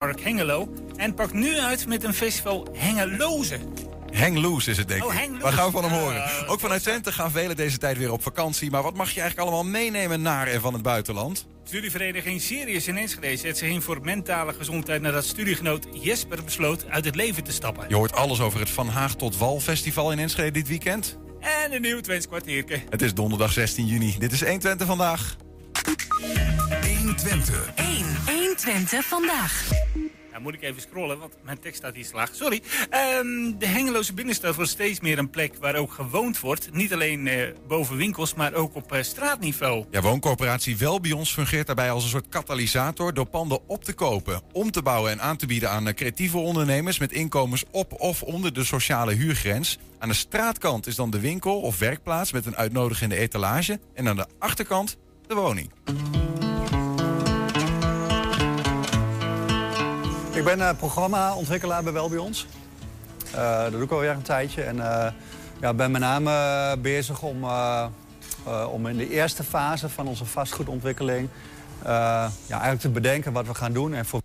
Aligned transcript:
Park 0.00 0.20
Hengelo. 0.20 0.68
En 0.96 1.14
pakt 1.14 1.32
nu 1.32 1.58
uit 1.58 1.86
met 1.86 2.04
een 2.04 2.14
festival 2.14 2.68
Hengeloze. 2.72 3.58
Hang 4.12 4.36
loose 4.36 4.70
is 4.70 4.76
het, 4.76 4.88
denk 4.88 5.04
Oh, 5.04 5.12
ik. 5.12 5.18
hang 5.18 5.42
We 5.42 5.52
gaan 5.52 5.70
van 5.70 5.84
hem 5.84 5.92
horen. 5.92 6.46
Ook 6.48 6.60
vanuit 6.60 6.82
Twente 6.82 7.12
gaan 7.12 7.30
velen 7.30 7.56
deze 7.56 7.78
tijd 7.78 7.98
weer 7.98 8.12
op 8.12 8.22
vakantie. 8.22 8.70
Maar 8.70 8.82
wat 8.82 8.94
mag 8.94 9.10
je 9.10 9.20
eigenlijk 9.20 9.50
allemaal 9.50 9.70
meenemen 9.70 10.22
naar 10.22 10.46
en 10.46 10.60
van 10.60 10.72
het 10.72 10.82
buitenland? 10.82 11.46
Studievereniging 11.64 12.40
Sirius 12.40 12.88
in 12.88 12.96
Enschede 12.96 13.36
zet 13.36 13.58
zich 13.58 13.68
in 13.68 13.82
voor 13.82 14.00
mentale 14.02 14.52
gezondheid... 14.52 15.02
nadat 15.02 15.24
studiegenoot 15.24 15.86
Jesper 15.92 16.44
besloot 16.44 16.84
uit 16.88 17.04
het 17.04 17.14
leven 17.14 17.44
te 17.44 17.52
stappen. 17.52 17.84
Je 17.88 17.94
hoort 17.94 18.12
alles 18.12 18.40
over 18.40 18.60
het 18.60 18.70
Van 18.70 18.88
Haag 18.88 19.14
tot 19.14 19.38
Wal 19.38 19.60
festival 19.60 20.12
in 20.12 20.18
Enschede 20.18 20.50
dit 20.50 20.68
weekend. 20.68 21.18
En 21.40 21.72
een 21.72 21.82
nieuw 21.82 22.00
Twents 22.00 22.28
kwartiertje. 22.28 22.82
Het 22.90 23.02
is 23.02 23.14
donderdag 23.14 23.52
16 23.52 23.86
juni. 23.86 24.16
Dit 24.18 24.32
is 24.32 24.40
120 24.40 24.86
vandaag. 24.86 25.36
120. 27.10 27.72
1. 27.74 27.86
120 28.26 29.04
vandaag. 29.04 29.68
Nou 30.30 30.42
moet 30.42 30.54
ik 30.54 30.62
even 30.62 30.80
scrollen, 30.80 31.18
want 31.18 31.34
mijn 31.44 31.60
tekst 31.60 31.78
staat 31.78 31.94
hier 31.94 32.04
slaag. 32.04 32.34
Sorry. 32.34 32.62
Ehm, 32.90 33.58
de 33.58 33.66
Hengeloze 33.66 34.14
binnenstad 34.14 34.54
wordt 34.54 34.70
steeds 34.70 35.00
meer 35.00 35.18
een 35.18 35.30
plek 35.30 35.54
waar 35.60 35.74
ook 35.74 35.92
gewoond 35.92 36.40
wordt. 36.40 36.72
Niet 36.72 36.92
alleen 36.92 37.26
eh, 37.26 37.48
boven 37.68 37.96
winkels, 37.96 38.34
maar 38.34 38.54
ook 38.54 38.74
op 38.74 38.92
eh, 38.92 39.02
straatniveau. 39.02 39.84
Ja, 39.90 40.00
wooncorporatie 40.00 40.76
Welbions 40.76 41.32
fungeert 41.32 41.66
daarbij 41.66 41.90
als 41.90 42.02
een 42.04 42.10
soort 42.10 42.28
katalysator... 42.28 43.14
door 43.14 43.26
panden 43.26 43.68
op 43.68 43.84
te 43.84 43.92
kopen, 43.92 44.42
om 44.52 44.70
te 44.70 44.82
bouwen 44.82 45.10
en 45.10 45.20
aan 45.20 45.36
te 45.36 45.46
bieden 45.46 45.70
aan 45.70 45.88
eh, 45.88 45.94
creatieve 45.94 46.38
ondernemers... 46.38 46.98
met 46.98 47.12
inkomens 47.12 47.64
op 47.70 48.00
of 48.00 48.22
onder 48.22 48.52
de 48.52 48.64
sociale 48.64 49.14
huurgrens. 49.14 49.78
Aan 49.98 50.08
de 50.08 50.14
straatkant 50.14 50.86
is 50.86 50.94
dan 50.94 51.10
de 51.10 51.20
winkel 51.20 51.60
of 51.60 51.78
werkplaats 51.78 52.32
met 52.32 52.46
een 52.46 52.56
uitnodigende 52.56 53.16
etalage... 53.16 53.80
en 53.94 54.08
aan 54.08 54.16
de 54.16 54.26
achterkant 54.38 54.96
de 55.26 55.34
woning. 55.34 55.70
Ik 60.40 60.46
ben 60.46 60.60
eh, 60.60 60.76
programmaontwikkelaar 60.76 61.82
bij 61.82 61.92
Welbions. 61.92 62.46
Eh 63.34 63.62
dat 63.62 63.72
doe 63.72 63.82
ik 63.82 63.90
alweer 63.90 64.10
een 64.10 64.22
tijdje. 64.22 64.62
En 64.62 64.80
eh, 64.80 65.12
ja, 65.60 65.74
ben 65.74 65.90
met 65.90 66.00
name 66.00 66.76
bezig 66.78 67.22
om, 67.22 67.44
om 68.70 68.86
in 68.86 68.96
de 68.96 69.08
eerste 69.08 69.44
fase 69.44 69.88
van 69.88 70.06
onze 70.06 70.24
vastgoedontwikkeling... 70.24 71.28
ja, 71.82 72.30
eigenlijk 72.48 72.80
te 72.80 72.88
bedenken 72.88 73.32
wat 73.32 73.46
we 73.46 73.54
gaan 73.54 73.72
doen 73.72 73.94
en 73.94 74.06
voor 74.06 74.20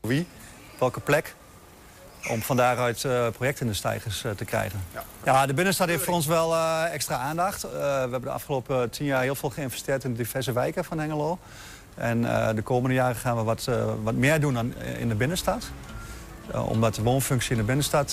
wie, 0.00 0.26
welke 0.78 1.00
plek 1.00 1.34
om 2.28 2.42
van 2.42 2.56
daaruit 2.56 3.04
eh, 3.04 3.26
projecten 3.36 3.66
in 3.66 3.72
de 3.72 3.78
stijgers 3.78 4.24
eh, 4.24 4.30
te 4.30 4.44
krijgen. 4.44 4.80
Ja. 5.24 5.46
de 5.46 5.54
binnenstad 5.54 5.88
heeft 5.88 6.04
voor 6.04 6.14
ons 6.14 6.26
wel 6.26 6.54
eh, 6.54 6.84
extra 6.92 7.16
aandacht. 7.16 7.62
We 7.62 7.78
hebben 7.78 8.22
de 8.22 8.30
afgelopen 8.30 8.90
tien 8.90 9.06
jaar 9.06 9.22
heel 9.22 9.34
veel 9.34 9.50
geïnvesteerd 9.50 10.04
in 10.04 10.10
de 10.10 10.16
diverse 10.16 10.52
wijken 10.52 10.84
van 10.84 10.98
Hengelo. 10.98 11.38
En 11.94 12.22
de 12.54 12.62
komende 12.62 12.94
jaren 12.94 13.16
gaan 13.16 13.36
we 13.36 13.42
wat, 13.42 13.68
wat 14.02 14.14
meer 14.14 14.40
doen 14.40 14.54
dan 14.54 14.74
in 14.98 15.08
de 15.08 15.14
binnenstad. 15.14 15.70
Omdat 16.52 16.94
de 16.94 17.02
woonfunctie 17.02 17.50
in 17.50 17.56
de 17.56 17.62
binnenstad 17.62 18.12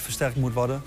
versterkt 0.00 0.36
moet 0.36 0.52
worden. 0.52 0.82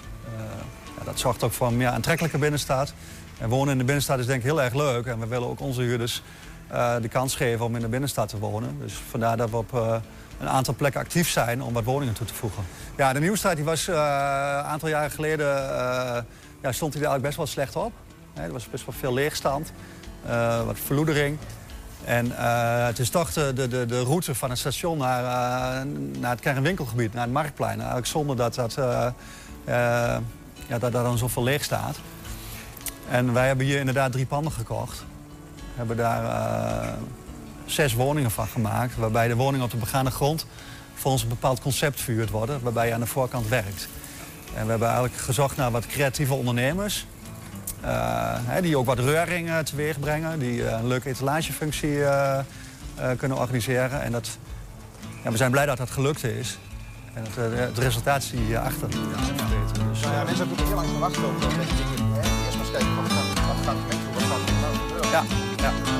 Ja, 0.97 1.03
dat 1.03 1.19
zorgt 1.19 1.43
ook 1.43 1.51
voor 1.51 1.67
een 1.67 1.77
meer 1.77 1.87
aantrekkelijke 1.87 2.37
binnenstad. 2.37 2.93
En 3.39 3.49
wonen 3.49 3.71
in 3.71 3.77
de 3.77 3.83
binnenstad 3.83 4.19
is 4.19 4.25
denk 4.25 4.39
ik 4.39 4.45
heel 4.45 4.61
erg 4.61 4.73
leuk. 4.73 5.05
En 5.05 5.19
we 5.19 5.27
willen 5.27 5.47
ook 5.47 5.59
onze 5.59 5.81
huurders 5.81 6.23
de 7.01 7.07
kans 7.09 7.35
geven 7.35 7.65
om 7.65 7.75
in 7.75 7.81
de 7.81 7.87
binnenstad 7.87 8.29
te 8.29 8.39
wonen. 8.39 8.77
Dus 8.81 8.93
vandaar 9.09 9.37
dat 9.37 9.49
we 9.49 9.57
op 9.57 10.01
een 10.39 10.49
aantal 10.49 10.73
plekken 10.73 11.01
actief 11.01 11.29
zijn 11.29 11.63
om 11.63 11.73
wat 11.73 11.83
woningen 11.83 12.13
toe 12.13 12.25
te 12.25 12.33
voegen. 12.33 12.63
Ja, 12.97 13.13
de 13.13 13.19
Nieuwstraat 13.19 13.55
die 13.55 13.65
was 13.65 13.87
eh, 13.87 13.95
een 13.95 14.63
aantal 14.63 14.89
jaren 14.89 15.11
geleden 15.11 15.47
eh, 15.47 16.21
ja, 16.61 16.71
stond 16.71 16.93
hij 16.93 17.01
er 17.03 17.09
eigenlijk 17.09 17.21
best 17.21 17.37
wel 17.37 17.45
slecht 17.45 17.75
op. 17.75 17.91
Er 18.33 18.51
was 18.51 18.69
best 18.69 18.85
wel 18.85 18.95
veel 18.99 19.13
leegstand, 19.13 19.71
eh, 20.25 20.65
wat 20.65 20.77
verloedering. 20.85 21.37
En 22.03 22.31
het 22.85 22.99
is 22.99 23.09
toch 23.09 23.33
de, 23.33 23.53
de, 23.53 23.85
de, 23.85 24.01
route 24.01 24.35
van 24.35 24.49
het 24.49 24.59
station 24.59 24.97
naar, 24.97 25.85
naar 26.19 26.31
het 26.31 26.39
kernwinkelgebied, 26.39 27.13
naar 27.13 27.23
het 27.23 27.31
marktplein. 27.31 27.77
Eigenlijk 27.77 28.07
zonder 28.07 28.35
dat, 28.35 28.55
dat, 28.55 28.73
ja, 29.65 30.21
dat 30.79 30.91
daar 30.91 31.03
dan 31.03 31.17
zoveel 31.17 31.43
leeg 31.43 31.63
staat. 31.63 31.97
En 33.09 33.33
wij 33.33 33.47
hebben 33.47 33.65
hier 33.65 33.79
inderdaad 33.79 34.11
drie 34.11 34.25
panden 34.25 34.51
gekocht. 34.51 35.05
Hebben 35.75 35.97
daar 35.97 36.23
zes 37.67 37.93
woningen 37.93 38.31
van 38.31 38.47
gemaakt. 38.47 38.95
Waarbij 38.95 39.27
de 39.27 39.35
woningen 39.35 39.65
op 39.65 39.71
de 39.71 39.77
begane 39.77 40.11
grond 40.11 40.45
volgens 40.93 41.23
een 41.23 41.29
bepaald 41.29 41.59
concept 41.61 42.01
verhuurd 42.01 42.29
worden. 42.29 42.59
Waarbij 42.63 42.87
je 42.87 42.93
aan 42.93 42.99
de 42.99 43.05
voorkant 43.05 43.47
werkt. 43.47 43.87
En 44.55 44.63
we 44.63 44.69
hebben 44.69 44.87
eigenlijk 44.87 45.17
gezocht 45.17 45.57
naar 45.57 45.71
wat 45.71 45.87
creatieve 45.87 46.33
ondernemers. 46.33 47.05
eh, 47.81 48.33
hè, 48.45 48.61
die 48.61 48.77
ook 48.77 48.85
wat 48.85 48.99
reuring 48.99 49.49
teweeg 49.63 49.99
brengen. 49.99 50.39
Die 50.39 50.65
eh, 50.67 50.79
een 50.79 50.87
leuke 50.87 51.09
etalagefunctie 51.09 52.03
eh, 52.03 52.39
kunnen 53.17 53.37
organiseren. 53.37 54.01
En 54.01 54.11
dat, 54.11 54.37
ja, 55.23 55.31
we 55.31 55.37
zijn 55.37 55.51
blij 55.51 55.65
dat 55.65 55.77
dat 55.77 55.89
gelukt 55.91 56.23
is. 56.23 56.57
En 57.13 57.23
het, 57.23 57.37
eh, 57.53 57.59
het 57.59 57.77
resultaat 57.77 58.23
zie 58.23 58.39
je 58.39 58.45
hierachter. 58.45 58.89
Dus, 58.89 59.99
Ja, 59.99 60.23
mensen 60.23 60.47
hebben 60.47 60.65
heel 60.65 60.75
lang 60.75 60.87
dat 60.99 61.51
hè, 61.51 61.61
Eerst 62.45 62.57
maar 62.57 62.67
kijken, 62.71 62.95
wat 62.95 63.11
gaat, 63.11 63.75
het 63.75 63.87
mensen, 63.87 64.13
wat 64.13 64.23
gaat 64.23 64.49
er 64.49 64.53
nou 64.61 65.11
ja, 65.11 65.23
ja. 65.57 65.96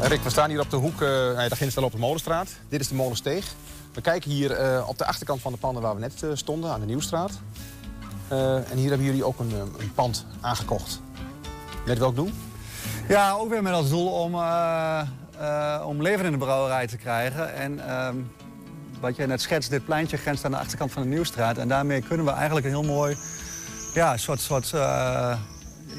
Rick, 0.00 0.22
we 0.22 0.30
staan 0.30 0.50
hier 0.50 0.60
op 0.60 0.70
de 0.70 0.76
hoek, 0.76 1.02
eh 1.02 1.08
ja, 1.08 1.34
daar 1.34 1.56
ginds 1.56 1.74
wel 1.74 1.84
op 1.84 1.92
de 1.92 1.98
Molenstraat. 1.98 2.48
Dit 2.68 2.80
is 2.80 2.88
de 2.88 2.94
Molensteeg. 2.94 3.54
We 3.94 4.00
kijken 4.00 4.30
hier 4.30 4.50
eh, 4.50 4.88
op 4.88 4.98
de 4.98 5.04
achterkant 5.04 5.40
van 5.40 5.52
de 5.52 5.58
panden 5.58 5.82
waar 5.82 5.94
we 5.94 6.00
net 6.00 6.22
eh, 6.22 6.30
stonden, 6.34 6.70
aan 6.70 6.80
de 6.80 6.86
Nieuwstraat. 6.86 7.30
Eh, 8.28 8.70
en 8.70 8.76
hier 8.76 8.88
hebben 8.88 9.06
jullie 9.06 9.24
ook 9.24 9.38
een, 9.38 9.50
eh, 9.50 9.58
een 9.78 9.92
pand 9.94 10.26
aangekocht. 10.40 11.00
Met 11.86 11.98
welk 11.98 12.16
doel? 12.16 12.30
Ja, 13.08 13.32
ook 13.32 13.48
weer 13.48 13.62
met 13.62 13.72
als 13.72 13.88
doel 13.88 14.08
om, 14.08 14.34
eh, 14.34 15.00
eh, 15.38 15.86
om 15.86 16.02
leven 16.02 16.24
in 16.24 16.32
de 16.32 16.38
brouwerij 16.38 16.86
te 16.86 16.96
krijgen. 16.96 17.54
En 17.54 17.88
ehm, 17.88 18.16
wat 19.00 19.16
jij 19.16 19.26
net 19.26 19.40
schetst, 19.40 19.70
dit 19.70 19.84
pleintje 19.84 20.16
grenst 20.16 20.44
aan 20.44 20.50
de 20.50 20.56
achterkant 20.56 20.92
van 20.92 21.02
de 21.02 21.08
Nieuwstraat. 21.08 21.58
En 21.58 21.68
daarmee 21.68 22.02
kunnen 22.02 22.26
we 22.26 22.32
eigenlijk 22.32 22.66
een 22.66 22.72
heel 22.72 22.82
mooi 22.82 23.16
ja, 23.94 24.16
soort, 24.16 24.40
soort 24.40 24.72
eh, 24.72 25.36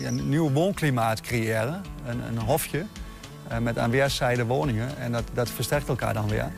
nieuw 0.10 0.52
woonklimaat 0.52 1.22
creëren. 1.22 1.82
Een, 2.06 2.22
een 2.22 2.38
hofje 2.38 2.80
eh, 2.80 3.03
met 3.62 3.78
aan 3.78 3.90
weerszijden 3.90 4.46
woningen. 4.48 4.98
En 4.98 5.12
dat, 5.12 5.24
dat 5.34 5.50
versterkt 5.50 5.88
elkaar 5.88 6.14
dan 6.14 6.28
weer. 6.28 6.52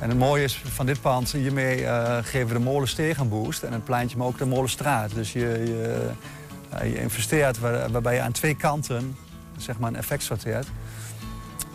En 0.00 0.08
het 0.08 0.18
mooie 0.18 0.44
is 0.44 0.62
van 0.64 0.86
dit 0.86 1.00
pand, 1.00 1.32
hiermee 1.32 1.84
eh, 1.86 2.16
geven 2.22 2.46
we 2.48 2.52
de 2.54 2.60
molensteeg 2.60 3.18
een 3.18 3.28
boost. 3.28 3.62
En 3.62 3.72
het 3.72 3.84
pleintje, 3.84 4.16
maar 4.16 4.26
ook 4.26 4.38
de 4.38 4.46
molenstraat. 4.46 5.14
Dus 5.14 5.32
je, 5.32 5.40
je, 5.40 6.10
je 6.88 7.00
investeert 7.00 7.58
waar- 7.58 7.90
waarbij 7.90 8.14
je 8.14 8.20
aan 8.20 8.32
twee 8.32 8.56
kanten 8.56 9.16
zeg 9.56 9.78
maar, 9.78 9.90
een 9.90 9.96
effect 9.96 10.22
sorteert. 10.22 10.66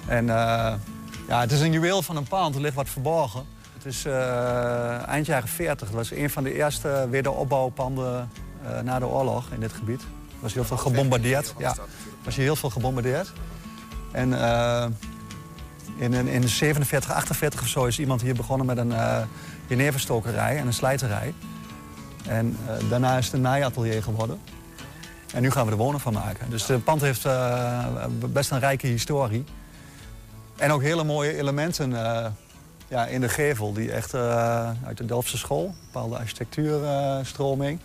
En 0.08 0.30
eh, 0.30 0.74
ja, 1.28 1.40
het 1.40 1.52
is 1.52 1.62
een 1.62 1.72
juweel 1.72 2.02
van 2.02 2.16
een 2.16 2.28
pand, 2.28 2.56
er 2.56 2.62
ligt 2.62 2.76
wat 2.76 2.90
verborgen. 2.90 3.46
Het 3.74 3.86
is 3.86 4.06
eh, 4.06 5.08
eind 5.08 5.26
jaren 5.26 5.48
40. 5.48 5.88
Het 5.88 5.96
was 5.96 6.12
een 6.12 6.30
van 6.30 6.44
de 6.44 6.54
eerste 6.54 7.08
wederopbouwpanden 7.10 8.30
eh, 8.64 8.80
na 8.82 9.00
de 9.00 9.08
oorlog 9.08 9.52
in 9.52 9.60
dit 9.60 9.74
gebied. 9.74 10.02
Er 10.02 10.08
was 10.40 10.54
heel 10.54 10.64
veel 10.64 10.78
gebombardeerd. 10.78 11.54
Ja, 11.58 11.76
was 12.24 12.36
hier 12.36 12.44
heel 12.44 12.56
veel 12.56 12.70
gebombardeerd. 12.70 13.32
En 14.12 14.42
eh, 14.42 14.86
in, 15.98 16.14
in, 16.14 16.28
in 16.28 16.50
47, 16.50 17.12
48 17.12 17.62
of 17.62 17.68
zo 17.68 17.86
is 17.86 18.00
iemand 18.00 18.22
hier 18.22 18.36
begonnen 18.36 18.66
met 18.66 18.78
een 18.78 18.92
eh 18.92 19.22
jeneverstokerij 19.68 20.58
en 20.58 20.68
een 20.68 20.74
slijterij. 20.74 21.34
En 22.28 22.58
eh, 22.68 22.90
daarna 22.90 23.18
is 23.18 23.26
het 23.26 23.34
een 23.34 23.42
naaiatelier 23.42 24.04
geworden. 24.04 24.40
En 25.34 25.42
nu 25.42 25.52
gaan 25.52 25.66
we 25.66 25.72
er 25.72 25.78
wonen 25.78 26.00
van 26.00 26.14
maken. 26.14 26.50
Dus 26.50 26.68
het 26.68 26.84
pand 26.84 27.02
heeft 27.02 27.28
best 28.34 28.52
een 28.52 28.60
rijke 28.60 28.88
historie. 28.88 29.44
En 30.58 30.72
ook 30.72 30.82
hele 30.82 31.04
mooie 31.04 31.38
elementen 31.38 31.92
ja, 32.88 33.06
in 33.06 33.22
de 33.22 33.30
gevel. 33.30 33.74
Die 33.74 33.92
echt 33.92 34.14
uit 34.84 34.98
de 34.98 35.06
Delftse 35.06 35.38
school, 35.38 35.66
een 35.66 35.76
bepaalde 35.86 36.18
architectuurstroming. 36.18 37.80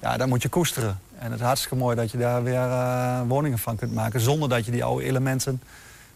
ja, 0.00 0.16
daar 0.16 0.28
moet 0.28 0.42
je 0.42 0.48
koesteren. 0.48 1.00
En 1.22 1.30
het 1.30 1.40
is 1.40 1.46
hartstikke 1.46 1.76
mooi 1.76 1.96
dat 1.96 2.10
je 2.10 2.18
daar 2.18 2.42
weer 2.42 2.70
eh, 2.70 3.20
woningen 3.26 3.58
van 3.58 3.76
kunt 3.76 3.92
maken... 3.94 4.20
zonder 4.20 4.48
dat 4.48 4.64
je 4.64 4.70
die 4.70 4.84
oude 4.84 5.04
elementen 5.04 5.62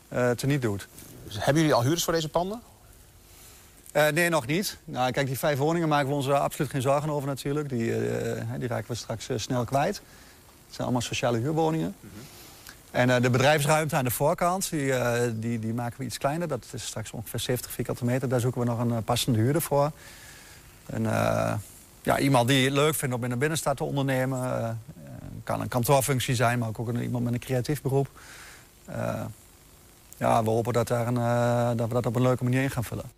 eh 0.08 0.30
teniet 0.30 0.62
doet. 0.62 0.88
Dus 1.24 1.36
hebben 1.36 1.54
jullie 1.54 1.74
al 1.74 1.80
huurders 1.80 2.04
voor 2.04 2.12
deze 2.12 2.28
panden? 2.28 2.60
Eh, 3.92 4.08
nee, 4.08 4.28
nog 4.28 4.46
niet. 4.46 4.78
Nou, 4.84 5.10
kijk, 5.10 5.26
die 5.26 5.38
vijf 5.38 5.58
woningen 5.58 5.88
maken 5.88 6.08
we 6.08 6.14
ons 6.14 6.28
absoluut 6.28 6.70
geen 6.70 6.82
zorgen 6.82 7.10
over 7.10 7.28
natuurlijk. 7.28 7.68
Die, 7.68 7.92
die 8.58 8.68
raken 8.68 8.88
we 8.88 8.94
straks 8.94 9.28
snel 9.36 9.64
kwijt. 9.64 9.96
Het 9.96 10.74
zijn 10.74 10.82
allemaal 10.82 11.00
sociale 11.00 11.38
huurwoningen. 11.38 11.94
En 12.90 13.10
eh, 13.10 13.22
de 13.22 13.30
bedrijfsruimte 13.30 13.96
aan 13.96 14.04
de 14.04 14.10
voorkant, 14.10 14.70
die, 14.70 14.92
die, 15.38 15.58
die 15.58 15.74
maken 15.74 15.98
we 15.98 16.04
iets 16.04 16.18
kleiner. 16.18 16.48
Dat 16.48 16.66
is 16.72 16.86
straks 16.86 17.10
ongeveer 17.10 17.40
70 17.40 17.70
vierkante 17.70 18.04
meter. 18.04 18.28
Daar 18.28 18.40
zoeken 18.40 18.60
we 18.60 18.66
nog 18.66 18.78
een 18.78 19.04
passende 19.04 19.38
huurder 19.38 19.62
voor. 19.62 19.90
En, 20.86 21.06
ja, 22.06 22.18
iemand 22.18 22.48
die 22.48 22.64
het 22.64 22.72
leuk 22.72 22.94
vindt 22.94 23.14
om 23.14 23.24
in 23.24 23.30
de 23.30 23.36
binnenstad 23.36 23.76
te 23.76 23.84
ondernemen. 23.84 24.42
eh, 24.62 24.70
kan 25.44 25.60
een 25.60 25.68
kantoorfunctie 25.68 26.34
zijn, 26.34 26.58
maar 26.58 26.68
ook 26.72 26.98
iemand 26.98 27.24
met 27.24 27.32
een 27.32 27.38
creatief 27.38 27.82
beroep. 27.82 28.08
Eh, 28.84 29.24
ja, 30.16 30.44
we 30.44 30.50
hopen 30.50 30.72
dat, 30.72 30.88
daar 30.88 31.06
een, 31.06 31.76
dat 31.76 31.88
we 31.88 31.94
dat 31.94 32.06
op 32.06 32.16
een 32.16 32.22
leuke 32.22 32.44
manier 32.44 32.62
in 32.62 32.70
gaan 32.70 32.84
vullen. 32.84 33.10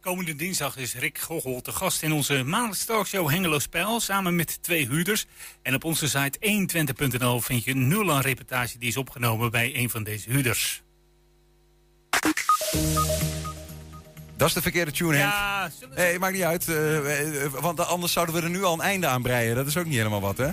Komende 0.00 0.36
dinsdag 0.36 0.76
is 0.76 0.94
Rick 0.94 1.18
Goggel 1.18 1.60
te 1.60 1.72
gast 1.72 2.02
in 2.02 2.12
onze 2.12 2.42
maandelijkse 2.42 2.86
talkshow 2.86 3.30
Hengelo 3.30 3.58
Spel. 3.58 4.00
Samen 4.00 4.36
met 4.36 4.62
twee 4.62 4.88
huurders. 4.88 5.26
En 5.62 5.74
op 5.74 5.84
onze 5.84 6.08
site 6.08 6.38
120.nl 6.38 7.40
vind 7.40 7.64
je 7.64 7.74
nul 7.74 8.12
aan 8.12 8.20
reportage 8.20 8.78
die 8.78 8.88
is 8.88 8.96
opgenomen 8.96 9.50
bij 9.50 9.76
een 9.76 9.90
van 9.90 10.02
deze 10.02 10.30
huurders. 10.30 10.82
Dat 14.36 14.48
is 14.48 14.54
de 14.54 14.62
verkeerde 14.62 14.90
tune, 14.90 15.16
Henk. 15.16 15.32
Ja, 15.32 15.70
we- 15.80 15.86
Nee, 15.94 16.18
maakt 16.18 16.32
niet 16.34 16.42
uit. 16.42 16.68
eh, 16.68 17.42
eh, 17.44 17.52
want 17.52 17.86
anders 17.86 18.12
zouden 18.12 18.34
we 18.34 18.40
er 18.42 18.50
nu 18.50 18.64
al 18.64 18.72
een 18.72 18.80
einde 18.80 19.06
aan 19.06 19.22
breien. 19.22 19.54
Dat 19.54 19.66
is 19.66 19.76
ook 19.76 19.84
niet 19.84 19.96
helemaal 19.96 20.20
wat, 20.20 20.38
hè? 20.38 20.44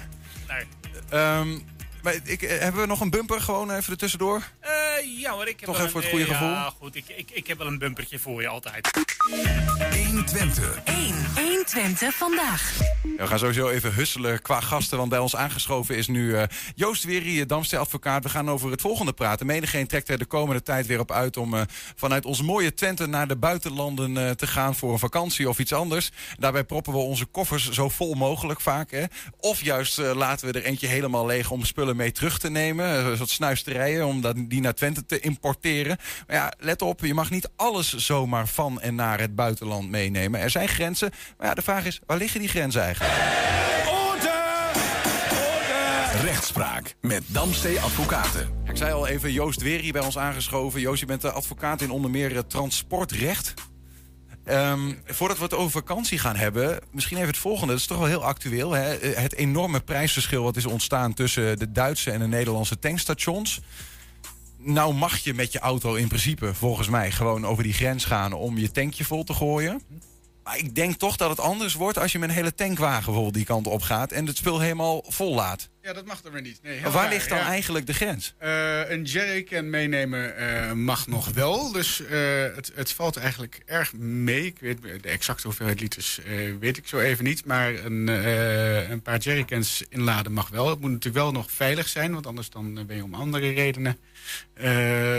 Nee. 0.48 0.66
Ehm, 1.10 1.58
maar 2.04 2.16
ik, 2.24 2.42
eh, 2.42 2.60
hebben 2.60 2.82
we 2.82 2.88
nog 2.88 3.00
een 3.00 3.10
bumper 3.10 3.42
gewoon 3.42 3.72
even 3.72 3.92
ertussendoor? 3.92 4.44
Eh, 4.60 4.72
ja 5.20 5.32
hoor, 5.32 5.48
ik 5.48 5.60
heb 5.60 5.70
Toch 5.70 5.78
even 5.78 5.92
voor 5.92 6.02
het 6.02 6.10
goede 6.10 6.26
eh, 6.26 6.32
gevoel? 6.32 6.50
Ja, 6.50 6.74
goed. 6.80 6.96
Ik, 6.96 7.06
ik, 7.08 7.32
ik 7.32 7.48
heb 7.48 7.58
wel 7.58 7.68
een 7.68 7.78
bumpertje 7.78 8.20
voor 8.20 8.42
je 8.42 8.48
altijd. 8.48 8.92
120. 10.08 10.80
1. 10.84 11.26
120 11.36 12.16
vandaag. 12.16 12.92
We 13.18 13.28
gaan 13.28 13.40
sowieso 13.40 13.70
even 13.70 13.94
husselen 13.94 14.42
qua 14.42 14.60
gasten. 14.60 14.98
Want 14.98 15.10
bij 15.10 15.20
ons 15.20 15.36
aangeschoven 15.36 15.96
is 15.98 16.08
nu 16.08 16.36
eh, 16.36 16.44
Joost 16.76 17.04
Wery, 17.04 17.40
eh, 17.40 17.48
Damster 17.48 17.80
advocaat. 17.80 18.24
We 18.24 18.30
gaan 18.30 18.50
over 18.50 18.72
het 18.72 18.82
volgende 18.82 19.14
praten. 19.14 19.46
Menigeen 19.46 19.88
trekt 19.88 20.10
er 20.10 20.18
de 20.18 20.26
komende 20.26 20.62
tijd 20.62 20.86
weer 20.86 21.00
op 21.00 21.12
uit 21.12 21.38
om 21.38 21.54
eh, 21.54 21.62
vanuit 21.96 22.26
ons 22.26 22.42
mooie 22.42 22.74
Twente 22.74 23.06
naar 23.06 23.28
de 23.28 23.36
buitenlanden 23.36 24.18
eh, 24.18 24.30
te 24.30 24.48
gaan 24.48 24.76
voor 24.76 24.92
een 24.92 25.00
vakantie 25.00 25.50
of 25.50 25.60
iets 25.60 25.74
anders. 25.74 26.12
Daarbij 26.38 26.64
proppen 26.64 26.94
we 26.94 27.00
onze 27.00 27.26
koffers 27.26 27.72
zo 27.72 27.90
vol 27.90 28.14
mogelijk 28.14 28.62
vaak. 28.62 28.92
Hè. 28.92 29.04
Of 29.40 29.64
juist 29.64 29.98
laten 29.98 30.48
we 30.48 30.60
er 30.60 30.66
eentje 30.66 30.88
helemaal 30.88 31.26
leeg 31.26 31.52
om 31.52 31.66
spullen 31.66 31.93
mee 31.96 32.12
terug 32.12 32.40
te 32.40 32.50
nemen. 32.50 32.86
Eh, 32.86 33.06
Een 33.06 33.18
soort 33.18 33.30
snuisterijen 33.30 34.06
om 34.06 34.22
dat, 34.22 34.36
die 34.38 34.62
naar 34.62 34.74
Twente 34.74 35.06
te 35.06 35.20
importeren. 35.20 35.98
Maar 36.28 36.36
ja, 36.36 36.54
let 36.60 36.82
op, 36.82 37.00
je 37.00 37.14
mag 37.14 37.30
niet 37.30 37.50
alles 37.56 37.96
zomaar 37.96 38.48
van 38.48 38.82
en 38.82 38.96
naar 38.96 39.20
het 39.20 39.36
buitenland 39.36 39.90
meenemen. 39.90 40.40
Er 40.40 40.50
zijn 40.50 40.68
grenzen. 40.68 41.12
Maar 41.38 41.48
ja, 41.48 41.54
de 41.54 41.62
vraag 41.62 41.86
is, 41.86 42.00
waar 42.06 42.18
liggen 42.18 42.40
die 42.40 42.50
grenzen 42.50 42.82
eigenlijk? 42.82 43.14
Rechtspraak 46.24 46.96
met 47.02 47.24
Damstee 47.28 47.80
Advocaten. 47.80 48.50
Ik 48.66 48.78
zei 48.78 48.94
al 48.94 49.08
even, 49.08 49.32
Joost 49.32 49.62
Wery 49.62 49.92
bij 49.92 50.02
ons 50.02 50.18
aangeschoven. 50.18 50.80
Joost, 50.82 51.00
je 51.00 51.06
bent 51.06 51.22
de 51.22 51.32
advocaat 51.32 51.82
in 51.82 51.92
onder 51.92 52.12
meer 52.12 52.46
transportrecht. 52.48 53.54
Ehm, 54.44 54.94
voordat 55.06 55.38
we 55.38 55.44
het 55.44 55.54
over 55.54 55.72
vakantie 55.72 56.18
gaan 56.18 56.36
hebben, 56.36 56.80
misschien 56.92 57.18
even 57.18 57.30
het 57.30 57.38
volgende. 57.38 57.72
Dat 57.72 57.82
is 57.82 57.88
toch 57.88 57.98
wel 57.98 58.08
heel 58.08 58.24
actueel. 58.24 58.72
Hè? 58.72 58.94
Eh, 58.96 59.22
Het 59.22 59.36
enorme 59.36 59.80
prijsverschil 59.80 60.44
wat 60.44 60.56
is 60.56 60.66
ontstaan 60.66 61.14
tussen 61.14 61.60
de 61.60 61.72
Duitse 61.72 62.12
en 62.12 62.20
de 62.20 62.28
Nederlandse 62.28 62.80
tankstations. 62.80 63.62
Nou 64.58 64.94
mag 64.94 65.18
je 65.18 65.34
met 65.34 65.52
je 65.52 65.60
auto 65.60 65.94
in 65.96 66.08
principe, 66.08 66.54
volgens 66.54 66.88
mij, 66.88 67.12
gewoon 67.12 67.46
over 67.46 67.64
die 67.64 67.74
grens 67.74 68.06
gaan 68.06 68.34
om 68.34 68.58
je 68.58 68.72
tankje 68.72 69.04
vol 69.04 69.24
te 69.24 69.34
gooien. 69.34 69.82
Maar 70.44 70.58
ik 70.58 70.76
denk 70.76 70.96
toch 70.96 71.18
dat 71.18 71.30
het 71.30 71.40
anders 71.40 71.74
wordt 71.74 71.98
als 71.98 72.12
je 72.12 72.20
met 72.20 72.30
een 72.30 72.36
hele 72.36 72.56
tankwagen 72.56 73.04
bijvoorbeeld 73.06 73.34
die 73.34 73.46
kant 73.46 73.68
op 73.68 73.82
gaat 73.82 74.12
en 74.12 74.26
het 74.26 74.38
spul 74.38 74.60
helemaal 74.60 75.04
vol 75.08 75.36
laat. 75.36 75.70
Ja, 75.82 75.94
dat 75.94 76.06
mag 76.06 76.24
er 76.24 76.32
weer 76.32 76.42
niet. 76.42 76.60
Nee, 76.62 76.82
waar 76.82 76.92
raar, 76.92 77.10
ligt 77.10 77.30
dan 77.30 77.38
ja. 77.38 77.48
eigenlijk 77.48 77.86
de 77.86 77.94
grens? 77.94 78.34
Eh, 78.38 78.90
een 78.90 79.04
jerrycan 79.04 79.70
meenemen 79.70 80.38
eh, 80.38 80.72
mag 80.72 81.08
nog 81.08 81.30
wel. 81.30 81.72
Dus 81.72 82.06
eh, 82.06 82.42
het, 82.56 82.72
het 82.76 82.92
valt 82.92 83.18
eigenlijk 83.18 83.62
erg 83.66 83.94
mee. 83.94 84.46
Ik 84.46 84.60
weet, 84.60 84.82
de 84.82 85.10
exacte 85.10 85.48
hoeveelheid 85.48 85.80
liters 85.80 86.20
weet 86.60 86.78
ik 86.78 86.88
zo 86.88 87.00
even 87.00 87.24
niet. 87.24 87.46
Maar 87.46 87.74
een, 87.74 88.08
een 88.92 89.02
paar 89.02 89.18
jerrycans 89.18 89.84
inladen 89.90 90.32
mag 90.32 90.50
wel. 90.50 90.70
Het 90.70 90.80
moet 90.80 90.92
natuurlijk 90.92 91.24
wel 91.24 91.32
nog 91.32 91.52
veilig 91.52 91.88
zijn. 91.88 92.14
Want 92.14 92.28
anders 92.28 92.50
dan 92.50 92.86
ben 92.86 92.96
je 92.96 93.04
om 93.04 93.14
andere 93.14 93.52
redenen 93.52 93.98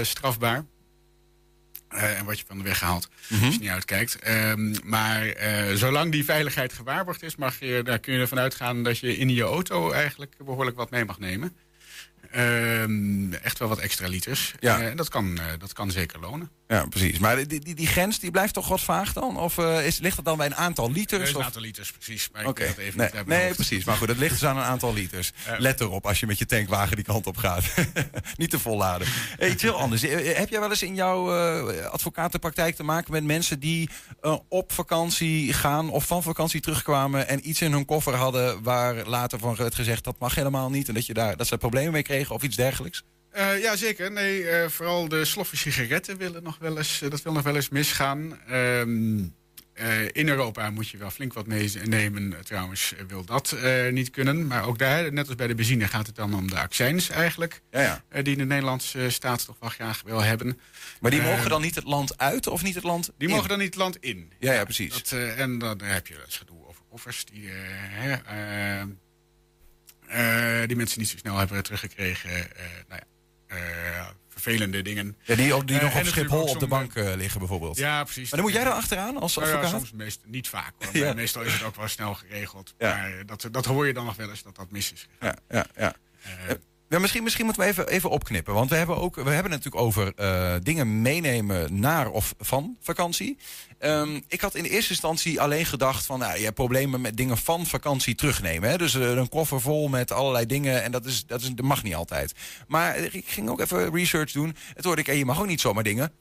strafbaar. 0.02 0.64
Eh, 1.94 2.18
en 2.18 2.24
word 2.24 2.38
je 2.38 2.44
van 2.46 2.58
de 2.58 2.64
weg 2.64 2.78
gehaald 2.78 3.08
als 3.30 3.54
je 3.54 3.60
niet 3.60 3.68
uitkijkt. 3.68 4.18
Ehm, 4.18 4.74
maar 4.84 5.26
eh, 5.26 5.74
zolang 5.74 6.12
die 6.12 6.24
veiligheid 6.24 6.72
gewaarborgd 6.72 7.22
is, 7.22 7.36
mag 7.36 7.60
je, 7.60 7.80
daar 7.84 7.98
kun 7.98 8.14
je 8.14 8.20
ervan 8.20 8.38
uitgaan 8.38 8.82
dat 8.82 8.98
je 8.98 9.16
in 9.16 9.28
je 9.28 9.42
auto 9.42 9.90
eigenlijk 9.90 10.34
behoorlijk 10.44 10.76
wat 10.76 10.90
mee 10.90 11.04
mag 11.04 11.18
nemen. 11.18 11.56
Ehm, 12.30 13.32
echt 13.32 13.58
wel 13.58 13.68
wat 13.68 13.78
extra 13.78 14.08
liters. 14.08 14.54
Ja. 14.60 14.80
Eh, 14.80 14.86
en 14.86 14.96
dat 14.96 15.08
kan, 15.08 15.38
dat 15.58 15.72
kan 15.72 15.90
zeker 15.90 16.20
lonen. 16.20 16.50
Ja, 16.68 16.86
precies. 16.86 17.18
Maar 17.18 17.36
die, 17.48 17.60
die, 17.60 17.74
die 17.74 17.86
grens 17.86 18.18
die 18.18 18.30
blijft 18.30 18.54
toch 18.54 18.68
wat 18.68 18.80
vaag 18.80 19.12
dan? 19.12 19.36
Of 19.38 19.58
eh, 19.58 19.86
is, 19.86 19.98
ligt 19.98 20.16
het 20.16 20.24
dan 20.24 20.36
bij 20.36 20.46
een 20.46 20.54
aantal 20.54 20.86
Er 20.86 20.92
liters? 20.92 21.22
is 21.22 21.28
een 21.30 21.36
of- 21.36 21.42
aantal 21.44 21.60
liters, 21.62 21.92
precies. 21.92 22.28
Maar 22.32 22.46
Oké, 22.46 22.62
ik 22.62 22.68
dat 22.68 22.78
even 22.78 22.98
nee, 22.98 23.08
niet 23.14 23.26
nee 23.26 23.54
precies. 23.54 23.84
Maar 23.84 23.96
goed, 23.96 24.08
het 24.08 24.18
ligt 24.18 24.32
dus 24.32 24.44
aan 24.44 24.56
een 24.56 24.62
aantal 24.62 24.92
liters. 24.92 25.32
Let 25.58 25.80
erop 25.80 26.06
als 26.06 26.20
je 26.20 26.26
met 26.26 26.38
je 26.38 26.46
tankwagen 26.46 26.96
die 26.96 27.04
kant 27.04 27.26
op 27.26 27.36
gaat. 27.36 27.64
niet 28.36 28.50
te 28.50 28.58
volladen. 28.58 29.06
Iets 29.42 29.62
heel 29.62 29.74
anders. 29.80 30.02
Eh, 30.02 30.36
Heb 30.36 30.48
jij 30.48 30.60
wel 30.60 30.70
eens 30.70 30.82
in 30.82 30.94
jouw 30.94 31.36
eh, 31.68 31.86
advocatenpraktijk 31.86 32.76
te 32.76 32.82
maken 32.82 33.12
met 33.12 33.24
mensen 33.24 33.60
die 33.60 33.90
eh, 34.20 34.36
op 34.48 34.72
vakantie 34.72 35.52
gaan 35.52 35.90
of 35.90 36.06
van 36.06 36.22
vakantie 36.22 36.60
terugkwamen 36.60 37.28
en 37.28 37.48
iets 37.48 37.60
in 37.62 37.72
hun 37.72 37.84
koffer 37.84 38.14
hadden 38.14 38.62
waar 38.62 39.06
later 39.06 39.38
van 39.38 39.54
werd 39.56 39.74
gezegd 39.74 40.04
dat 40.04 40.18
mag 40.18 40.34
helemaal 40.34 40.70
niet 40.70 40.88
en 40.88 40.94
dat, 40.94 41.06
je 41.06 41.14
daar, 41.14 41.36
dat 41.36 41.46
ze 41.46 41.58
problemen 41.58 41.92
mee 41.92 42.02
kregen 42.02 42.34
of 42.34 42.42
iets 42.42 42.56
dergelijks? 42.56 43.02
Eh, 43.34 43.60
ja, 43.62 43.76
zeker. 43.76 44.12
Nee, 44.12 44.48
eh, 44.48 44.68
vooral 44.68 45.08
de 45.08 45.24
sloffen 45.24 45.58
sigaretten 45.58 46.16
willen 46.16 46.42
nog 46.42 46.58
wel 46.58 46.76
eens, 46.78 47.02
eh, 47.02 47.10
dat 47.10 47.22
wil 47.22 47.32
nog 47.32 47.42
wel 47.42 47.54
eens 47.54 47.68
misgaan. 47.68 48.38
Ehm, 48.46 49.18
eh, 49.72 50.04
in 50.12 50.28
Europa 50.28 50.70
moet 50.70 50.88
je 50.88 50.96
wel 50.96 51.10
flink 51.10 51.32
wat 51.32 51.46
meenemen. 51.46 52.44
Trouwens, 52.44 52.94
wil 53.08 53.24
dat 53.24 53.56
niet 53.90 54.10
kunnen. 54.10 54.46
Maar 54.46 54.66
ook 54.66 54.78
daar, 54.78 55.12
net 55.12 55.26
als 55.26 55.36
bij 55.36 55.46
de 55.46 55.54
benzine, 55.54 55.88
gaat 55.88 56.06
het 56.06 56.16
dan 56.16 56.34
om 56.34 56.50
de 56.50 56.58
accijns 56.58 57.08
eigenlijk. 57.08 57.60
Ja, 57.70 58.02
ja. 58.10 58.22
die 58.22 58.36
de 58.36 58.44
Nederlandse 58.44 59.10
staat 59.10 59.44
toch 59.44 59.56
wel 59.60 59.70
graag 59.70 60.02
wil 60.04 60.22
hebben. 60.22 60.60
Maar 61.00 61.10
die 61.10 61.22
mogen 61.22 61.48
dan 61.48 61.62
niet 61.62 61.74
het 61.74 61.84
land 61.84 62.18
uit 62.18 62.46
of 62.46 62.62
niet 62.62 62.74
het 62.74 62.84
land 62.84 63.10
Die 63.18 63.28
in? 63.28 63.34
mogen 63.34 63.48
dan 63.48 63.58
niet 63.58 63.66
het 63.66 63.76
land 63.76 63.96
in. 64.00 64.32
Ja, 64.38 64.52
ja, 64.52 64.64
precies. 64.64 64.92
Dat, 64.92 65.12
en 65.36 65.58
dan 65.58 65.82
heb 65.82 66.06
je 66.06 66.14
het 66.24 66.34
gedoe 66.34 66.66
over 66.66 66.82
koffers 66.90 67.24
die, 67.24 67.48
die 70.66 70.76
mensen 70.76 70.98
niet 71.00 71.08
zo 71.08 71.16
snel 71.16 71.36
hebben 71.38 71.62
teruggekregen. 71.62 72.30
nou 72.88 73.00
ja, 73.00 73.12
vervelende 74.28 74.82
dingen. 74.82 75.16
Ja, 75.22 75.34
die, 75.34 75.54
ook- 75.54 75.66
die 75.66 75.76
Eh, 75.76 75.82
nog 75.82 75.96
op 75.96 76.04
Schiphol 76.06 76.38
op 76.40 76.44
de 76.44 76.50
sommige- 76.50 76.66
bank 76.66 76.94
eh, 76.94 77.14
liggen 77.16 77.38
bijvoorbeeld. 77.38 77.76
Ja, 77.76 78.02
precies. 78.04 78.30
Maar 78.30 78.40
dan 78.40 78.48
moet 78.50 78.58
jij 78.58 78.64
er 78.66 78.72
achteraan 78.72 79.16
als 79.16 79.34
Nou 79.36 79.48
ja, 79.48 79.54
advocaat? 79.54 79.78
soms 79.80 79.92
meest, 79.92 80.20
niet 80.24 80.48
vaak 80.48 80.72
hoor. 80.78 80.96
Ja. 80.96 81.04
Maar 81.04 81.14
meestal 81.14 81.42
is 81.42 81.52
het 81.52 81.62
ook 81.62 81.76
wel 81.76 81.88
snel 81.88 82.14
geregeld. 82.14 82.74
Ja. 82.78 82.96
Maar 82.96 83.26
dat, 83.26 83.48
dat 83.50 83.64
hoor 83.64 83.86
je 83.86 83.92
dan 83.92 84.04
nog 84.04 84.16
wel 84.16 84.30
eens 84.30 84.42
dat 84.42 84.56
dat 84.56 84.70
mis 84.70 84.92
is. 84.92 85.08
Ja, 85.20 85.36
ja, 85.48 85.66
ja. 85.76 85.94
Ja, 86.88 86.98
misschien, 86.98 87.22
misschien 87.22 87.44
moeten 87.44 87.62
we 87.62 87.68
even, 87.68 87.88
even 87.88 88.10
opknippen. 88.10 88.54
Want 88.54 88.70
we 88.70 88.76
hebben, 88.76 88.96
ook, 88.96 89.14
we 89.14 89.30
hebben 89.30 89.52
het 89.52 89.64
natuurlijk 89.64 89.84
over 89.84 90.12
eh, 90.14 90.54
dingen 90.62 91.02
meenemen 91.02 91.80
naar 91.80 92.10
of 92.10 92.34
van 92.38 92.76
vakantie. 92.80 93.38
Ehm, 93.78 94.20
ik 94.28 94.40
had 94.40 94.54
in 94.54 94.64
eerste 94.64 94.90
instantie 94.90 95.40
alleen 95.40 95.66
gedacht 95.66 96.06
van... 96.06 96.18
Nou, 96.18 96.36
je 96.38 96.44
hebt 96.44 96.54
problemen 96.54 97.00
met 97.00 97.16
dingen 97.16 97.38
van 97.38 97.66
vakantie 97.66 98.14
terugnemen. 98.14 98.70
Hè? 98.70 98.78
Dus 98.78 98.94
eh, 98.94 99.10
een 99.10 99.28
koffer 99.28 99.60
vol 99.60 99.88
met 99.88 100.12
allerlei 100.12 100.46
dingen. 100.46 100.82
En 100.82 100.92
dat, 100.92 101.04
is, 101.04 101.26
dat, 101.26 101.40
is, 101.40 101.50
dat 101.54 101.64
mag 101.64 101.82
niet 101.82 101.94
altijd. 101.94 102.32
Maar 102.66 102.96
ik 102.96 103.28
ging 103.28 103.48
ook 103.48 103.60
even 103.60 103.94
research 103.94 104.32
doen. 104.32 104.48
En 104.48 104.74
toen 104.74 104.84
hoorde 104.84 105.02
ik, 105.02 105.16
je 105.16 105.24
mag 105.24 105.40
ook 105.40 105.46
niet 105.46 105.60
zomaar 105.60 105.82
dingen 105.82 106.12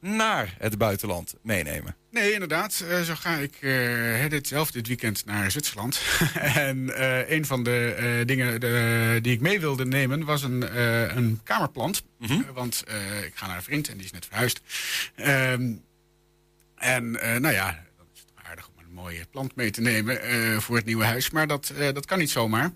naar 0.00 0.54
het 0.58 0.78
buitenland 0.78 1.34
meenemen. 1.42 1.96
Nee, 2.10 2.32
inderdaad. 2.32 2.84
Eh, 2.88 3.00
zo 3.00 3.14
ga 3.14 3.36
ik 3.36 3.54
eh, 3.60 3.70
hè, 3.70 4.28
dit, 4.28 4.46
zelf 4.46 4.70
dit 4.70 4.86
weekend 4.86 5.24
naar 5.26 5.50
Zwitserland. 5.50 6.00
en 6.34 6.94
eh, 6.96 7.30
een 7.30 7.46
van 7.46 7.62
de 7.62 7.94
eh, 7.98 8.26
dingen 8.26 8.60
de- 8.60 9.18
die 9.22 9.32
ik 9.32 9.40
mee 9.40 9.60
wilde 9.60 9.86
nemen 9.86 10.24
was 10.24 10.42
een, 10.42 10.68
eh, 10.68 11.16
een 11.16 11.40
kamerplant. 11.44 12.02
Mhm. 12.18 12.32
Eh, 12.32 12.38
want 12.54 12.84
eh, 12.86 13.24
ik 13.24 13.32
ga 13.34 13.46
naar 13.46 13.56
een 13.56 13.62
vriend 13.62 13.88
en 13.88 13.96
die 13.96 14.04
is 14.06 14.12
net 14.12 14.26
verhuisd. 14.26 14.60
Ehm, 15.16 15.72
en 16.76 17.20
eh, 17.20 17.36
nou 17.40 17.54
ja, 17.54 17.66
dan 17.96 18.06
is 18.14 18.20
het 18.20 18.46
aardig 18.48 18.68
om 18.68 18.84
een 18.84 18.92
mooie 18.92 19.24
plant 19.30 19.56
mee 19.56 19.70
te 19.70 19.80
nemen 19.80 20.22
eh, 20.22 20.58
voor 20.58 20.76
het 20.76 20.84
nieuwe 20.84 21.04
huis. 21.04 21.30
Maar 21.30 21.46
dat, 21.46 21.72
eh, 21.78 21.92
dat 21.92 22.06
kan 22.06 22.18
niet 22.18 22.30
zomaar. 22.30 22.70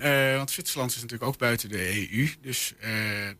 Eh, 0.00 0.36
want 0.36 0.50
Zwitserland 0.50 0.90
is 0.90 0.96
natuurlijk 0.96 1.30
ook 1.30 1.38
buiten 1.38 1.68
de 1.68 2.10
EU. 2.12 2.28
Dus 2.40 2.72
eh, 2.80 2.90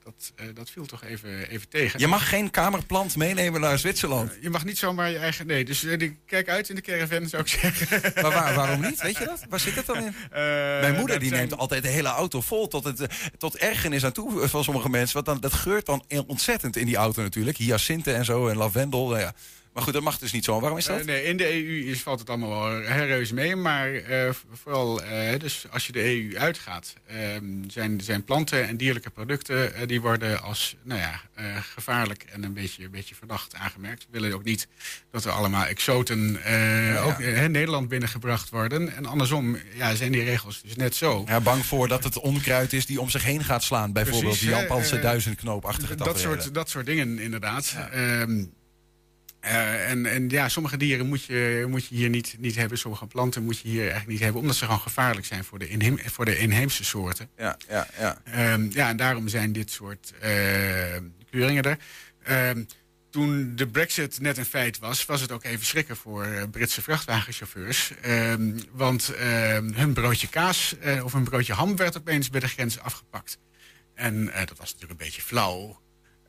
dat, 0.04 0.32
eh, 0.36 0.46
dat 0.54 0.70
viel 0.70 0.86
toch 0.86 1.04
even, 1.04 1.48
even 1.48 1.68
tegen. 1.68 2.00
Je 2.00 2.06
mag 2.06 2.28
geen 2.28 2.50
kamerplant 2.50 3.16
meenemen 3.16 3.60
naar 3.60 3.78
Zwitserland. 3.78 4.32
Je 4.40 4.50
mag 4.50 4.64
niet 4.64 4.78
zomaar 4.78 5.10
je 5.10 5.18
eigen... 5.18 5.46
Nee, 5.46 5.64
dus 5.64 5.86
kijk 6.26 6.48
uit 6.48 6.68
in 6.68 6.74
de 6.74 6.80
caravan, 6.80 7.28
zou 7.28 7.42
ik 7.42 7.48
zeggen. 7.48 8.12
Maar 8.22 8.32
waar, 8.32 8.54
waarom 8.54 8.80
niet? 8.80 9.02
Weet 9.02 9.18
je 9.18 9.24
dat? 9.24 9.44
Waar 9.48 9.60
zit 9.60 9.74
het 9.74 9.86
dan 9.86 9.96
in? 9.96 10.14
Mijn 10.80 10.94
moeder 10.94 11.18
die 11.18 11.30
neemt 11.30 11.56
altijd 11.56 11.82
de 11.82 11.88
hele 11.88 12.08
auto 12.08 12.40
vol 12.40 12.68
tot, 12.68 12.84
het, 12.84 13.06
tot 13.38 13.56
ergernis 13.56 14.04
aan 14.04 14.12
toe 14.12 14.48
van 14.48 14.64
sommige 14.64 14.88
mensen. 14.88 15.14
Want 15.14 15.26
dan, 15.26 15.40
dat 15.40 15.52
geurt 15.52 15.86
dan 15.86 16.04
ontzettend 16.26 16.76
in 16.76 16.86
die 16.86 16.96
auto 16.96 17.22
natuurlijk. 17.22 17.56
Hyacinten 17.56 18.14
en 18.14 18.24
zo 18.24 18.48
en 18.48 18.56
lavendel. 18.56 19.08
Nou 19.08 19.20
ja. 19.20 19.34
Maar 19.72 19.82
goed, 19.82 19.92
dat 19.92 20.02
mag 20.02 20.18
dus 20.18 20.32
niet 20.32 20.44
zo. 20.44 20.60
Waarom 20.60 20.78
is 20.78 20.84
dat? 20.84 21.00
Eh, 21.00 21.06
nee, 21.06 21.24
in 21.24 21.36
de 21.36 21.52
EU 21.52 21.90
is, 21.90 22.02
valt 22.02 22.18
het 22.20 22.28
allemaal 22.28 22.50
wel 22.50 22.82
reuze 22.82 23.34
mee. 23.34 23.56
Maar 23.56 23.94
eh, 23.94 24.30
vooral 24.52 25.02
eh, 25.02 25.38
dus 25.38 25.64
als 25.70 25.86
je 25.86 25.92
de 25.92 26.04
EU 26.04 26.38
uitgaat, 26.38 26.94
ehm, 27.06 27.44
zijn, 27.68 28.00
zijn 28.00 28.24
planten 28.24 28.68
en 28.68 28.76
dierlijke 28.76 29.10
producten... 29.10 29.88
die 29.88 30.00
worden 30.00 30.42
als 30.42 30.76
nou 30.82 31.00
ja, 31.00 31.20
gevaarlijk 31.74 32.24
en 32.32 32.42
een 32.42 32.52
beetje, 32.52 32.84
een 32.84 32.90
beetje 32.90 33.14
verdacht 33.14 33.54
aangemerkt. 33.54 34.02
We 34.02 34.20
willen 34.20 34.34
ook 34.34 34.44
niet 34.44 34.68
dat 35.10 35.24
er 35.24 35.30
allemaal 35.30 35.64
exoten 35.64 36.36
ook 37.04 37.20
eh, 37.20 37.46
Nederland 37.46 37.88
binnengebracht 37.88 38.50
worden. 38.50 38.96
En 38.96 39.06
andersom 39.06 39.56
ja, 39.74 39.94
zijn 39.94 40.12
die 40.12 40.24
regels 40.24 40.62
dus 40.62 40.76
net 40.76 40.94
zo. 40.94 41.24
Ja, 41.26 41.40
bang 41.40 41.66
voor 41.66 41.88
dat 41.88 42.04
het 42.04 42.18
onkruid 42.18 42.72
is 42.72 42.86
die 42.86 43.00
om 43.00 43.10
zich 43.10 43.24
heen 43.24 43.44
gaat 43.44 43.62
slaan. 43.62 43.92
Bijvoorbeeld 43.92 44.24
Precies, 44.24 44.48
die 44.48 44.56
Japanse 44.56 45.00
duizendknoopachtige 45.00 45.94
dat 45.94 46.18
soort, 46.18 46.54
dat 46.54 46.68
soort 46.68 46.86
dingen 46.86 47.18
inderdaad. 47.18 47.76
Ehm, 47.92 48.44
Eh, 49.40 49.90
en, 49.90 50.06
en 50.06 50.28
ja, 50.28 50.48
sommige 50.48 50.76
dieren 50.76 51.06
moet 51.06 51.24
je, 51.24 51.66
moet 51.68 51.86
je 51.86 51.94
hier 51.94 52.08
niet, 52.08 52.34
niet 52.38 52.56
hebben. 52.56 52.78
Sommige 52.78 53.06
planten 53.06 53.42
moet 53.42 53.58
je 53.58 53.68
hier 53.68 53.80
eigenlijk 53.80 54.10
niet 54.10 54.20
hebben. 54.20 54.40
Omdat 54.40 54.56
ze 54.56 54.64
gewoon 54.64 54.80
gevaarlijk 54.80 55.26
zijn 55.26 55.44
voor 55.44 55.58
de, 55.58 55.68
inheem, 55.68 55.98
voor 55.98 56.24
de 56.24 56.38
inheemse 56.38 56.84
soorten. 56.84 57.28
Ja, 57.36 57.56
ja, 57.68 57.86
ja. 57.98 58.20
Ehm, 58.24 58.66
ja, 58.70 58.88
en 58.88 58.96
daarom 58.96 59.28
zijn 59.28 59.52
dit 59.52 59.70
soort 59.70 60.12
eh, 60.20 60.30
keuringen 61.30 61.62
er. 61.62 61.78
Ehm, 62.22 62.64
toen 63.10 63.52
de 63.56 63.66
brexit 63.66 64.20
net 64.20 64.38
een 64.38 64.44
feit 64.44 64.78
was, 64.78 65.06
was 65.06 65.20
het 65.20 65.32
ook 65.32 65.44
even 65.44 65.66
schrikken 65.66 65.96
voor 65.96 66.24
eh, 66.24 66.42
Britse 66.50 66.82
vrachtwagenchauffeurs. 66.82 67.92
Ehm, 68.02 68.58
want 68.72 69.12
hun 69.74 69.92
broodje 69.92 70.28
kaas 70.28 70.74
of 71.02 71.12
hun 71.12 71.24
broodje 71.24 71.52
ham 71.52 71.76
werd 71.76 71.96
opeens 71.96 72.30
bij 72.30 72.40
de 72.40 72.48
grens 72.48 72.78
afgepakt. 72.78 73.38
En 73.94 74.24
dat 74.24 74.58
was 74.58 74.72
natuurlijk 74.72 75.00
een 75.00 75.06
beetje 75.06 75.22
flauw. 75.22 75.80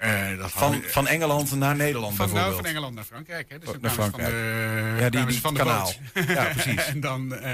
Eh, 0.01 0.37
dat 0.37 0.51
Van, 0.51 0.61
hadden- 0.61 0.89
van 0.91 1.07
Engeland 1.07 1.55
naar 1.55 1.75
Nederland 1.75 2.15
van, 2.15 2.25
nou, 2.25 2.31
bijvoorbeeld. 2.31 2.55
van 2.61 2.65
Engeland 2.75 2.95
naar 2.95 3.03
Frankrijk. 3.03 3.49
Hè? 3.49 3.59
Dus 3.59 3.69
Oh, 3.69 3.75
naar 3.81 3.91
Frankrijk. 3.91 4.29
Van 4.29 4.37
de, 4.39 4.95
Ja, 4.99 5.09
die- 5.09 5.25
de 5.41 5.51
kanaal. 5.57 5.93
boot. 6.13 6.27
Ja, 6.27 6.43
precies. 6.55 6.85
en 6.85 6.99
dan, 6.99 7.35
eh, 7.35 7.53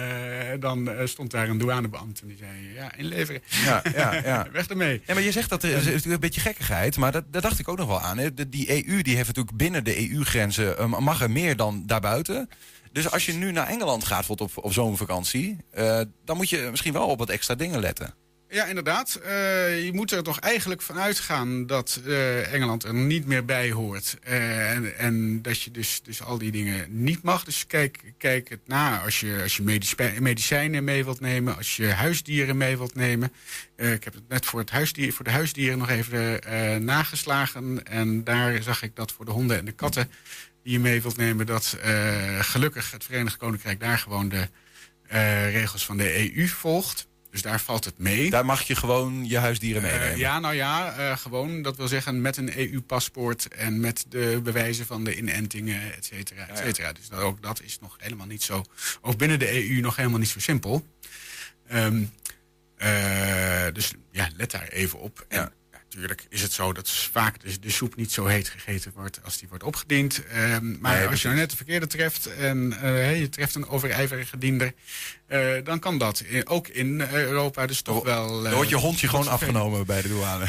dan 0.60 0.89
eh, 0.92 1.06
stond 1.08 1.32
daar 1.32 1.50
een 1.50 1.58
douanebeambte 1.58 2.22
en 2.22 2.27
die 2.27 2.38
zei... 2.38 2.74
Ja, 2.74 2.96
inleveren. 2.96 3.42
Ja, 3.66 3.82
ja, 3.96 4.13
ja. 4.32 4.48
Weg 4.51 4.68
ermee. 4.68 5.01
Ja, 5.06 5.13
maar 5.13 5.24
je 5.24 5.32
zegt 5.32 5.50
dat 5.50 5.63
er 5.63 5.70
is 5.70 5.86
natuurlijk 5.86 6.06
een 6.06 6.20
beetje 6.20 6.42
gekkigheid, 6.42 6.98
maar 6.98 7.12
dat, 7.12 7.24
daar 7.32 7.42
dacht 7.42 7.60
ik 7.60 7.68
ook 7.68 7.77
nog 7.77 7.88
wel 7.88 8.01
aan. 8.01 8.18
hè. 8.18 8.34
De- 8.34 8.50
Die 8.50 8.88
EU 8.88 9.01
die 9.01 9.16
heeft 9.16 9.27
natuurlijk 9.27 9.58
binnen 9.58 9.84
de 9.84 10.10
EU-grenzen 10.12 10.89
mag 10.89 11.22
er 11.22 11.32
meer 11.32 11.56
dan 11.56 11.84
daarbuiten. 11.86 12.50
Dus 12.92 13.12
als 13.12 13.25
je 13.25 13.34
nu 13.34 13.51
naar 13.51 13.68
Engeland 13.68 14.04
gaat 14.06 14.18
bijvoorbeeld 14.18 14.58
op, 14.58 14.63
op 14.63 14.74
zomervakantie, 14.74 15.58
eh, 15.72 16.01
dan 16.25 16.38
moet 16.38 16.50
je 16.50 16.68
misschien 16.72 16.94
wel 16.94 17.08
op 17.08 17.20
wat 17.20 17.30
extra 17.30 17.56
dingen 17.56 17.80
letten. 17.80 18.13
Ja, 18.50 18.66
inderdaad. 18.66 19.16
Eh, 19.16 19.86
je 19.86 19.94
moet 19.94 20.12
er 20.12 20.24
toch 20.24 20.39
eigenlijk 20.39 20.82
van 20.82 21.00
uitgaan 21.00 21.66
dat 21.66 22.01
eh, 22.06 22.54
Engeland 22.54 22.84
er 22.84 22.94
niet 22.94 23.25
meer 23.25 23.46
bij 23.46 23.72
hoort. 23.72 24.18
Eh, 24.24 24.72
en, 24.72 24.98
en 24.98 25.42
dat 25.42 25.62
je 25.62 25.72
dus, 25.72 26.01
dus 26.04 26.24
al 26.24 26.38
die 26.38 26.51
dingen 26.51 27.04
niet 27.04 27.22
mag. 27.24 27.44
Dus 27.44 27.68
kijk, 27.68 28.13
kijk 28.18 28.50
het 28.50 28.60
na 28.66 29.01
als 29.01 29.20
je, 29.20 29.39
als 29.44 29.58
je 29.58 29.63
medici- 29.63 30.20
medicijnen 30.20 30.84
mee 30.84 31.04
wilt 31.04 31.20
nemen, 31.20 31.58
als 31.58 31.75
je 31.75 31.88
huisdieren 31.88 32.58
mee 32.58 32.77
wilt 32.77 32.96
nemen. 32.96 33.32
Ik 33.75 34.04
heb 34.04 34.13
het 34.13 34.27
net 34.27 34.46
voor, 34.46 34.60
het 34.60 34.70
huisdier, 34.70 35.13
voor 35.13 35.25
de 35.25 35.32
huisdieren 35.32 35.77
nog 35.77 35.89
even 35.89 36.39
nageslagen. 36.86 37.84
En 37.86 38.24
daar 38.24 38.63
zag 38.63 38.82
ik 38.82 38.96
dat 38.96 39.12
voor 39.12 39.25
de 39.25 39.32
honden 39.32 39.58
en 39.58 39.66
de 39.66 39.72
katten 39.72 40.12
die 40.63 40.74
je 40.74 40.80
mee 40.80 41.01
wilt 41.01 41.18
nemen, 41.18 41.46
dat 41.46 41.77
gelukkig 42.39 42.92
het 42.92 43.04
Verenigd 43.04 43.38
Koninkrijk 43.38 43.80
daar 43.80 43.98
gewoon 44.00 44.30
de 44.30 44.48
regels 45.51 45.86
van 45.86 45.98
de 45.98 46.36
EU 46.36 46.48
volgt. 46.48 47.08
Dus 47.38 47.46
daar 47.51 47.62
valt 47.62 47.86
het 47.86 47.98
mee. 47.98 48.29
Daar 48.29 48.46
mag 48.46 48.62
je 48.62 48.75
gewoon 48.75 49.27
je 49.27 49.38
huisdieren 49.38 49.84
Eh, 49.84 49.91
meenemen. 49.91 50.17
ja, 50.17 50.39
nou 50.39 50.56
ja, 50.56 50.94
eh, 50.98 51.17
gewoon. 51.17 51.62
Dat 51.62 51.77
wil 51.77 51.88
zeggen 51.88 52.22
met 52.22 52.38
een 52.38 52.60
EU-paspoort 52.60 53.48
en 53.48 53.79
met 53.79 54.06
de 54.10 54.39
bewijzen 54.44 54.86
van 54.86 55.03
de 55.03 55.17
inentingen, 55.17 55.94
et 55.96 56.06
cetera, 56.06 56.48
et 56.48 56.58
cetera. 56.58 56.91
Dus 56.94 57.08
dat, 57.10 57.20
ook 57.20 57.41
dat 57.41 57.62
is 57.62 57.79
nog 57.79 57.96
helemaal 58.00 58.25
niet 58.27 58.44
zo, 58.44 58.63
ook 59.01 59.17
binnen 59.17 59.39
de 59.39 59.70
EU 59.70 59.79
nog 59.82 59.96
helemaal 59.96 60.20
niet 60.20 60.29
zo 60.29 60.39
simpel. 60.39 60.88
Ehm, 61.67 62.03
eh, 62.77 63.65
dus 63.74 63.94
ja, 64.12 64.29
let 64.38 64.51
daar 64.51 64.67
even 64.67 65.00
op. 65.00 65.25
En 65.27 65.38
Ja. 65.39 65.51
Natuurlijk 66.01 66.25
is 66.30 66.42
het 66.42 66.51
zo 66.51 66.74
dat 66.74 66.89
vaak 66.92 67.42
de, 67.42 67.60
de 67.60 67.70
soep 67.72 67.96
niet 67.96 68.12
zo 68.12 68.25
heet 68.25 68.50
gegeten 68.50 68.92
wordt 68.96 69.20
als 69.24 69.38
die 69.38 69.48
wordt 69.50 69.63
opgediend. 69.63 70.25
Ehm, 70.25 70.80
maar 70.80 70.98
Nee, 70.98 71.08
als 71.08 71.22
je 71.22 71.27
nou 71.27 71.39
net 71.39 71.50
de 71.50 71.56
verkeerde 71.56 71.88
treft 71.88 72.25
en 72.36 72.77
eh, 72.82 73.20
je 73.20 73.30
treft 73.30 73.56
een 73.56 73.68
overijverige 73.68 74.38
diender, 74.38 74.74
eh, 75.27 75.50
dan 75.63 75.80
kan 75.80 75.98
dat 75.98 76.24
I- 76.32 76.42
ook 76.46 76.68
in 76.68 77.01
eh, 77.01 77.12
Europa 77.13 77.66
dus 77.68 77.82
toch 77.82 78.04
wel... 78.04 78.27
Dan 78.27 78.46
eh, 78.48 78.54
wordt 78.54 78.70
je 78.70 78.75
hondje 78.75 79.08
gewoon 79.08 79.27
afgenomen 79.27 79.86
bij 79.86 80.01
de 80.01 80.08
douane. 80.08 80.46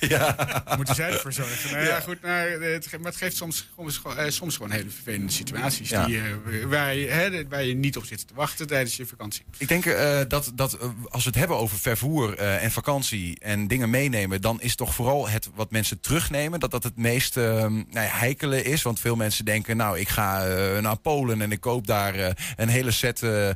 Moeten 0.76 0.94
zij 0.94 1.10
ervoor 1.12 1.32
zorgen? 1.32 1.72
Nou 1.72 1.86
ja, 1.86 2.00
goed, 2.00 2.20
maar 2.22 2.48
het, 2.50 2.86
ge- 2.86 2.98
maar 2.98 3.10
het 3.10 3.20
geeft 3.20 3.36
soms, 3.36 3.68
soms, 3.76 3.96
gewoon- 3.96 4.16
eh, 4.18 4.30
soms 4.30 4.56
gewoon 4.56 4.70
hele 4.70 4.90
vervelende 4.90 5.32
situaties 5.32 5.88
Ja. 5.88 6.06
die, 6.06 6.18
eh, 6.18 6.24
waar, 6.66 6.94
je, 6.94 7.06
hè, 7.06 7.48
waar 7.48 7.64
je 7.64 7.74
niet 7.74 7.96
op 7.96 8.04
zit 8.04 8.26
te 8.28 8.34
wachten 8.34 8.66
tijdens 8.66 8.96
je 8.96 9.06
vakantie. 9.06 9.44
Ik 9.58 9.68
denk 9.68 9.86
eh, 9.86 10.20
dat, 10.28 10.50
dat 10.54 10.72
eh, 10.72 10.88
als 11.08 11.22
we 11.24 11.30
het 11.30 11.38
hebben 11.38 11.56
over 11.56 11.78
vervoer 11.78 12.34
eh, 12.36 12.64
en 12.64 12.70
vakantie 12.70 13.38
en 13.40 13.66
dingen 13.68 13.90
meenemen, 13.90 14.40
dan 14.40 14.60
is 14.60 14.74
toch 14.74 14.87
vooral 14.94 15.28
het 15.28 15.50
wat 15.54 15.70
mensen 15.70 16.00
terugnemen, 16.00 16.60
dat 16.60 16.70
dat 16.70 16.82
het 16.82 16.96
meest 16.96 17.36
eh, 17.36 17.44
nou 17.66 18.06
heikele 18.06 18.62
is. 18.62 18.82
Want 18.82 19.00
veel 19.00 19.16
mensen 19.16 19.44
denken, 19.44 19.76
nou, 19.76 19.98
ik 19.98 20.08
ga 20.08 20.46
eh, 20.46 20.78
naar 20.78 20.96
Polen 20.96 21.42
en 21.42 21.52
ik 21.52 21.60
koop 21.60 21.86
daar 21.86 22.14
eh, 22.14 22.30
een 22.56 22.68
hele 22.68 22.90
set 22.90 23.22
eh, 23.22 23.48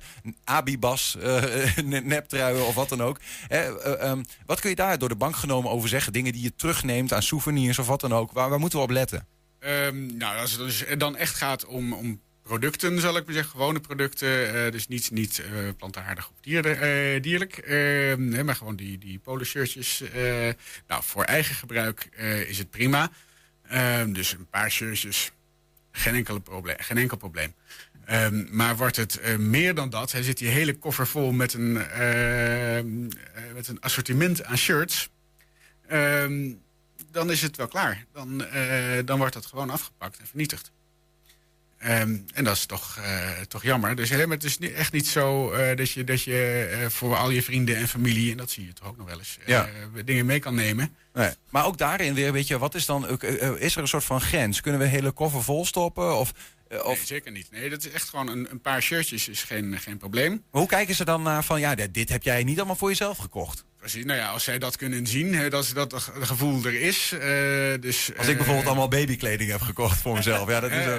Abibas, 0.45 1.17
neptruien 1.85 2.67
of 2.67 2.75
wat 2.75 2.89
dan 2.89 3.03
ook. 3.03 3.21
Eh, 3.49 3.67
eh, 3.67 4.11
ehm, 4.11 4.23
wat 4.47 4.61
kun 4.61 4.71
je 4.71 4.77
daar 4.77 4.99
door 4.99 5.09
de 5.09 5.17
bank 5.17 5.37
genomen 5.37 5.71
over 5.71 5.89
zeggen? 5.89 6.12
Dingen 6.12 6.33
die 6.33 6.43
je 6.43 6.55
terugneemt 6.55 7.12
aan 7.12 7.23
souvenirs 7.23 7.79
of 7.79 7.87
wat 7.87 8.01
dan 8.01 8.15
ook. 8.15 8.33
Waar, 8.33 8.49
waar 8.49 8.59
moeten 8.59 8.79
we 8.79 8.85
op 8.85 8.91
letten? 8.91 9.27
Ehm, 9.59 10.17
nou, 10.17 10.39
als 10.39 10.51
het 10.51 10.61
dus 10.61 10.85
dan 10.99 11.17
echt 11.17 11.35
gaat 11.35 11.67
om, 11.67 11.93
om 11.93 12.21
producten, 12.43 13.01
zal 13.01 13.17
ik 13.17 13.25
maar 13.25 13.35
zeggen, 13.35 13.53
gewone 13.53 13.81
producten, 13.81 14.55
eh, 14.65 14.73
dus 14.73 14.89
niet, 14.89 15.11
niet 15.11 15.39
eh, 15.39 15.69
plantaardig 15.77 16.29
of 16.29 16.35
dierde- 16.41 16.71
eh, 16.75 17.23
dierlijk, 17.23 17.57
ehm, 17.59 18.29
nee, 18.29 18.45
maar 18.45 18.57
gewoon 18.57 18.77
die, 18.77 18.99
die 18.99 19.19
polo 19.19 19.45
shirtjes. 19.45 20.01
eh, 20.01 20.49
nou, 20.87 21.03
voor 21.03 21.25
eigen 21.25 21.55
gebruik 21.55 22.05
is 22.49 22.59
het 22.59 22.71
prima. 22.71 23.11
Ehm, 23.63 24.13
dus 24.13 24.33
een 24.33 24.47
paar 24.51 24.71
shirtjes, 24.71 25.33
geen, 25.93 26.15
enkele 26.15 26.41
probleem, 26.41 26.77
geen 26.79 26.99
enkel 26.99 27.17
probleem. 27.17 27.55
Ehm, 28.05 28.45
maar 28.57 28.77
wordt 28.77 28.97
het 28.97 29.39
meer 29.39 29.75
dan 29.75 29.91
dat, 29.91 30.13
hij 30.13 30.23
zit 30.23 30.39
die 30.39 30.49
hele 30.49 30.79
koffer 30.79 31.07
vol 31.07 31.33
met 31.33 31.55
een, 31.55 31.77
ehm, 31.77 33.03
met 33.55 33.69
een 33.69 33.81
assortiment 33.81 34.45
aan 34.45 34.57
shirts. 34.59 35.09
Ehm, 35.87 36.53
dan 37.11 37.31
is 37.31 37.43
het 37.43 37.57
wel 37.57 37.69
klaar. 37.69 38.05
Dan, 38.13 38.45
dan 39.05 39.19
wordt 39.19 39.35
dat 39.35 39.47
gewoon 39.47 39.71
afgepakt 39.71 40.19
en 40.19 40.27
vernietigd. 40.27 40.73
Ehm, 41.83 42.17
en 42.35 42.45
dat 42.45 42.57
is 42.57 42.67
toch, 42.67 42.99
eh, 43.03 43.31
toch 43.49 43.62
jammer. 43.62 43.97
Dus 43.97 44.11
hè, 44.11 44.27
maar 44.27 44.37
het 44.37 44.45
is 44.45 44.59
echt 44.59 44.93
niet 44.93 45.07
zo 45.07 45.51
eh, 45.53 45.77
dat 45.77 45.91
je, 45.91 46.05
dat 46.05 46.23
je 46.23 46.69
eh, 46.73 46.89
voor 46.89 47.17
al 47.17 47.31
je 47.31 47.43
vrienden 47.43 47.77
en 47.77 47.89
familie, 47.89 48.31
en 48.31 48.37
dat 48.37 48.51
zie 48.51 48.67
je 48.67 48.73
toch 48.73 48.89
ook 48.89 48.97
nog 48.97 49.07
wel 49.07 49.19
eens, 49.19 49.39
Ja. 49.47 49.69
dingen 50.05 50.27
mee 50.27 50.39
kan 50.39 50.55
nemen. 50.55 50.95
Nee. 51.15 51.31
Maar 51.51 51.65
ook 51.67 51.79
daarin 51.79 52.15
weer, 52.15 52.33
weet 52.33 52.47
je, 52.47 52.59
wat 52.59 52.75
is 52.75 52.87
dan, 52.87 53.21
is 53.59 53.77
er 53.77 53.83
een 53.83 53.89
soort 53.89 54.05
van 54.05 54.21
grens? 54.21 54.61
Kunnen 54.61 54.81
we 54.81 54.87
een 54.87 54.93
hele 54.93 55.11
koffer 55.11 55.43
vol 55.43 55.65
stoppen? 55.65 56.19
Of, 56.19 56.33
eh, 56.73 56.85
of 56.85 56.97
Nee, 56.97 57.07
zeker 57.07 57.33
niet. 57.33 57.50
Nee, 57.50 57.71
dat 57.71 57.85
is 57.85 57.91
echt 57.93 58.09
gewoon 58.09 58.29
een, 58.29 58.47
een 58.50 58.61
paar 58.61 58.83
shirtjes 58.83 59.29
is 59.29 59.43
geen, 59.43 59.79
geen 59.81 59.97
probleem. 59.99 60.43
hoe 60.50 60.67
kijken 60.67 60.95
ze 60.95 61.05
dan 61.05 61.23
naar 61.23 61.45
van, 61.45 61.61
ja, 61.61 61.75
dit, 61.75 61.95
dit 61.95 62.09
heb 62.09 62.23
jij 62.23 62.45
niet 62.45 62.57
allemaal 62.57 62.76
voor 62.76 62.88
jezelf 62.88 63.19
gekocht? 63.19 63.64
Precies, 63.79 64.05
nou 64.05 64.19
ja, 64.19 64.29
als 64.29 64.45
zij 64.45 64.59
dat 64.59 64.76
kunnen 64.76 65.07
zien, 65.07 65.35
hè, 65.35 65.50
dat, 65.50 65.71
dat 65.75 65.93
het 65.93 66.02
gevoel 66.21 66.64
er 66.64 66.81
is. 66.81 67.12
eh, 67.12 67.21
dus, 67.81 68.11
Als 68.17 68.26
ik 68.26 68.31
eh, 68.33 68.37
bijvoorbeeld 68.37 68.67
allemaal 68.67 68.88
babykleding 68.88 69.50
heb 69.50 69.61
gekocht 69.61 69.99
voor 69.99 70.14
mezelf, 70.14 70.49
ja, 70.49 70.61
dat 70.61 70.71
is... 70.71 70.85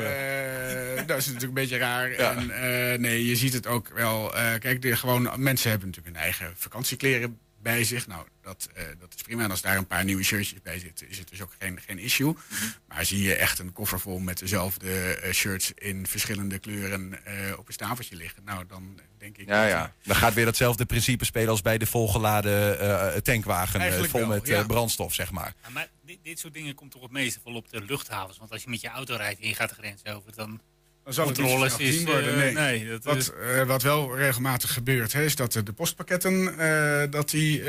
Eh, 0.94 1.08
dat 1.10 1.18
is 1.18 1.25
natuurlijk 1.25 1.44
een 1.44 1.53
beetje 1.53 1.77
raar. 1.77 2.12
Ja. 2.12 2.36
En, 2.36 2.50
eh, 2.51 3.00
nee, 3.00 3.25
je 3.25 3.36
ziet 3.36 3.53
het 3.53 3.68
ook 3.68 3.89
wel. 3.96 4.36
eh, 4.36 4.60
kijk, 4.60 4.82
de, 4.82 4.96
gewoon, 4.96 5.30
mensen 5.38 5.70
hebben 5.70 5.88
natuurlijk 5.88 6.15
hun 6.15 6.25
eigen 6.25 6.53
vakantiekleren 6.58 7.38
bij 7.63 7.84
zich. 7.84 8.08
Nou, 8.08 8.27
dat, 8.41 8.70
eh, 8.74 8.84
dat 9.00 9.13
is 9.15 9.22
prima. 9.22 9.43
En 9.43 9.50
als 9.50 9.62
daar 9.62 9.77
een 9.77 9.88
paar 9.88 10.03
nieuwe 10.03 10.24
shirtjes 10.24 10.62
bij 10.62 10.79
zitten, 10.79 11.10
is 11.10 11.17
het 11.17 11.29
dus 11.29 11.41
ook 11.41 11.55
geen, 11.60 11.79
geen 11.82 12.00
issue. 12.00 12.34
Mhm. 12.50 12.65
Maar 12.88 13.05
zie 13.05 13.22
je 13.22 13.36
echt 13.36 13.60
een 13.60 13.74
koffer 13.74 14.00
vol 14.00 14.20
met 14.20 14.39
dezelfde 14.39 15.13
eh, 15.13 15.34
shirts 15.34 15.72
in 15.75 16.08
verschillende 16.08 16.60
kleuren 16.60 17.25
eh, 17.25 17.58
op 17.58 17.67
een 17.67 17.74
stapeltje 17.74 18.15
liggen. 18.15 18.43
Nou, 18.43 18.65
dan 18.67 19.00
denk 19.24 19.38
ik. 19.38 19.48
ja, 19.48 19.62
dat, 19.62 19.70
ja. 19.72 19.93
Dan 20.03 20.15
gaat 20.15 20.34
weer 20.34 20.46
datzelfde 20.46 20.86
principe 20.86 21.25
spelen 21.25 21.50
als 21.50 21.62
bij 21.62 21.77
de 21.77 21.86
volgeladen 21.86 22.79
eh, 22.79 23.22
tankwagen 23.22 23.79
Eigenlijk 23.79 24.12
vol 24.12 24.20
wel, 24.20 24.29
met 24.29 24.48
ja. 24.48 24.60
eh, 24.60 24.65
brandstof, 24.65 25.13
zeg 25.13 25.32
maar. 25.32 25.53
Ja, 25.63 25.70
maar 25.70 25.88
dit, 26.01 26.17
dit 26.24 26.39
soort 26.39 26.53
dingen 26.53 26.75
komt 26.75 26.91
toch 26.91 27.01
het 27.01 27.12
meeste 27.12 27.39
vol 27.43 27.55
op 27.55 27.70
de 27.70 27.82
luchthavens. 27.82 28.38
Want 28.38 28.51
als 28.51 28.63
je 28.63 28.70
met 28.70 28.82
je 28.82 28.88
auto 28.88 29.15
rijdt 29.15 29.41
en 29.41 29.48
je 29.48 29.55
gaat 29.55 29.70
de 29.70 29.75
grens 29.75 30.05
over, 30.05 30.36
dan 30.36 30.62
Dan 31.04 31.14
zal 31.14 31.28
het 31.28 31.38
niet 31.38 31.80
is... 31.80 32.04
worden. 32.04 32.32
eh, 32.34 32.38
Nee. 32.38 32.54
nee, 32.54 32.90
dat 32.90 33.04
Wat, 33.04 33.16
is... 33.16 33.32
eh, 33.32 33.64
wat 33.64 33.82
wel 33.82 34.18
regelmatig 34.18 34.74
gebeurt, 34.74 35.14
hè, 35.14 35.24
is 35.24 35.36
dat 35.36 35.52
de 35.52 35.74
postpakketten 35.76 36.58
eh, 36.60 37.12
dat 37.12 37.30
die, 37.30 37.64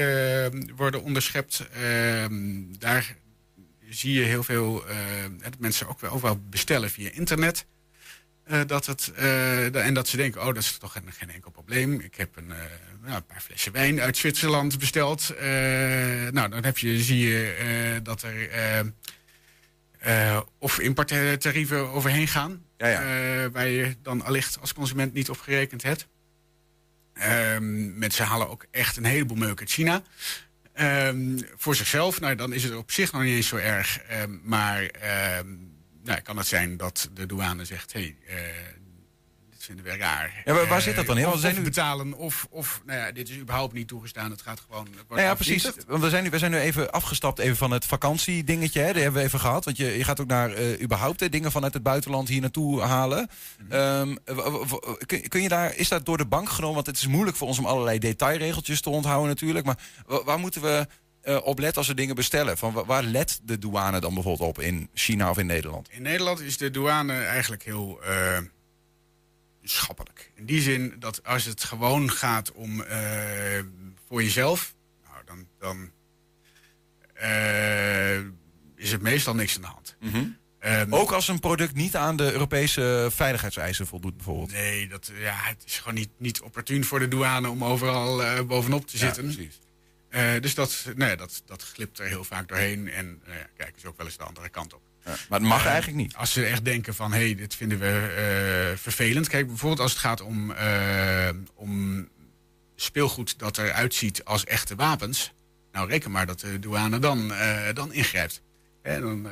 worden 0.76 1.02
onderschept. 1.02 1.66
Ehm, 1.72 2.62
daar 2.78 3.16
zie 3.88 4.12
je 4.12 4.22
heel 4.22 4.42
veel 4.42 4.84
dat 5.42 5.58
mensen 5.58 5.88
ook 5.88 6.00
wel, 6.00 6.10
ook 6.10 6.22
wel 6.22 6.40
bestellen 6.50 6.90
via 6.90 7.10
internet. 7.12 7.66
Dat 8.66 8.86
het, 8.86 9.12
en 9.72 9.94
dat 9.94 10.08
ze 10.08 10.16
denken, 10.16 10.40
oh, 10.40 10.46
dat 10.46 10.56
is 10.56 10.76
toch 10.78 10.92
geen, 10.92 11.12
geen 11.12 11.30
enkel 11.30 11.50
probleem. 11.50 12.00
Ik 12.00 12.14
heb 12.14 12.36
een, 12.36 12.46
nou, 13.02 13.16
een 13.16 13.26
paar 13.26 13.40
flessen 13.40 13.72
wijn 13.72 14.00
uit 14.00 14.16
Zwitserland 14.16 14.78
besteld. 14.78 15.34
Nou, 16.30 16.48
dan 16.48 16.64
heb 16.64 16.78
je, 16.78 17.02
zie 17.02 17.28
je 17.28 18.00
dat 18.02 18.22
er 18.22 18.48
eh, 20.04 20.40
of 20.58 20.78
importtarieven 20.78 21.88
overheen 21.88 22.28
gaan. 22.28 22.64
Ja, 22.76 22.86
ja. 22.86 23.00
eh, 23.00 23.50
waar 23.52 23.68
je 23.68 23.96
dan 24.02 24.22
allicht 24.22 24.60
als 24.60 24.74
consument 24.74 25.12
niet 25.12 25.30
op 25.30 25.40
gerekend 25.40 25.82
hebt. 25.82 26.06
Ehm, 27.14 27.98
mensen 27.98 28.24
halen 28.24 28.50
ook 28.50 28.66
echt 28.70 28.96
een 28.96 29.04
heleboel 29.04 29.36
meuk 29.36 29.60
uit 29.60 29.70
China. 29.70 30.02
Ehm, 30.72 31.38
voor 31.56 31.74
zichzelf, 31.74 32.20
nou, 32.20 32.34
dan 32.34 32.52
is 32.52 32.64
het 32.64 32.74
op 32.74 32.90
zich 32.90 33.12
nog 33.12 33.22
niet 33.22 33.34
eens 33.34 33.48
zo 33.48 33.56
erg. 33.56 33.98
Ehm, 33.98 34.36
maar 34.42 34.90
nou, 36.04 36.20
kan 36.20 36.36
het 36.36 36.46
zijn 36.46 36.76
dat 36.76 37.10
de 37.14 37.26
douane 37.26 37.64
zegt: 37.64 37.92
hé, 37.92 38.00
hey, 38.00 38.36
eh, 38.36 38.44
vinden 39.64 39.84
we 39.84 39.96
raar. 39.96 40.42
Ja, 40.44 40.54
maar 40.54 40.66
waar 40.66 40.80
zit 40.82 40.96
dat 40.96 41.06
dan 41.06 41.18
in? 41.18 41.26
Of, 41.26 41.38
zijn 41.40 41.52
of 41.52 41.58
nu- 41.58 41.64
betalen 41.64 42.12
of, 42.14 42.46
of 42.50 42.80
nou 42.86 42.98
ja, 42.98 43.12
dit 43.12 43.28
is 43.28 43.36
überhaupt 43.38 43.72
niet 43.72 43.88
toegestaan. 43.88 44.30
Het 44.30 44.42
gaat 44.42 44.60
gewoon... 44.60 44.86
het 44.96 45.08
Nou 45.08 45.20
ja, 45.20 45.34
precies. 45.34 45.70
Want 45.86 46.02
we 46.02 46.08
zijn, 46.08 46.24
nu, 46.24 46.30
we 46.30 46.38
zijn 46.38 46.50
nu 46.50 46.58
even 46.58 46.92
afgestapt 46.92 47.38
even 47.38 47.56
van 47.56 47.70
het 47.70 47.84
vakantiedingetje. 47.84 48.80
Hè. 48.80 48.92
Die 48.92 49.02
hebben 49.02 49.20
we 49.20 49.26
even 49.26 49.40
gehad. 49.40 49.64
Want 49.64 49.76
je, 49.76 49.86
je 49.98 50.04
gaat 50.04 50.20
ook 50.20 50.26
naar 50.26 50.52
eh, 50.52 50.82
überhaupt 50.82 51.20
hè, 51.20 51.28
dingen 51.28 51.52
vanuit 51.52 51.74
het 51.74 51.82
buitenland 51.82 52.28
hier 52.28 52.40
naartoe 52.40 52.80
halen. 52.80 53.28
Mhm. 53.68 53.72
Ehm, 53.72 54.14
kun, 55.06 55.28
kun 55.28 55.42
je 55.42 55.48
daar, 55.48 55.76
is 55.76 55.88
dat 55.88 56.06
door 56.06 56.16
de 56.16 56.26
bank 56.26 56.48
genomen? 56.48 56.74
Want 56.74 56.86
het 56.86 56.96
is 56.96 57.06
moeilijk 57.06 57.36
voor 57.36 57.48
ons 57.48 57.58
om 57.58 57.66
allerlei 57.66 57.98
detailregeltjes 57.98 58.80
te 58.80 58.90
onthouden 58.90 59.28
natuurlijk. 59.28 59.66
Maar 59.66 59.78
wa- 60.06 60.24
waar 60.24 60.38
moeten 60.38 60.62
we 60.62 60.86
eh, 61.20 61.38
op 61.44 61.58
letten 61.58 61.78
als 61.78 61.86
we 61.88 61.94
dingen 61.94 62.14
bestellen? 62.14 62.58
Van, 62.58 62.72
wa- 62.72 62.84
waar 62.84 63.02
let 63.02 63.40
de 63.42 63.58
douane 63.58 64.00
dan 64.00 64.14
bijvoorbeeld 64.14 64.48
op 64.48 64.60
in 64.60 64.88
China 64.94 65.30
of 65.30 65.38
in 65.38 65.46
Nederland? 65.46 65.88
In 65.90 66.02
Nederland 66.02 66.40
is 66.40 66.56
de 66.56 66.70
douane 66.70 67.12
eigenlijk 67.12 67.62
heel 67.62 68.00
eh, 68.02 68.38
schappelijk. 69.64 70.30
In 70.34 70.46
die 70.46 70.60
zin 70.60 70.94
dat 70.98 71.24
als 71.24 71.44
het 71.44 71.64
gewoon 71.64 72.10
gaat 72.10 72.52
om 72.52 72.80
eh, 72.82 73.62
voor 74.08 74.22
jezelf, 74.22 74.74
nou, 75.04 75.24
dan, 75.24 75.46
dan 75.58 75.90
eh, 77.14 78.18
is 78.76 78.92
het 78.92 79.02
meestal 79.02 79.34
niks 79.34 79.56
aan 79.56 79.60
de 79.60 79.66
hand. 79.66 79.96
Ehm, 80.58 80.94
Ook 80.94 81.12
als 81.12 81.28
een 81.28 81.38
product 81.38 81.74
niet 81.74 81.96
aan 81.96 82.16
de 82.16 82.32
Europese 82.32 83.08
veiligheidseisen 83.10 83.86
voldoet 83.86 84.16
bijvoorbeeld. 84.16 84.52
Nee, 84.52 84.88
dat, 84.88 85.10
ja, 85.18 85.34
het 85.34 85.62
is 85.66 85.78
gewoon 85.78 85.94
niet, 85.94 86.10
niet 86.18 86.40
opportun 86.40 86.84
voor 86.84 86.98
de 86.98 87.08
douane 87.08 87.48
om 87.48 87.64
overal 87.64 88.24
eh, 88.24 88.42
bovenop 88.42 88.86
te 88.86 88.96
zitten. 88.98 89.24
precies. 89.24 89.58
Eh, 90.08 90.40
dus 90.40 90.54
dat, 90.54 90.86
nee, 90.94 91.16
dat, 91.16 91.42
dat 91.46 91.62
glipt 91.62 91.98
er 91.98 92.06
heel 92.06 92.24
vaak 92.24 92.48
doorheen. 92.48 92.88
En 92.88 93.20
eh, 93.26 93.34
kijk, 93.56 93.76
is 93.76 93.84
ook 93.84 93.96
wel 93.96 94.06
eens 94.06 94.16
de 94.16 94.24
andere 94.24 94.48
kant 94.48 94.74
op. 94.74 94.82
Maar 95.04 95.38
het 95.40 95.48
mag 95.48 95.64
Eh, 95.64 95.70
eigenlijk 95.70 95.96
niet. 96.02 96.14
Als 96.16 96.32
ze 96.32 96.44
echt 96.44 96.64
denken 96.64 96.94
van, 96.94 97.12
hé, 97.12 97.18
hey, 97.24 97.34
dit 97.34 97.54
vinden 97.54 97.78
we 97.78 97.86
eh, 98.70 98.78
vervelend. 98.78 99.28
Kijk, 99.28 99.46
bijvoorbeeld 99.46 99.80
als 99.80 99.90
het 99.90 100.00
gaat 100.00 100.20
om, 100.20 100.50
eh, 100.50 101.28
om 101.54 102.08
speelgoed 102.76 103.38
dat 103.38 103.58
eruit 103.58 103.94
ziet 103.94 104.24
als 104.24 104.44
echte 104.44 104.74
wapens. 104.74 105.32
Nou, 105.72 105.88
reken 105.88 106.10
maar 106.10 106.26
dat 106.26 106.40
de 106.40 106.58
douane 106.58 106.98
dan, 106.98 107.32
dan 107.74 107.92
ingrijpt. 107.92 108.42
En 108.82 109.00
dan, 109.00 109.28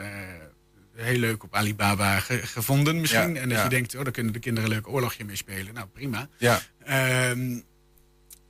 heel 0.97 1.19
leuk 1.19 1.43
op 1.43 1.55
Alibaba 1.55 2.21
ge- 2.21 2.47
gevonden 2.47 3.01
misschien. 3.01 3.35
Ja, 3.35 3.41
en 3.41 3.49
dat 3.49 3.59
ja. 3.59 3.65
je 3.65 3.69
denkt, 3.71 3.95
oh, 3.97 4.03
daar 4.03 4.13
kunnen 4.13 4.33
de 4.33 4.39
kinderen 4.39 4.71
een 4.71 4.75
leuk 4.77 4.89
oorlogje 4.89 5.25
mee 5.25 5.37
spelen. 5.37 5.75
Nou, 5.75 5.87
prima. 5.87 6.29
Ja. 6.39 6.61
Ehm, 6.85 7.61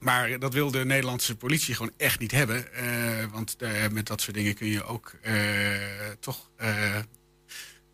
maar 0.02 0.38
dat 0.38 0.52
wil 0.52 0.70
de 0.70 0.84
Nederlandse 0.84 1.36
politie 1.36 1.74
gewoon 1.74 1.92
echt 1.96 2.18
niet 2.18 2.30
hebben. 2.30 2.72
eh, 2.74 3.24
want 3.30 3.56
eh, 3.56 3.88
met 3.90 4.06
dat 4.06 4.20
soort 4.20 4.36
dingen 4.36 4.54
kun 4.54 4.66
je 4.66 4.84
ook 4.84 5.12
eh, 5.22 5.34
toch 6.20 6.50
eh, 6.56 6.98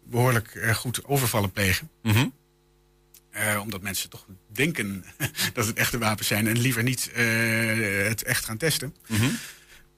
behoorlijk 0.05 0.55
eh, 0.55 0.75
goed 0.75 1.05
overvallen 1.05 1.53
plegen. 1.53 1.91
Mhm. 2.03 2.27
Omdat 3.61 3.83
mensen 3.83 4.11
toch 4.11 4.27
denken 4.53 5.05
dat 5.55 5.67
het 5.67 5.77
echte 5.77 5.99
wapens 5.99 6.29
zijn 6.29 6.47
en 6.47 6.59
liever 6.59 6.83
niet 6.83 7.11
het 8.09 8.23
echt 8.23 8.45
gaan 8.45 8.57
testen. 8.57 8.97
Mhm. 9.09 9.25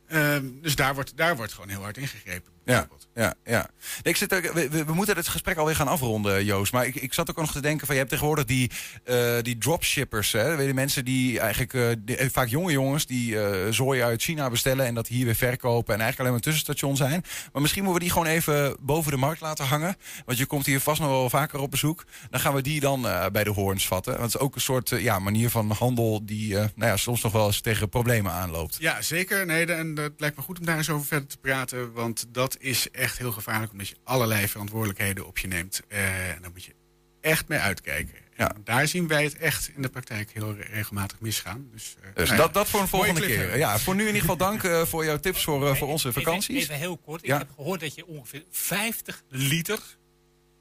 Ehm, 0.07 0.45
dus 0.63 0.75
daar 0.77 0.95
wordt, 0.95 1.17
daar 1.17 1.37
wordt 1.37 1.53
gewoon 1.53 1.69
heel 1.69 1.83
hard 1.83 1.97
ingegrepen. 1.97 2.53
Ja, 2.71 2.89
ja, 3.15 3.35
ja. 3.45 3.71
Nee, 4.03 4.13
Ik 4.13 4.17
zit 4.17 4.35
ook, 4.35 4.53
we, 4.53 4.85
we, 4.85 4.93
moeten 4.95 5.17
het 5.17 5.29
gesprek 5.29 5.57
alweer 5.57 5.77
gaan 5.77 5.89
afronden, 5.89 6.45
Joost. 6.45 6.73
Maar 6.73 6.87
ik, 6.87 6.95
ik 6.95 7.15
zat 7.15 7.31
ook 7.31 7.37
nog 7.37 7.53
te 7.53 7.61
denken 7.61 7.87
van, 7.87 7.95
je 7.95 8.01
hebt 8.01 8.13
tegenwoordig 8.13 8.45
die, 8.45 8.71
eh, 9.05 9.35
die 9.43 9.59
dropshippers. 9.59 10.33
Hè? 10.33 10.57
Weet 10.57 10.67
je, 10.67 10.75
mensen 10.75 11.05
die 11.05 11.41
eigenlijk, 11.41 11.75
eh, 11.75 11.89
die- 11.99 12.17
eh, 12.17 12.29
vaak 12.33 12.49
jonge 12.49 12.73
jongens, 12.73 13.07
die 13.07 13.41
eh 13.41 13.73
zooi 13.73 14.03
uit 14.03 14.23
China 14.23 14.51
bestellen 14.51 14.87
en 14.87 14.95
dat 14.95 15.07
hier 15.07 15.25
weer 15.25 15.35
verkopen. 15.35 15.95
En 15.95 16.01
eigenlijk 16.01 16.19
alleen 16.19 16.31
maar 16.31 16.41
een 16.41 16.53
tussenstation 16.53 16.97
zijn. 16.97 17.25
Maar 17.53 17.63
misschien 17.63 17.85
moeten 17.85 18.03
we 18.03 18.07
die 18.09 18.19
gewoon 18.19 18.35
even 18.35 18.77
boven 18.81 19.11
de 19.11 19.17
markt 19.19 19.41
laten 19.41 19.65
hangen. 19.67 19.97
Want 20.27 20.39
je 20.39 20.47
komt 20.47 20.67
hier 20.67 20.81
vast 20.81 21.01
nog 21.01 21.11
wel 21.11 21.31
vaker 21.31 21.59
op 21.59 21.71
bezoek. 21.71 22.05
Dan 22.31 22.41
gaan 22.41 22.55
we 22.55 22.63
die 22.63 22.81
dan 22.81 23.03
bij 23.33 23.45
de 23.45 23.51
hoorns 23.51 23.87
vatten. 23.87 24.13
Want 24.19 24.33
het 24.33 24.35
is 24.41 24.47
ook 24.47 24.55
een 24.55 24.61
soort 24.61 24.89
ja, 24.89 25.19
manier 25.19 25.51
van 25.51 25.71
handel 25.71 26.21
die 26.25 26.55
nou 26.55 26.71
ja, 26.77 26.97
soms 26.97 27.23
nog 27.23 27.33
wel 27.33 27.47
eens 27.47 27.61
tegen 27.61 27.89
problemen 27.89 28.33
aanloopt. 28.33 28.77
Ja, 28.79 29.03
zeker. 29.03 29.47
Nee, 29.47 29.67
en 29.67 29.95
dat 29.95 30.13
lijkt 30.17 30.37
me 30.37 30.43
goed 30.43 30.59
om 30.59 30.65
daar 30.67 30.77
eens 30.77 30.91
over 30.91 31.07
verder 31.07 31.29
te 31.29 31.37
praten. 31.39 31.93
Want 31.93 32.25
dat 32.29 32.57
is 32.61 32.91
echt 32.91 33.19
heel 33.19 33.33
gevaarlijk, 33.33 33.73
omdat 33.73 33.89
je 33.89 33.97
allerlei 34.05 34.49
verantwoordelijkheden 34.49 35.27
op 35.27 35.39
je 35.39 35.47
neemt. 35.47 35.81
Eh, 35.89 36.29
en 36.31 36.43
daar 36.43 36.51
moet 36.51 36.65
je 36.65 36.75
echt 37.21 37.49
mee 37.49 37.59
uitkijken. 37.59 38.15
Ja. 38.37 38.55
En 38.55 38.61
daar 38.65 38.89
zien 38.89 39.09
wij 39.09 39.23
het 39.25 39.37
echt 39.37 39.71
in 39.75 39.83
de 39.83 39.89
praktijk 39.89 40.31
heel 40.33 40.55
re- 40.55 40.63
regelmatig 40.71 41.21
misgaan. 41.21 41.69
Dus, 41.73 41.97
eh, 42.01 42.07
Dus 42.15 42.29
nou 42.29 42.41
ja. 42.41 42.45
dat, 42.45 42.55
dat 42.55 42.69
voor 42.69 42.81
een 42.81 42.89
volgende 42.89 43.21
keer. 43.21 43.57
Ja, 43.59 43.79
voor 43.79 43.95
nu 43.95 44.01
in 44.01 44.07
ieder 44.07 44.21
geval 44.21 44.37
dank 44.37 44.63
eh, 44.65 44.83
voor 44.85 45.05
jouw 45.05 45.19
tips 45.19 45.45
voor, 45.45 45.69
eh, 45.69 45.75
voor 45.75 45.89
onze 45.89 46.13
vakanties. 46.13 46.63
Even, 46.63 46.75
heel 46.75 46.97
kort. 46.99 47.27
Ja. 47.27 47.35
Ik 47.35 47.41
heb 47.47 47.51
gehoord 47.57 47.81
dat 47.81 47.95
je 47.95 48.07
ongeveer 48.07 48.45
50 48.51 49.23
liter 49.29 49.81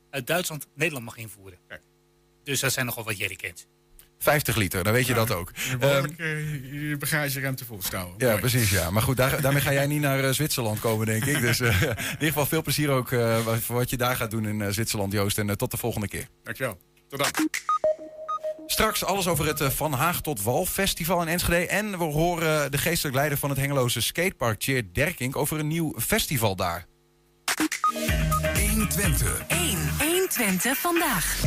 uit 0.10 0.28
Duitsland 0.28 0.68
Nederland 0.76 1.06
mag 1.06 1.18
invoeren. 1.18 1.60
Dus 2.44 2.60
dat 2.60 2.72
zijn 2.74 2.86
nogal 2.86 3.04
wat 3.04 3.18
jerrycans. 3.18 3.66
50 4.20 4.56
liter, 4.56 4.84
dan 4.84 4.94
weet 4.94 5.08
je 5.08 5.14
dat 5.14 5.32
ook. 5.32 5.52
Je 5.56 5.78
eh, 6.18 6.90
je 6.90 6.98
bagageruimte 6.98 7.66
vol 7.66 7.78
te 7.78 7.96
houden. 7.96 8.16
Ja, 8.18 8.28
Mooi. 8.28 8.40
precies. 8.40 8.70
Ja. 8.70 8.90
Maar 8.90 9.02
goed, 9.02 9.18
daar, 9.18 9.42
daarmee 9.42 9.62
ga 9.62 9.74
jij 9.74 9.88
niet 9.88 10.02
naar 10.02 10.24
eh, 10.24 10.30
Zwitserland 10.32 10.80
komen, 10.80 11.06
denk 11.06 11.26
ik. 11.26 11.40
Dus 11.42 11.60
eh, 11.60 11.82
in 11.82 11.88
ieder 12.12 12.28
geval 12.28 12.46
veel 12.46 12.62
plezier 12.62 12.90
ook 12.90 13.12
eh, 13.12 13.44
wat- 13.44 13.60
voor 13.60 13.76
wat 13.76 13.90
je 13.90 13.98
daar 13.98 14.16
gaat 14.16 14.32
doen 14.32 14.46
in 14.46 14.74
Zwitserland, 14.74 15.12
Joost. 15.14 15.38
En 15.38 15.58
tot 15.58 15.72
de 15.72 15.78
volgende 15.78 16.08
keer. 16.08 16.28
Dankjewel. 16.44 16.78
Tot 17.10 17.20
dan. 17.20 17.50
Straks 18.68 19.04
alles 19.04 19.28
over 19.28 19.46
het 19.48 19.64
Van 19.74 19.94
Haag 19.94 20.22
tot 20.22 20.42
Wal 20.44 20.66
festival 20.66 21.22
in 21.22 21.28
Enschede. 21.28 21.68
En 21.68 21.98
we 21.98 22.04
horen 22.04 22.72
de 22.72 22.78
geestelijk 22.78 23.16
leider 23.16 23.38
van 23.38 23.50
het 23.50 23.60
Hengeloze 23.60 24.02
skatepark, 24.02 24.60
Tjeerd 24.60 24.96
Derkink, 24.96 25.36
over 25.36 25.60
een 25.60 25.68
nieuw 25.68 25.94
festival 26.00 26.56
daar. 26.56 26.86
120. 28.70 29.42
1. 29.48 29.78
120 30.30 30.78
vandaag. 30.78 31.42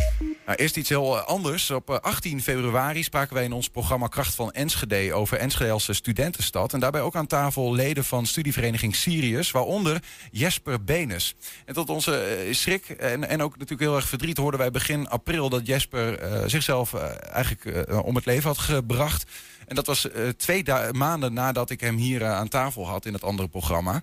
Nou, 0.47 0.59
eerst 0.59 0.77
iets 0.77 0.88
heel 0.88 1.18
eh, 1.18 1.27
anders. 1.27 1.71
Op 1.71 1.90
eh, 1.90 1.97
18 1.97 2.42
februari 2.42 3.03
spraken 3.03 3.35
wij 3.35 3.45
in 3.45 3.53
ons 3.53 3.68
programma 3.68 4.07
Kracht 4.07 4.35
van 4.35 4.53
Enschede 4.53 5.12
over 5.14 5.38
Enschede 5.38 5.71
als 5.71 5.88
eh, 5.88 5.95
studentenstad. 5.95 6.73
En 6.73 6.81
daarbij 6.81 7.01
ook 7.01 7.16
aan 7.16 7.27
tafel 7.27 7.75
leden 7.75 8.05
van 8.05 8.27
studievereniging 8.27 8.97
Sirius, 8.97 9.51
waaronder 9.51 10.03
Jesper 10.31 10.85
Benes. 10.85 11.35
En 11.64 11.75
tot 11.75 11.90
onze 11.90 12.16
eh, 12.16 12.55
schrik 12.55 12.88
en, 12.88 13.29
en 13.29 13.42
ook 13.42 13.53
natuurlijk 13.53 13.81
heel 13.81 13.97
erg 13.97 14.09
verdriet 14.09 14.37
hoorden 14.37 14.61
wij 14.61 14.71
begin 14.71 15.09
april 15.09 15.49
dat 15.49 15.66
Jesper 15.66 16.18
eh, 16.18 16.42
zichzelf 16.47 16.95
eh, 16.95 17.11
eigenlijk 17.33 17.64
eh, 17.64 18.05
om 18.05 18.14
het 18.14 18.27
leven 18.27 18.49
had 18.49 18.59
gebracht. 18.59 19.25
En 19.73 19.79
dat 19.79 19.87
was 19.87 20.11
eh, 20.11 20.29
twee 20.29 20.64
maanden 20.92 21.33
nadat 21.33 21.71
ik 21.71 21.81
hem 21.81 21.97
hier 21.97 22.23
eh, 22.23 22.33
aan 22.33 22.49
tafel 22.49 22.88
had 22.88 23.07
in 23.07 23.12
het 23.12 23.23
andere 23.23 23.49
programma. 23.49 24.03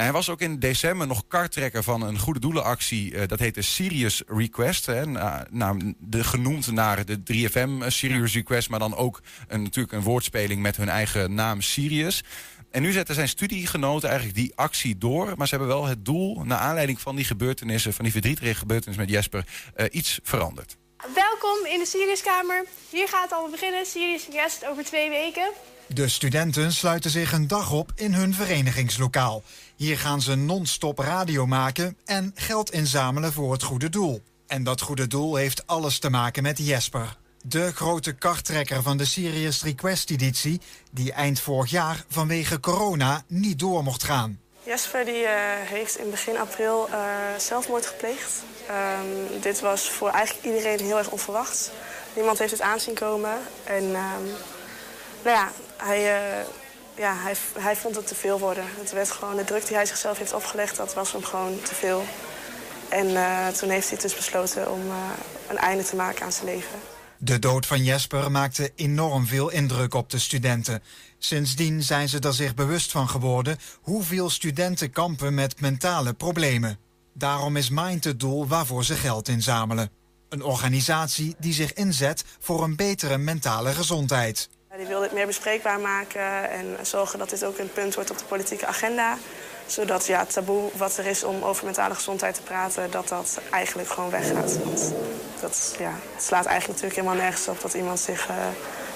En 0.00 0.06
hij 0.06 0.14
was 0.14 0.28
ook 0.28 0.40
in 0.40 0.58
december 0.58 1.06
nog 1.06 1.26
karttrekker 1.28 1.82
van 1.82 2.02
een 2.02 2.18
goede 2.18 2.40
doelenactie. 2.40 3.14
eh, 3.14 3.28
dat 3.28 3.38
heette 3.38 3.62
Sirius 3.62 4.22
Request. 4.26 4.86
Hè, 4.86 5.06
na, 5.06 5.46
na- 5.50 5.76
de, 5.98 6.24
genoemd 6.24 6.72
naar 6.72 7.04
de 7.04 7.22
3FM 7.22 7.82
eh, 7.82 7.90
Sirius 7.90 8.34
Request. 8.34 8.68
Maar 8.68 8.78
dan 8.78 8.96
ook 8.96 9.20
een, 9.48 9.62
natuurlijk 9.62 9.94
een 9.94 10.02
woordspeling 10.02 10.62
met 10.62 10.76
hun 10.76 10.88
eigen 10.88 11.34
naam 11.34 11.60
Sirius. 11.60 12.22
En 12.70 12.82
nu 12.82 12.92
zetten 12.92 13.14
zijn 13.14 13.28
studiegenoten 13.28 14.08
eigenlijk 14.08 14.38
die 14.38 14.52
actie 14.54 14.98
door. 14.98 15.32
Maar 15.36 15.48
ze 15.48 15.56
hebben 15.56 15.74
wel 15.74 15.86
het 15.86 16.04
doel, 16.04 16.42
naar 16.44 16.58
aanleiding 16.58 17.00
van 17.00 17.16
die 17.16 17.24
gebeurtenissen... 17.24 17.92
van 17.92 18.04
die 18.04 18.12
verdrietige 18.12 18.54
gebeurtenissen 18.54 19.04
met 19.04 19.14
Jesper, 19.14 19.44
eh, 19.74 19.86
iets 19.90 20.20
veranderd. 20.22 20.76
Welkom 21.14 21.66
in 21.72 21.78
de 21.78 21.86
Siriuskamer. 21.86 22.64
Hier 22.90 23.08
gaat 23.08 23.22
het 23.22 23.32
al 23.32 23.50
beginnen. 23.50 23.86
Sirius 23.86 24.26
Guest 24.30 24.66
over 24.66 24.84
twee 24.84 25.08
weken. 25.08 25.50
De 25.94 26.08
studenten 26.08 26.72
sluiten 26.72 27.10
zich 27.10 27.32
een 27.32 27.46
dag 27.46 27.72
op 27.72 27.92
in 27.94 28.12
hun 28.14 28.34
verenigingslokaal. 28.34 29.42
Hier 29.80 29.98
gaan 29.98 30.20
ze 30.20 30.34
non-stop 30.34 30.98
radio 30.98 31.46
maken 31.46 31.96
en 32.04 32.32
geld 32.34 32.70
inzamelen 32.70 33.32
voor 33.32 33.52
het 33.52 33.62
goede 33.62 33.88
doel. 33.88 34.22
En 34.46 34.62
dat 34.64 34.80
goede 34.80 35.06
doel 35.06 35.34
heeft 35.34 35.66
alles 35.66 35.98
te 35.98 36.10
maken 36.10 36.42
met 36.42 36.58
Jesper. 36.58 37.16
De 37.42 37.72
grote 37.72 38.12
karttrekker 38.12 38.82
van 38.82 38.96
de 38.96 39.04
Serious 39.04 39.62
Request 39.62 40.10
editie... 40.10 40.60
die 40.90 41.12
eind 41.12 41.40
vorig 41.40 41.70
jaar 41.70 42.04
vanwege 42.08 42.60
corona 42.60 43.22
niet 43.26 43.58
door 43.58 43.82
mocht 43.82 44.04
gaan. 44.04 44.40
Jesper 44.62 45.04
die, 45.04 45.24
eh, 45.24 45.68
heeft 45.68 45.98
in 45.98 46.10
begin 46.10 46.38
april 46.38 46.88
eh, 46.88 46.98
zelfmoord 47.38 47.86
gepleegd. 47.86 48.42
Ehm, 48.68 49.40
dit 49.40 49.60
was 49.60 49.90
voor 49.90 50.10
eigenlijk 50.10 50.46
iedereen 50.46 50.80
heel 50.80 50.98
erg 50.98 51.10
onverwachts. 51.10 51.70
Niemand 52.14 52.38
heeft 52.38 52.52
het 52.52 52.60
aanzien 52.60 52.94
komen. 52.94 53.38
En 53.64 53.82
ehm, 53.82 54.24
nou 55.22 55.36
ja, 55.36 55.52
hij, 55.76 56.14
eh, 56.14 56.46
ja 57.00 57.16
hij, 57.16 57.34
hij 57.58 57.76
vond 57.76 57.96
het 57.96 58.06
te 58.06 58.14
veel 58.14 58.38
worden. 58.38 58.64
Het 58.66 58.92
werd 58.92 59.10
gewoon, 59.10 59.36
de 59.36 59.44
druk 59.44 59.66
die 59.66 59.76
hij 59.76 59.86
zichzelf 59.86 60.18
heeft 60.18 60.32
opgelegd, 60.32 60.76
dat 60.76 60.94
was 60.94 61.12
hem 61.12 61.22
gewoon 61.22 61.62
te 61.62 61.74
veel. 61.74 62.04
En 62.88 63.16
eh, 63.16 63.48
toen 63.48 63.70
heeft 63.70 63.90
hij 63.90 63.98
dus 63.98 64.16
besloten 64.16 64.72
om 64.72 64.80
eh, 64.80 64.96
een 65.48 65.58
einde 65.58 65.84
te 65.84 65.96
maken 65.96 66.24
aan 66.24 66.32
zijn 66.32 66.46
leven. 66.46 66.78
De 67.18 67.38
dood 67.38 67.66
van 67.66 67.84
Jesper 67.84 68.30
maakte 68.30 68.72
enorm 68.74 69.26
veel 69.26 69.48
indruk 69.48 69.94
op 69.94 70.10
de 70.10 70.18
studenten. 70.18 70.82
Sindsdien 71.18 71.82
zijn 71.82 72.08
ze 72.08 72.18
er 72.18 72.34
zich 72.34 72.54
bewust 72.54 72.90
van 72.90 73.08
geworden 73.08 73.58
hoeveel 73.80 74.30
studenten 74.30 74.90
kampen 74.90 75.34
met 75.34 75.60
mentale 75.60 76.12
problemen. 76.12 76.78
Daarom 77.14 77.56
is 77.56 77.70
Mind 77.70 78.04
het 78.04 78.20
doel 78.20 78.46
waarvoor 78.46 78.84
ze 78.84 78.94
geld 78.94 79.28
inzamelen. 79.28 79.90
Een 80.28 80.42
organisatie 80.42 81.34
die 81.38 81.52
zich 81.52 81.72
inzet 81.72 82.24
voor 82.38 82.62
een 82.62 82.76
betere 82.76 83.18
mentale 83.18 83.72
gezondheid. 83.72 84.48
Die 84.76 84.86
wil 84.86 85.00
dit 85.00 85.12
meer 85.12 85.26
bespreekbaar 85.26 85.80
maken 85.80 86.50
en 86.50 86.76
zorgen 86.82 87.18
dat 87.18 87.30
dit 87.30 87.44
ook 87.44 87.58
een 87.58 87.72
punt 87.72 87.94
wordt 87.94 88.10
op 88.10 88.18
de 88.18 88.24
politieke 88.24 88.66
agenda. 88.66 89.16
Zodat 89.66 90.06
ja, 90.06 90.18
het 90.18 90.32
taboe 90.32 90.70
wat 90.76 90.96
er 90.96 91.06
is 91.06 91.24
om 91.24 91.42
over 91.42 91.64
mentale 91.64 91.94
gezondheid 91.94 92.34
te 92.34 92.42
praten, 92.42 92.90
dat 92.90 93.08
dat 93.08 93.40
eigenlijk 93.50 93.88
gewoon 93.88 94.10
weggaat. 94.10 94.58
Want 94.64 94.94
Dat 95.40 95.76
ja, 95.78 95.92
het 96.14 96.22
slaat 96.22 96.46
eigenlijk 96.46 96.80
natuurlijk 96.80 96.94
helemaal 96.94 97.24
nergens 97.24 97.48
op 97.48 97.60
dat 97.60 97.74
iemand 97.74 98.00
zich 98.00 98.28
eh, 98.28 98.36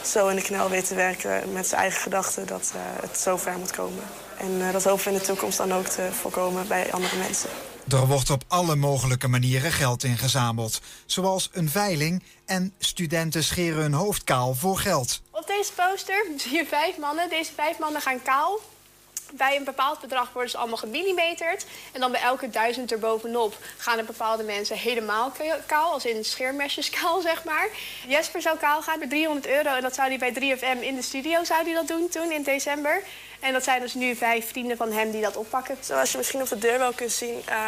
zo 0.04 0.28
in 0.28 0.36
de 0.36 0.42
knel 0.42 0.68
weet 0.70 0.86
te 0.86 0.94
werken 0.94 1.52
met 1.52 1.66
zijn 1.66 1.80
eigen 1.80 2.00
gedachten 2.00 2.46
dat 2.46 2.72
eh, 2.74 3.08
het 3.08 3.18
zo 3.18 3.36
ver 3.36 3.58
moet 3.58 3.72
komen. 3.72 4.02
En 4.36 4.60
eh, 4.60 4.72
dat 4.72 4.84
hopen 4.84 5.04
we 5.04 5.10
in 5.10 5.18
de 5.18 5.24
toekomst 5.24 5.58
dan 5.58 5.72
ook 5.72 5.86
te 5.86 6.08
voorkomen 6.12 6.68
bij 6.68 6.92
andere 6.92 7.16
mensen. 7.16 7.50
Er 7.88 8.06
wordt 8.06 8.30
op 8.30 8.44
alle 8.48 8.76
mogelijke 8.76 9.28
manieren 9.28 9.72
geld 9.72 10.04
ingezameld. 10.04 10.80
Zoals 11.06 11.50
een 11.52 11.68
veiling 11.68 12.22
en 12.46 12.74
studenten 12.78 13.44
scheren 13.44 13.82
hun 13.82 13.92
hoofd 13.92 14.24
kaal 14.24 14.54
voor 14.54 14.78
geld. 14.78 15.20
Op 15.30 15.46
deze 15.46 15.72
poster 15.72 16.26
zie 16.36 16.56
je 16.56 16.66
vijf 16.66 16.98
mannen. 16.98 17.28
Deze 17.28 17.52
vijf 17.52 17.78
mannen 17.78 18.02
gaan 18.02 18.22
kaal. 18.22 18.60
Bij 19.32 19.56
een 19.56 19.64
bepaald 19.64 20.00
bedrag 20.00 20.32
worden 20.32 20.50
ze 20.50 20.56
allemaal 20.56 20.76
gemillimeterd. 20.76 21.66
En 21.92 22.00
dan 22.00 22.12
bij 22.12 22.20
elke 22.20 22.50
duizend 22.50 22.92
erbovenop 22.92 23.58
gaan 23.76 23.98
er 23.98 24.04
bepaalde 24.04 24.42
mensen 24.42 24.76
helemaal 24.76 25.32
kaal. 25.66 25.92
Als 25.92 26.04
in 26.04 26.24
scheermesjes 26.24 26.90
kaal, 27.00 27.20
zeg 27.20 27.44
maar. 27.44 27.68
Jesper 28.08 28.42
zou 28.42 28.58
kaal 28.58 28.82
gaan 28.82 28.98
met 28.98 29.10
300 29.10 29.46
euro. 29.46 29.74
En 29.74 29.82
dat 29.82 29.94
zou 29.94 30.08
hij 30.08 30.18
bij 30.18 30.56
3FM 30.56 30.82
in 30.82 30.94
de 30.94 31.02
studio 31.02 31.44
zou 31.44 31.64
hij 31.64 31.74
dat 31.74 31.88
doen 31.88 32.08
toen 32.08 32.32
in 32.32 32.42
december. 32.42 33.02
En 33.44 33.52
dat 33.52 33.64
zijn 33.64 33.80
dus 33.80 33.94
nu 33.94 34.16
vijf 34.16 34.48
vrienden 34.48 34.76
van 34.76 34.92
hem 34.92 35.10
die 35.10 35.20
dat 35.20 35.36
oppakken. 35.36 35.76
Zoals 35.80 36.12
je 36.12 36.18
misschien 36.18 36.40
op 36.40 36.48
de 36.48 36.58
deur 36.58 36.78
wel 36.78 36.92
kunt 36.92 37.12
zien, 37.12 37.42
uh, 37.48 37.64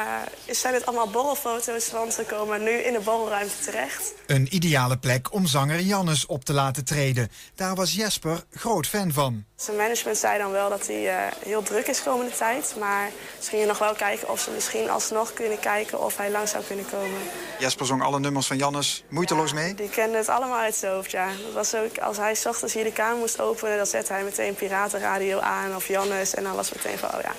zijn 0.51 0.73
dit 0.73 0.87
allemaal 0.87 1.11
borrelfoto's. 1.11 1.91
Want 1.91 2.13
ze 2.13 2.23
komen 2.23 2.63
nu 2.63 2.71
in 2.71 2.93
de 2.93 3.01
borrelruimte 3.01 3.59
terecht. 3.65 4.15
Een 4.27 4.55
ideale 4.55 4.97
plek 4.99 5.33
om 5.33 5.47
zanger 5.47 5.81
Jannes 5.81 6.27
op 6.27 6.45
te 6.45 6.53
laten 6.53 6.85
treden. 6.85 7.31
Daar 7.55 7.75
was 7.75 7.95
Jesper 7.95 8.45
groot 8.51 8.87
fan 8.87 9.13
van. 9.13 9.45
Zijn 9.57 9.77
management 9.77 10.19
zei 10.19 10.39
dan 10.39 10.51
wel 10.51 10.69
dat 10.69 10.87
hij 10.87 11.03
uh, 11.03 11.33
heel 11.45 11.63
druk 11.63 11.87
is 11.87 12.03
komende 12.03 12.33
tijd. 12.33 12.75
Maar 12.79 13.11
ze 13.41 13.49
gingen 13.49 13.67
nog 13.67 13.79
wel 13.79 13.95
kijken 13.95 14.31
of 14.31 14.41
ze 14.41 14.51
misschien 14.51 14.91
alsnog 14.91 15.33
kunnen 15.33 15.61
kijken 15.61 16.05
of 16.05 16.17
hij 16.17 16.31
lang 16.31 16.49
zou 16.49 16.65
kunnen 16.65 16.85
komen. 16.91 17.21
Jesper 17.59 17.87
zong 17.87 18.03
alle 18.03 18.21
nummers 18.21 18.47
van 18.47 18.57
Jannes 18.57 19.05
moeiteloos 19.09 19.53
mee? 19.53 19.75
Die 19.75 19.89
kende 19.89 20.17
het 20.17 20.29
allemaal 20.29 20.59
uit 20.59 20.75
zijn 20.75 20.93
hoofd, 20.93 21.11
ja. 21.11 21.27
Dat 21.27 21.53
was 21.53 21.75
ook, 21.75 21.99
als 21.99 22.17
hij 22.17 22.35
s 22.35 22.47
ochtends 22.47 22.75
hier 22.75 22.85
de 22.85 22.93
kamer 22.93 23.19
moest 23.19 23.41
openen, 23.41 23.77
dan 23.77 23.87
zette 23.87 24.13
hij 24.13 24.25
meteen 24.25 24.55
piratenradio 24.55 25.39
aan 25.39 25.66
of 25.75 25.89
Jannes. 25.89 26.35
En 26.35 26.43
dan 26.43 26.55
was 26.55 26.69
het 26.69 26.85
meteen 26.85 26.99
van, 26.99 27.09
oh 27.09 27.21
ja, 27.23 27.31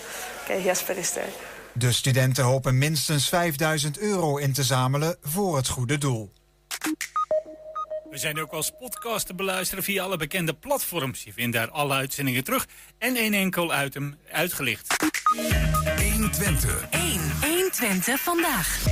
oké, 0.41 0.51
okay, 0.51 0.63
Jesper 0.63 0.97
is 0.97 1.15
er. 1.15 1.29
De 1.73 1.91
studenten 1.91 2.43
hopen 2.43 2.77
minstens 2.77 3.29
5000 3.29 3.99
euro 3.99 4.37
in 4.37 4.53
te 4.53 4.63
zamelen 4.63 5.17
voor 5.21 5.55
het 5.55 5.67
goede 5.67 5.97
doel. 5.97 6.31
We 8.09 8.17
zijn 8.17 8.41
ook 8.41 8.51
als 8.51 8.71
podcast 8.79 9.25
te 9.25 9.33
beluisteren 9.33 9.83
via 9.83 10.03
alle 10.03 10.17
bekende 10.17 10.53
platforms. 10.53 11.23
Je 11.23 11.33
vindt 11.33 11.55
daar 11.55 11.69
alle 11.69 11.93
uitzendingen 11.93 12.43
terug 12.43 12.67
en 12.97 13.15
één 13.15 13.33
enkel 13.33 13.83
item 13.85 14.17
uitgelicht. 14.31 14.95
120. 16.17 16.87
1. 16.89 17.19
120 17.41 18.19
vandaag. 18.19 18.83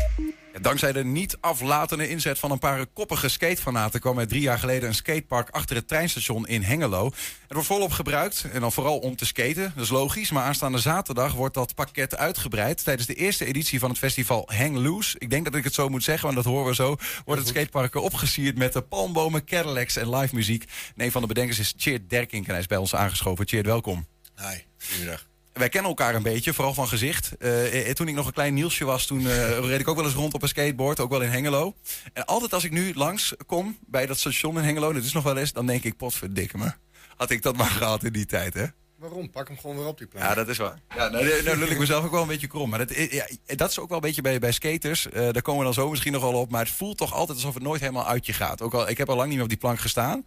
Dankzij 0.61 0.91
de 0.91 1.03
niet 1.03 1.37
aflatende 1.39 2.09
inzet 2.09 2.39
van 2.39 2.51
een 2.51 2.59
paar 2.59 2.85
koppige 2.85 3.29
skatefanaten 3.29 3.99
kwam 3.99 4.19
er 4.19 4.27
drie 4.27 4.41
jaar 4.41 4.59
geleden 4.59 4.89
een 4.89 4.95
skatepark 4.95 5.49
achter 5.49 5.75
het 5.75 5.87
treinstation 5.87 6.47
in 6.47 6.63
Hengelo. 6.63 7.05
Het 7.05 7.13
wordt 7.47 7.67
volop 7.67 7.91
gebruikt 7.91 8.45
en 8.51 8.61
dan 8.61 8.71
vooral 8.71 8.97
om 8.97 9.15
te 9.15 9.25
skaten, 9.25 9.71
dat 9.75 9.83
is 9.83 9.89
logisch. 9.89 10.31
Maar 10.31 10.43
aanstaande 10.43 10.77
zaterdag 10.77 11.33
wordt 11.33 11.53
dat 11.53 11.75
pakket 11.75 12.17
uitgebreid. 12.17 12.83
Tijdens 12.83 13.07
de 13.07 13.15
eerste 13.15 13.45
editie 13.45 13.79
van 13.79 13.89
het 13.89 13.99
festival 13.99 14.49
Hang 14.55 14.75
Loose, 14.77 15.15
ik 15.19 15.29
denk 15.29 15.45
dat 15.45 15.55
ik 15.55 15.63
het 15.63 15.73
zo 15.73 15.89
moet 15.89 16.03
zeggen, 16.03 16.23
want 16.23 16.43
dat 16.43 16.53
horen 16.53 16.67
we 16.67 16.75
zo, 16.75 16.95
wordt 17.25 17.41
het 17.41 17.49
skatepark 17.49 17.95
opgesierd 17.95 18.57
met 18.57 18.73
de 18.73 18.81
palmbomen, 18.81 19.45
Cadillacs 19.45 19.95
en 19.95 20.15
live 20.15 20.35
muziek. 20.35 20.63
En 20.95 21.05
een 21.05 21.11
van 21.11 21.21
de 21.21 21.27
bedenkers 21.27 21.59
is 21.59 21.73
Cheert 21.77 22.09
Derkink 22.09 22.45
en 22.45 22.51
hij 22.51 22.59
is 22.59 22.67
bij 22.67 22.77
ons 22.77 22.95
aangeschoven. 22.95 23.47
Cheert, 23.47 23.65
welkom. 23.65 24.05
Hi, 24.35 24.57
goedemiddag 24.77 25.33
wij 25.59 25.69
kennen 25.69 25.89
elkaar 25.89 26.15
een 26.15 26.23
beetje, 26.23 26.53
vooral 26.53 26.73
van 26.73 26.87
gezicht. 26.87 27.31
Uh, 27.39 27.89
toen 27.89 28.07
ik 28.07 28.15
nog 28.15 28.27
een 28.27 28.33
klein 28.33 28.53
Nielsje 28.53 28.85
was, 28.85 29.05
toen 29.05 29.21
uh, 29.21 29.59
reed 29.69 29.79
ik 29.79 29.87
ook 29.87 29.95
wel 29.95 30.05
eens 30.05 30.13
rond 30.13 30.33
op 30.33 30.41
een 30.41 30.47
skateboard, 30.47 30.99
ook 30.99 31.09
wel 31.09 31.21
in 31.21 31.29
Hengelo. 31.29 31.75
En 32.13 32.25
altijd 32.25 32.53
als 32.53 32.63
ik 32.63 32.71
nu 32.71 32.93
langs 32.93 33.33
kom 33.45 33.77
bij 33.85 34.05
dat 34.05 34.19
station 34.19 34.57
in 34.57 34.63
Hengelo, 34.63 34.93
dat 34.93 35.03
is 35.03 35.13
nog 35.13 35.23
wel 35.23 35.37
eens, 35.37 35.53
dan 35.53 35.65
denk 35.65 35.83
ik, 35.83 35.97
potverdikke 35.97 36.57
me. 36.57 36.71
Had 37.15 37.29
ik 37.29 37.41
dat 37.41 37.57
maar 37.57 37.69
gehad 37.69 38.03
in 38.03 38.13
die 38.13 38.25
tijd, 38.25 38.53
hè? 38.53 38.65
Waarom? 38.95 39.29
Pak 39.29 39.47
hem 39.47 39.57
gewoon 39.59 39.77
weer 39.77 39.85
op 39.85 39.97
die 39.97 40.07
plek. 40.07 40.23
Ja, 40.23 40.33
dat 40.33 40.47
is 40.47 40.57
waar. 40.57 40.79
Ja, 40.95 41.09
nou, 41.09 41.43
nou 41.43 41.57
lul 41.57 41.67
ik 41.67 41.79
mezelf 41.79 42.05
ook 42.05 42.11
wel 42.11 42.21
een 42.21 42.27
beetje 42.27 42.47
krom. 42.47 42.69
Maar 42.69 42.79
dat, 42.87 43.11
ja, 43.11 43.27
dat 43.45 43.69
is 43.69 43.79
ook 43.79 43.87
wel 43.87 43.97
een 43.97 44.03
beetje 44.03 44.21
bij, 44.21 44.39
bij 44.39 44.51
skaters. 44.51 45.05
Uh, 45.05 45.13
daar 45.13 45.41
komen 45.41 45.59
we 45.59 45.65
dan 45.65 45.73
zo 45.73 45.89
misschien 45.89 46.11
nog 46.11 46.21
wel 46.21 46.33
op. 46.33 46.51
Maar 46.51 46.65
het 46.65 46.73
voelt 46.73 46.97
toch 46.97 47.13
altijd 47.13 47.37
alsof 47.37 47.53
het 47.53 47.63
nooit 47.63 47.81
helemaal 47.81 48.07
uit 48.07 48.25
je 48.25 48.33
gaat. 48.33 48.61
Ook 48.61 48.73
al, 48.73 48.89
ik 48.89 48.97
heb 48.97 49.09
al 49.09 49.15
lang 49.15 49.27
niet 49.27 49.35
meer 49.35 49.43
op 49.43 49.49
die 49.49 49.59
plank 49.59 49.79
gestaan. 49.79 50.25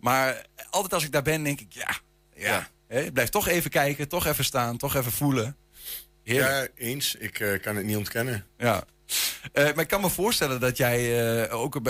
Maar 0.00 0.46
altijd 0.70 0.92
als 0.94 1.04
ik 1.04 1.12
daar 1.12 1.22
ben, 1.22 1.42
denk 1.42 1.60
ik, 1.60 1.72
ja, 1.72 1.98
ja. 2.34 2.46
ja. 2.46 2.68
Blijf 3.12 3.28
toch 3.28 3.48
even 3.48 3.70
kijken, 3.70 4.08
toch 4.08 4.26
even 4.26 4.44
staan, 4.44 4.76
toch 4.76 4.94
even 4.94 5.12
voelen. 5.12 5.56
Heerlijk. 6.22 6.72
Ja, 6.76 6.84
eens. 6.86 7.14
Ik 7.14 7.40
uh, 7.40 7.60
kan 7.60 7.76
het 7.76 7.84
niet 7.84 7.96
ontkennen. 7.96 8.46
Ja. 8.58 8.84
Uh, 9.52 9.64
maar 9.64 9.78
ik 9.78 9.88
kan 9.88 10.00
me 10.00 10.10
voorstellen 10.10 10.60
dat 10.60 10.76
jij 10.76 11.44
uh, 11.44 11.54
ook 11.54 11.80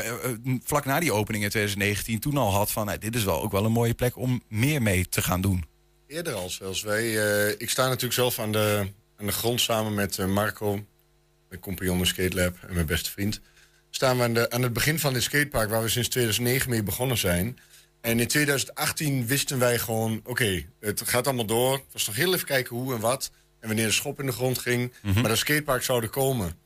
vlak 0.64 0.85
na 0.85 1.00
die 1.00 1.12
opening 1.12 1.44
in 1.44 1.50
2019 1.50 2.20
toen 2.20 2.37
al 2.37 2.52
had 2.52 2.70
van... 2.70 2.96
dit 2.98 3.14
is 3.14 3.24
wel 3.24 3.42
ook 3.42 3.52
wel 3.52 3.64
een 3.64 3.72
mooie 3.72 3.94
plek 3.94 4.16
om 4.16 4.42
meer 4.48 4.82
mee 4.82 5.09
te 5.09 5.22
gaan 5.22 5.40
doen. 5.40 5.64
Eerder 6.06 6.35
al 6.35 6.50
zelfs. 6.50 6.82
Wij, 6.82 7.12
ik 7.52 7.70
sta 7.70 7.85
natuurlijk 7.87 8.14
zelf 8.14 8.38
aan 8.38 8.52
de, 8.52 8.87
aan 9.16 9.26
de 9.26 9.32
grond 9.32 9.61
samen 9.61 9.94
met 9.94 10.26
Marco, 10.26 10.85
mijn 11.48 11.61
compagnon 11.61 11.98
in 11.98 12.06
Skate 12.06 12.37
Lab 12.37 12.56
en 12.68 12.74
mijn 12.74 12.87
beste 12.87 13.11
vriend. 13.11 13.40
Staan 13.90 14.16
we 14.16 14.22
aan, 14.22 14.35
de, 14.35 14.50
aan 14.50 14.62
het 14.62 14.72
begin 14.72 14.98
van 14.98 15.12
dit 15.12 15.22
skatepark 15.22 15.70
waar 15.70 15.82
we 15.82 15.88
sinds 15.88 16.09
2009 16.09 16.70
mee 16.70 16.82
begonnen 16.82 17.18
zijn. 17.18 17.59
En 18.07 18.21
in 18.21 18.27
2018 18.27 19.27
wisten 19.27 19.59
wij 19.59 19.79
gewoon, 19.79 20.21
oké, 20.25 20.64
het 20.81 21.03
gaat 21.05 21.27
allemaal 21.27 21.47
door. 21.47 21.73
Het 21.73 21.92
was 21.92 22.07
nog 22.07 22.16
heel 22.16 22.35
even 22.35 22.47
kijken 22.47 22.77
hoe 22.77 22.95
en 22.95 23.01
wat. 23.01 23.31
En 23.61 23.66
wanneer 23.66 23.87
de 23.87 23.92
schop 23.92 24.21
in 24.21 24.27
de 24.27 24.33
grond 24.33 24.59
ging. 24.59 24.92
Mm 25.03 25.12
-hmm. 25.12 25.21
Maar 25.21 25.31
dat 25.31 25.38
skatepark 25.38 25.83
zou 25.83 26.03
er 26.03 26.09
komen. 26.09 26.59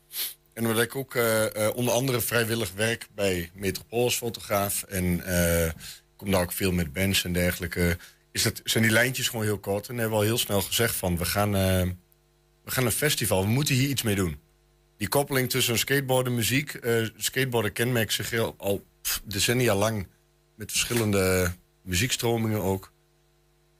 En 0.52 0.66
omdat 0.66 0.82
ik 0.82 0.96
ook 0.96 1.14
uh, 1.14 1.46
onder 1.74 1.94
andere 1.94 2.20
vrijwillig 2.20 2.72
werk 2.74 3.06
bij 3.14 3.50
Metropool 3.54 4.04
als 4.04 4.16
fotograaf. 4.16 4.82
En 4.82 5.14
ik 5.14 6.16
kom 6.16 6.30
daar 6.30 6.42
ook 6.42 6.52
veel 6.52 6.72
met 6.72 6.92
bands 6.92 7.24
en 7.24 7.32
dergelijke 7.32 7.96
is 8.32 8.42
dat, 8.42 8.60
zijn 8.64 8.82
die 8.82 8.92
lijntjes 8.92 9.28
gewoon 9.28 9.44
heel 9.44 9.58
kort. 9.58 9.88
En 9.88 9.94
hebben 9.94 10.12
we 10.12 10.18
al 10.18 10.28
heel 10.28 10.38
snel 10.38 10.62
gezegd 10.62 10.94
van, 10.94 11.16
we 11.16 11.24
gaan, 11.24 11.52
we 11.52 11.94
gaan 12.64 12.84
een 12.84 12.92
festival, 12.92 13.42
we 13.42 13.50
moeten 13.50 13.74
hier 13.74 13.88
iets 13.88 14.02
mee 14.02 14.14
doen. 14.14 14.38
Die 14.96 15.08
koppeling 15.08 15.50
tussen 15.50 15.78
skateboarden 15.78 16.32
en 16.32 16.38
muziek. 16.38 16.78
Skateboarden 17.16 17.72
kenmerkt 17.72 18.12
zich 18.12 18.54
al 18.56 18.84
pff, 19.02 19.22
decennia 19.24 19.74
lang 19.74 20.06
met 20.60 20.70
verschillende 20.70 21.52
muziekstromingen 21.82 22.62
ook. 22.62 22.92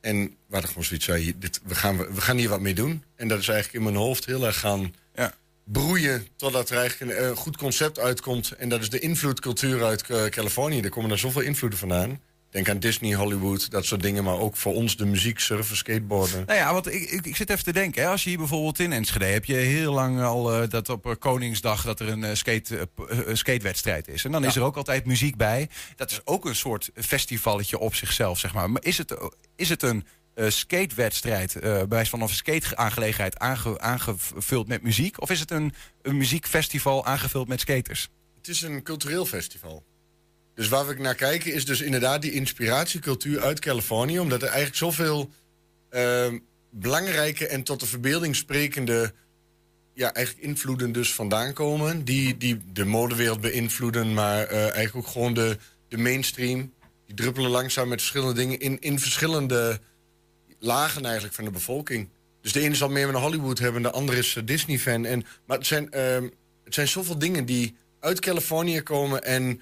En 0.01 0.17
we 0.25 0.51
hadden 0.51 0.69
gewoon 0.69 0.85
zoiets 0.85 1.05
zei, 1.05 1.39
dit, 1.39 1.61
we, 1.65 1.75
gaan, 1.75 1.97
we 1.97 2.21
gaan 2.21 2.37
hier 2.37 2.49
wat 2.49 2.61
mee 2.61 2.75
doen. 2.75 3.05
En 3.17 3.29
dat 3.29 3.39
is 3.39 3.49
eigenlijk 3.49 3.79
in 3.79 3.93
mijn 3.93 4.05
hoofd 4.05 4.25
heel 4.25 4.47
erg 4.47 4.59
gaan 4.59 4.95
ja. 5.15 5.35
broeien... 5.65 6.27
totdat 6.37 6.71
er 6.71 6.77
eigenlijk 6.77 7.11
een, 7.11 7.25
een, 7.25 7.37
goed 7.37 7.57
concept 7.57 7.99
uitkomt. 7.99 8.51
En 8.51 8.69
dat 8.69 8.81
is 8.81 8.91
de 8.91 8.99
invloedcultuur 8.99 9.85
uit 9.85 10.09
uh, 10.09 10.25
Californië. 10.25 10.81
Er 10.81 10.91
komen 10.91 11.09
daar 11.09 11.19
zoveel 11.19 11.41
invloeden 11.41 11.79
vandaan. 11.79 12.21
Denk 12.51 12.69
aan 12.69 12.79
Disney, 12.79 13.15
Hollywood, 13.15 13.71
dat 13.71 13.85
soort 13.85 14.03
dingen. 14.03 14.25
Maar 14.25 14.39
ook 14.39 14.57
voor 14.57 14.75
ons 14.75 14.97
de 14.97 15.07
muziek, 15.07 15.39
surfen, 15.39 15.77
skateboarden. 15.77 16.45
Nou 16.47 16.59
ja, 16.59 16.73
want 16.73 16.93
ik, 16.93 17.11
ik, 17.11 17.27
ik 17.27 17.37
zit 17.37 17.51
even 17.51 17.65
te 17.65 17.73
denken. 17.73 18.03
Hè, 18.03 18.09
als 18.09 18.23
je 18.23 18.29
hier 18.29 18.39
bijvoorbeeld 18.39 18.79
in 18.79 18.93
Enschede... 18.93 19.25
heb 19.25 19.45
je 19.45 19.55
heel 19.55 19.93
lang 19.93 20.23
al 20.23 20.63
uh, 20.63 20.69
dat 20.69 20.89
op 20.89 21.07
uh, 21.07 21.13
Koningsdag... 21.19 21.85
dat 21.85 22.01
er 22.01 22.09
een 22.09 22.23
uh, 22.23 22.35
skate, 22.35 22.89
skatewedstrijd 23.33 24.09
is. 24.09 24.25
En 24.25 24.33
dan 24.33 24.43
ja. 24.43 24.49
is 24.49 24.57
er 24.57 24.63
ook 24.63 24.77
altijd 24.77 25.05
muziek 25.05 25.37
bij. 25.37 25.69
Dat 25.97 26.11
is 26.11 26.21
ook 26.25 26.45
een 26.45 26.57
soort 26.57 26.91
festivalletje 26.95 27.79
op 27.79 27.95
zichzelf, 27.95 28.39
zeg 28.39 28.55
maar. 28.55 28.71
Maar 28.71 28.85
is 28.85 28.99
het, 28.99 29.15
is 29.57 29.69
het 29.69 29.83
een 29.83 30.05
skatewedstrijd... 30.49 31.57
bij 31.89 32.07
van 32.07 32.23
of 32.23 32.31
een 32.31 32.37
skate-aangelegenheid 32.37 33.39
aange, 33.39 33.81
aangevuld 33.81 34.69
met 34.69 34.83
muziek? 34.83 35.21
Of 35.21 35.31
is 35.31 35.41
het 35.41 35.51
een, 35.51 35.75
een 36.03 36.17
muziekfestival 36.17 37.07
aangevuld 37.07 37.49
met 37.49 37.61
skaters? 37.61 38.09
Het 38.37 38.49
is 38.49 38.63
een 38.63 38.83
cultureel 38.83 39.27
festival. 39.27 39.85
Dus 40.61 40.69
waar 40.69 40.87
we 40.87 40.95
naar 40.95 41.15
kijken 41.15 41.53
is 41.53 41.65
dus 41.65 41.81
inderdaad 41.81 42.23
die 42.23 42.33
inspiratiecultuur 42.33 43.41
uit 43.41 43.59
Californië. 43.59 44.19
Omdat 44.19 44.43
er 44.43 44.49
eigenlijk 44.49 44.77
zoveel 44.77 45.31
uh, 45.91 46.27
belangrijke 46.71 47.47
en 47.47 47.63
tot 47.63 47.81
de 47.81 47.87
verbeelding 47.87 48.37
sprekende... 48.37 49.13
Ja, 49.95 50.13
eigenlijk 50.13 50.47
invloeden 50.47 50.93
dus 50.93 51.15
vandaan 51.15 51.53
komen. 51.53 52.05
Die, 52.05 52.37
die 52.37 52.61
de 52.73 52.85
modewereld 52.85 53.41
beïnvloeden, 53.41 54.15
maar 54.15 54.53
uh, 54.53 54.61
eigenlijk 54.61 54.97
ook 54.97 55.13
gewoon 55.13 55.35
de, 55.35 55.57
de 55.89 55.99
mainstream. 55.99 56.73
Die 57.07 57.17
druppelen 57.17 57.51
langzaam 57.51 57.89
met 57.89 58.01
verschillende 58.01 58.35
dingen 58.35 58.61
in, 58.61 58.81
in 58.81 58.99
verschillende 58.99 59.81
lagen 60.59 61.05
eigenlijk 61.05 61.35
van 61.35 61.45
de 61.45 61.51
bevolking. 61.51 62.09
Dus 62.41 62.53
de 62.53 62.61
ene 62.61 62.75
zal 62.75 62.89
meer 62.89 63.07
met 63.07 63.17
Hollywood 63.17 63.59
hebben, 63.59 63.83
de 63.83 63.91
andere 63.91 64.19
is 64.19 64.37
Disney-fan. 64.45 65.05
En, 65.05 65.25
maar 65.47 65.59
het 65.59 65.67
zijn, 65.67 65.89
uh, 65.95 66.29
het 66.65 66.75
zijn 66.75 66.89
zoveel 66.89 67.19
dingen 67.19 67.45
die 67.45 67.77
uit 68.01 68.21
Californië 68.21 68.83
komen 68.83 69.25
en 69.25 69.61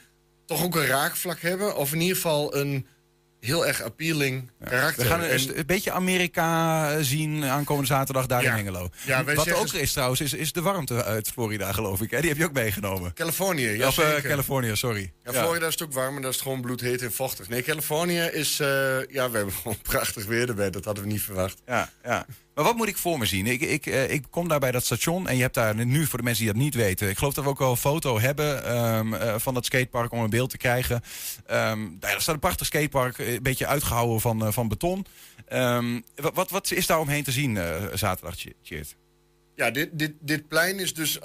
toch 0.49 0.65
ook 0.65 0.77
een 0.77 0.87
raakvlak 0.87 1.41
hebben. 1.41 1.77
Of 1.77 1.93
in 1.93 2.01
ieder 2.01 2.17
geval 2.17 2.57
een 2.57 2.87
heel 3.41 3.67
erg 3.67 3.83
appealing 3.83 4.51
ja. 4.61 4.67
karakter. 4.67 5.03
We 5.03 5.09
gaan 5.09 5.23
een, 5.23 5.59
een 5.59 5.67
beetje 5.67 5.93
Amerika 5.93 7.03
zien 7.03 7.45
aankomende 7.45 7.89
zaterdag 7.89 8.27
daar 8.27 8.43
ja. 8.43 8.51
in 8.51 8.57
Hengelo. 8.57 8.89
Ja, 9.05 9.25
Wat 9.25 9.53
ook 9.53 9.73
is 9.73 9.93
trouwens, 9.93 10.21
is, 10.21 10.33
is 10.33 10.53
de 10.53 10.63
warmte 10.63 11.05
uit 11.05 11.29
Florida, 11.29 11.73
geloof 11.73 12.01
ik. 12.01 12.11
Hè? 12.11 12.21
Die 12.21 12.29
heb 12.29 12.39
je 12.39 12.45
ook 12.45 12.53
meegenomen. 12.53 13.13
Californië, 13.15 13.69
ja. 13.69 13.87
Of 13.87 13.99
uh, 13.99 14.15
Californië, 14.15 14.77
sorry. 14.77 15.13
Ja, 15.25 15.33
Florida 15.33 15.67
is 15.67 15.73
het 15.73 15.83
ook 15.83 15.93
warm, 15.93 16.13
maar 16.13 16.23
dat 16.23 16.35
is 16.35 16.41
gewoon 16.41 16.61
bloedheet 16.61 17.03
en 17.03 17.13
vochtig. 17.13 17.49
Nee, 17.49 17.63
Californië 17.63 18.21
is... 18.21 18.61
Uh, 18.61 18.67
ja, 19.11 19.31
we 19.31 19.37
hebben 19.37 19.55
gewoon 19.55 19.79
prachtig 19.91 20.25
weer 20.25 20.49
erbij. 20.49 20.71
Dat 20.71 20.85
hadden 20.85 21.05
we 21.05 21.11
niet 21.11 21.23
verwacht. 21.23 21.63
Ja, 21.67 21.91
ja. 22.05 22.27
Maar 22.59 22.67
wat 22.67 22.77
moet 22.77 22.89
ik 22.89 22.97
voor 22.97 23.19
me 23.19 23.27
zien? 23.27 23.47
Ik, 23.47 23.61
ik, 23.61 23.87
eh, 23.87 24.11
ik 24.11 24.25
kom 24.31 24.49
daar 24.49 24.59
bij 24.59 24.71
dat 24.71 24.85
station 24.85 25.29
en 25.29 25.37
je 25.37 25.43
hebt 25.43 25.55
daar 25.55 25.87
nu, 25.87 26.07
voor 26.07 26.19
de 26.19 26.25
mensen 26.25 26.45
die 26.45 26.53
dat 26.53 26.63
niet 26.63 26.75
weten... 26.75 27.09
ik 27.09 27.19
geloof 27.19 27.35
dat 27.35 27.45
we 27.45 27.51
ook 27.51 27.59
wel 27.59 27.71
een 27.71 27.77
foto 27.77 28.21
hebben 28.21 28.65
ehm, 28.65 29.15
eh, 29.15 29.35
van 29.39 29.55
dat 29.55 29.65
skatepark 29.65 30.13
om 30.13 30.21
een 30.21 30.31
beeld 30.31 30.51
te 30.51 30.57
krijgen. 30.57 31.01
Ehm 31.47 31.81
daar 31.99 32.21
staat 32.21 32.35
een 32.35 32.41
prachtig 32.41 32.67
skatepark, 32.67 33.19
eh, 33.19 33.33
een 33.33 33.43
beetje 33.43 33.67
uitgehouwen 33.67 34.21
van, 34.21 34.53
van 34.53 34.69
beton. 34.69 35.07
Ehm, 35.47 36.01
wat, 36.35 36.51
wat, 36.51 36.71
is 36.71 36.87
daar 36.87 36.99
omheen 36.99 37.25
te 37.25 37.33
zien 37.33 37.57
eh, 37.57 37.85
zaterdag, 37.95 38.35
Tjeerd? 38.63 38.97
Ja, 39.55 39.71
dit, 39.71 39.89
dit, 39.93 40.13
dit 40.21 40.49
plein 40.49 40.79
is 40.79 40.95
dus 40.95 41.19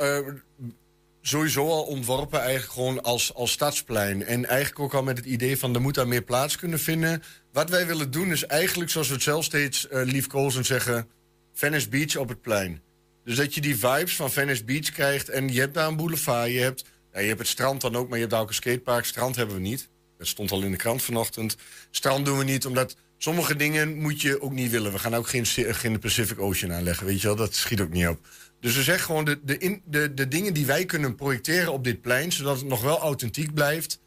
sowieso 1.22 1.70
al 1.70 1.84
ontworpen 1.84 2.40
eigenlijk 2.40 2.72
gewoon 2.72 3.02
als, 3.02 3.34
als 3.34 3.52
stadsplein. 3.52 4.26
En 4.26 4.46
eigenlijk 4.46 4.80
ook 4.80 4.94
al 4.94 5.04
met 5.04 5.18
het 5.18 5.26
idee 5.26 5.58
van 5.58 5.76
er 5.76 5.82
moet 5.82 5.96
daar 5.96 6.08
meer 6.08 6.24
plaats 6.24 6.56
kunnen 6.56 6.80
vinden. 6.80 7.24
Wat 7.52 7.70
wij 7.70 7.88
willen 7.88 8.12
doen 8.12 8.32
is 8.32 8.46
eigenlijk, 8.46 8.90
zoals 8.90 9.08
we 9.08 9.14
het 9.14 9.24
zelf 9.24 9.44
steeds 9.44 9.88
uh, 9.92 10.04
liefkozend 10.04 10.66
zeggen... 10.66 11.08
Venice 11.54 11.90
Beach 11.90 12.16
op 12.16 12.30
het 12.30 12.42
plein. 12.42 12.82
Dus 13.24 13.36
dat 13.36 13.56
je 13.56 13.62
die 13.62 13.78
vibes 13.78 14.16
van 14.16 14.32
Venice 14.32 14.64
Beach 14.64 14.92
krijgt. 14.92 15.30
En 15.30 15.54
je 15.54 15.60
hebt 15.60 15.74
daar 15.74 15.88
een 15.88 15.96
boulevard, 15.96 16.52
je 16.52 16.60
hebt, 16.60 16.86
je 17.12 17.20
hebt 17.20 17.40
het 17.40 17.48
strand 17.48 17.82
dan 17.82 17.96
ook... 17.96 18.06
maar 18.06 18.14
je 18.14 18.22
hebt 18.22 18.32
daar 18.32 18.42
ook 18.42 18.48
een 18.48 18.54
skatepark. 18.54 19.06
Strand 19.06 19.36
hebben 19.36 19.56
we 19.56 19.62
niet. 19.62 19.90
Dat 20.18 20.28
stond 20.28 20.52
al 20.52 20.62
in 20.62 20.72
de 20.72 20.78
krant 20.78 21.04
vanochtend. 21.04 21.56
Strand 21.92 22.26
doen 22.26 22.38
we 22.38 22.44
niet, 22.44 22.66
omdat... 22.66 22.96
Sommige 23.18 23.56
dingen 23.56 23.98
moet 23.98 24.22
je 24.22 24.42
ook 24.42 24.52
niet 24.52 24.72
willen. 24.72 24.92
We 24.92 25.00
gaan 25.00 25.16
ook 25.16 25.28
geen, 25.28 25.46
geen 25.46 26.00
Pacific 26.00 26.40
Ocean 26.40 26.74
aanleggen, 26.74 27.06
weet 27.06 27.22
je 27.22 27.28
wel. 27.28 27.36
Dat 27.36 27.56
schiet 27.56 27.82
ook 27.82 27.90
niet 27.90 28.08
op. 28.08 28.28
Dus 28.60 28.76
we 28.76 28.84
zeggen 28.84 29.06
gewoon 29.06 29.26
de, 29.26 29.40
de, 29.44 29.58
in, 29.58 29.82
de, 29.86 30.14
de 30.14 30.28
dingen 30.28 30.54
die 30.54 30.66
wij 30.66 30.86
kunnen 30.86 31.16
projecteren 31.16 31.74
op 31.74 31.84
dit 31.84 32.02
plein... 32.02 32.32
zodat 32.32 32.58
het 32.58 32.66
nog 32.66 32.82
wel 32.82 33.00
authentiek 33.00 33.54
blijft, 33.54 34.00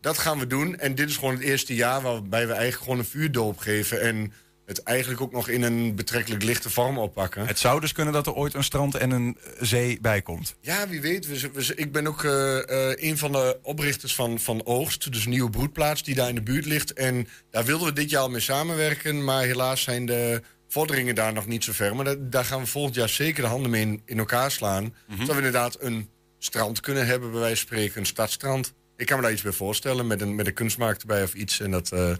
dat 0.00 0.18
gaan 0.18 0.38
we 0.38 0.46
doen. 0.46 0.78
En 0.78 0.94
dit 0.94 1.08
is 1.08 1.16
gewoon 1.16 1.34
het 1.34 1.42
eerste 1.42 1.74
jaar 1.74 2.02
waarbij 2.02 2.46
we 2.46 2.52
eigenlijk 2.52 2.82
gewoon 2.82 2.98
een 2.98 3.04
vuurdoop 3.04 3.58
geven... 3.58 4.00
en 4.00 4.32
het 4.70 4.82
eigenlijk 4.82 5.20
ook 5.20 5.32
nog 5.32 5.48
in 5.48 5.62
een 5.62 5.94
betrekkelijk 5.94 6.42
lichte 6.42 6.70
vorm 6.70 6.98
oppakken. 6.98 7.46
Het 7.46 7.58
zou 7.58 7.80
dus 7.80 7.92
kunnen 7.92 8.12
dat 8.12 8.26
er 8.26 8.34
ooit 8.34 8.54
een 8.54 8.64
strand 8.64 8.94
en 8.94 9.10
een 9.10 9.36
zee 9.60 9.98
bij 10.00 10.22
komt. 10.22 10.54
Ja, 10.60 10.88
wie 10.88 11.00
weet. 11.00 11.26
We, 11.26 11.50
we, 11.52 11.74
ik 11.74 11.92
ben 11.92 12.06
ook 12.06 12.22
uh, 12.22 12.32
uh, 12.32 12.62
een 12.94 13.18
van 13.18 13.32
de 13.32 13.58
oprichters 13.62 14.14
van, 14.14 14.38
van 14.38 14.66
Oogst. 14.66 15.12
Dus 15.12 15.24
een 15.24 15.30
nieuwe 15.30 15.50
broedplaats 15.50 16.02
die 16.02 16.14
daar 16.14 16.28
in 16.28 16.34
de 16.34 16.42
buurt 16.42 16.66
ligt. 16.66 16.92
En 16.92 17.28
daar 17.50 17.64
wilden 17.64 17.86
we 17.86 17.92
dit 17.92 18.10
jaar 18.10 18.22
al 18.22 18.30
mee 18.30 18.40
samenwerken. 18.40 19.24
Maar 19.24 19.42
helaas 19.42 19.82
zijn 19.82 20.06
de 20.06 20.42
vorderingen 20.68 21.14
daar 21.14 21.32
nog 21.32 21.46
niet 21.46 21.64
zo 21.64 21.72
ver. 21.72 21.96
Maar 21.96 22.04
daar, 22.04 22.16
daar 22.30 22.44
gaan 22.44 22.60
we 22.60 22.66
volgend 22.66 22.94
jaar 22.94 23.08
zeker 23.08 23.42
de 23.42 23.48
handen 23.48 23.70
mee 23.70 23.82
in, 23.82 24.02
in 24.04 24.18
elkaar 24.18 24.50
slaan. 24.50 24.84
Mm 24.84 24.92
-hmm. 25.06 25.16
Zodat 25.16 25.30
we 25.30 25.36
inderdaad 25.36 25.76
een 25.80 26.08
strand 26.38 26.80
kunnen 26.80 27.06
hebben, 27.06 27.30
bij 27.30 27.40
wijze 27.40 27.56
van 27.56 27.66
spreken. 27.66 28.00
Een 28.00 28.06
stadstrand. 28.06 28.72
Ik 28.96 29.06
kan 29.06 29.16
me 29.16 29.22
daar 29.22 29.32
iets 29.32 29.42
bij 29.42 29.52
voorstellen. 29.52 30.06
Met 30.06 30.20
een, 30.20 30.34
met 30.34 30.46
een 30.46 30.54
kunstmarkt 30.54 31.00
erbij 31.00 31.22
of 31.22 31.34
iets. 31.34 31.60
En 31.60 31.70
dat... 31.70 31.92
Uh, 31.92 32.12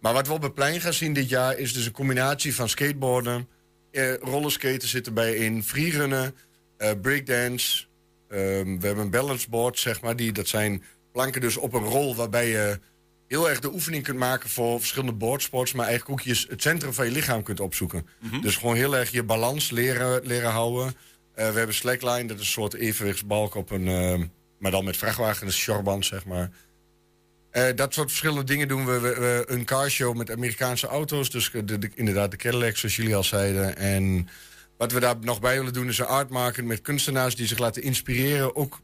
maar 0.00 0.12
wat 0.12 0.26
we 0.26 0.32
op 0.32 0.42
het 0.42 0.54
plein 0.54 0.80
gaan 0.80 0.92
zien 0.92 1.12
dit 1.12 1.28
jaar 1.28 1.58
is 1.58 1.72
dus 1.72 1.86
een 1.86 1.92
combinatie 1.92 2.54
van 2.54 2.68
skateboarden, 2.68 3.48
eh, 3.90 4.14
rollerskaten 4.14 4.88
zitten 4.88 5.14
bij 5.14 5.34
in, 5.34 5.62
freerunnen, 5.62 6.34
uh, 6.78 6.90
breakdance. 7.02 7.84
Um, 8.28 8.80
we 8.80 8.86
hebben 8.86 9.04
een 9.04 9.10
balanceboard, 9.10 9.78
zeg 9.78 10.00
maar. 10.00 10.16
Die, 10.16 10.32
dat 10.32 10.48
zijn 10.48 10.82
planken 11.12 11.40
dus 11.40 11.56
op 11.56 11.72
een 11.72 11.84
rol 11.84 12.14
waarbij 12.14 12.48
je 12.48 12.80
heel 13.28 13.48
erg 13.48 13.60
de 13.60 13.72
oefening 13.72 14.02
kunt 14.02 14.18
maken 14.18 14.50
voor 14.50 14.78
verschillende 14.78 15.12
boardsports, 15.12 15.72
maar 15.72 15.86
eigenlijk 15.86 16.20
ook 16.20 16.26
je, 16.26 16.46
het 16.48 16.62
centrum 16.62 16.92
van 16.92 17.04
je 17.04 17.10
lichaam 17.10 17.42
kunt 17.42 17.60
opzoeken. 17.60 18.06
Mm 18.20 18.30
-hmm. 18.30 18.40
Dus 18.40 18.56
gewoon 18.56 18.76
heel 18.76 18.96
erg 18.96 19.10
je 19.10 19.22
balans 19.22 19.70
leren, 19.70 20.26
leren 20.26 20.50
houden. 20.50 20.86
Uh, 20.86 20.94
we 21.34 21.58
hebben 21.58 21.74
slackline, 21.74 22.24
dat 22.24 22.38
is 22.38 22.46
een 22.46 22.52
soort 22.52 22.74
evenwichtsbalk 22.74 23.54
op 23.54 23.70
een, 23.70 23.86
uh, 23.86 24.24
maar 24.58 24.70
dan 24.70 24.84
met 24.84 24.96
vrachtwagen, 24.96 25.46
een 25.46 25.52
shorband, 25.52 26.06
zeg 26.06 26.24
maar. 26.24 26.50
Uh, 27.52 27.64
dat 27.74 27.94
soort 27.94 28.08
verschillende 28.08 28.44
dingen 28.44 28.68
doen 28.68 28.86
we. 28.86 28.98
we, 28.98 29.08
we 29.08 29.44
een 29.46 29.64
carshow 29.64 30.16
met 30.16 30.30
Amerikaanse 30.30 30.86
auto's. 30.86 31.30
Dus 31.30 31.50
de, 31.50 31.78
de, 31.78 31.90
inderdaad 31.94 32.30
de 32.30 32.36
Cadillac, 32.36 32.76
zoals 32.76 32.96
jullie 32.96 33.16
al 33.16 33.24
zeiden. 33.24 33.76
En 33.76 34.28
wat 34.76 34.92
we 34.92 35.00
daar 35.00 35.16
nog 35.20 35.40
bij 35.40 35.56
willen 35.56 35.72
doen 35.72 35.88
is 35.88 35.98
een 35.98 36.06
art 36.06 36.30
maken 36.30 36.66
met 36.66 36.80
kunstenaars... 36.80 37.36
die 37.36 37.46
zich 37.46 37.58
laten 37.58 37.82
inspireren, 37.82 38.56
ook 38.56 38.80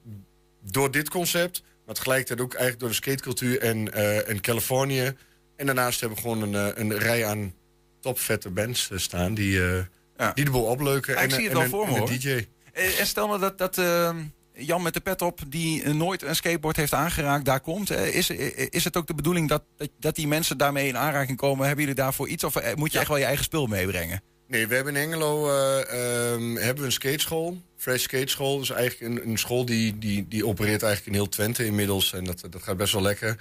door 0.71 0.91
dit 0.91 1.09
concept... 1.09 1.63
maar 1.87 1.95
tegelijkertijd 1.95 2.41
ook 2.41 2.53
eigenlijk 2.55 2.81
door 2.81 2.89
de 2.89 2.95
skatecultuur 2.95 3.61
en, 3.61 3.89
uh, 3.95 4.29
en 4.29 4.41
Californië. 4.41 5.17
En 5.57 5.67
daarnaast 5.67 6.01
hebben 6.01 6.19
we 6.19 6.25
gewoon 6.25 6.55
een, 6.55 6.81
een 6.81 6.99
rij 6.99 7.27
aan 7.27 7.55
topvette 8.01 8.51
bands 8.51 8.91
staan... 8.95 9.35
die, 9.35 9.59
uh, 9.59 9.79
ja. 10.17 10.33
die 10.33 10.45
de 10.45 10.51
boel 10.51 10.65
opleuken. 10.65 11.15
Ja, 11.15 11.21
ik 11.21 11.31
zie 11.31 11.49
het 11.49 11.53
en, 11.53 11.59
wel 11.59 11.69
voor 11.69 11.89
me, 11.89 12.19
DJ. 12.19 12.47
En 12.73 13.07
stel 13.07 13.27
nou 13.27 13.41
dat... 13.41 13.59
dat 13.59 13.79
uh... 13.79 14.17
Jan 14.57 14.83
met 14.83 14.95
de 14.95 15.01
pet 15.01 15.23
op, 15.23 15.40
die 15.49 15.88
nooit 15.88 16.23
een 16.23 16.37
skateboard 16.37 16.77
heeft 16.77 16.95
aangeraakt, 16.95 17.45
daar 17.45 17.61
komt. 17.61 17.90
Is, 17.90 18.31
is 18.31 18.85
het 18.85 18.97
ook 18.97 19.07
de 19.07 19.14
bedoeling 19.14 19.49
dat, 19.49 19.62
dat 19.99 20.14
die 20.14 20.27
mensen 20.27 20.59
daarmee 20.59 20.88
in 20.88 20.97
aanraking 20.97 21.38
komen? 21.38 21.66
Hebben 21.66 21.85
jullie 21.85 22.01
daarvoor 22.01 22.29
iets 22.29 22.45
of 22.45 22.75
moet 22.75 22.88
je 22.88 22.95
ja. 22.95 23.01
echt 23.01 23.09
wel 23.09 23.19
je 23.19 23.25
eigen 23.25 23.45
spul 23.45 23.66
meebrengen? 23.66 24.23
Nee, 24.49 24.66
we 24.66 24.75
hebben 24.75 24.97
in 24.97 25.03
Engelo 25.03 25.49
uh, 25.49 26.33
um, 26.33 26.57
hebben 26.57 26.79
we 26.79 26.85
een 26.85 26.92
skateschool. 26.92 27.62
Fresh 27.77 28.03
Skateschool. 28.03 28.59
Dus 28.59 28.71
eigenlijk 28.71 29.12
een, 29.12 29.29
een 29.29 29.38
school 29.38 29.64
die, 29.64 29.99
die, 29.99 30.29
die 30.29 30.47
opereert 30.47 30.83
eigenlijk 30.83 31.07
in 31.07 31.23
heel 31.23 31.29
Twente 31.29 31.64
inmiddels. 31.64 32.12
En 32.12 32.25
dat, 32.25 32.40
dat 32.51 32.62
gaat 32.62 32.77
best 32.77 32.92
wel 32.92 33.03
lekker. 33.03 33.37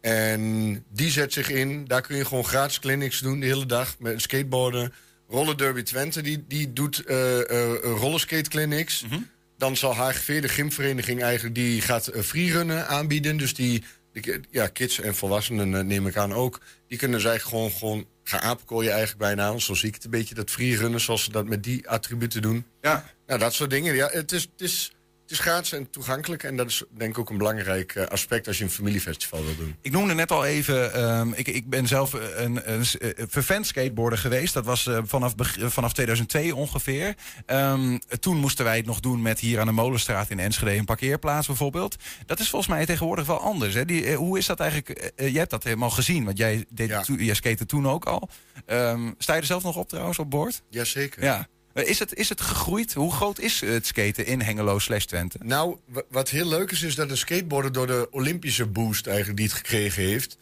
En 0.00 0.84
die 0.92 1.10
zet 1.10 1.32
zich 1.32 1.50
in. 1.50 1.84
Daar 1.84 2.02
kun 2.02 2.16
je 2.16 2.24
gewoon 2.24 2.44
gratis 2.44 2.78
clinics 2.78 3.20
doen 3.20 3.40
de 3.40 3.46
hele 3.46 3.66
dag 3.66 3.98
met 3.98 4.20
skateboarden. 4.20 4.92
Roller 5.28 5.56
Derby 5.56 5.82
Twente, 5.82 6.20
die, 6.20 6.44
die 6.48 6.72
doet 6.72 7.02
uh, 7.06 7.38
uh, 7.38 7.44
rollerskate 7.82 8.50
clinics. 8.50 9.02
Mm 9.02 9.10
-hmm. 9.10 9.28
Dan 9.58 9.76
zal 9.76 9.94
HGV, 9.94 10.40
de 10.40 10.48
gymvereniging, 10.48 11.22
eigenlijk 11.22 11.54
die 11.54 11.80
gaat 11.80 12.14
uh, 12.14 12.22
freerunnen 12.22 12.88
aanbieden. 12.88 13.36
Dus 13.36 13.54
die, 13.54 13.84
die, 14.12 14.40
ja, 14.50 14.66
kids 14.66 15.00
en 15.00 15.14
volwassenen 15.14 15.72
uh, 15.72 15.80
neem 15.80 16.06
ik 16.06 16.16
aan 16.16 16.32
ook. 16.32 16.60
Die 16.88 16.98
kunnen 16.98 17.20
zij 17.20 17.38
gewoon, 17.38 17.70
gewoon 17.70 18.06
gaan 18.24 18.40
apenkooien 18.40 18.90
eigenlijk 18.90 19.20
bijna. 19.20 19.58
Zo 19.58 19.74
zie 19.74 19.88
ik 19.88 19.94
het 19.94 20.04
een 20.04 20.10
beetje, 20.10 20.34
dat 20.34 20.50
freerunnen 20.50 21.00
zoals 21.00 21.24
ze 21.24 21.30
dat 21.30 21.46
met 21.46 21.62
die 21.62 21.88
attributen 21.88 22.42
doen. 22.42 22.66
Ja. 22.80 23.14
Nou, 23.26 23.40
dat 23.40 23.54
soort 23.54 23.70
dingen. 23.70 23.94
Ja, 23.94 24.08
het 24.12 24.32
is... 24.32 24.42
Het 24.42 24.60
is 24.60 24.92
het 25.28 25.38
is 25.38 25.44
gratis 25.44 25.72
en 25.72 25.90
toegankelijk 25.90 26.42
en 26.42 26.56
dat 26.56 26.68
is 26.68 26.84
denk 26.90 27.10
ik 27.10 27.18
ook 27.18 27.30
een 27.30 27.38
belangrijk 27.38 27.94
uh, 27.94 28.06
aspect 28.06 28.46
als 28.46 28.58
je 28.58 28.64
een 28.64 28.70
familiefestival 28.70 29.44
wil 29.44 29.56
doen. 29.56 29.76
Ik 29.80 29.92
noemde 29.92 30.14
net 30.14 30.30
al 30.30 30.44
even, 30.44 31.08
um, 31.10 31.32
ik, 31.36 31.48
ik 31.48 31.68
ben 31.68 31.86
zelf 31.86 32.12
een, 32.12 32.72
een, 32.72 32.84
een 32.98 33.28
vervent 33.28 33.66
skateboarder 33.66 34.18
geweest. 34.18 34.54
Dat 34.54 34.64
was 34.64 34.86
uh, 34.86 34.98
vanaf, 35.04 35.34
vanaf 35.58 35.92
2002 35.92 36.54
ongeveer. 36.54 37.14
Um, 37.46 37.98
toen 38.20 38.36
moesten 38.36 38.64
wij 38.64 38.76
het 38.76 38.86
nog 38.86 39.00
doen 39.00 39.22
met 39.22 39.40
hier 39.40 39.60
aan 39.60 39.66
de 39.66 39.72
Molenstraat 39.72 40.30
in 40.30 40.38
Enschede 40.38 40.76
een 40.76 40.84
parkeerplaats 40.84 41.46
bijvoorbeeld. 41.46 41.96
Dat 42.26 42.40
is 42.40 42.48
volgens 42.48 42.70
mij 42.70 42.86
tegenwoordig 42.86 43.26
wel 43.26 43.40
anders. 43.40 43.74
Hè? 43.74 43.84
Die, 43.84 44.04
uh, 44.04 44.16
hoe 44.16 44.38
is 44.38 44.46
dat 44.46 44.60
eigenlijk? 44.60 45.12
jij 45.16 45.30
hebt 45.30 45.50
dat 45.50 45.64
helemaal 45.64 45.90
gezien, 45.90 46.24
want 46.24 46.38
jij, 46.38 46.64
deed 46.68 46.88
ja. 46.88 47.04
jij 47.16 47.34
skate 47.34 47.66
toen 47.66 47.88
ook 47.88 48.04
al. 48.04 48.28
Um, 48.66 49.14
sta 49.18 49.34
je 49.34 49.40
er 49.40 49.46
zelf 49.46 49.62
nog 49.62 49.76
op 49.76 49.88
trouwens 49.88 50.18
op 50.18 50.30
boord? 50.30 50.62
Jazeker. 50.68 51.22
Ja. 51.22 51.48
Is 51.86 51.98
het, 51.98 52.14
is 52.14 52.28
het 52.28 52.40
gegroeid? 52.40 52.94
Hoe 52.94 53.12
groot 53.12 53.38
is 53.38 53.60
het 53.60 53.86
skaten 53.86 54.26
in 54.26 54.40
Hengelo 54.40 54.78
slash 54.78 55.04
Twente? 55.04 55.38
Nou, 55.42 55.76
wat 56.10 56.30
heel 56.30 56.46
leuk 56.48 56.70
is, 56.70 56.82
is 56.82 56.94
dat 56.94 57.08
de 57.08 57.16
skateboarden 57.16 57.72
door 57.72 57.86
de 57.86 58.08
Olympische 58.10 58.66
boost 58.66 59.06
eigenlijk 59.06 59.36
die 59.36 59.46
het 59.46 59.56
gekregen 59.56 60.02
heeft... 60.02 60.36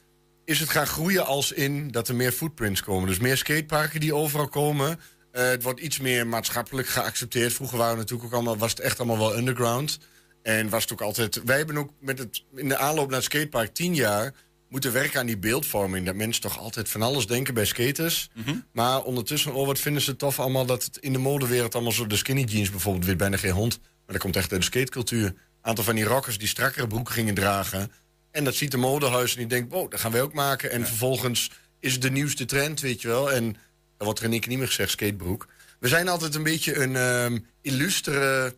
is 0.44 0.61
het 0.61 0.68
gaan 0.68 0.87
groeien 0.87 1.27
als 1.27 1.53
in 1.53 1.90
dat 1.90 2.09
er 2.09 2.14
meer 2.14 2.33
footprints 2.33 2.83
komen. 2.83 3.09
Dus 3.09 3.18
meer 3.18 3.37
skateparken 3.37 4.01
die 4.01 4.14
overal 4.14 4.49
komen. 4.49 5.01
Uh, 5.33 5.42
het 5.42 5.62
wordt 5.62 5.81
iets 5.81 5.99
meer 5.99 6.27
maatschappelijk 6.27 6.88
geaccepteerd. 6.88 7.53
Vroeger 7.53 7.79
waren 7.79 7.96
natuurlijk 7.96 8.29
ook 8.29 8.35
allemaal, 8.35 8.59
was 8.59 8.70
het 8.70 8.81
echt 8.81 8.99
allemaal 8.99 9.18
wel 9.18 9.37
underground. 9.38 9.99
En 10.42 10.68
was 10.68 10.83
het 10.83 10.92
ook 10.92 11.01
altijd... 11.01 11.42
Wij 11.44 11.57
hebben 11.57 11.77
ook 11.77 11.90
met 12.01 12.18
het, 12.18 12.44
in 12.55 12.68
de 12.68 12.77
aanloop 12.77 13.07
naar 13.07 13.16
het 13.16 13.25
skatepark 13.25 13.75
tien 13.75 13.94
jaar 13.94 14.33
moeten 14.68 14.92
werken 14.92 15.20
aan 15.20 15.26
die 15.26 15.38
beeldvorming. 15.38 16.07
Dat 16.07 16.14
mensen 16.14 16.42
toch 16.42 16.59
altijd 16.59 16.88
van 16.88 17.02
alles 17.02 17.26
denken 17.26 17.55
bij 17.55 17.64
skaters. 17.64 18.31
Mm 18.35 18.42
-hmm. 18.44 18.64
Maar 18.72 19.02
ondertussen, 19.02 19.55
oh, 19.55 19.66
wat 19.66 19.79
vinden 19.79 20.02
ze 20.02 20.16
tof 20.16 20.40
allemaal... 20.40 20.66
dat 20.66 20.85
het 20.85 20.96
in 20.96 21.12
de 21.12 21.18
modewereld 21.18 21.74
allemaal 21.74 21.92
zo... 21.92 22.07
de 22.07 22.16
skinny 22.16 22.42
jeans 22.42 22.70
bijvoorbeeld, 22.70 23.05
weet 23.05 23.16
bijna 23.16 23.37
geen 23.37 23.50
hond. 23.50 23.79
Maar 23.79 24.14
dat 24.14 24.18
komt 24.18 24.37
echt 24.37 24.52
uit 24.52 24.61
de 24.61 24.66
skatecultuur. 24.66 25.26
Een 25.26 25.37
aantal 25.61 25.85
van 25.85 25.94
die 25.94 26.05
rockers 26.05 26.38
die 26.38 26.48
strakkere 26.48 26.87
broeken 26.87 27.14
gingen 27.14 27.35
dragen. 27.35 27.92
En 28.31 28.44
dat 28.44 28.55
ziet 28.55 28.70
de 28.70 28.76
modehuis 28.76 29.33
en 29.33 29.38
die 29.38 29.46
denkt... 29.46 29.72
wow, 29.72 29.90
dat 29.90 30.00
gaan 30.00 30.12
wij 30.12 30.22
ook 30.22 30.35
maken. 30.35 30.70
En 30.70 30.81
ja. 30.81 30.87
vervolgens 30.87 31.50
is 31.81 31.92
het 31.92 32.02
de 32.02 32.11
nieuwste 32.11 32.44
trend, 32.44 32.81
weet 32.81 33.02
je 33.02 33.09
wel. 33.09 33.33
En 33.33 33.44
dan 33.96 34.07
wordt 34.07 34.18
er 34.18 34.24
in 34.24 34.33
één 34.33 34.42
niet 34.48 34.59
meer 34.59 34.66
gezegd 34.66 34.90
skatebroek. 34.90 35.46
We 35.81 35.88
zijn 35.88 36.09
altijd 36.09 36.35
een 36.35 36.42
beetje 36.42 36.76
een 36.76 36.96
um, 36.96 37.46
illustere 37.61 38.57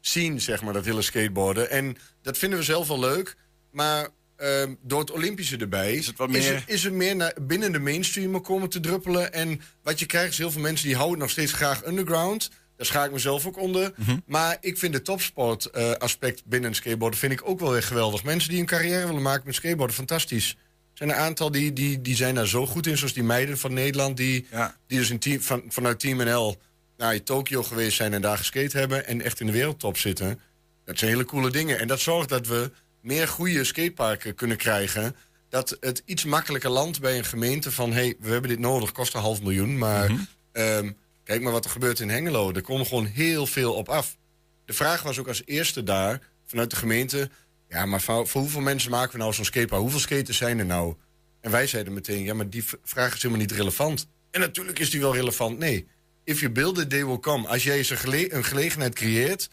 scene, 0.00 0.38
zeg 0.38 0.62
maar, 0.62 0.72
dat 0.72 0.84
hele 0.84 1.02
skateboarden. 1.02 1.70
En 1.70 1.96
dat 2.22 2.38
vinden 2.38 2.58
we 2.58 2.64
zelf 2.64 2.88
wel 2.88 2.98
leuk. 2.98 3.36
Maar 3.70 4.08
uh, 4.38 4.62
door 4.82 5.00
het 5.00 5.10
Olympische 5.10 5.56
erbij... 5.56 5.94
Is 5.94 6.06
het, 6.06 6.16
wat 6.16 6.28
meer... 6.28 6.38
is 6.38 6.46
het, 6.46 6.62
is 6.66 6.90
meer 6.90 7.16
naar, 7.16 7.34
binnen 7.42 7.72
de 7.72 7.78
mainstream 7.78 8.40
komen 8.40 8.68
te 8.68 8.80
druppelen. 8.80 9.32
En 9.32 9.60
wat 9.82 9.98
je 9.98 10.06
krijgt 10.06 10.30
is 10.30 10.38
heel 10.38 10.50
veel 10.50 10.60
mensen 10.60 10.86
die 10.86 10.96
houden 10.96 11.18
nog 11.18 11.30
steeds 11.30 11.52
graag 11.52 11.86
underground. 11.86 12.50
Daar 12.76 12.86
schaak 12.86 13.06
ik 13.06 13.12
mezelf 13.12 13.46
ook 13.46 13.58
onder. 13.58 13.92
Mm 13.96 14.04
-hmm. 14.04 14.22
Maar 14.26 14.56
ik 14.60 14.78
vind 14.78 14.92
de 14.92 15.02
topsport 15.02 15.68
uh, 15.74 15.90
aspect 15.90 16.44
binnen 16.44 16.70
een 16.70 16.76
skateboarden... 16.76 17.18
vind 17.18 17.32
ik 17.32 17.48
ook 17.48 17.60
wel 17.60 17.70
weer 17.70 17.82
geweldig. 17.82 18.24
Mensen 18.24 18.50
die 18.50 18.60
een 18.60 18.66
carrière 18.66 19.06
willen 19.06 19.22
maken 19.22 19.46
met 19.46 19.54
skateboarden, 19.54 19.96
fantastisch. 19.96 20.50
Er 20.50 21.06
zijn 21.06 21.08
een 21.08 21.24
aantal 21.24 21.50
die, 21.50 21.72
die, 21.72 22.00
die 22.00 22.16
zijn 22.16 22.34
daar 22.34 22.46
zo 22.46 22.66
goed 22.66 22.86
in. 22.86 22.96
Zoals 22.96 23.12
die 23.12 23.22
meiden 23.22 23.58
van 23.58 23.72
Nederland... 23.72 24.16
die, 24.16 24.46
ja. 24.50 24.76
die 24.86 24.98
dus 24.98 25.10
in 25.10 25.18
team, 25.18 25.40
van, 25.40 25.62
vanuit 25.68 26.00
Team 26.00 26.16
NL 26.16 26.56
naar 26.96 27.22
Tokio 27.22 27.62
geweest 27.62 27.96
zijn... 27.96 28.14
en 28.14 28.22
daar 28.22 28.38
geskate 28.38 28.78
hebben 28.78 29.06
en 29.06 29.22
echt 29.22 29.40
in 29.40 29.46
de 29.46 29.52
wereldtop 29.52 29.98
zitten. 29.98 30.40
Dat 30.84 30.98
zijn 30.98 31.10
hele 31.10 31.24
coole 31.24 31.50
dingen. 31.50 31.78
En 31.78 31.88
dat 31.88 32.00
zorgt 32.00 32.28
dat 32.28 32.46
we 32.46 32.70
meer 33.00 33.28
goede 33.28 33.64
skateparken 33.64 34.34
kunnen 34.34 34.56
krijgen... 34.56 35.16
dat 35.48 35.76
het 35.80 36.02
iets 36.04 36.24
makkelijker 36.24 36.70
landt 36.70 37.00
bij 37.00 37.18
een 37.18 37.24
gemeente 37.24 37.72
van... 37.72 37.92
hé, 37.92 38.00
hey, 38.00 38.16
we 38.20 38.30
hebben 38.30 38.50
dit 38.50 38.58
nodig, 38.58 38.92
kost 38.92 39.14
een 39.14 39.20
half 39.20 39.42
miljoen, 39.42 39.78
maar... 39.78 40.10
Mm 40.10 40.26
-hmm. 40.52 40.62
um, 40.62 40.96
Kijk 41.28 41.42
maar 41.42 41.52
wat 41.52 41.64
er 41.64 41.70
gebeurt 41.70 42.00
in 42.00 42.08
Hengelo. 42.08 42.52
Er 42.52 42.62
komt 42.62 42.86
gewoon 42.86 43.06
heel 43.06 43.46
veel 43.46 43.74
op 43.74 43.88
af. 43.88 44.16
De 44.64 44.72
vraag 44.72 45.02
was 45.02 45.18
ook 45.18 45.28
als 45.28 45.42
eerste 45.44 45.82
daar, 45.82 46.20
vanuit 46.46 46.70
de 46.70 46.76
gemeente... 46.76 47.30
ja, 47.68 47.86
maar 47.86 48.00
voor, 48.00 48.28
voor 48.28 48.40
hoeveel 48.40 48.60
mensen 48.60 48.90
maken 48.90 49.12
we 49.12 49.18
nou 49.18 49.32
zo'n 49.32 49.44
skatepark? 49.44 49.80
Hoeveel 49.80 50.00
skaters 50.00 50.36
zijn 50.36 50.58
er 50.58 50.66
nou? 50.66 50.94
En 51.40 51.50
wij 51.50 51.66
zeiden 51.66 51.92
meteen, 51.92 52.22
ja, 52.22 52.34
maar 52.34 52.50
die 52.50 52.64
vraag 52.82 53.14
is 53.14 53.22
helemaal 53.22 53.42
niet 53.42 53.52
relevant. 53.52 54.08
En 54.30 54.40
natuurlijk 54.40 54.78
is 54.78 54.90
die 54.90 55.00
wel 55.00 55.14
relevant. 55.14 55.58
Nee, 55.58 55.88
if 56.24 56.40
you 56.40 56.52
build 56.52 56.78
it, 56.78 56.90
they 56.90 57.06
will 57.06 57.18
come. 57.18 57.48
Als 57.48 57.64
jij 57.64 57.84
gele- 57.84 58.32
een 58.32 58.44
gelegenheid 58.44 58.94
creëert... 58.94 59.48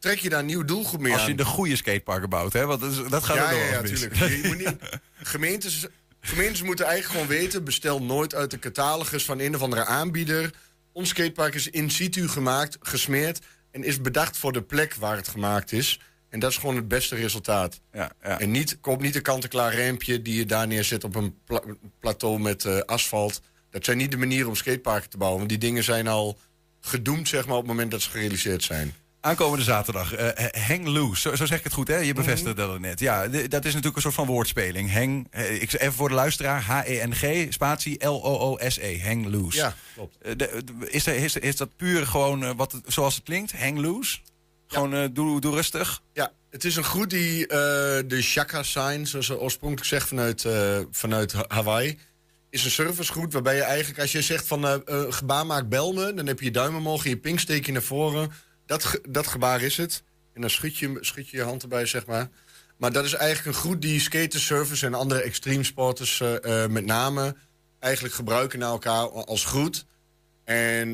trek 0.00 0.18
je 0.18 0.28
daar 0.28 0.38
een 0.40 0.46
nieuw 0.46 0.64
doelgroep 0.64 1.00
mee 1.00 1.12
Als 1.12 1.22
aan. 1.22 1.28
je 1.28 1.34
de 1.34 1.44
goede 1.44 1.76
skateparken 1.76 2.28
bouwt, 2.28 2.52
hè? 2.52 2.66
Want 2.66 2.80
dat, 2.80 2.90
is- 2.90 3.08
dat 3.10 3.24
gaat 3.24 3.36
ja, 3.36 3.50
er 3.50 3.70
ja, 3.70 3.80
natuurlijk. 3.80 4.14
Je 4.14 4.40
moet 4.44 4.58
niet, 4.58 4.76
gemeentes, 5.22 5.86
gemeentes 6.20 6.62
moeten 6.62 6.84
eigenlijk 6.86 7.20
gewoon 7.20 7.38
weten... 7.40 7.64
bestel 7.64 8.02
nooit 8.02 8.34
uit 8.34 8.50
de 8.50 8.58
catalogus 8.58 9.24
van 9.24 9.38
een 9.40 9.54
of 9.54 9.62
andere 9.62 9.84
aanbieder. 9.84 10.50
Ons 10.92 11.08
skatepark 11.08 11.54
is 11.54 11.68
in 11.68 11.90
situ 11.90 12.28
gemaakt, 12.28 12.76
gesmeerd... 12.80 13.38
en 13.70 13.84
is 13.84 14.00
bedacht 14.00 14.36
voor 14.38 14.52
de 14.52 14.62
plek 14.62 14.94
waar 14.94 15.16
het 15.16 15.28
gemaakt 15.28 15.72
is. 15.72 16.00
En 16.28 16.40
dat 16.40 16.50
is 16.50 16.56
gewoon 16.56 16.76
het 16.76 16.88
beste 16.88 17.14
resultaat. 17.16 17.80
Ja, 17.92 18.10
ja. 18.22 18.40
En 18.40 18.50
niet, 18.50 18.78
koop 18.80 19.00
niet 19.02 19.14
een 19.16 19.22
kant-en-klaar 19.22 19.84
rampje... 19.86 20.22
die 20.22 20.34
je 20.34 20.46
daar 20.46 20.66
neerzet 20.66 21.04
op 21.04 21.14
een 21.14 21.38
pla- 21.44 21.62
plateau 22.00 22.38
met 22.40 22.64
eh, 22.64 22.78
asfalt. 22.78 23.40
Dat 23.70 23.84
zijn 23.84 23.96
niet 23.96 24.10
de 24.10 24.16
manieren 24.16 24.48
om 24.48 24.54
skateparken 24.54 25.10
te 25.10 25.16
bouwen. 25.16 25.38
Want 25.38 25.50
die 25.50 25.60
dingen 25.60 25.84
zijn 25.84 26.08
al 26.08 26.38
gedoemd 26.80 27.28
zeg 27.28 27.46
maar, 27.46 27.54
op 27.56 27.60
het 27.62 27.70
moment 27.70 27.90
dat 27.90 28.02
ze 28.02 28.10
gerealiseerd 28.10 28.62
zijn. 28.62 28.94
Aankomende 29.20 29.64
zaterdag, 29.64 30.14
eh, 30.14 30.66
hang 30.68 30.86
loose. 30.86 31.20
Zo, 31.20 31.34
zo 31.36 31.46
zeg 31.46 31.58
ik 31.58 31.64
het 31.64 31.72
goed, 31.72 31.88
hè? 31.88 31.96
Je 31.96 32.12
bevestigde 32.14 32.62
Mhm. 32.62 32.70
dat 32.70 32.80
net. 32.80 33.00
Ja, 33.00 33.26
dat 33.28 33.64
is 33.64 33.74
natuurlijk 33.74 33.96
een 33.96 34.02
soort 34.02 34.14
van 34.14 34.26
woordspeling. 34.26 34.92
Hang, 34.92 35.26
eh, 35.30 35.62
ik, 35.62 35.72
even 35.72 35.92
voor 35.92 36.08
de 36.08 36.14
luisteraar, 36.14 36.60
H-E-N-G, 36.62 37.52
spatie 37.52 38.04
L-O-O-S-E, 38.06 39.00
hang 39.02 39.26
loose. 39.26 39.56
Ja, 39.56 39.74
klopt. 39.94 40.16
Eh, 40.22 40.32
de- 40.36 40.62
de- 40.64 40.90
is, 40.90 41.06
er, 41.06 41.14
is, 41.14 41.36
is 41.36 41.56
dat 41.56 41.76
puur 41.76 42.06
gewoon 42.06 42.56
wat, 42.56 42.72
het- 42.72 42.82
zoals 42.86 43.14
het 43.14 43.24
klinkt, 43.24 43.52
hang 43.52 43.78
loose? 43.78 44.18
Gewoon 44.66 44.94
eh, 44.94 45.04
doe, 45.12 45.40
doe 45.40 45.54
rustig? 45.54 46.02
Ja, 46.12 46.32
het 46.50 46.64
is 46.64 46.76
een 46.76 46.84
groet 46.84 47.10
die 47.10 47.46
eh, 47.46 47.56
de 48.06 48.22
Shaka 48.22 48.62
sign, 48.62 49.04
zoals 49.04 49.26
ze 49.26 49.38
oorspronkelijk 49.40 49.86
zegt 49.88 50.08
vanuit, 50.08 50.44
eh, 50.44 50.78
vanuit 50.90 51.32
Ha- 51.32 51.44
Hawaii, 51.48 51.98
is 52.50 52.64
een 52.64 52.70
servicegroet 52.70 53.32
waarbij 53.32 53.56
je 53.56 53.62
eigenlijk, 53.62 54.00
als 54.00 54.12
je 54.12 54.22
zegt 54.22 54.46
van 54.46 54.66
eh 54.66 54.74
eh, 54.86 55.02
gebaar 55.08 55.46
maak 55.46 55.68
bel 55.68 55.92
me, 55.92 56.14
dan 56.14 56.26
heb 56.26 56.38
je 56.38 56.44
je 56.44 56.50
duim 56.50 56.76
omhoog 56.76 57.04
en 57.04 57.10
je 57.10 57.16
pink 57.16 57.38
steek 57.40 57.66
je 57.66 57.72
naar 57.72 57.82
voren. 57.82 58.32
Dat, 58.70 59.00
dat 59.08 59.26
gebaar 59.26 59.62
is 59.62 59.76
het. 59.76 60.02
En 60.32 60.40
dan 60.40 60.50
schud 60.50 60.76
je, 60.76 60.98
schud 61.00 61.28
je 61.28 61.36
je 61.36 61.42
hand 61.42 61.62
erbij, 61.62 61.86
zeg 61.86 62.06
maar. 62.06 62.28
Maar 62.76 62.92
dat 62.92 63.04
is 63.04 63.12
eigenlijk 63.12 63.56
een 63.56 63.62
groet 63.62 63.82
die 63.82 64.00
skaters, 64.00 64.46
surfers 64.46 64.82
en 64.82 64.94
andere 64.94 65.22
extreme 65.22 65.64
sporters 65.64 66.20
eh, 66.20 66.64
eh, 66.64 66.70
met 66.70 66.84
name 66.84 67.36
eigenlijk 67.78 68.14
gebruiken 68.14 68.58
naar 68.58 68.70
elkaar 68.70 69.08
als 69.08 69.44
groet. 69.44 69.84
En 70.44 70.88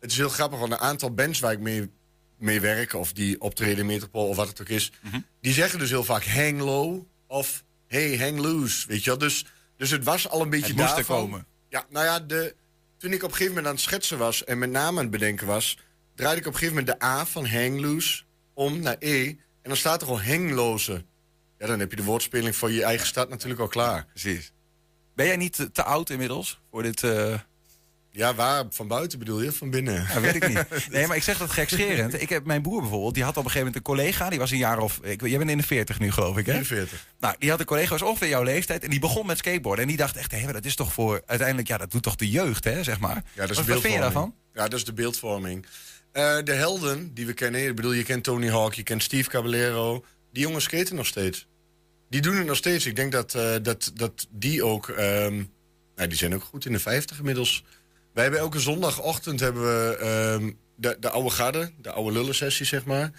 het 0.00 0.10
is 0.10 0.16
heel 0.16 0.28
grappig, 0.28 0.58
want 0.58 0.72
een 0.72 0.78
aantal 0.78 1.14
bands 1.14 1.40
waar 1.40 1.52
ik 1.52 1.58
mee, 1.58 1.90
mee 2.38 2.60
werk... 2.60 2.92
of 2.92 3.12
die 3.12 3.40
optreden 3.40 3.78
in 3.78 3.86
Metropool 3.86 4.28
of 4.28 4.36
wat 4.36 4.48
het 4.48 4.60
ook 4.60 4.68
is... 4.68 4.92
die 5.40 5.52
zeggen 5.52 5.78
dus 5.78 5.90
heel 5.90 6.04
vaak 6.04 6.24
hang 6.24 6.60
low 6.60 7.02
of 7.26 7.64
hey, 7.86 8.18
hang 8.18 8.38
loose, 8.38 8.86
weet 8.86 9.04
je 9.04 9.10
wel. 9.10 9.18
Dus, 9.18 9.46
dus 9.76 9.90
het 9.90 10.04
was 10.04 10.28
al 10.28 10.42
een 10.42 10.50
beetje 10.50 10.66
Het 10.66 10.76
moest 10.76 10.88
er 10.88 10.96
daarvan. 10.96 11.20
komen. 11.20 11.46
Ja, 11.68 11.86
nou 11.90 12.04
ja, 12.04 12.20
de, 12.20 12.54
toen 12.98 13.12
ik 13.12 13.22
op 13.22 13.30
een 13.30 13.36
gegeven 13.36 13.54
moment 13.54 13.66
aan 13.66 13.74
het 13.74 13.82
schetsen 13.82 14.18
was... 14.18 14.44
en 14.44 14.58
met 14.58 14.70
name 14.70 14.96
aan 14.96 15.02
het 15.02 15.10
bedenken 15.10 15.46
was... 15.46 15.78
draaide 16.14 16.40
ik 16.40 16.46
op 16.46 16.52
een 16.52 16.58
gegeven 16.58 16.80
moment 16.80 17.00
de 17.00 17.06
A 17.06 17.26
van 17.26 17.46
hang 17.46 17.80
loose 17.80 18.22
om 18.54 18.80
naar 18.80 18.96
E... 18.98 19.26
en 19.28 19.38
dan 19.62 19.76
staat 19.76 20.00
er 20.00 20.06
gewoon 20.06 20.22
hangloze. 20.22 21.04
Ja, 21.58 21.66
dan 21.66 21.78
heb 21.80 21.90
je 21.90 21.96
de 21.96 22.04
woordspeling 22.04 22.56
voor 22.56 22.70
je 22.72 22.84
eigen 22.84 23.06
stad 23.06 23.28
natuurlijk 23.28 23.60
al 23.60 23.68
klaar. 23.68 24.06
Precies. 24.06 24.52
Ben 25.14 25.26
jij 25.26 25.36
niet 25.36 25.52
te, 25.52 25.70
te 25.70 25.82
oud 25.82 26.10
inmiddels 26.10 26.60
voor 26.70 26.82
dit... 26.82 27.02
eh, 27.02 27.34
Ja, 28.10 28.34
waar? 28.34 28.64
Van 28.70 28.88
buiten 28.88 29.18
bedoel 29.18 29.40
je? 29.42 29.52
Van 29.52 29.70
binnen? 29.70 30.06
Ja, 30.12 30.20
weet 30.20 30.34
ik 30.34 30.48
niet. 30.48 30.64
Nee, 30.90 31.06
maar 31.06 31.16
ik 31.16 31.22
zeg 31.22 31.38
dat 31.38 31.50
gekscherend. 31.50 32.20
Ik 32.22 32.28
heb 32.28 32.44
mijn 32.44 32.62
broer 32.62 32.80
bijvoorbeeld, 32.80 33.14
die 33.14 33.22
had 33.22 33.36
op 33.36 33.44
een 33.44 33.50
gegeven 33.50 33.66
moment 33.66 33.76
een 33.88 33.94
collega. 33.94 34.28
Die 34.30 34.38
was 34.38 34.50
een 34.50 34.58
jaar 34.58 34.78
of... 34.78 34.98
Ik, 35.02 35.26
jij 35.26 35.38
bent 35.38 35.50
in 35.50 35.56
de 35.56 35.62
40 35.62 35.98
nu, 35.98 36.10
geloof 36.10 36.36
ik, 36.36 36.46
hè? 36.46 36.52
44. 36.52 37.06
Nou, 37.20 37.34
die 37.38 37.50
had 37.50 37.60
een 37.60 37.66
collega, 37.66 37.88
was 37.90 38.02
ongeveer 38.02 38.28
jouw 38.28 38.42
leeftijd. 38.42 38.84
En 38.84 38.90
die 38.90 38.98
begon 39.00 39.26
met 39.26 39.38
skateboarden. 39.38 39.82
En 39.84 39.88
die 39.88 39.98
dacht 39.98 40.16
echt, 40.16 40.30
hé, 40.32 40.44
maar 40.44 40.52
dat 40.52 40.64
is 40.64 40.74
toch 40.76 40.92
voor... 40.92 41.22
Uiteindelijk, 41.26 41.68
ja, 41.68 41.78
dat 41.78 41.90
doet 41.90 42.02
toch 42.02 42.16
de 42.16 42.30
jeugd, 42.30 42.64
hè, 42.64 42.82
zeg 42.84 42.98
maar. 43.00 43.14
Ja, 43.34 43.40
dat 43.46 43.50
is 43.50 43.56
wat, 43.66 43.80
vind 43.80 43.94
je 43.94 44.00
daarvan? 44.00 44.34
Ja, 44.54 44.62
dat 44.68 44.78
is 44.78 44.84
de 44.84 44.92
beeldvorming. 44.92 45.66
Eh, 46.14 46.38
de 46.44 46.52
helden 46.52 47.14
die 47.14 47.26
we 47.26 47.32
kennen, 47.32 47.66
ik 47.66 47.76
bedoel, 47.76 47.92
je 47.92 48.02
kent 48.02 48.24
Tony 48.24 48.48
Hawk, 48.48 48.74
je 48.74 48.82
kent 48.82 49.02
Steve 49.02 49.30
Caballero. 49.30 50.04
Die 50.32 50.42
jongens 50.42 50.64
skaten 50.64 50.96
nog 50.96 51.06
steeds. 51.06 51.46
Die 52.08 52.20
doen 52.20 52.36
het 52.36 52.46
nog 52.46 52.56
steeds. 52.56 52.86
Ik 52.86 52.96
denk 52.96 53.12
dat, 53.12 53.34
eh, 53.34 53.54
dat, 53.62 53.90
dat 53.94 54.26
die 54.30 54.64
ook, 54.64 54.88
ehm, 54.88 55.42
nou, 55.96 56.08
die 56.08 56.18
zijn 56.18 56.34
ook 56.34 56.42
goed 56.42 56.66
in 56.66 56.72
de 56.72 56.78
50 56.78 57.18
inmiddels. 57.18 57.64
Wij 58.12 58.22
hebben 58.22 58.40
elke 58.40 58.60
zondagochtend 58.60 59.40
hebben 59.40 59.62
we 59.62 59.96
ehm, 59.96 60.52
de, 60.76 60.96
de 61.00 61.10
oude 61.10 61.30
garde, 61.30 61.72
de 61.80 61.90
oude 61.90 62.12
lullensessie, 62.12 62.66
zeg 62.66 62.84
maar. 62.84 63.10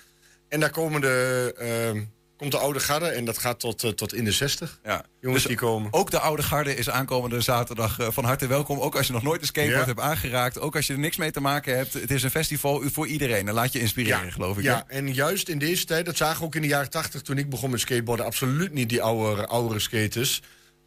En 0.48 0.60
daar 0.60 0.70
komen 0.70 1.02
de, 1.02 1.54
ehm, 1.58 2.04
komt 2.38 2.52
de 2.52 2.58
oude 2.58 2.80
garde 2.80 3.06
en 3.08 3.26
dat 3.26 3.38
gaat 3.38 3.60
tot, 3.60 3.84
eh, 3.84 3.90
tot 3.90 4.14
in 4.14 4.24
de 4.26 4.32
60. 4.32 4.80
Ja. 4.84 5.06
Jongens 5.22 5.42
Dus 5.42 5.52
die 5.52 5.60
komen. 5.60 5.94
Ook 5.94 6.12
de 6.12 6.20
oude 6.20 6.44
garde 6.44 6.76
is 6.76 6.90
aankomende 6.90 7.42
zaterdag 7.42 8.00
eh, 8.00 8.08
van 8.12 8.24
harte 8.24 8.48
welkom. 8.48 8.80
Ook 8.80 8.96
als 8.96 9.08
je 9.08 9.14
nog 9.14 9.24
nooit 9.24 9.42
een 9.42 9.48
skateboard 9.48 9.80
Ja. 9.80 9.86
hebt 9.86 10.00
aangeraakt. 10.00 10.60
Ook 10.60 10.76
als 10.76 10.88
je 10.88 10.94
er 10.94 11.00
niks 11.00 11.18
mee 11.18 11.32
te 11.32 11.40
maken 11.42 11.76
hebt. 11.78 11.94
Het 11.94 12.12
is 12.12 12.24
een 12.24 12.32
festival 12.32 12.82
voor 12.92 13.08
iedereen. 13.08 13.48
En 13.48 13.54
laat 13.54 13.74
je 13.74 13.80
inspireren, 13.80 14.32
geloof 14.32 14.58
ik. 14.58 14.64
Ja, 14.64 14.84
en 14.88 15.14
juist 15.14 15.50
in 15.50 15.58
deze 15.60 15.86
tijd, 15.86 16.06
dat 16.06 16.18
zagen 16.18 16.40
we 16.40 16.46
ook 16.46 16.56
in 16.56 16.62
de 16.62 16.68
jaren 16.68 16.90
80 16.90 17.22
toen 17.22 17.38
ik 17.38 17.50
begon 17.50 17.70
met 17.70 17.80
skateboarden, 17.80 18.26
absoluut 18.26 18.74
niet 18.74 18.90
die 18.90 19.02
oude, 19.02 19.48
oudere 19.48 19.80
skaters. 19.80 20.42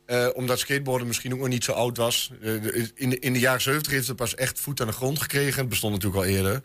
Eh, 0.07 0.29
omdat 0.35 0.59
skateboarden 0.59 1.07
misschien 1.07 1.33
ook 1.33 1.39
nog 1.39 1.49
niet 1.49 1.65
zo 1.65 1.73
oud 1.73 1.97
was. 1.97 2.31
In, 2.95 3.11
de, 3.11 3.19
in 3.19 3.33
de 3.33 3.39
jaren 3.39 3.61
70 3.61 3.93
heeft 3.93 4.07
het 4.09 4.17
pas 4.17 4.35
echt 4.35 4.61
voet 4.61 4.81
aan 4.81 4.87
de 4.87 4.93
grond 4.93 5.21
gekregen. 5.21 5.61
Het 5.61 5.69
bestond 5.69 5.93
natuurlijk 5.95 6.23
al 6.23 6.31
eerder. 6.31 6.63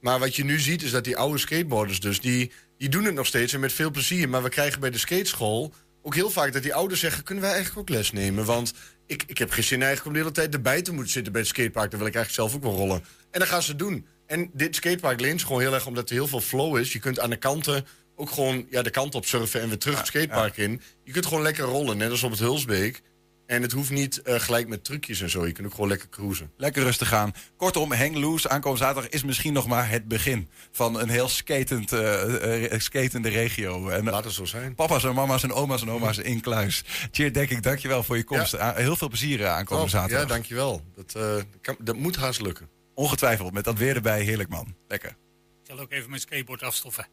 Maar 0.00 0.18
wat 0.18 0.36
je 0.36 0.44
nu 0.44 0.58
ziet 0.60 0.82
is 0.82 0.90
dat 0.90 1.04
die 1.04 1.16
oude 1.16 1.38
skateboarders 1.38 2.00
dus, 2.00 2.20
die, 2.20 2.52
die 2.80 2.88
doen 2.88 3.04
het 3.04 3.14
nog 3.14 3.26
steeds 3.26 3.52
en 3.52 3.60
met 3.60 3.72
veel 3.72 3.90
plezier. 3.90 4.28
Maar 4.28 4.42
we 4.42 4.48
krijgen 4.48 4.80
bij 4.80 4.90
de 4.90 4.98
skateschool 4.98 5.72
ook 6.02 6.14
heel 6.14 6.30
vaak 6.30 6.52
dat 6.52 6.62
die 6.62 6.74
ouders 6.74 7.00
zeggen... 7.00 7.22
kunnen 7.22 7.44
wij 7.44 7.52
eigenlijk 7.52 7.80
ook 7.80 7.96
les 7.96 8.12
nemen? 8.12 8.44
Want 8.44 8.72
ik, 9.06 9.22
ik 9.26 9.38
heb 9.38 9.50
geen 9.50 9.64
zin 9.64 9.82
eigenlijk 9.82 10.06
om 10.06 10.12
de 10.12 10.18
hele 10.18 10.32
tijd 10.32 10.54
erbij 10.54 10.82
te 10.82 10.92
moeten 10.92 11.12
zitten 11.12 11.32
bij 11.32 11.40
het 11.40 11.50
skatepark. 11.50 11.90
Dan 11.90 11.98
wil 11.98 12.08
ik 12.08 12.14
eigenlijk 12.14 12.48
zelf 12.50 12.64
ook 12.64 12.72
wel 12.72 12.80
rollen. 12.80 13.04
En 13.30 13.38
dan 13.38 13.48
gaan 13.48 13.62
ze 13.62 13.70
het 13.70 13.78
doen. 13.78 14.06
En 14.26 14.50
dit 14.52 14.76
skatepark 14.76 15.20
leent 15.20 15.42
gewoon 15.42 15.60
heel 15.60 15.74
erg 15.74 15.86
omdat 15.86 16.08
er 16.08 16.14
heel 16.14 16.26
veel 16.26 16.40
flow 16.40 16.76
is. 16.76 16.92
Je 16.92 16.98
kunt 16.98 17.20
aan 17.20 17.30
de 17.30 17.36
kanten 17.36 17.86
ook 18.16 18.30
gewoon 18.30 18.66
ja, 18.70 18.82
de 18.82 18.90
kant 18.90 19.14
op 19.14 19.26
surfen 19.26 19.60
en 19.60 19.68
weer 19.68 19.78
terug 19.78 19.96
het 19.96 20.06
skatepark 20.06 20.56
in. 20.56 20.82
Je 21.04 21.12
kunt 21.12 21.26
gewoon 21.26 21.42
lekker 21.42 21.64
rollen, 21.64 21.96
net 21.96 22.10
als 22.10 22.22
op 22.22 22.30
het 22.30 22.40
Hulsbeek. 22.40 23.02
En 23.50 23.62
het 23.62 23.72
hoeft 23.72 23.90
niet 23.90 24.22
eh, 24.22 24.40
gelijk 24.40 24.68
met 24.68 24.84
trucjes 24.84 25.20
en 25.20 25.30
zo. 25.30 25.46
Je 25.46 25.52
kunt 25.52 25.66
ook 25.66 25.74
gewoon 25.74 25.88
lekker 25.88 26.08
cruisen. 26.08 26.52
Lekker 26.56 26.82
rustig 26.82 27.08
gaan. 27.08 27.32
Kortom, 27.56 27.92
Hang 27.92 28.16
Loose 28.16 28.48
aankomende 28.48 28.84
zaterdag 28.84 29.10
is 29.10 29.22
misschien 29.22 29.52
nog 29.52 29.66
maar 29.66 29.90
het 29.90 30.08
begin 30.08 30.48
van 30.70 31.00
een 31.00 31.08
heel 31.08 31.28
skatend, 31.28 31.92
eh, 31.92 32.72
eh, 32.72 32.80
skatende 32.80 33.28
regio. 33.28 33.88
En, 33.88 34.04
Laat 34.04 34.24
het 34.24 34.32
zo 34.32 34.44
zijn. 34.44 34.74
Papa's 34.74 35.04
en 35.04 35.14
mama's 35.14 35.42
en 35.42 35.52
oma's 35.52 35.82
en 35.82 35.90
oma's 35.90 36.18
in 36.18 36.40
Kluis. 36.40 36.84
Cheer, 37.10 37.32
denk 37.32 37.50
ik, 37.50 37.62
dankjewel 37.62 38.02
voor 38.02 38.16
je 38.16 38.24
komst. 38.24 38.54
Ah, 38.54 38.76
Heel 38.76 38.96
veel 38.96 39.08
plezier 39.08 39.46
aankomende 39.46 39.90
Top. 39.90 40.00
zaterdag. 40.00 40.28
Ja, 40.28 40.32
dankjewel. 40.34 40.82
Dat, 40.94 41.14
eh, 41.14 41.42
kan, 41.60 41.76
dat 41.78 41.96
moet 41.96 42.16
haast 42.16 42.40
lukken. 42.40 42.68
Ongetwijfeld, 42.94 43.52
met 43.52 43.64
dat 43.64 43.78
weer 43.78 43.94
erbij. 43.94 44.22
Heerlijk, 44.22 44.48
man. 44.48 44.74
Lekker. 44.88 45.10
Ik 45.10 45.66
zal 45.66 45.80
ook 45.80 45.92
even 45.92 46.08
mijn 46.08 46.20
skateboard 46.20 46.62
afstoffen. 46.62 47.06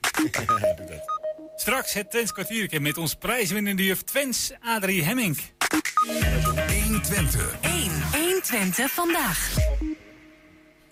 Straks 1.56 1.92
het 1.92 2.10
Twents 2.10 2.32
kwartiertje 2.32 2.80
met 2.80 2.98
ons 2.98 3.14
prijswinnende 3.14 3.84
juf 3.84 4.02
Twens, 4.02 4.52
Adrie 4.60 5.04
Hemming. 5.04 5.38
120. 6.04 7.58
1. 7.62 7.90
120 8.12 8.88
vandaag. 8.94 9.36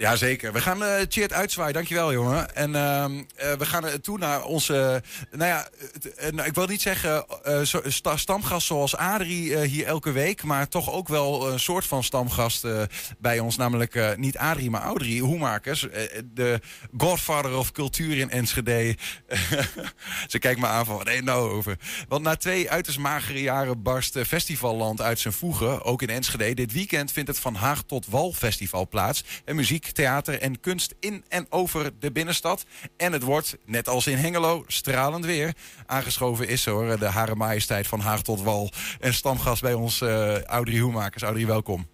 Jazeker. 0.03 0.53
We 0.53 0.61
gaan 0.61 0.83
uh, 0.83 0.89
Cheert 1.09 1.33
uitzwaaien. 1.33 1.75
Dankjewel, 1.75 2.13
jongen. 2.13 2.55
En 2.57 2.75
ehm, 2.75 3.23
eh, 3.37 3.53
we 3.53 3.67
gaan 3.67 3.85
er 3.85 4.01
toe 4.01 4.19
naar 4.19 4.45
onze... 4.45 5.03
nou 5.31 5.45
ja, 5.51 5.69
eh, 6.17 6.31
nou, 6.31 6.49
ik 6.49 6.55
wil 6.55 6.67
niet 6.67 6.83
zeggen 6.83 7.25
eh, 7.43 8.15
stamgast 8.17 8.67
zoals 8.67 8.97
Adrie 8.97 9.57
eh, 9.57 9.69
hier 9.69 9.87
elke 9.87 10.13
week... 10.13 10.43
maar 10.43 10.69
toch 10.69 10.91
ook 10.93 11.09
wel 11.09 11.53
een 11.53 11.61
soort 11.61 11.87
van 11.87 12.05
stamgast 12.05 12.65
eh, 12.65 12.83
bij 13.19 13.39
ons. 13.39 13.57
Namelijk 13.57 13.95
eh, 13.95 14.11
niet 14.17 14.39
Adrie, 14.39 14.71
maar 14.71 14.83
Audrey 14.83 15.19
Hoemakers. 15.19 15.89
eh, 15.89 16.21
de 16.25 16.61
godfather 16.99 17.57
of 17.57 17.73
cultuur 17.73 18.19
in 18.19 18.31
Enschede. 18.31 18.97
Ze 20.27 20.39
kijkt 20.39 20.61
me 20.61 20.67
aan 20.67 20.85
van, 20.85 21.05
nee, 21.05 21.23
nou 21.23 21.51
over? 21.51 21.77
Want 22.09 22.23
na 22.23 22.37
twee 22.37 22.71
uiterst 22.71 22.99
magere 22.99 23.43
jaren 23.43 23.83
barst 23.83 24.17
eh, 24.17 24.25
Festivalland 24.25 25.01
uit 25.01 25.19
zijn 25.19 25.35
voegen. 25.35 25.85
Ook 25.85 26.03
in 26.03 26.09
Enschede. 26.11 26.55
Dit 26.55 26.73
weekend 26.73 27.13
vindt 27.13 27.29
het 27.29 27.39
Van 27.39 27.55
Haag 27.55 27.83
tot 27.83 28.07
Wal 28.07 28.33
Festival 28.33 28.89
plaats. 28.89 29.25
En 29.45 29.57
muziek, 29.57 29.92
theater 29.93 30.41
en 30.41 30.61
kunst 30.61 30.95
in 31.01 31.25
en 31.29 31.47
over 31.51 31.91
de 31.99 32.13
binnenstad. 32.13 32.65
En 32.97 33.13
het 33.13 33.23
wordt, 33.23 33.57
net 33.65 33.89
als 33.89 34.07
in 34.07 34.17
Hengelo, 34.17 34.65
stralend 34.67 35.25
weer. 35.25 35.55
Aangeschoven 35.87 36.49
is 36.49 36.65
hoor, 36.65 36.99
de 36.99 37.07
Hare 37.07 37.35
Majesteit 37.35 37.87
van 37.87 38.01
Haag 38.01 38.23
tot 38.23 38.43
Wal. 38.43 38.71
En 39.01 39.15
stamgast 39.15 39.63
bij 39.63 39.75
ons, 39.75 40.01
eh 40.01 40.43
Audrey 40.43 40.79
Hoemakers. 40.79 41.23
Audrey, 41.23 41.47
welkom. 41.47 41.87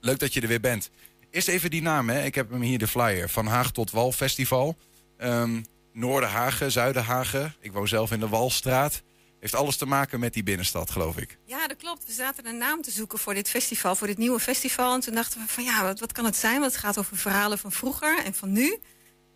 Leuk 0.00 0.18
dat 0.18 0.34
je 0.34 0.40
er 0.40 0.48
weer 0.48 0.60
bent. 0.60 0.90
Eerst 1.30 1.48
even 1.48 1.70
die 1.70 1.82
naam, 1.82 2.08
hè. 2.08 2.24
Ik 2.24 2.34
heb 2.34 2.50
hem 2.50 2.60
hier, 2.60 2.78
de 2.78 2.88
flyer. 2.88 3.28
Van 3.28 3.46
Haag 3.46 3.70
tot 3.70 3.90
Wal 3.90 4.12
Festival. 4.12 4.76
Ehm 5.16 5.60
Noorderhagen, 5.92 6.72
Zuiderhagen. 6.72 7.54
Ik 7.60 7.72
woon 7.72 7.88
zelf 7.88 8.12
in 8.12 8.20
de 8.20 8.28
Walstraat. 8.28 9.02
Heeft 9.40 9.54
alles 9.54 9.76
te 9.76 9.86
maken 9.86 10.20
met 10.20 10.32
die 10.32 10.42
binnenstad, 10.42 10.90
geloof 10.90 11.16
ik. 11.16 11.38
Ja, 11.44 11.66
dat 11.66 11.76
klopt. 11.76 12.06
We 12.06 12.12
zaten 12.12 12.46
een 12.46 12.58
naam 12.58 12.82
te 12.82 12.90
zoeken 12.90 13.18
voor 13.18 13.34
dit 13.34 13.48
festival, 13.48 13.96
voor 13.96 14.06
dit 14.06 14.18
nieuwe 14.18 14.40
festival. 14.40 14.94
En 14.94 15.00
toen 15.00 15.14
dachten 15.14 15.40
we 15.40 15.46
van 15.48 15.64
ja, 15.64 15.82
wat, 15.82 16.00
wat 16.00 16.12
kan 16.12 16.24
het 16.24 16.36
zijn? 16.36 16.60
Want 16.60 16.72
het 16.72 16.80
gaat 16.80 16.98
over 16.98 17.16
verhalen 17.16 17.58
van 17.58 17.72
vroeger 17.72 18.18
en 18.24 18.34
van 18.34 18.52
nu. 18.52 18.78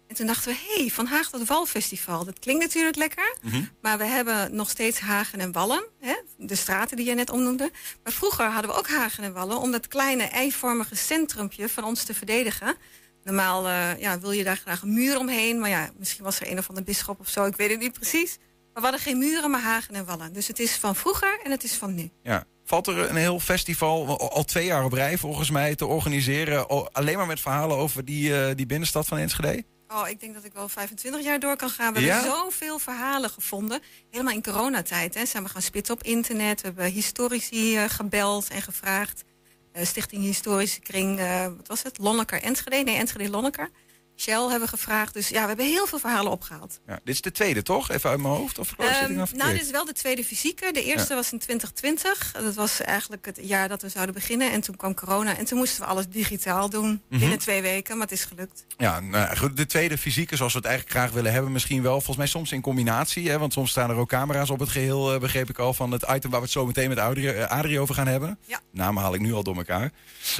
En 0.08 0.14
toen 0.14 0.26
dachten 0.26 0.52
we, 0.52 0.58
hé, 0.68 0.80
hey, 0.80 0.90
Van 0.90 1.06
Haag 1.06 1.30
tot 1.30 1.46
Walfestival. 1.46 2.24
Dat 2.24 2.38
klinkt 2.38 2.62
natuurlijk 2.62 2.96
lekker. 2.96 3.36
Mhm. 3.42 3.62
Maar 3.80 3.98
we 3.98 4.04
hebben 4.04 4.54
nog 4.54 4.70
steeds 4.70 4.98
Hagen 4.98 5.40
en 5.40 5.52
Wallen. 5.52 5.84
Hè? 6.00 6.14
De 6.38 6.54
straten 6.54 6.96
die 6.96 7.06
je 7.06 7.14
net 7.14 7.30
omnoemde. 7.30 7.70
Maar 8.02 8.12
vroeger 8.12 8.46
hadden 8.46 8.70
we 8.70 8.76
ook 8.76 8.88
Hagen 8.88 9.24
en 9.24 9.32
Wallen... 9.32 9.58
om 9.58 9.70
dat 9.70 9.88
kleine 9.88 10.22
eivormige 10.22 10.96
centrumpje 10.96 11.68
van 11.68 11.84
ons 11.84 12.04
te 12.04 12.14
verdedigen. 12.14 12.76
Normaal 13.22 13.68
eh, 13.68 14.00
ja, 14.00 14.18
wil 14.18 14.32
je 14.32 14.44
daar 14.44 14.56
graag 14.56 14.82
een 14.82 14.94
muur 14.94 15.18
omheen. 15.18 15.60
Maar 15.60 15.70
ja, 15.70 15.90
misschien 15.98 16.24
was 16.24 16.40
er 16.40 16.50
een 16.50 16.58
of 16.58 16.68
andere 16.68 16.86
bisschop 16.86 17.20
of 17.20 17.28
zo. 17.28 17.44
Ik 17.44 17.56
weet 17.56 17.70
het 17.70 17.80
niet 17.80 17.92
precies. 17.92 18.38
Maar 18.74 18.82
we 18.82 18.88
hadden 18.88 19.00
geen 19.00 19.18
muren, 19.18 19.50
maar 19.50 19.60
Hagen 19.60 19.94
en 19.94 20.04
Wallen. 20.04 20.32
Dus 20.32 20.46
het 20.46 20.58
is 20.58 20.76
van 20.76 20.96
vroeger 20.96 21.40
en 21.44 21.50
het 21.50 21.64
is 21.64 21.74
van 21.74 21.94
nu. 21.94 22.10
Ja. 22.22 22.44
Valt 22.64 22.86
er 22.86 23.10
een 23.10 23.16
heel 23.16 23.40
festival, 23.40 24.18
al- 24.30 24.44
twee 24.44 24.64
jaar 24.66 24.84
op 24.84 24.92
rij 24.92 25.18
volgens 25.18 25.50
mij, 25.50 25.74
te 25.74 25.86
organiseren... 25.86 26.92
alleen 26.92 27.16
maar 27.16 27.26
met 27.26 27.40
verhalen 27.40 27.76
over 27.76 28.04
die, 28.04 28.40
eh, 28.46 28.54
die 28.56 28.66
binnenstad 28.66 29.06
van 29.06 29.18
Enschede? 29.18 29.64
Oh, 29.88 30.08
ik 30.08 30.20
denk 30.20 30.34
dat 30.34 30.44
ik 30.44 30.52
wel 30.52 30.68
25 30.68 31.22
jaar 31.24 31.38
door 31.38 31.56
kan 31.56 31.70
gaan. 31.70 31.92
We 31.94 32.00
Ja? 32.00 32.14
hebben 32.14 32.32
zoveel 32.32 32.78
verhalen 32.78 33.30
gevonden. 33.30 33.80
Helemaal 34.10 34.34
in 34.34 34.42
coronatijd 34.42 35.14
hè, 35.14 35.26
zijn 35.26 35.42
we 35.42 35.48
gaan 35.48 35.62
spitten 35.62 35.94
op 35.94 36.02
internet. 36.02 36.60
We 36.60 36.66
hebben 36.66 36.84
historici 36.92 37.76
eh, 37.76 37.84
gebeld 37.88 38.48
en 38.48 38.62
gevraagd. 38.62 39.24
Eh, 39.72 39.84
Stichting 39.84 40.22
Historische 40.22 40.80
Kring, 40.80 41.20
wat 41.56 41.66
was 41.68 41.82
het? 41.82 41.98
Lonneker 41.98 42.42
Enschede? 42.42 42.76
Nee, 42.76 42.96
Enschede 42.96 43.30
Lonneker. 43.30 43.70
Shell 44.16 44.40
hebben 44.40 44.60
we 44.60 44.66
gevraagd. 44.68 45.14
Dus 45.14 45.28
ja, 45.28 45.40
we 45.40 45.46
hebben 45.48 45.66
heel 45.66 45.86
veel 45.86 45.98
verhalen 45.98 46.32
opgehaald. 46.32 46.80
Ja, 46.86 47.00
dit 47.04 47.14
is 47.14 47.20
de 47.20 47.32
tweede, 47.32 47.62
toch? 47.62 47.90
Even 47.90 48.10
uit 48.10 48.20
mijn 48.20 48.34
hoofd? 48.34 48.58
Of 48.58 48.68
zit 48.68 48.78
ik 48.78 48.86
Ehm, 48.86 49.14
nou 49.14 49.28
nou, 49.36 49.52
dit 49.52 49.62
is 49.62 49.70
wel 49.70 49.84
de 49.84 49.92
tweede 49.92 50.24
fysieke. 50.24 50.72
De 50.72 50.82
eerste 50.84 51.08
Ja. 51.08 51.14
was 51.14 51.32
in 51.32 51.38
2020. 51.38 52.32
Dat 52.32 52.54
was 52.54 52.80
eigenlijk 52.80 53.26
het 53.26 53.38
jaar 53.42 53.68
dat 53.68 53.82
we 53.82 53.88
zouden 53.88 54.14
beginnen. 54.14 54.52
En 54.52 54.60
toen 54.60 54.76
kwam 54.76 54.94
corona. 54.94 55.36
En 55.36 55.44
toen 55.44 55.58
moesten 55.58 55.80
we 55.80 55.86
alles 55.86 56.08
digitaal 56.08 56.70
doen. 56.70 57.02
Mhm. 57.08 57.20
Binnen 57.20 57.38
twee 57.38 57.62
weken, 57.62 57.96
maar 57.96 58.06
het 58.06 58.18
is 58.18 58.24
gelukt. 58.24 58.64
Ja, 58.76 59.00
nou, 59.00 59.36
goed, 59.36 59.56
de 59.56 59.66
tweede 59.66 59.98
fysieke, 59.98 60.36
zoals 60.36 60.52
we 60.52 60.58
het 60.58 60.66
eigenlijk 60.68 60.96
graag 60.98 61.10
willen 61.12 61.32
hebben, 61.32 61.52
misschien 61.52 61.82
wel. 61.82 61.92
Volgens 61.94 62.16
mij 62.16 62.26
soms 62.26 62.52
in 62.52 62.60
combinatie, 62.60 63.30
hè, 63.30 63.38
want 63.38 63.52
soms 63.52 63.70
staan 63.70 63.90
er 63.90 63.96
ook 63.96 64.08
camera's 64.08 64.50
op 64.50 64.58
het 64.60 64.68
geheel, 64.68 65.14
eh, 65.14 65.20
begreep 65.20 65.48
ik 65.50 65.58
al, 65.58 65.74
van 65.74 65.90
het 65.92 66.02
item 66.02 66.30
waar 66.30 66.38
we 66.40 66.44
het 66.46 66.50
zo 66.54 66.66
meteen 66.66 66.88
met 66.88 66.98
Adrie, 66.98 67.32
eh, 67.32 67.50
Adrie 67.58 67.80
over 67.80 67.94
gaan 67.94 68.06
hebben. 68.06 68.38
Ja. 68.46 68.60
Namen 68.70 69.02
haal 69.02 69.14
ik 69.14 69.20
nu 69.20 69.32
al 69.32 69.42
door 69.42 69.56
elkaar. 69.56 69.90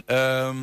Ehm, 0.07 0.57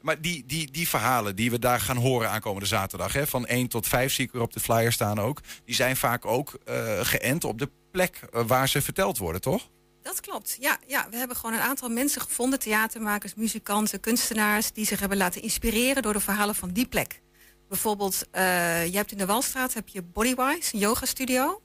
maar 0.00 0.20
die, 0.20 0.46
die, 0.46 0.70
die 0.70 0.88
verhalen 0.88 1.36
die 1.36 1.50
we 1.50 1.58
daar 1.58 1.80
gaan 1.80 1.96
horen 1.96 2.30
aankomende 2.30 2.66
zaterdag, 2.66 3.12
hè, 3.12 3.26
van 3.26 3.46
1 3.46 3.68
tot 3.68 3.86
5 3.86 4.12
zie 4.12 4.26
ik 4.26 4.34
er 4.34 4.40
op 4.40 4.52
de 4.52 4.60
flyer 4.60 4.92
staan 4.92 5.20
ook, 5.20 5.40
die 5.64 5.74
zijn 5.74 5.96
vaak 5.96 6.26
ook 6.26 6.58
eh, 6.64 7.00
geënt 7.02 7.44
op 7.44 7.58
de 7.58 7.70
plek 7.90 8.20
eh, 8.32 8.42
waar 8.46 8.68
ze 8.68 8.82
verteld 8.82 9.18
worden, 9.18 9.40
toch? 9.40 9.68
Dat 10.02 10.20
klopt. 10.20 10.56
Ja, 10.60 10.78
ja, 10.86 11.06
we 11.10 11.16
hebben 11.16 11.36
gewoon 11.36 11.54
een 11.54 11.62
aantal 11.62 11.88
mensen 11.88 12.20
gevonden, 12.20 12.58
theatermakers, 12.58 13.34
muzikanten, 13.34 14.00
kunstenaars, 14.00 14.72
die 14.72 14.86
zich 14.86 15.00
hebben 15.00 15.18
laten 15.18 15.42
inspireren 15.42 16.02
door 16.02 16.12
de 16.12 16.20
verhalen 16.20 16.54
van 16.54 16.70
die 16.70 16.86
plek. 16.86 17.20
Bijvoorbeeld, 17.68 18.24
eh, 18.30 18.86
je 18.86 18.96
hebt 18.96 19.12
in 19.12 19.18
de 19.18 19.26
Walstraat 19.26 19.74
heb 19.74 19.88
je 19.88 20.02
Bodywise, 20.02 20.74
een 20.74 20.80
yogastudio. 20.80 21.60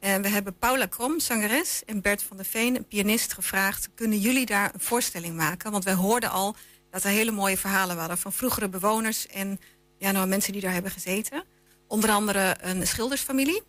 En 0.00 0.22
we 0.22 0.28
hebben 0.28 0.58
Paula 0.58 0.86
Krom, 0.86 1.20
zangeres, 1.20 1.82
en 1.86 2.00
Bert 2.00 2.22
van 2.22 2.36
der 2.36 2.46
Veen, 2.46 2.76
een 2.76 2.86
pianist, 2.86 3.32
gevraagd: 3.32 3.88
kunnen 3.94 4.18
jullie 4.18 4.46
daar 4.46 4.70
een 4.74 4.80
voorstelling 4.80 5.36
maken? 5.36 5.70
Want 5.70 5.84
wij 5.84 5.94
hoorden 5.94 6.30
al 6.30 6.56
dat 6.90 7.04
er 7.04 7.10
hele 7.10 7.30
mooie 7.30 7.58
verhalen 7.58 7.96
waren 7.96 8.18
van 8.18 8.32
vroegere 8.32 8.68
bewoners 8.68 9.26
en 9.26 9.60
ja, 9.98 10.10
nou, 10.10 10.26
mensen 10.26 10.52
die 10.52 10.62
daar 10.62 10.72
hebben 10.72 10.90
gezeten. 10.90 11.44
Onder 11.86 12.10
andere 12.10 12.56
een 12.60 12.86
schildersfamilie, 12.86 13.62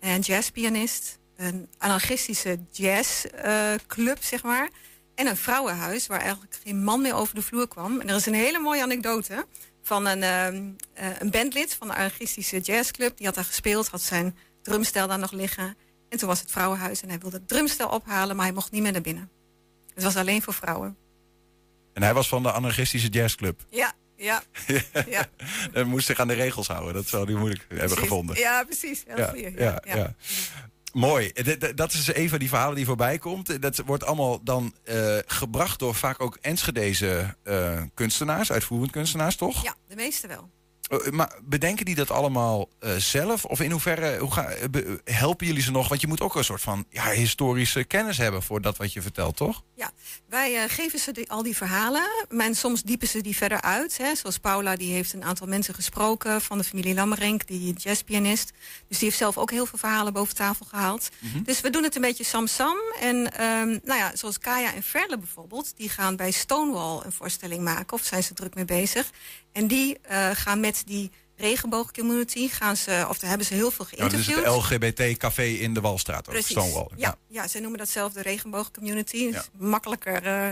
een 0.00 0.20
jazzpianist, 0.20 1.18
een 1.36 1.68
anarchistische 1.78 2.58
jazzclub, 2.70 4.22
zeg 4.22 4.42
maar. 4.42 4.68
En 5.14 5.26
een 5.26 5.36
vrouwenhuis 5.36 6.06
waar 6.06 6.20
eigenlijk 6.20 6.58
geen 6.64 6.84
man 6.84 7.02
meer 7.02 7.14
over 7.14 7.34
de 7.34 7.42
vloer 7.42 7.68
kwam. 7.68 8.00
En 8.00 8.08
er 8.08 8.16
is 8.16 8.26
een 8.26 8.34
hele 8.34 8.58
mooie 8.58 8.82
anekdote 8.82 9.46
van 9.82 10.06
een, 10.06 10.22
ehm, 10.22 10.70
eh, 10.94 11.08
een 11.18 11.30
bandlid 11.30 11.74
van 11.74 11.86
de 11.86 11.94
anarchistische 11.94 12.58
jazzclub. 12.58 13.16
Die 13.16 13.26
had 13.26 13.34
daar 13.34 13.44
gespeeld, 13.44 13.88
had 13.88 14.02
zijn 14.02 14.36
drumstel 14.62 15.08
daar 15.08 15.18
nog 15.18 15.32
liggen. 15.32 15.76
En 16.08 16.18
toen 16.18 16.28
was 16.28 16.40
het 16.40 16.50
vrouwenhuis 16.50 17.02
en 17.02 17.08
hij 17.08 17.18
wilde 17.18 17.36
het 17.36 17.48
drumstel 17.48 17.88
ophalen, 17.88 18.36
maar 18.36 18.44
hij 18.44 18.54
mocht 18.54 18.70
niet 18.70 18.82
meer 18.82 18.92
naar 18.92 19.00
binnen. 19.00 19.30
Het 19.94 20.02
was 20.02 20.16
alleen 20.16 20.42
voor 20.42 20.54
vrouwen. 20.54 20.96
En 21.92 22.02
hij 22.02 22.14
was 22.14 22.28
van 22.28 22.42
de 22.42 22.52
anarchistische 22.52 23.08
jazzclub. 23.08 23.60
Ja, 23.70 23.92
ja. 24.16 24.42
ja. 25.08 25.26
Hij 25.72 25.84
moest 25.84 26.06
zich 26.06 26.18
aan 26.20 26.28
de 26.28 26.34
regels 26.34 26.66
houden. 26.68 26.94
Dat 26.94 27.06
zou 27.06 27.24
hij 27.24 27.34
moeilijk 27.34 27.66
hebben 27.68 27.98
gevonden. 27.98 28.36
Ja, 28.38 28.64
precies. 28.64 29.04
Heel 29.06 29.36
ja, 29.36 29.52
ja, 29.56 29.82
ja. 29.96 30.14
Mooi. 30.92 31.28
Eh, 31.28 31.44
d- 31.44 31.76
Dat 31.76 31.92
is 31.92 32.14
een 32.14 32.28
van 32.28 32.38
die 32.38 32.48
verhalen 32.48 32.76
die 32.76 32.84
voorbij 32.84 33.18
komt. 33.18 33.62
Dat 33.62 33.76
wordt 33.86 34.04
allemaal 34.04 34.42
dan 34.44 34.74
eh, 34.84 35.16
gebracht 35.26 35.78
door 35.78 35.94
vaak 35.94 36.20
ook 36.22 36.38
Enschedeze 36.40 37.36
eh, 37.42 37.82
kunstenaars, 37.94 38.52
uitvoerend 38.52 38.90
kunstenaars, 38.90 39.36
toch? 39.36 39.62
Ja, 39.62 39.74
de 39.88 39.94
meeste 39.94 40.26
wel. 40.26 40.50
Eh, 40.90 41.10
maar 41.10 41.32
bedenken 41.42 41.84
die 41.84 41.94
dat 41.94 42.10
allemaal 42.10 42.68
eh, 42.78 42.96
zelf? 42.96 43.44
Of 43.44 43.60
in 43.60 43.70
hoeverre 43.70 44.18
hoe 44.18 44.30
ga, 44.32 44.44
eh, 44.48 44.68
be- 44.70 45.00
helpen 45.04 45.46
jullie 45.46 45.62
ze 45.62 45.70
nog? 45.70 45.88
Want 45.88 46.00
je 46.00 46.06
moet 46.06 46.20
ook 46.20 46.34
een 46.34 46.44
soort 46.44 46.60
van 46.60 46.84
ja, 46.88 47.10
historische 47.10 47.84
kennis 47.84 48.18
hebben 48.18 48.42
voor 48.42 48.60
dat 48.60 48.76
wat 48.76 48.92
je 48.92 49.02
vertelt, 49.02 49.36
toch? 49.36 49.62
Ja, 49.74 49.90
wij 50.28 50.56
eh, 50.62 50.70
geven 50.70 50.98
ze 50.98 51.12
die- 51.12 51.30
al 51.30 51.42
die 51.42 51.56
verhalen. 51.56 52.02
Maar 52.28 52.54
soms 52.54 52.82
diepen 52.82 53.08
ze 53.08 53.20
die 53.20 53.36
verder 53.36 53.60
uit. 53.60 53.96
Hè. 53.98 54.14
Zoals 54.14 54.38
Paula, 54.38 54.76
die 54.76 54.92
heeft 54.92 55.12
een 55.12 55.24
aantal 55.24 55.46
mensen 55.46 55.74
gesproken 55.74 56.40
van 56.40 56.58
de 56.58 56.64
familie 56.64 56.94
Lammerink, 56.94 57.46
die 57.46 57.72
jazzpianist. 57.72 58.50
Dus 58.88 58.98
die 58.98 59.06
heeft 59.08 59.18
zelf 59.20 59.38
ook 59.38 59.50
heel 59.50 59.66
veel 59.66 59.78
verhalen 59.78 60.12
boven 60.12 60.34
tafel 60.34 60.66
gehaald. 60.66 61.08
Dus 61.44 61.60
we 61.60 61.70
doen 61.70 61.82
het 61.82 61.94
een 61.94 62.00
beetje 62.00 62.24
sam-sam. 62.24 62.76
En 63.00 63.32
ehm, 63.36 63.68
nou 63.84 63.98
ja, 63.98 64.10
zoals 64.16 64.38
Kaya 64.38 64.74
en 64.74 64.82
Verle 64.82 65.18
bijvoorbeeld, 65.18 65.72
die 65.76 65.88
gaan 65.88 66.16
bij 66.16 66.30
Stonewall 66.30 67.00
een 67.04 67.12
voorstelling 67.12 67.62
maken. 67.64 67.92
Of 67.96 68.04
zijn 68.04 68.22
ze 68.22 68.34
druk 68.34 68.54
mee 68.54 68.64
bezig. 68.64 69.10
En 69.52 69.66
die 69.66 69.98
eh, 70.02 70.30
gaan 70.32 70.60
met 70.60 70.82
die 70.86 71.10
regenboogcommunity, 71.36 72.48
gaan 72.48 72.76
ze, 72.76 73.06
of 73.08 73.18
daar 73.18 73.28
hebben 73.28 73.46
ze 73.46 73.54
heel 73.54 73.70
veel 73.70 73.86
Ja, 73.90 73.96
dat 73.96 74.12
is 74.12 74.24
geïnterviewd. 74.26 74.54
het 74.54 74.82
LGBT-café 74.82 75.44
in 75.44 75.74
de 75.74 75.80
Walstraat, 75.80 76.28
ook, 76.28 76.34
Precies. 76.34 76.50
Stonewall. 76.50 76.88
Ja, 76.96 77.16
ja, 77.28 77.48
zij 77.48 77.60
noemen 77.60 77.78
dat 77.78 77.88
zelf 77.88 78.12
de 78.12 78.22
regenboogcommunity. 78.22 79.30
Dus 79.30 79.48
makkelijker 79.58 80.26
eh, 80.26 80.48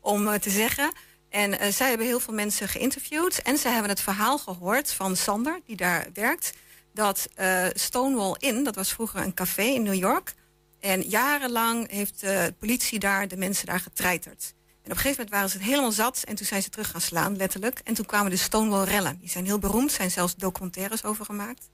om 0.00 0.28
eh, 0.28 0.34
te 0.34 0.50
zeggen. 0.50 0.92
En 1.28 1.72
zij 1.72 1.88
hebben 1.88 2.06
heel 2.06 2.20
veel 2.20 2.34
mensen 2.34 2.68
geïnterviewd. 2.68 3.42
En 3.42 3.58
zij 3.58 3.72
hebben 3.72 3.90
het 3.90 4.00
verhaal 4.00 4.38
gehoord 4.38 4.92
van 4.92 5.16
Sander, 5.16 5.60
die 5.66 5.76
daar 5.76 6.08
werkt. 6.12 6.52
Dat 6.94 7.28
Stonewall 7.72 8.34
Inn, 8.38 8.64
dat 8.64 8.74
was 8.74 8.92
vroeger 8.92 9.20
een 9.20 9.34
café 9.34 9.62
in 9.62 9.82
New 9.82 9.94
York. 9.94 10.34
En 10.80 11.02
jarenlang 11.02 11.90
heeft 11.90 12.20
de 12.20 12.54
politie 12.58 12.98
daar 12.98 13.28
de 13.28 13.36
mensen 13.36 13.66
daar 13.66 13.80
getreiterd. 13.80 14.54
En 14.88 14.94
op 14.94 15.00
een 15.00 15.02
gegeven 15.02 15.24
moment 15.24 15.30
waren 15.30 15.50
ze 15.50 15.56
het 15.56 15.66
helemaal 15.66 15.92
zat. 15.92 16.22
En 16.24 16.34
toen 16.34 16.46
zijn 16.46 16.62
ze 16.62 16.68
terug 16.68 16.90
gaan 16.90 17.00
slaan, 17.00 17.36
letterlijk. 17.36 17.80
En 17.84 17.94
toen 17.94 18.06
kwamen 18.06 18.30
de 18.30 18.36
Stonewall-rellen. 18.36 19.18
Die 19.20 19.28
zijn 19.30 19.44
heel 19.44 19.58
beroemd, 19.58 19.92
zijn 19.92 20.10
zelfs 20.10 20.34
documentaires 20.36 21.04
over 21.04 21.24
gemaakt. 21.24 21.68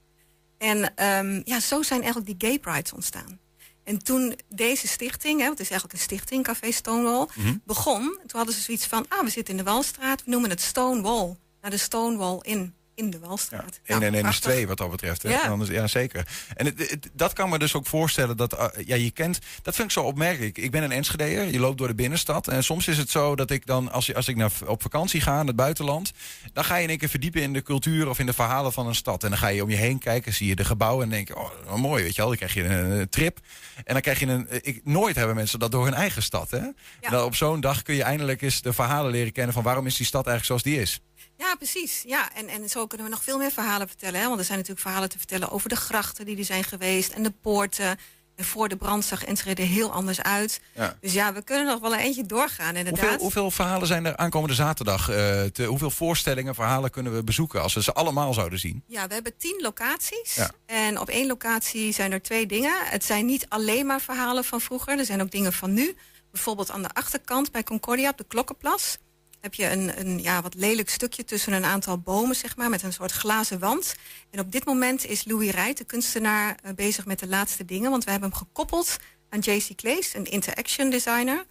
En 0.59 0.95
ehm, 0.97 1.41
ja, 1.45 1.61
zo 1.61 1.83
zijn 1.83 2.03
eigenlijk 2.03 2.39
die 2.39 2.49
gay 2.49 2.59
prides 2.59 2.93
ontstaan. 2.93 3.39
En 3.85 3.99
toen 3.99 4.39
deze 4.49 4.89
stichting, 4.89 5.41
hè, 5.41 5.49
het 5.49 5.61
is 5.61 5.71
eigenlijk 5.71 5.93
een 5.93 6.05
stichting, 6.05 6.45
Café 6.45 6.73
Stonewall, 6.73 7.27
Mhm. 7.35 7.55
begon, 7.65 8.03
toen 8.03 8.37
hadden 8.39 8.55
ze 8.55 8.61
zoiets 8.61 8.87
van, 8.87 9.07
ah, 9.09 9.21
we 9.25 9.31
zitten 9.31 9.59
in 9.59 9.65
de 9.65 9.71
Walstraat, 9.71 10.25
we 10.25 10.31
noemen 10.31 10.51
het 10.51 10.61
Stonewall. 10.61 11.37
Naar 11.61 11.71
de 11.71 11.77
Stonewall 11.77 12.39
in, 12.43 12.75
in 12.95 13.11
de 13.11 13.19
Walstraat. 13.19 13.81
1 13.85 13.97
en 14.03 14.03
1 14.03 14.15
is 14.15 14.21
prachtig. 14.21 14.51
2 14.51 14.67
wat 14.67 14.77
dat 14.79 14.91
betreft. 14.91 15.23
Hè? 15.23 15.29
Ja. 15.29 15.45
En 15.45 15.51
Anders, 15.51 15.71
ja, 15.71 15.87
zeker. 15.87 16.27
En 16.57 16.67
het, 16.67 16.91
het- 16.91 17.11
dat 17.13 17.33
kan 17.33 17.49
me 17.49 17.59
dus 17.59 17.75
ook 17.75 17.87
voorstellen 17.87 18.37
dat 18.37 18.53
uh, 18.59 18.67
ja, 18.87 18.95
je 18.95 19.11
kent. 19.11 19.39
Dat 19.63 19.75
vind 19.75 19.87
ik 19.87 19.93
zo 19.95 20.03
opmerkelijk. 20.03 20.59
Ik 20.59 20.71
ben 20.71 20.83
een 20.83 20.93
Enschedeer. 20.93 21.51
Je 21.53 21.59
loopt 21.59 21.79
door 21.79 21.89
de 21.89 21.95
binnenstad. 21.95 22.49
En 22.49 22.65
soms 22.65 22.89
is 22.89 22.99
het 22.99 23.11
zo 23.11 23.37
dat 23.37 23.51
ik 23.51 23.67
dan, 23.67 23.93
als, 23.93 24.15
als 24.15 24.29
ik 24.29 24.37
naar, 24.37 24.51
op 24.67 24.83
vakantie 24.83 25.21
ga 25.21 25.35
naar 25.37 25.45
het 25.47 25.57
buitenland. 25.57 26.13
dan 26.53 26.65
ga 26.65 26.77
je 26.77 26.83
in 26.83 26.89
één 26.89 26.99
keer 26.99 27.09
verdiepen 27.09 27.43
in 27.43 27.53
de 27.53 27.63
cultuur 27.63 28.09
of 28.09 28.19
in 28.19 28.27
de 28.27 28.33
verhalen 28.33 28.73
van 28.73 28.87
een 28.87 28.95
stad. 28.95 29.23
En 29.25 29.29
dan 29.31 29.39
ga 29.39 29.49
je 29.49 29.63
om 29.63 29.71
je 29.71 29.77
heen 29.77 29.99
kijken, 29.99 30.33
zie 30.33 30.49
je 30.49 30.55
de 30.57 30.65
gebouwen. 30.65 31.05
en 31.05 31.11
denk 31.11 31.29
je, 31.29 31.37
oh, 31.37 31.51
wat 31.67 31.79
mooi, 31.79 32.03
weet 32.03 32.15
je 32.15 32.21
wel. 32.21 32.29
Dan 32.29 32.37
krijg 32.37 32.55
je 32.55 32.65
een, 32.65 32.91
een 32.91 33.09
trip. 33.09 33.39
En 33.85 33.93
dan 33.93 34.03
krijg 34.03 34.21
je 34.21 34.27
een. 34.27 34.47
Ik, 34.61 34.81
nooit 34.85 35.17
hebben 35.17 35.35
mensen 35.37 35.59
dat 35.59 35.71
door 35.73 35.85
hun 35.85 35.95
eigen 35.95 36.23
stad. 36.23 36.51
Hè? 36.51 36.59
En 36.59 36.75
dan 37.11 37.25
op 37.25 37.35
zo'n 37.35 37.61
dag 37.61 37.83
kun 37.83 37.95
je 37.95 38.03
eindelijk 38.03 38.43
eens 38.43 38.63
de 38.63 38.73
verhalen 38.73 39.11
leren 39.11 39.33
kennen 39.33 39.55
van 39.55 39.63
waarom 39.63 39.87
is 39.87 39.97
die 39.97 40.07
stad 40.07 40.27
eigenlijk 40.27 40.47
zoals 40.47 40.63
die 40.77 40.83
is. 40.83 41.01
Ja, 41.37 41.55
precies. 41.55 42.03
Ja, 42.07 42.35
en, 42.35 42.49
en 42.49 42.69
zo 42.69 42.87
kunnen 42.87 43.07
we 43.07 43.13
nog 43.13 43.23
veel 43.23 43.39
meer 43.39 43.51
verhalen 43.51 43.89
vertellen. 43.89 44.21
Hè? 44.21 44.27
Want 44.27 44.39
er 44.39 44.45
zijn 44.45 44.59
natuurlijk 44.59 44.87
verhalen 44.87 45.09
te 45.09 45.19
vertellen 45.19 45.51
over 45.51 45.69
de 45.69 45.77
grachten 45.77 46.27
die 46.27 46.39
er 46.39 46.45
zijn 46.45 46.65
geweest 46.65 47.13
en 47.13 47.23
de 47.23 47.31
poorten. 47.31 47.99
En 48.37 48.45
voor 48.45 48.69
de 48.69 48.77
brand 48.77 49.05
zag 49.05 49.25
Enschede 49.25 49.63
er 49.63 49.69
heel 49.69 49.93
anders 49.93 50.23
uit. 50.23 50.61
Ja. 50.75 50.97
Dus 51.01 51.13
ja, 51.13 51.33
we 51.33 51.43
kunnen 51.43 51.67
nog 51.67 51.81
wel 51.81 51.93
een 51.93 51.99
eentje 51.99 52.27
doorgaan, 52.27 52.77
inderdaad. 52.77 53.01
Hoeveel, 53.01 53.19
hoeveel 53.21 53.51
verhalen 53.51 53.87
zijn 53.87 54.05
er 54.05 54.17
aankomende 54.17 54.55
zaterdag? 54.55 55.09
eh, 55.09 55.43
te, 55.43 55.65
hoeveel 55.65 55.91
voorstellingen, 55.91 56.55
verhalen 56.55 56.91
kunnen 56.91 57.15
we 57.15 57.25
bezoeken 57.25 57.63
als 57.63 57.75
we 57.75 57.83
ze 57.83 57.93
allemaal 57.93 58.35
zouden 58.35 58.59
zien? 58.59 58.83
Ja, 58.87 59.07
we 59.07 59.15
hebben 59.15 59.37
tien 59.37 59.61
locaties. 59.63 60.35
Ja. 60.35 60.51
En 60.67 61.01
op 61.01 61.09
één 61.09 61.27
locatie 61.27 61.93
zijn 61.93 62.13
er 62.13 62.23
twee 62.23 62.47
dingen. 62.47 62.75
Het 62.85 63.05
zijn 63.05 63.27
niet 63.27 63.47
alleen 63.49 63.87
maar 63.87 64.01
verhalen 64.01 64.45
van 64.45 64.61
vroeger. 64.61 64.99
Er 64.99 65.05
zijn 65.05 65.23
ook 65.23 65.31
dingen 65.31 65.53
van 65.53 65.73
nu. 65.73 65.97
Bijvoorbeeld 66.31 66.71
aan 66.71 66.83
de 66.83 66.93
achterkant 66.93 67.53
bij 67.53 67.63
Concordia 67.63 68.11
op 68.11 68.19
de 68.19 68.25
Klokkenplas 68.29 68.99
heb 69.45 69.55
je 69.55 69.71
een, 69.71 70.01
een 70.01 70.23
ja, 70.23 70.43
wat 70.43 70.55
lelijk 70.55 70.91
stukje 70.91 71.25
tussen 71.25 71.53
een 71.53 71.65
aantal 71.65 71.99
bomen, 71.99 72.37
zeg 72.37 72.57
maar, 72.57 72.71
met 72.71 72.83
een 72.83 72.93
soort 72.93 73.13
glazen 73.13 73.59
wand. 73.59 73.95
En 74.31 74.41
op 74.41 74.53
dit 74.53 74.65
moment 74.65 75.07
is 75.07 75.25
Louis 75.25 75.51
Rijt, 75.51 75.79
de 75.79 75.85
kunstenaar, 75.85 76.57
eh, 76.63 76.75
bezig 76.75 77.07
met 77.07 77.19
de 77.19 77.27
laatste 77.27 77.65
dingen. 77.65 77.91
Want 77.91 78.05
we 78.05 78.11
hebben 78.11 78.29
hem 78.29 78.39
gekoppeld 78.39 78.97
aan 79.29 79.39
JC 79.39 79.75
Claes, 79.77 80.15
een 80.15 80.25
interaction 80.25 80.91
designer. 80.91 81.45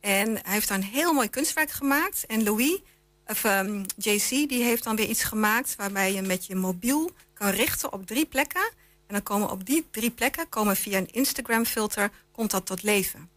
En 0.00 0.28
hij 0.28 0.52
heeft 0.52 0.68
daar 0.68 0.78
een 0.78 0.84
heel 0.84 1.12
mooi 1.12 1.28
kunstwerk 1.30 1.70
gemaakt. 1.70 2.26
En 2.26 2.42
Louis, 2.42 2.78
of 3.26 3.44
ehm, 3.44 3.84
JC, 3.96 4.28
die 4.28 4.62
heeft 4.62 4.84
dan 4.84 4.96
weer 4.96 5.08
iets 5.08 5.22
gemaakt... 5.22 5.76
waarbij 5.76 6.12
je 6.12 6.22
met 6.22 6.46
je 6.46 6.54
mobiel 6.54 7.10
kan 7.34 7.50
richten 7.50 7.92
op 7.92 8.06
drie 8.06 8.26
plekken. 8.26 8.72
En 9.06 9.14
dan 9.14 9.22
komen 9.22 9.50
op 9.50 9.66
die 9.66 9.86
drie 9.90 10.10
plekken, 10.10 10.48
komen 10.48 10.76
via 10.76 10.98
een 10.98 11.10
Instagram-filter... 11.10 12.10
komt 12.32 12.50
dat 12.50 12.66
tot 12.66 12.82
leven. 12.82 13.30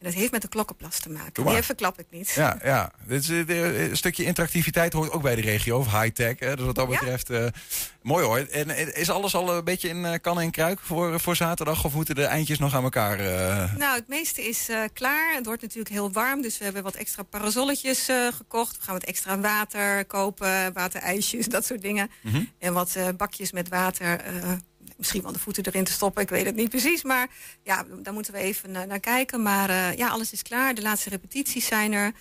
En 0.00 0.06
dat 0.06 0.14
heeft 0.14 0.32
met 0.32 0.42
de 0.42 0.48
klokkenplas 0.48 1.00
te 1.00 1.10
maken. 1.10 1.46
Die 1.46 1.62
verklap 1.62 1.98
ik 1.98 2.06
niet. 2.10 2.30
Ja, 2.30 2.58
ja. 2.64 2.92
Dit 3.06 3.22
is, 3.22 3.28
eh, 3.28 3.46
de- 3.46 3.88
een 3.90 3.96
stukje 3.96 4.24
interactiviteit 4.24 4.92
hoort 4.92 5.10
ook 5.10 5.22
bij 5.22 5.34
de 5.34 5.40
regio, 5.40 5.78
of 5.78 5.92
high-tech. 6.00 6.36
Dus 6.38 6.64
wat 6.64 6.74
dat 6.74 6.88
betreft, 6.88 7.30
eh, 7.30 7.44
mooi 8.02 8.24
hoor. 8.24 8.38
En 8.38 8.70
eh, 8.70 9.00
is 9.00 9.10
alles 9.10 9.34
al 9.34 9.56
een 9.56 9.64
beetje 9.64 9.88
in 9.88 10.04
eh, 10.04 10.14
kan 10.20 10.40
en 10.40 10.50
kruik 10.50 10.80
voor, 10.80 11.20
voor 11.20 11.36
zaterdag? 11.36 11.84
Of 11.84 11.94
moeten 11.94 12.14
de 12.14 12.24
eindjes 12.24 12.58
nog 12.58 12.74
aan 12.74 12.82
elkaar? 12.82 13.18
eh? 13.20 13.74
Nou, 13.76 13.94
het 13.96 14.08
meeste 14.08 14.48
is 14.48 14.68
eh, 14.68 14.78
klaar. 14.92 15.34
Het 15.34 15.46
wordt 15.46 15.62
natuurlijk 15.62 15.90
heel 15.94 16.12
warm, 16.12 16.42
dus 16.42 16.58
we 16.58 16.64
hebben 16.64 16.82
wat 16.82 16.94
extra 16.94 17.22
parasolletjes 17.22 18.08
eh, 18.08 18.26
gekocht. 18.32 18.76
We 18.78 18.82
gaan 18.84 18.94
wat 18.94 19.04
extra 19.04 19.38
water 19.40 20.04
kopen, 20.04 20.72
waterijsjes, 20.72 21.46
dat 21.56 21.66
soort 21.66 21.82
dingen. 21.82 22.10
Mhm. 22.22 22.42
En 22.58 22.72
wat 22.72 22.94
eh, 22.96 23.08
bakjes 23.16 23.52
met 23.52 23.68
water. 23.68 24.20
Eh, 25.00 25.06
misschien 25.06 25.22
wel 25.22 25.32
de 25.32 25.38
voeten 25.38 25.64
erin 25.66 25.84
te 25.84 25.92
stoppen, 25.92 26.22
ik 26.22 26.28
weet 26.28 26.44
het 26.44 26.54
niet 26.54 26.68
precies. 26.68 27.02
Maar 27.02 27.28
ja, 27.62 27.84
daar 28.02 28.12
moeten 28.14 28.32
we 28.32 28.38
even 28.38 28.70
naar, 28.70 28.86
naar 28.86 29.00
kijken. 29.00 29.42
Maar 29.42 29.70
eh, 29.70 29.96
ja, 29.96 30.08
alles 30.08 30.32
is 30.32 30.42
klaar. 30.42 30.74
De 30.74 30.82
laatste 30.82 31.08
repetities 31.10 31.66
zijn 31.66 31.92
er. 31.92 32.12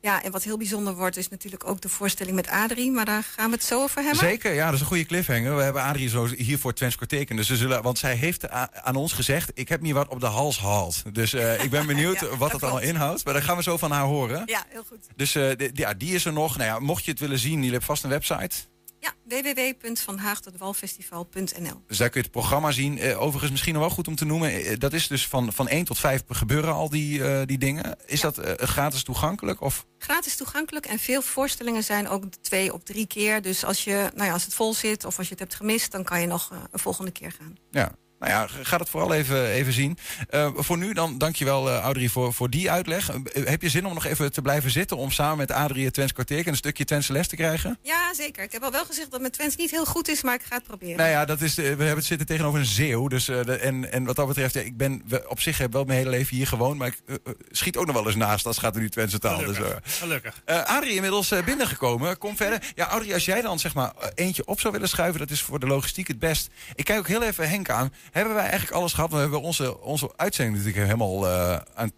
Ja, 0.00 0.22
en 0.22 0.32
wat 0.32 0.42
heel 0.42 0.56
bijzonder 0.56 0.94
wordt, 0.94 1.16
is 1.16 1.28
natuurlijk 1.28 1.66
ook 1.66 1.80
de 1.80 1.88
voorstelling 1.88 2.36
met 2.36 2.48
Adrie. 2.48 2.90
Maar 2.90 3.04
daar 3.04 3.22
gaan 3.22 3.48
we 3.50 3.54
het 3.56 3.64
zo 3.64 3.82
over 3.82 4.02
hebben. 4.02 4.18
Zeker, 4.18 4.52
ja, 4.54 4.64
dat 4.64 4.74
is 4.74 4.80
een 4.80 4.86
goede 4.86 5.04
cliffhanger. 5.04 5.56
We 5.56 5.62
hebben 5.62 5.82
Adrie 5.82 6.08
zo 6.08 6.26
hier 6.26 6.58
voor 6.58 6.72
Twents. 6.74 6.96
Dus 7.08 7.46
ze 7.46 7.56
zullen, 7.56 7.82
want 7.82 7.98
zij 7.98 8.14
heeft 8.14 8.50
aan 8.50 8.96
ons 8.96 9.12
gezegd... 9.12 9.50
ik 9.54 9.68
heb 9.68 9.80
niet 9.80 9.92
wat 9.92 10.08
op 10.08 10.20
de 10.20 10.26
hals 10.26 10.56
gehaald. 10.56 11.02
Dus 11.14 11.32
eh, 11.32 11.62
ik 11.64 11.70
ben 11.70 11.86
benieuwd 11.94 12.20
Ja, 12.20 12.36
wat 12.36 12.50
dat 12.50 12.62
allemaal 12.62 12.80
inhoudt. 12.80 13.24
Maar 13.24 13.34
daar 13.34 13.42
gaan 13.42 13.56
we 13.56 13.62
zo 13.62 13.76
van 13.76 13.90
haar 13.90 14.04
horen. 14.04 14.42
Ja, 14.46 14.64
heel 14.68 14.84
goed. 14.88 15.06
Dus 15.16 15.34
eh, 15.34 15.56
de- 15.56 15.70
ja, 15.74 15.94
die 15.94 16.14
is 16.14 16.24
er 16.24 16.32
nog. 16.32 16.56
Nou 16.56 16.68
ja, 16.70 16.78
mocht 16.78 17.04
je 17.04 17.10
het 17.10 17.20
willen 17.20 17.38
zien, 17.38 17.52
jullie 17.52 17.70
hebben 17.70 17.86
vast 17.88 18.04
een 18.04 18.10
website. 18.10 18.56
Ja, 19.04 19.12
www.vanhaagtotwalfestival.nl 19.24 21.82
Dus 21.86 21.98
daar 21.98 22.08
kun 22.08 22.20
je 22.20 22.26
het 22.26 22.30
programma 22.30 22.70
zien. 22.70 22.98
Eh, 22.98 23.20
overigens 23.20 23.50
misschien 23.50 23.72
nog 23.72 23.82
wel 23.82 23.90
goed 23.90 24.08
om 24.08 24.14
te 24.14 24.24
noemen. 24.24 24.50
eh, 24.50 24.78
dat 24.78 24.92
is 24.92 25.08
dus 25.08 25.28
van, 25.28 25.52
van 25.52 25.68
1 25.68 25.84
tot 25.84 25.98
5 25.98 26.22
gebeuren 26.28 26.74
al 26.74 26.88
die, 26.88 27.24
eh, 27.24 27.46
die 27.46 27.58
dingen. 27.58 27.96
Is 28.06 28.20
dat 28.20 28.40
gratis 28.56 29.02
toegankelijk? 29.02 29.60
Of? 29.60 29.86
Gratis 29.98 30.36
toegankelijk 30.36 30.86
en 30.86 30.98
veel 30.98 31.22
voorstellingen 31.22 31.84
zijn 31.84 32.08
ook 32.08 32.24
twee 32.40 32.72
of 32.72 32.82
drie 32.82 33.06
keer. 33.06 33.42
Dus 33.42 33.64
als, 33.64 33.84
je, 33.84 34.10
nou 34.14 34.26
ja, 34.26 34.32
als 34.32 34.44
het 34.44 34.54
vol 34.54 34.74
zit 34.74 35.04
of 35.04 35.18
als 35.18 35.26
je 35.26 35.32
het 35.32 35.42
hebt 35.42 35.54
gemist, 35.54 35.92
dan 35.92 36.04
kan 36.04 36.20
je 36.20 36.26
nog 36.26 36.50
een 36.70 36.78
volgende 36.78 37.10
keer 37.10 37.32
gaan. 37.32 37.54
Ja. 37.70 37.92
Nou 38.18 38.32
ja, 38.32 38.46
ga 38.62 38.76
het 38.76 38.88
vooral 38.88 39.14
even, 39.14 39.46
even 39.46 39.72
zien. 39.72 39.98
Eh, 40.28 40.50
voor 40.54 40.78
nu 40.78 40.92
dan, 40.92 41.18
dankjewel 41.18 41.68
uh, 41.68 41.78
Audrey 41.78 42.08
voor, 42.08 42.32
voor 42.34 42.50
die 42.50 42.70
uitleg. 42.70 43.10
Eh, 43.10 43.44
heb 43.46 43.62
je 43.62 43.68
zin 43.68 43.86
om 43.86 43.94
nog 43.94 44.04
even 44.04 44.32
te 44.32 44.42
blijven 44.42 44.70
zitten... 44.70 44.96
om 44.96 45.10
samen 45.10 45.36
met 45.36 45.50
Adrie 45.50 45.84
het 45.84 45.94
Twents 45.94 46.12
kwartier 46.12 46.46
een 46.48 46.56
stukje 46.56 46.84
Twentse 46.84 47.12
les 47.12 47.28
te 47.28 47.36
krijgen? 47.36 47.78
Ja, 47.82 48.14
zeker. 48.14 48.42
Ik 48.42 48.52
heb 48.52 48.62
al 48.62 48.70
wel 48.70 48.84
gezegd 48.84 49.10
dat 49.10 49.20
mijn 49.20 49.32
Twents 49.32 49.56
niet 49.56 49.70
heel 49.70 49.84
goed 49.84 50.08
is, 50.08 50.22
maar 50.22 50.34
ik 50.34 50.42
ga 50.42 50.54
het 50.56 50.64
proberen. 50.64 50.96
Nou 50.96 51.08
ja, 51.10 51.24
dat 51.24 51.40
is, 51.40 51.54
we 51.54 51.62
hebben 51.62 51.88
het 51.88 52.04
zitten 52.04 52.26
tegenover 52.26 52.58
een 52.60 52.66
zeeuw. 52.66 53.08
Dus, 53.08 53.28
eh, 53.28 53.44
de- 53.44 53.56
en, 53.56 53.92
en 53.92 54.04
wat 54.04 54.16
dat 54.16 54.26
betreft, 54.26 54.54
ja, 54.54 54.60
ik 54.60 54.76
ben 54.76 55.02
we- 55.06 55.24
op 55.28 55.40
zich 55.40 55.58
heb 55.58 55.72
wel 55.72 55.84
mijn 55.84 55.98
hele 55.98 56.10
leven 56.10 56.36
hier 56.36 56.46
gewoond... 56.46 56.78
maar 56.78 56.88
ik 56.88 57.18
schiet 57.50 57.76
ook 57.76 57.86
nog 57.86 57.94
wel 57.94 58.06
eens 58.06 58.14
naast 58.16 58.46
als 58.46 58.56
het 58.56 58.64
gaat 58.64 58.74
om 58.74 58.80
die 58.80 58.90
Twentse 58.90 59.18
taal. 59.18 59.38
Dus, 59.38 59.56
Gelukkig. 59.56 59.98
Gelukkig. 59.98 60.42
Eh 60.44 60.62
Adrie 60.64 60.94
inmiddels 60.94 61.32
binnengekomen. 61.44 62.18
Kom 62.18 62.36
verder. 62.36 62.72
Ja, 62.74 62.84
Adrie, 62.84 63.14
als 63.14 63.24
jij 63.24 63.40
dan 63.42 63.58
zeg 63.58 63.74
maar 63.74 63.92
eentje 64.14 64.46
op 64.46 64.60
zou 64.60 64.72
willen 64.72 64.88
schuiven, 64.88 65.20
dat 65.20 65.30
is 65.30 65.40
voor 65.42 65.60
de 65.60 65.66
logistiek 65.66 66.08
het 66.08 66.18
best. 66.18 66.48
Ik 66.74 66.84
kijk 66.84 66.98
ook 66.98 67.08
heel 67.08 67.22
even 67.22 67.48
Henk 67.48 67.68
aan. 67.70 67.92
Hebben 68.14 68.34
wij 68.34 68.42
eigenlijk 68.42 68.72
alles 68.72 68.92
gehad? 68.92 69.10
We 69.10 69.16
hebben 69.16 69.40
onze, 69.40 69.80
onze 69.80 70.12
uitzending 70.16 70.56
natuurlijk 70.56 70.84
helemaal 70.86 71.26
eh, 71.26 71.56
aan, 71.74 71.92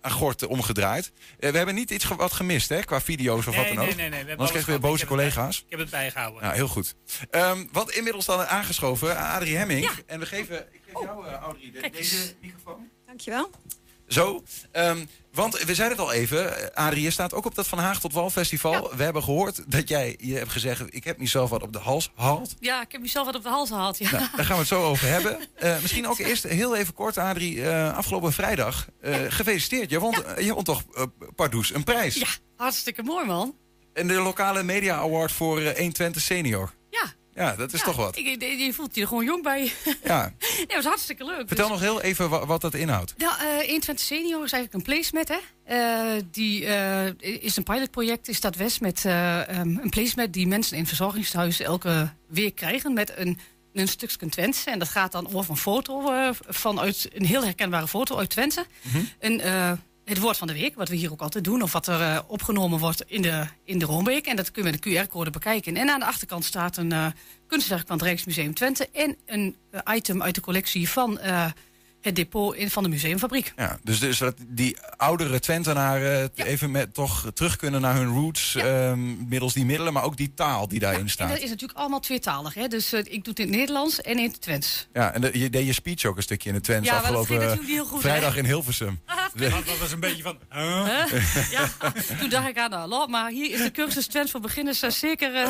aan 0.00 0.10
gort 0.10 0.46
omgedraaid. 0.46 1.12
Eh, 1.38 1.50
we 1.50 1.56
hebben 1.56 1.74
niet 1.74 1.90
iets 1.90 2.04
ge- 2.04 2.16
wat 2.16 2.32
gemist, 2.32 2.68
hè, 2.68 2.82
qua 2.82 3.00
video's 3.00 3.46
of 3.46 3.56
wat 3.56 3.64
Nee, 3.64 3.74
dan 3.74 3.84
ook. 3.84 3.88
nee, 3.88 3.94
nee, 3.96 4.08
nee, 4.08 4.10
we 4.10 4.16
hebben 4.16 4.32
Anders 4.32 4.50
krijgen 4.50 4.72
we 4.72 4.78
weer 4.80 4.90
boze. 4.90 5.02
Ik 5.02 5.08
collega's. 5.08 5.58
Ik 5.58 5.64
heb 5.68 5.78
het 5.78 5.90
bijgehouden. 5.90 6.42
Ja, 6.42 6.52
heel 6.52 6.68
goed. 6.68 6.94
Ehm, 7.30 7.66
wat 7.72 7.90
inmiddels 7.90 8.24
dan 8.24 8.40
aangeschoven, 8.46 9.16
Adrie 9.16 9.56
Hemming. 9.56 9.90
En 10.06 10.18
we 10.20 10.26
geven, 10.26 10.58
ik 10.72 10.80
geef 10.86 11.02
jou, 11.04 11.26
eh, 11.26 11.32
Audrey, 11.32 11.70
de- 11.70 11.90
deze 11.90 12.34
microfoon. 12.40 12.88
Dankjewel. 13.06 13.50
Zo, 14.12 14.42
ehm, 14.72 15.04
want 15.32 15.58
we 15.62 15.74
zeiden 15.74 15.98
het 15.98 16.06
al 16.06 16.12
even, 16.12 16.56
eh, 16.74 16.84
Adrie, 16.86 17.02
je 17.02 17.10
staat 17.10 17.34
ook 17.34 17.44
op 17.44 17.54
dat 17.54 17.68
Van 17.68 17.78
Haag 17.78 18.00
tot 18.00 18.12
Wal 18.12 18.30
festival. 18.30 18.90
We 18.96 19.02
hebben 19.02 19.22
gehoord 19.22 19.62
dat 19.72 19.88
jij, 19.88 20.16
je 20.20 20.34
hebt 20.34 20.50
gezegd, 20.50 20.82
ik 20.94 21.04
heb 21.04 21.18
mezelf 21.18 21.50
wat 21.50 21.62
op 21.62 21.72
de 21.72 21.78
hals 21.78 22.10
gehaald. 22.16 22.54
Ja, 22.60 22.80
ik 22.82 22.92
heb 22.92 23.00
mezelf 23.00 23.26
wat 23.26 23.34
op 23.34 23.42
de 23.42 23.48
hals 23.48 23.68
gehaald. 23.68 23.98
Ja. 23.98 24.10
Nou, 24.10 24.24
daar 24.36 24.44
gaan 24.44 24.54
we 24.54 24.60
het 24.60 24.68
zo 24.68 24.82
over 24.84 25.08
hebben. 25.16 25.38
Eh, 25.54 25.80
misschien 25.82 26.08
ook 26.08 26.18
eerst 26.18 26.42
heel 26.42 26.76
even 26.76 26.94
kort, 26.94 27.18
Adrie, 27.18 27.62
eh, 27.68 27.96
afgelopen 27.96 28.32
vrijdag. 28.32 28.86
eh, 29.00 29.16
Gefeliciteerd, 29.28 29.90
je 29.90 29.98
won, 29.98 30.14
je 30.38 30.54
won 30.54 30.64
toch, 30.64 30.82
Pardoes, 31.34 31.74
een 31.74 31.84
prijs. 31.84 32.14
ja, 32.14 32.26
hartstikke 32.56 33.02
mooi 33.02 33.26
man. 33.26 33.56
En 33.94 34.06
de 34.06 34.14
lokale 34.14 34.62
media 34.62 34.96
award 34.96 35.32
voor 35.32 35.60
eh 35.60 35.76
120 35.76 36.22
senior. 36.22 36.72
Ja. 37.34 37.54
Dat 37.56 37.72
is 37.72 37.78
Ja, 37.80 37.86
toch 37.86 37.96
wat. 37.96 38.16
Ik, 38.16 38.42
je, 38.42 38.72
voelt 38.72 38.94
je 38.94 39.00
er 39.00 39.06
gewoon 39.06 39.24
jong 39.24 39.42
bij. 39.42 39.72
Ja. 40.04 40.32
nee, 40.40 40.66
dat 40.66 40.76
was 40.76 40.84
hartstikke 40.84 41.24
leuk. 41.24 41.46
Vertel 41.48 41.56
Dus- 41.56 41.68
nog 41.68 41.80
heel 41.80 42.00
even 42.00 42.28
wa- 42.30 42.46
wat 42.46 42.60
dat 42.60 42.74
inhoudt. 42.74 43.14
Nou, 43.16 43.34
eh 43.40 43.68
21 43.68 44.04
Senior 44.06 44.44
is 44.44 44.52
eigenlijk 44.52 44.72
een 44.74 44.94
placement, 44.94 45.28
hè. 45.28 45.38
Eh, 45.64 46.22
die 46.30 46.66
eh, 46.66 47.12
is 47.42 47.56
een 47.56 47.62
pilotproject 47.62 48.28
in 48.28 48.34
Stad 48.34 48.56
West 48.56 48.80
met 48.80 49.04
eh, 49.04 49.48
ehm, 49.48 49.78
een 49.78 49.90
placement 49.90 50.32
die 50.32 50.46
mensen 50.46 50.76
in 50.76 50.86
verzorgingshuizen 50.86 51.64
elke 51.64 52.12
week 52.28 52.54
krijgen 52.54 52.92
met 52.92 53.12
een, 53.16 53.38
een 53.72 53.88
stukje 53.88 54.28
Twente. 54.28 54.70
En 54.70 54.78
dat 54.78 54.88
gaat 54.88 55.12
dan 55.12 55.34
over 55.34 55.50
een 55.50 55.56
foto 55.56 56.02
vanuit 56.48 57.08
een 57.14 57.24
heel 57.24 57.44
herkenbare 57.44 57.88
foto 57.88 58.16
uit 58.16 58.30
Twente. 58.30 58.66
Een, 59.20 59.40
eh, 59.40 59.72
het 60.04 60.18
woord 60.18 60.36
van 60.36 60.46
de 60.46 60.52
week, 60.52 60.74
wat 60.74 60.88
we 60.88 60.96
hier 60.96 61.12
ook 61.12 61.20
altijd 61.20 61.44
doen, 61.44 61.62
of 61.62 61.72
wat 61.72 61.86
er 61.86 62.00
eh, 62.00 62.18
opgenomen 62.26 62.78
wordt 62.78 63.02
in 63.06 63.22
de, 63.22 63.46
in 63.64 63.78
de 63.78 63.84
Roombeek. 63.84 64.26
En 64.26 64.36
dat 64.36 64.50
kun 64.50 64.64
je 64.64 64.70
met 64.70 64.86
een 64.86 65.06
QR-code 65.06 65.30
bekijken. 65.30 65.76
En 65.76 65.90
aan 65.90 66.00
de 66.00 66.06
achterkant 66.06 66.44
staat 66.44 66.76
een 66.76 66.92
eh 66.92 67.06
kunstwerk 67.46 67.86
van 67.86 67.96
het 67.96 68.06
Rijksmuseum 68.06 68.54
Twente 68.54 68.88
en 68.92 69.16
een 69.26 69.56
eh, 69.70 69.94
item 69.94 70.22
uit 70.22 70.34
de 70.34 70.40
collectie 70.40 70.88
van 70.88 71.18
het 72.02 72.16
depot 72.16 72.54
in, 72.54 72.70
van 72.70 72.82
de 72.82 72.88
museumfabriek. 72.88 73.52
Ja, 73.56 73.78
dus, 73.82 73.98
dus 73.98 74.18
dat 74.18 74.34
die 74.46 74.76
oudere 74.96 75.40
Twentenaren 75.40 76.30
even 76.34 76.70
met, 76.70 76.94
toch 76.94 77.30
terug 77.34 77.56
kunnen 77.56 77.80
naar 77.80 77.94
hun 77.94 78.06
roots... 78.14 78.54
ehm, 78.54 79.28
middels 79.28 79.52
die 79.54 79.64
middelen, 79.64 79.92
maar 79.92 80.02
ook 80.04 80.16
die 80.16 80.34
taal 80.34 80.68
die 80.68 80.78
daarin 80.80 81.00
En 81.00 81.08
staat. 81.10 81.28
dat 81.28 81.38
is 81.40 81.48
natuurlijk 81.50 81.78
allemaal 81.78 82.00
tweetalig. 82.00 82.54
Hè? 82.54 82.68
Dus 82.68 82.92
eh, 82.92 82.98
ik 82.98 83.06
doe 83.10 83.20
het 83.24 83.38
in 83.38 83.46
het 83.46 83.56
Nederlands 83.56 84.00
en 84.00 84.18
in 84.18 84.24
het 84.30 84.40
Twents. 84.40 84.88
Ja, 84.92 85.12
en 85.12 85.20
de- 85.20 85.38
je 85.38 85.50
deed 85.50 85.66
je 85.66 85.72
speech 85.72 86.04
ook 86.04 86.16
een 86.16 86.22
stukje 86.22 86.48
in 86.48 86.54
het 86.54 86.64
Twents 86.64 86.88
Ja, 86.88 86.94
dat 86.94 87.02
afgelopen 87.04 87.58
niet 87.58 87.66
heel 87.68 87.84
goed, 87.84 88.00
vrijdag 88.00 88.32
hè? 88.32 88.38
in 88.38 88.44
Hilversum. 88.44 89.00
Dat 89.34 89.78
was 89.80 89.92
een 89.92 90.00
beetje 90.00 90.22
van... 90.22 90.38
huh? 90.50 90.84
Huh? 91.10 91.50
ja, 91.50 91.68
toen 92.18 92.28
dacht 92.28 92.48
ik 92.48 92.58
aan, 92.58 92.70
nou, 92.70 93.08
maar 93.10 93.30
hier 93.30 93.50
is 93.50 93.58
de 93.58 93.70
cursus 93.70 94.06
Twents 94.06 94.30
voor 94.30 94.40
beginners 94.40 94.82
eh, 94.82 94.90
zeker 94.90 95.34
eh, 95.34 95.48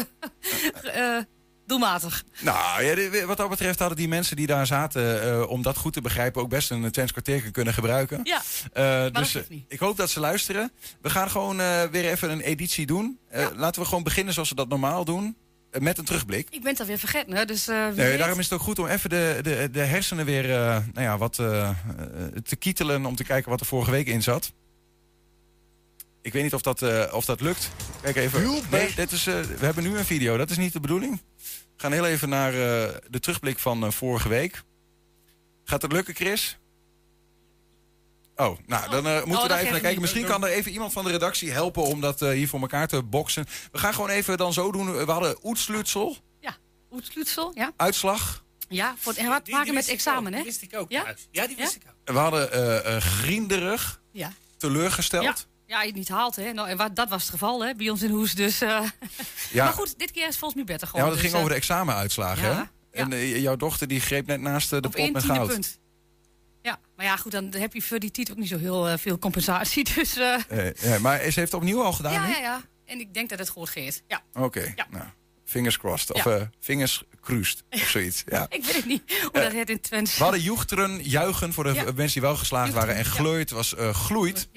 doelmatig. 1.72 2.24
Nou, 2.40 2.82
ja, 2.84 3.26
wat 3.26 3.36
dat 3.36 3.48
betreft 3.48 3.78
hadden 3.78 3.96
die 3.98 4.08
mensen 4.08 4.36
die 4.36 4.46
daar 4.46 4.66
zaten... 4.66 5.22
eh, 5.22 5.50
om 5.50 5.62
dat 5.62 5.76
goed 5.76 5.92
te 5.92 6.00
begrijpen 6.00 6.42
ook 6.42 6.48
best 6.48 6.70
een 6.70 6.90
Twents 6.90 7.12
kwartier 7.12 7.50
kunnen 7.50 7.74
gebruiken. 7.74 8.20
Ja, 8.22 8.42
Eh, 8.72 9.02
dat 9.02 9.14
dus 9.14 9.34
eh, 9.34 9.42
niet. 9.48 9.64
ik 9.68 9.78
hoop 9.78 9.96
dat 9.96 10.10
ze 10.10 10.20
luisteren. 10.20 10.72
We 11.02 11.10
gaan 11.10 11.30
gewoon 11.30 11.60
eh, 11.60 11.82
weer 11.82 12.04
even 12.10 12.30
een 12.30 12.40
editie 12.40 12.86
doen. 12.86 13.18
Eh, 13.28 13.46
Laten 13.56 13.80
we 13.82 13.88
gewoon 13.88 14.02
beginnen 14.02 14.34
zoals 14.34 14.48
we 14.48 14.54
dat 14.54 14.68
normaal 14.68 15.04
doen. 15.04 15.36
met 15.78 15.98
een 15.98 16.04
terugblik. 16.04 16.46
Ik 16.50 16.60
ben 16.62 16.70
het 16.70 16.80
alweer 16.80 16.98
vergeten, 16.98 17.34
hè? 17.36 17.44
dus 17.44 17.68
eh, 17.68 17.86
Nee, 17.94 18.16
daarom 18.18 18.38
is 18.38 18.44
het 18.44 18.54
ook 18.54 18.64
goed 18.66 18.78
om 18.78 18.86
even 18.86 19.10
de, 19.10 19.38
de, 19.42 19.68
de 19.72 19.80
hersenen 19.84 20.24
weer 20.24 20.44
eh, 20.50 20.58
nou 20.92 21.06
ja, 21.06 21.18
wat 21.18 21.32
te 21.34 22.56
kietelen... 22.58 23.06
om 23.06 23.16
te 23.16 23.24
kijken 23.24 23.50
wat 23.50 23.60
er 23.60 23.66
vorige 23.66 23.90
week 23.90 24.06
in 24.06 24.22
zat. 24.22 24.52
Ik 26.22 26.32
weet 26.32 26.42
niet 26.42 26.54
of 26.54 26.62
dat, 26.62 26.82
eh, 26.82 27.04
of 27.14 27.24
dat 27.24 27.40
lukt. 27.40 27.70
Kijk 28.02 28.16
even. 28.16 28.62
Nee, 28.70 28.92
dit 28.96 29.12
is, 29.12 29.26
eh, 29.26 29.40
we 29.40 29.64
hebben 29.64 29.84
nu 29.84 29.98
een 29.98 30.04
video. 30.04 30.36
Dat 30.36 30.50
is 30.50 30.56
niet 30.56 30.72
de 30.72 30.80
bedoeling. 30.80 31.20
We 31.76 31.82
gaan 31.88 31.92
heel 31.92 32.06
even 32.06 32.28
naar 32.28 32.52
eh, 32.52 32.94
de 33.10 33.20
terugblik 33.20 33.58
van 33.58 33.84
eh, 33.84 33.90
vorige 33.90 34.28
week. 34.28 34.62
Gaat 35.64 35.82
het 35.82 35.92
lukken, 35.92 36.14
Chris? 36.14 36.58
Oh, 38.36 38.58
nou, 38.66 38.90
dan 38.90 39.06
eh, 39.06 39.12
moeten 39.14 39.30
we 39.30 39.38
dat 39.38 39.48
daar 39.48 39.58
even 39.58 39.72
naar 39.72 39.80
kijken. 39.80 40.00
Misschien 40.00 40.24
kan 40.24 40.44
er 40.44 40.50
even 40.50 40.72
iemand 40.72 40.92
van 40.92 41.04
de 41.04 41.10
redactie 41.10 41.50
helpen 41.50 41.82
om 41.82 42.00
dat 42.00 42.22
eh, 42.22 42.30
hier 42.30 42.48
voor 42.48 42.60
elkaar 42.60 42.88
te 42.88 43.02
boksen. 43.02 43.46
We 43.72 43.78
gaan 43.78 43.94
gewoon 43.94 44.10
even 44.10 44.36
dan 44.36 44.52
zo 44.52 44.72
doen. 44.72 45.04
We 45.06 45.12
hadden 45.12 45.36
Oetslutsel, 45.46 46.16
Ja, 46.40 46.56
Oetslutsel, 46.92 47.52
ja. 47.54 47.72
uitslag. 47.76 48.44
Ja, 48.68 48.94
voor, 48.98 49.12
en 49.14 49.28
wat 49.28 49.48
maken 49.48 49.74
met 49.74 49.88
examen, 49.88 50.32
hè? 50.32 50.36
Die 50.38 50.46
wist 50.46 50.62
ik 50.62 50.76
ook 50.76 50.90
Ja? 50.90 51.14
Ja, 51.30 51.46
die 51.46 51.56
wist 51.56 51.74
ik 51.76 51.82
ook. 51.88 52.14
We 52.14 52.18
hadden 52.20 52.52
eh 52.52 52.96
eh, 52.96 53.02
grienderig, 53.02 54.00
Ja. 54.12 54.32
teleurgesteld. 54.56 55.46
Ja. 55.72 55.78
Ja, 55.78 55.80
je 55.80 55.86
het 55.86 55.96
niet 55.96 56.08
haalt, 56.08 56.36
hè? 56.36 56.52
Nou, 56.52 56.68
en 56.68 56.76
wat, 56.76 56.96
dat 56.96 57.08
was 57.08 57.22
het 57.22 57.30
geval, 57.30 57.64
hè? 57.64 57.74
Bij 57.74 57.88
ons 57.90 58.02
in 58.02 58.10
Hoes, 58.10 58.34
dus... 58.34 58.60
eh, 58.60 58.68
Ja. 59.52 59.64
Maar 59.64 59.72
goed, 59.72 59.98
dit 59.98 60.10
keer 60.10 60.28
is 60.28 60.36
volgens 60.38 60.54
mij 60.54 60.64
beter 60.64 60.80
Ja, 60.82 60.86
gewoon. 60.86 61.00
want 61.04 61.12
het 61.12 61.20
ging 61.20 61.32
dus, 61.32 61.40
over 61.42 61.48
de 61.48 61.54
eh, 61.54 61.60
examenuitslagen, 61.60 62.48
ja, 62.48 62.70
hè? 62.90 63.00
En 63.02 63.12
eh, 63.12 63.40
jouw 63.42 63.56
dochter 63.56 63.88
die 63.88 64.00
greep 64.00 64.26
net 64.26 64.40
naast 64.40 64.70
de 64.70 64.76
op 64.76 64.90
pot 64.90 65.12
met 65.12 65.24
goud. 65.24 65.48
punt. 65.48 65.78
Ja, 66.62 66.78
maar 66.96 67.06
ja, 67.06 67.16
goed, 67.16 67.32
dan 67.32 67.52
heb 67.56 67.72
je 67.74 67.82
voor 67.82 67.98
die 67.98 68.10
titel 68.10 68.34
ook 68.34 68.40
niet 68.40 68.48
zo 68.48 68.58
heel 68.58 68.98
veel 68.98 69.18
compensatie. 69.18 69.84
Dus 69.94 70.12
ja, 70.14 70.98
maar 71.00 71.18
ze 71.18 71.22
heeft 71.24 71.36
het 71.36 71.54
opnieuw 71.54 71.82
al 71.82 71.92
gedaan 71.92 72.12
ja, 72.12 72.26
ja, 72.28 72.38
ja. 72.38 72.62
En 72.84 73.00
ik 73.00 73.14
denk 73.14 73.28
dat 73.28 73.38
het 73.38 73.48
goed 73.48 73.68
gaat. 73.68 74.02
Ja. 74.08 74.22
Oké, 74.32 74.74
nou. 74.90 75.04
Fingers 75.44 75.78
crossed. 75.78 76.12
Of 76.12 76.24
Ja. 76.24 76.50
fingers 76.60 77.02
kruist. 77.20 77.62
Of 77.70 77.80
zoiets. 77.88 78.22
Ja. 78.26 78.46
Ik 78.48 78.64
weet 78.64 78.74
het 78.74 78.86
niet 78.86 79.02
hoe 79.22 79.40
dat 79.42 79.52
heet 79.52 79.70
in 79.70 79.80
Twents. 79.80 80.16
We 80.16 80.22
hadden 80.22 80.40
joegteren, 80.42 81.02
juichen 81.02 81.52
voor 81.52 81.64
de 81.64 81.72
Ja. 81.72 81.82
mensen 81.84 82.12
die 82.12 82.22
wel 82.22 82.36
geslaagd 82.36 82.72
waren. 82.72 82.94
En 82.96 83.04
glooit 83.04 83.50
was 83.50 83.74
eh, 83.74 83.94
gloeit. 83.94 84.48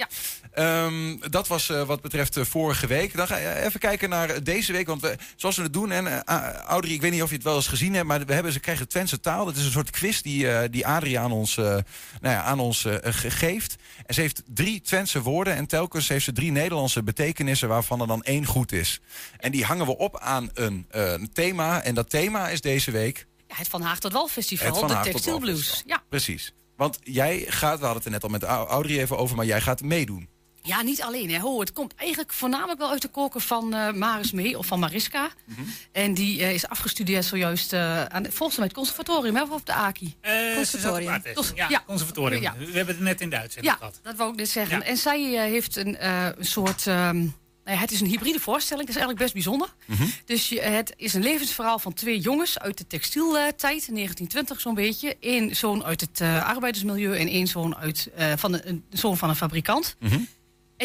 Ehm, 0.56 1.18
dat 1.30 1.47
was 1.47 1.70
eh, 1.70 1.82
wat 1.84 2.01
betreft 2.01 2.38
eh, 2.38 2.43
vorige 2.45 2.88
week. 2.88 3.16
Dan 3.16 3.28
ga 3.28 3.38
je 3.38 3.56
even 3.64 3.80
kijken 3.80 4.10
naar 4.10 4.43
deze 4.43 4.72
week. 4.72 4.88
Want 4.88 5.01
we, 5.01 5.16
zoals 5.36 5.56
we 5.56 5.62
het 5.64 5.74
doen, 5.74 5.91
en 5.91 6.26
eh, 6.26 6.49
Audrey, 6.53 6.93
ik 6.93 7.01
weet 7.01 7.12
niet 7.12 7.22
of 7.22 7.30
je 7.30 7.36
het 7.36 7.43
wel 7.43 7.56
eens 7.56 7.68
gezien 7.68 7.93
hebt, 7.93 8.08
maar 8.08 8.26
we 8.26 8.34
hebben, 8.34 8.51
ze 8.51 8.60
krijgen 8.60 8.88
Twentse 8.88 9.20
taal. 9.20 9.45
Dat 9.45 9.56
is 9.56 9.66
een 9.66 9.72
soort 9.72 9.89
quiz 9.89 10.22
die, 10.22 10.51
eh, 10.51 10.70
die 10.72 10.88
Adrie 10.88 11.20
aan 11.20 11.32
ons, 11.32 11.58
eh, 11.58 11.64
nou 11.66 11.84
ja, 12.22 12.41
aan 12.43 12.60
ons 12.60 12.86
eh, 12.86 12.95
ge- 13.01 13.32
geeft. 13.32 13.76
En 14.06 14.14
ze 14.14 14.22
heeft 14.22 14.41
drie 14.45 14.82
Twentse 14.82 15.22
woorden 15.22 15.56
en 15.56 15.66
telkens 15.68 16.08
heeft 16.08 16.26
ze 16.26 16.32
drie 16.34 16.51
Nederlandse 16.51 17.03
betekenissen 17.03 17.68
waarvan 17.68 18.01
er 18.01 18.08
dan 18.08 18.24
één 18.24 18.45
goed 18.45 18.72
is. 18.72 18.99
En 19.38 19.51
die 19.51 19.64
hangen 19.66 19.86
we 19.86 19.97
op 19.97 20.20
aan 20.20 20.49
een, 20.53 20.86
eh, 20.89 21.12
een 21.12 21.30
thema. 21.34 21.82
En 21.82 21.95
dat 21.95 22.10
thema 22.10 22.49
is 22.49 22.62
deze 22.62 22.91
week 22.91 23.28
Ja, 23.47 23.56
het 23.58 23.68
Van 23.68 23.82
Haag 23.82 23.99
tot 23.99 24.12
Wal 24.12 24.28
Festival, 24.28 24.68
Het 24.68 24.78
Van 24.78 24.88
de 24.88 24.99
Textiel 24.99 25.39
Blues. 25.39 25.84
Ja. 25.86 26.03
Precies. 26.10 26.53
Want 26.78 26.99
jij 27.03 27.45
gaat, 27.47 27.80
we 27.80 27.86
hadden 27.86 27.95
het 27.95 28.06
er 28.06 28.12
net 28.12 28.24
al 28.24 28.30
met 28.30 28.43
Au- 28.43 28.68
Audrey 28.68 28.99
even 28.99 29.18
over, 29.18 29.36
maar 29.36 29.45
jij 29.45 29.62
gaat 29.62 29.82
meedoen. 29.82 30.30
Ja, 30.66 30.82
niet 30.82 31.01
alleen. 31.01 31.30
Hè. 31.32 31.39
Ho, 31.39 31.59
het 31.59 31.72
komt 31.74 31.93
eigenlijk 31.95 32.34
voornamelijk 32.34 32.80
wel 32.80 32.89
uit 32.89 33.01
de 33.01 33.07
koker 33.07 33.41
van 33.41 33.74
eh 33.74 33.91
Maris 33.93 34.32
Mee 34.32 34.57
of 34.57 34.66
van 34.66 34.80
Mariska. 34.80 35.30
Mhm. 35.45 35.61
En 35.91 36.13
die 36.13 36.41
eh, 36.41 36.53
is 36.53 36.68
afgestudeerd 36.68 37.26
zojuist 37.26 37.74
eh, 37.74 38.03
aan, 38.05 38.26
volgens 38.32 38.57
mij 38.57 38.66
het 38.68 38.76
conservatorium 38.76 39.36
hè, 39.36 39.41
of 39.41 39.49
op 39.51 39.66
de 39.66 39.74
AKI. 39.74 40.16
Eh, 40.22 40.32
ze 40.63 40.80
zat 40.80 40.99
op 41.01 41.07
Artes. 41.07 41.34
Cons- 41.34 41.51
Ja, 41.55 41.84
conservatorium. 41.86 42.41
Ja. 42.41 42.53
We 42.57 42.66
hebben 42.72 42.95
het 42.95 43.03
net 43.03 43.22
in 43.22 43.30
Duits 43.30 43.55
Ja, 43.61 43.74
gehad. 43.74 43.99
dat 44.03 44.16
wou 44.16 44.32
ik 44.32 44.36
net 44.38 44.49
zeggen. 44.49 44.78
Ja. 44.80 44.84
En 44.86 44.97
zij 44.97 45.22
heeft 45.49 45.76
een, 45.76 45.97
eh, 45.97 46.28
een 46.38 46.45
soort... 46.45 46.88
ehm, 46.88 47.18
nou 47.63 47.78
ja, 47.78 47.84
het 47.84 47.91
is 47.91 48.01
een 48.01 48.07
hybride 48.07 48.39
voorstelling, 48.39 48.88
dat 48.88 48.95
is 48.95 49.01
eigenlijk 49.01 49.34
best 49.34 49.34
bijzonder. 49.45 49.74
Mhm. 49.86 50.07
Dus 50.26 50.49
je, 50.49 50.61
het 50.61 50.93
is 50.97 51.13
een 51.13 51.22
levensverhaal 51.24 51.80
van 51.80 51.93
twee 51.93 52.20
jongens 52.20 52.59
uit 52.59 52.78
de 52.78 52.88
textieltijd, 52.88 53.61
1920 53.61 54.61
zo'n 54.61 54.74
beetje. 54.74 55.16
Eén 55.20 55.55
zoon 55.55 55.84
uit 55.84 56.01
het 56.01 56.22
eh, 56.22 56.47
arbeidersmilieu 56.47 57.18
en 57.18 57.28
één 57.28 57.47
zoon 57.47 57.76
uit, 57.76 58.09
eh, 58.16 58.32
van 58.36 58.51
de, 58.51 58.68
een 58.68 58.84
zoon 58.89 59.18
van 59.18 59.30
een 59.30 59.36
fabrikant. 59.36 59.95
Mhm. 59.99 60.20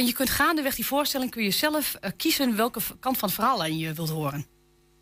En 0.01 0.07
je 0.07 0.13
kunt 0.13 0.31
gaandeweg 0.31 0.75
die 0.75 0.87
voorstelling 0.87 1.31
kun 1.31 1.43
je 1.43 1.51
zelf 1.51 1.95
eh, 1.95 2.11
kiezen 2.17 2.57
welke 2.57 2.81
kant 3.01 3.19
van 3.19 3.29
het 3.29 3.39
verhaallijn 3.39 3.79
je 3.79 3.93
wilt 3.93 4.09
horen. 4.09 4.47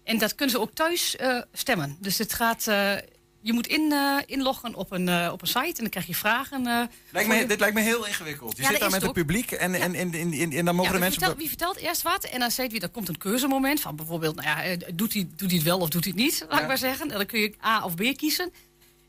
En 0.04 0.18
dat 0.18 0.34
kunnen 0.34 0.54
ze 0.54 0.60
ook 0.60 0.70
thuis 0.74 1.16
eh, 1.16 1.40
stemmen. 1.52 1.96
Dus 2.00 2.18
het 2.18 2.32
gaat, 2.32 2.66
eh, 2.66 2.92
je 3.40 3.52
moet 3.52 3.66
in, 3.66 3.92
inloggen 4.26 4.74
op 4.74 4.92
een, 4.92 5.30
op 5.30 5.40
een 5.42 5.46
site 5.48 5.58
en 5.60 5.72
dan 5.74 5.88
krijg 5.88 6.06
je 6.06 6.14
vragen. 6.14 6.62
Lijkt 6.62 6.90
voor 7.12 7.26
me, 7.28 7.34
je- 7.34 7.46
dit 7.46 7.60
lijkt 7.60 7.74
me 7.74 7.80
heel 7.80 8.06
ingewikkeld. 8.06 8.56
Je 8.56 8.62
Ja, 8.62 8.68
zit 8.68 8.80
daar 8.80 8.90
met 8.90 9.02
het 9.02 9.10
het 9.16 9.26
publiek 9.26 9.50
en, 9.52 9.74
en, 9.74 9.94
en, 9.94 10.12
en, 10.14 10.32
en, 10.32 10.52
en 10.52 10.64
dan 10.64 10.74
mogen 10.74 10.82
Ja, 10.82 10.82
de 10.82 10.90
wie, 10.90 10.98
mensen... 10.98 11.10
vertelt, 11.10 11.36
wie 11.36 11.48
vertelt 11.48 11.76
eerst 11.76 12.02
wat? 12.02 12.24
En 12.24 12.40
dan 12.40 12.50
zegt 12.50 12.70
wie, 12.70 12.80
dan 12.80 12.90
komt 12.90 13.08
een 13.08 13.18
keuzemoment 13.18 13.80
van 13.80 13.96
bijvoorbeeld, 13.96 14.34
nou 14.36 14.68
ja, 14.68 14.76
doet 14.94 15.12
hij, 15.12 15.28
doet 15.36 15.52
het 15.52 15.62
wel 15.62 15.78
of 15.78 15.88
doet 15.88 16.04
hij 16.04 16.12
het 16.16 16.22
niet, 16.22 16.46
laat 16.48 16.60
ik 16.60 16.66
maar 16.66 16.78
zeggen. 16.78 17.10
En 17.10 17.16
dan 17.16 17.26
kun 17.26 17.40
je 17.40 17.54
A 17.64 17.84
of 17.84 17.94
B 17.94 18.02
kiezen. 18.16 18.50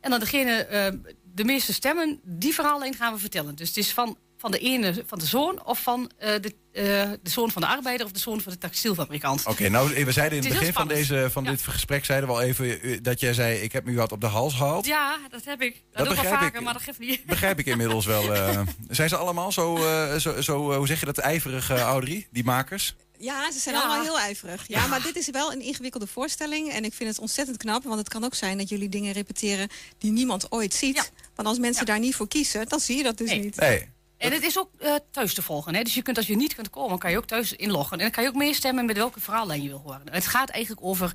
En 0.02 0.10
dan 0.10 0.20
degene, 0.20 0.68
de 1.34 1.44
meeste 1.44 1.74
stemmen, 1.74 2.20
die 2.24 2.54
verhaallijn 2.54 2.94
gaan 2.96 3.14
we 3.14 3.20
vertellen. 3.20 3.56
Dus 3.56 3.68
het 3.68 3.78
is 3.78 3.94
van, 3.94 4.18
van 4.40 4.52
de 4.52 4.60
ene, 4.60 5.04
van 5.08 5.20
de 5.20 5.26
zoon 5.26 5.66
of 5.66 5.80
van 5.82 6.12
eh, 6.18 6.34
de, 6.42 6.56
eh, 6.72 6.84
de 7.24 7.30
zoon 7.30 7.52
van 7.52 7.62
de 7.62 7.68
arbeider 7.68 8.06
of 8.06 8.12
de 8.12 8.20
zoon 8.20 8.42
van 8.42 8.52
de 8.52 8.58
textielfabrikant. 8.58 9.46
Oké, 9.46 9.70
nou, 9.70 10.06
we 10.06 10.12
zeiden 10.12 10.38
in 10.38 10.44
Het 10.44 10.54
begin 10.54 10.74
van, 10.74 10.88
deze, 10.88 11.28
van 11.32 11.44
dit 11.44 11.62
gesprek 11.62 12.06
zeiden 12.06 12.30
we 12.30 12.36
al 12.36 12.42
even 12.42 12.82
eh, 12.82 12.98
dat 13.02 13.20
jij 13.20 13.34
zei: 13.34 13.58
Ik 13.62 13.72
heb 13.72 13.86
me 13.86 13.94
wat 13.94 14.12
op 14.12 14.22
de 14.22 14.28
hals 14.28 14.54
gehaald. 14.54 14.86
Ja, 14.86 15.18
dat 15.30 15.46
heb 15.46 15.62
ik. 15.62 15.74
Dat, 15.74 15.84
Dat 15.92 16.06
doe 16.06 16.08
ik 16.08 16.14
wel 16.14 16.22
begrijp 16.22 16.40
vaker, 16.42 16.58
ik. 16.60 16.64
maar 16.66 16.74
dat 16.74 16.82
geeft 16.84 17.00
niet. 17.00 17.26
Begrijp 17.26 17.60
ik 17.60 17.66
inmiddels 17.66 18.06
wel. 18.06 18.34
eh. 18.34 18.62
zijn 18.90 19.10
ze 19.10 19.16
allemaal 19.16 19.52
zo, 19.52 19.76
eh, 19.78 20.16
zo, 20.16 20.42
zo 20.42 20.74
hoe 20.76 20.88
zeg 20.88 21.00
je 21.00 21.06
dat, 21.06 21.18
ijverig, 21.18 21.70
Audrey, 21.72 22.28
die 22.32 22.44
makers? 22.44 22.96
Ja, 23.22 23.52
ze 23.52 23.60
zijn 23.60 23.76
Ja. 23.76 23.82
allemaal 23.82 24.02
heel 24.04 24.20
ijverig. 24.20 24.68
Ja, 24.68 24.88
maar 24.88 25.02
dit 25.02 25.16
is 25.16 25.30
wel 25.30 25.52
een 25.52 25.62
ingewikkelde 25.62 26.08
voorstelling. 26.08 26.72
En 26.72 26.86
ik 26.86 26.94
vind 26.94 27.10
het 27.10 27.20
ontzettend 27.20 27.58
knap. 27.58 27.84
Want 27.84 27.98
het 28.00 28.10
kan 28.10 28.24
ook 28.24 28.36
zijn 28.36 28.58
dat 28.58 28.70
jullie 28.70 28.90
dingen 28.90 29.14
repeteren 29.14 29.68
die 29.98 30.12
niemand 30.12 30.52
ooit 30.52 30.74
ziet. 30.74 31.12
Want 31.36 31.48
als 31.48 31.60
mensen 31.60 31.86
daar 31.86 32.00
niet 32.00 32.16
voor 32.16 32.28
kiezen, 32.28 32.68
dan 32.68 32.80
zie 32.80 32.98
je 32.98 33.04
dat 33.04 33.18
dus 33.18 33.30
Nee. 33.30 33.40
niet. 33.40 33.56
Nee. 33.56 33.90
En 34.20 34.32
het 34.32 34.44
is 34.44 34.60
ook 34.60 34.70
eh, 34.78 34.96
thuis 35.12 35.34
te 35.34 35.42
volgen. 35.42 35.76
Hè? 35.76 35.84
Dus 35.84 35.94
je 35.94 36.02
kunt, 36.02 36.18
als 36.18 36.28
je 36.28 36.36
niet 36.36 36.56
kunt 36.56 36.70
komen, 36.70 37.00
kan 37.00 37.12
je 37.12 37.18
ook 37.18 37.26
thuis 37.26 37.54
inloggen. 37.54 37.98
En 37.98 38.04
dan 38.04 38.12
kan 38.12 38.24
je 38.24 38.30
ook 38.30 38.36
meestemmen 38.36 38.86
met 38.86 38.98
welke 38.98 39.20
verhaallijn 39.20 39.62
je 39.62 39.70
wil 39.70 39.82
horen. 39.86 40.02
Het 40.12 40.28
gaat 40.28 40.50
eigenlijk 40.50 40.86
over 40.86 41.14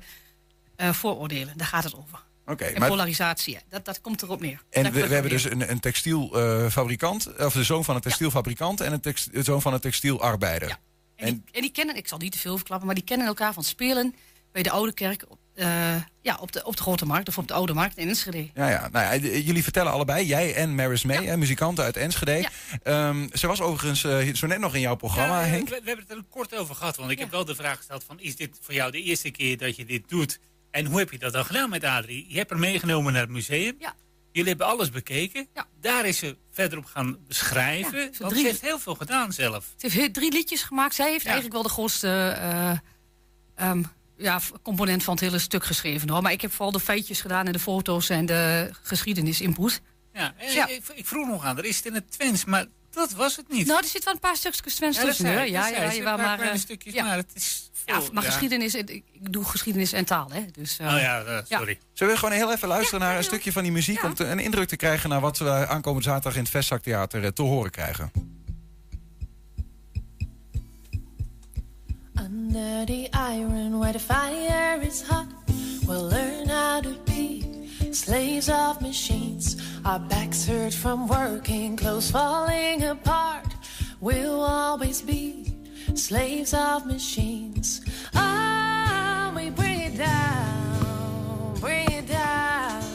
eh, 0.75 0.93
vooroordelen. 0.93 1.57
Daar 1.57 1.67
gaat 1.67 1.83
het 1.83 1.95
over. 1.95 2.23
Oké, 2.45 2.63
en 2.63 2.79
maar- 2.79 2.89
polarisatie. 2.89 3.53
ja. 3.53 3.59
Dat, 3.69 3.85
dat 3.85 4.01
komt 4.01 4.21
erop 4.21 4.41
neer. 4.41 4.61
En 4.69 4.91
we, 4.91 4.99
hebben 4.99 5.31
dus 5.31 5.43
een, 5.43 5.69
een 5.69 5.79
textielfabrikant, 5.79 7.37
of 7.37 7.53
de 7.53 7.63
zoon 7.63 7.83
van 7.83 7.95
een 7.95 8.01
textielfabrikant 8.01 8.81
en 8.81 8.93
een 8.93 9.01
text- 9.01 9.33
de 9.33 9.43
zoon 9.43 9.61
van 9.61 9.73
een 9.73 9.79
textielarbeider. 9.79 10.67
neer. 10.67 10.77
En, 11.15 11.25
die, 11.25 11.43
en 11.51 11.61
die 11.61 11.71
kennen, 11.71 11.95
ik 11.95 12.07
zal 12.07 12.17
niet 12.17 12.31
te 12.31 12.37
veel 12.37 12.55
verklappen, 12.55 12.85
maar 12.85 12.95
die 12.95 13.03
kennen 13.03 13.27
elkaar 13.27 13.53
van 13.53 13.63
spelen 13.63 14.15
bij 14.51 14.63
de 14.63 14.71
Oude 14.71 14.93
Kerk. 14.93 15.25
Op, 15.55 15.61
eh, 15.63 15.95
ja, 16.21 16.37
op 16.39 16.51
de, 16.51 16.65
op 16.65 16.75
de 16.75 16.81
Grote 16.81 17.05
Markt 17.05 17.27
of 17.27 17.37
op 17.37 17.47
de 17.47 17.53
Oude 17.53 17.73
Markt 17.73 17.97
in 17.97 18.07
Enschede. 18.07 18.49
Ja, 18.53 18.69
ja. 18.69 18.89
Nou 18.91 19.05
ja, 19.21 19.27
jullie 19.39 19.63
vertellen 19.63 19.91
allebei, 19.91 20.25
jij 20.25 20.55
en 20.55 20.75
Maris 20.75 21.03
May, 21.03 21.25
hè, 21.25 21.37
muzikanten 21.37 21.83
uit 21.83 21.97
Enschede. 21.97 22.49
Ehm, 22.83 23.27
ze 23.33 23.47
was 23.47 23.61
overigens 23.61 24.03
eh, 24.03 24.33
zo 24.33 24.47
net 24.47 24.59
nog 24.59 24.73
in 24.75 24.79
jouw 24.81 24.95
programma, 24.95 25.39
Ja, 25.41 25.47
Henk. 25.47 25.69
We, 25.69 25.79
we 25.83 25.87
hebben 25.87 26.05
het 26.07 26.17
er 26.17 26.23
kort 26.29 26.55
over 26.55 26.75
gehad, 26.75 26.95
want 26.97 27.11
ik 27.11 27.19
heb 27.19 27.31
wel 27.31 27.45
de 27.45 27.55
vraag 27.55 27.77
gesteld 27.77 28.03
van... 28.03 28.19
is 28.19 28.35
dit 28.35 28.57
voor 28.61 28.73
jou 28.73 28.91
de 28.91 29.01
eerste 29.01 29.31
keer 29.31 29.57
dat 29.57 29.75
je 29.75 29.85
dit 29.85 30.09
doet? 30.09 30.39
En 30.71 30.85
hoe 30.85 30.99
heb 30.99 31.11
je 31.11 31.19
dat 31.19 31.33
dan 31.33 31.45
gedaan 31.45 31.69
met 31.69 31.83
Adrie? 31.83 32.25
Je 32.29 32.37
hebt 32.37 32.49
haar 32.49 32.59
meegenomen 32.59 33.13
naar 33.13 33.21
het 33.21 33.31
museum. 33.31 33.75
Ja. 33.79 33.95
Jullie 34.31 34.49
hebben 34.49 34.67
alles 34.67 34.89
bekeken. 34.89 35.47
Daar 35.81 36.05
is 36.05 36.17
ze 36.17 36.37
verder 36.51 36.77
op 36.77 36.85
gaan 36.85 37.17
beschrijven. 37.27 37.99
Ja, 37.99 38.07
ze 38.13 38.19
want 38.19 38.31
drie- 38.31 38.43
ze 38.43 38.49
heeft 38.49 38.61
heel 38.61 38.79
veel 38.79 38.95
gedaan 38.95 39.33
zelf. 39.33 39.65
Ze 39.77 39.87
heeft 39.87 39.95
he- 39.95 40.11
drie 40.11 40.31
liedjes 40.31 40.61
gemaakt. 40.63 40.95
Zij 40.95 41.09
heeft 41.09 41.25
eigenlijk 41.25 41.53
wel 41.53 41.63
de 41.63 41.69
grootste 41.69 42.07
eh, 42.39 42.71
ehm, 43.69 43.83
ja, 44.17 44.39
component 44.61 45.03
van 45.03 45.13
het 45.13 45.23
hele 45.23 45.39
stuk 45.39 45.63
geschreven. 45.63 46.09
Hoor. 46.09 46.21
Maar 46.21 46.31
ik 46.31 46.41
heb 46.41 46.51
vooral 46.51 46.71
de 46.71 46.79
feitjes 46.79 47.21
gedaan 47.21 47.45
en 47.45 47.51
de 47.51 47.59
foto's 47.59 48.09
en 48.09 48.25
de 48.25 48.69
geschiedenis 48.83 49.41
input. 49.41 49.81
Ja. 50.13 50.33
Ik, 50.67 50.83
ik 50.93 51.05
vroeg 51.05 51.27
nog 51.27 51.43
aan, 51.45 51.57
er 51.57 51.65
is 51.65 51.75
het 51.75 51.85
in 51.85 51.93
het 51.93 52.11
Twents, 52.11 52.45
maar 52.45 52.65
dat 52.91 53.11
was 53.11 53.35
het 53.35 53.49
niet. 53.49 53.67
Nou, 53.67 53.79
er 53.79 53.85
zit 53.85 54.03
wel 54.03 54.13
een 54.13 54.19
paar 54.19 54.35
stukjes 54.35 54.75
Twents 54.75 54.97
Ja, 54.97 55.03
tussen. 55.03 55.31
Ja, 55.31 55.41
ja, 55.43 55.67
ja, 55.67 56.03
paar 56.03 56.17
maar, 56.17 56.35
kleine 56.35 56.55
eh, 56.55 56.61
stukjes, 56.61 56.93
ja. 56.93 57.03
maar 57.03 57.17
het 57.17 57.31
is 57.33 57.71
Ja, 57.85 58.01
maar 58.11 58.23
geschiedenis, 58.23 58.75
ik, 58.75 59.03
doe 59.19 59.45
geschiedenis 59.45 59.93
en 59.93 60.05
taal, 60.05 60.29
hè. 60.31 60.45
Dus, 60.51 60.77
Oh 60.81 60.99
ja, 60.99 61.43
sorry. 61.49 61.79
Zullen 61.93 62.13
we 62.13 62.19
gewoon 62.19 62.35
heel 62.35 62.51
even 62.51 62.67
luisteren 62.67 62.99
naar 62.99 63.17
een 63.17 63.23
stukje 63.23 63.51
van 63.51 63.63
die 63.63 63.71
muziek... 63.71 64.03
om 64.03 64.13
te- 64.13 64.25
een 64.25 64.39
indruk 64.39 64.67
te 64.67 64.75
krijgen 64.75 65.09
naar 65.09 65.19
wat 65.21 65.37
we 65.37 65.67
aankomende 65.67 66.07
zaterdag 66.07 66.35
in 66.35 66.41
het 66.41 66.49
Vestzaktheater 66.51 67.33
te 67.33 67.41
horen 67.41 67.71
krijgen? 67.71 68.11
Under 72.17 72.85
the 72.85 73.09
iron 73.13 73.79
where 73.79 73.93
the 73.93 73.99
fire 73.99 74.79
is 74.81 75.01
hot, 75.01 75.27
we'll 75.87 76.07
learn 76.07 76.47
how 76.49 76.81
to 76.81 76.93
be 77.05 77.69
slaves 77.91 78.49
of 78.49 78.81
machines. 78.81 79.61
Our 79.85 79.99
backs 79.99 80.45
hurt 80.45 80.73
from 80.73 81.07
working, 81.07 81.75
clothes 81.77 82.11
falling 82.11 82.83
apart. 82.83 83.53
We'll 83.99 84.41
always 84.41 85.01
be 85.01 85.55
slaves 85.93 86.53
of 86.53 86.85
machines. 86.85 87.81
Ah, 88.13 89.33
we 89.35 89.49
bring 89.49 89.81
it 89.81 89.97
down, 89.97 91.59
bring 91.59 91.91
it 91.91 92.07
down 92.07 92.94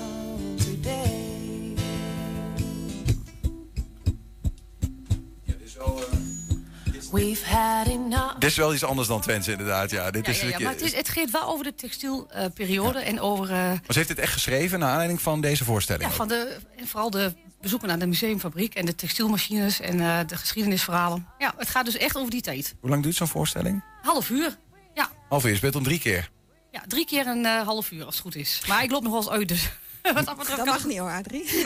We've 7.12 7.46
had 7.54 7.86
enough. 7.86 8.38
Dit 8.38 8.50
is 8.50 8.56
wel 8.56 8.74
iets 8.74 8.84
anders 8.84 9.08
dan 9.08 9.20
Twents 9.20 9.48
inderdaad, 9.48 9.90
ja. 9.90 10.10
Dit 10.10 10.26
ja, 10.26 10.32
is 10.32 10.40
ja, 10.40 10.58
maar 10.58 10.72
het, 10.72 10.82
is, 10.82 10.94
het 10.94 11.08
gaat 11.08 11.30
wel 11.30 11.42
over 11.44 11.64
de 11.64 11.74
textielperiode 11.74 12.98
en 12.98 13.20
over... 13.20 13.44
eh, 13.50 13.56
Maar 13.56 13.80
ze 13.86 13.92
heeft 13.98 14.08
dit 14.08 14.18
echt 14.18 14.32
geschreven 14.32 14.78
naar 14.78 14.88
aanleiding 14.90 15.20
van 15.22 15.40
deze 15.40 15.64
voorstelling. 15.64 16.04
Ja, 16.04 16.10
ook. 16.10 16.16
van 16.16 16.28
de, 16.28 16.56
en 16.76 16.86
vooral 16.86 17.10
de 17.10 17.32
bezoeken 17.60 17.88
naar 17.88 17.98
de 17.98 18.06
museumfabriek 18.06 18.74
en 18.74 18.86
de 18.86 18.94
textielmachines 18.94 19.80
en 19.80 20.00
eh, 20.00 20.18
de 20.26 20.36
geschiedenisverhalen. 20.36 21.26
Ja, 21.38 21.54
het 21.56 21.68
gaat 21.68 21.84
dus 21.84 21.96
echt 21.96 22.16
over 22.16 22.30
die 22.30 22.40
tijd. 22.42 22.74
Hoe 22.80 22.90
lang 22.90 23.02
duurt 23.02 23.14
zo'n 23.16 23.28
voorstelling? 23.28 23.84
Half 24.02 24.30
uur. 24.30 24.56
Ja, 24.94 25.10
Half 25.28 25.44
uur, 25.44 25.50
je 25.50 25.56
speelt 25.56 25.76
om 25.76 25.82
drie 25.82 25.98
keer. 25.98 26.30
ja 26.72 26.82
drie 26.88 27.06
keer 27.06 27.26
een 27.26 27.44
eh, 27.46 27.60
half 27.62 27.90
uur 27.90 28.04
als 28.04 28.14
het 28.14 28.22
goed 28.22 28.34
is. 28.36 28.62
Maar 28.68 28.82
ik 28.82 28.90
loop 28.90 29.02
nog 29.02 29.12
wel 29.12 29.20
eens 29.20 29.30
uit, 29.30 29.48
dus... 29.48 29.70
Wat 30.14 30.24
dat 30.24 30.36
betreft 30.36 30.48
Dat 30.48 30.56
kan 30.56 30.66
mag 30.66 30.84
niet 30.84 30.98
hoor, 30.98 31.10
Adrie. 31.10 31.44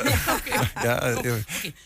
Ja, 0.82 1.03
eh, 1.03 1.32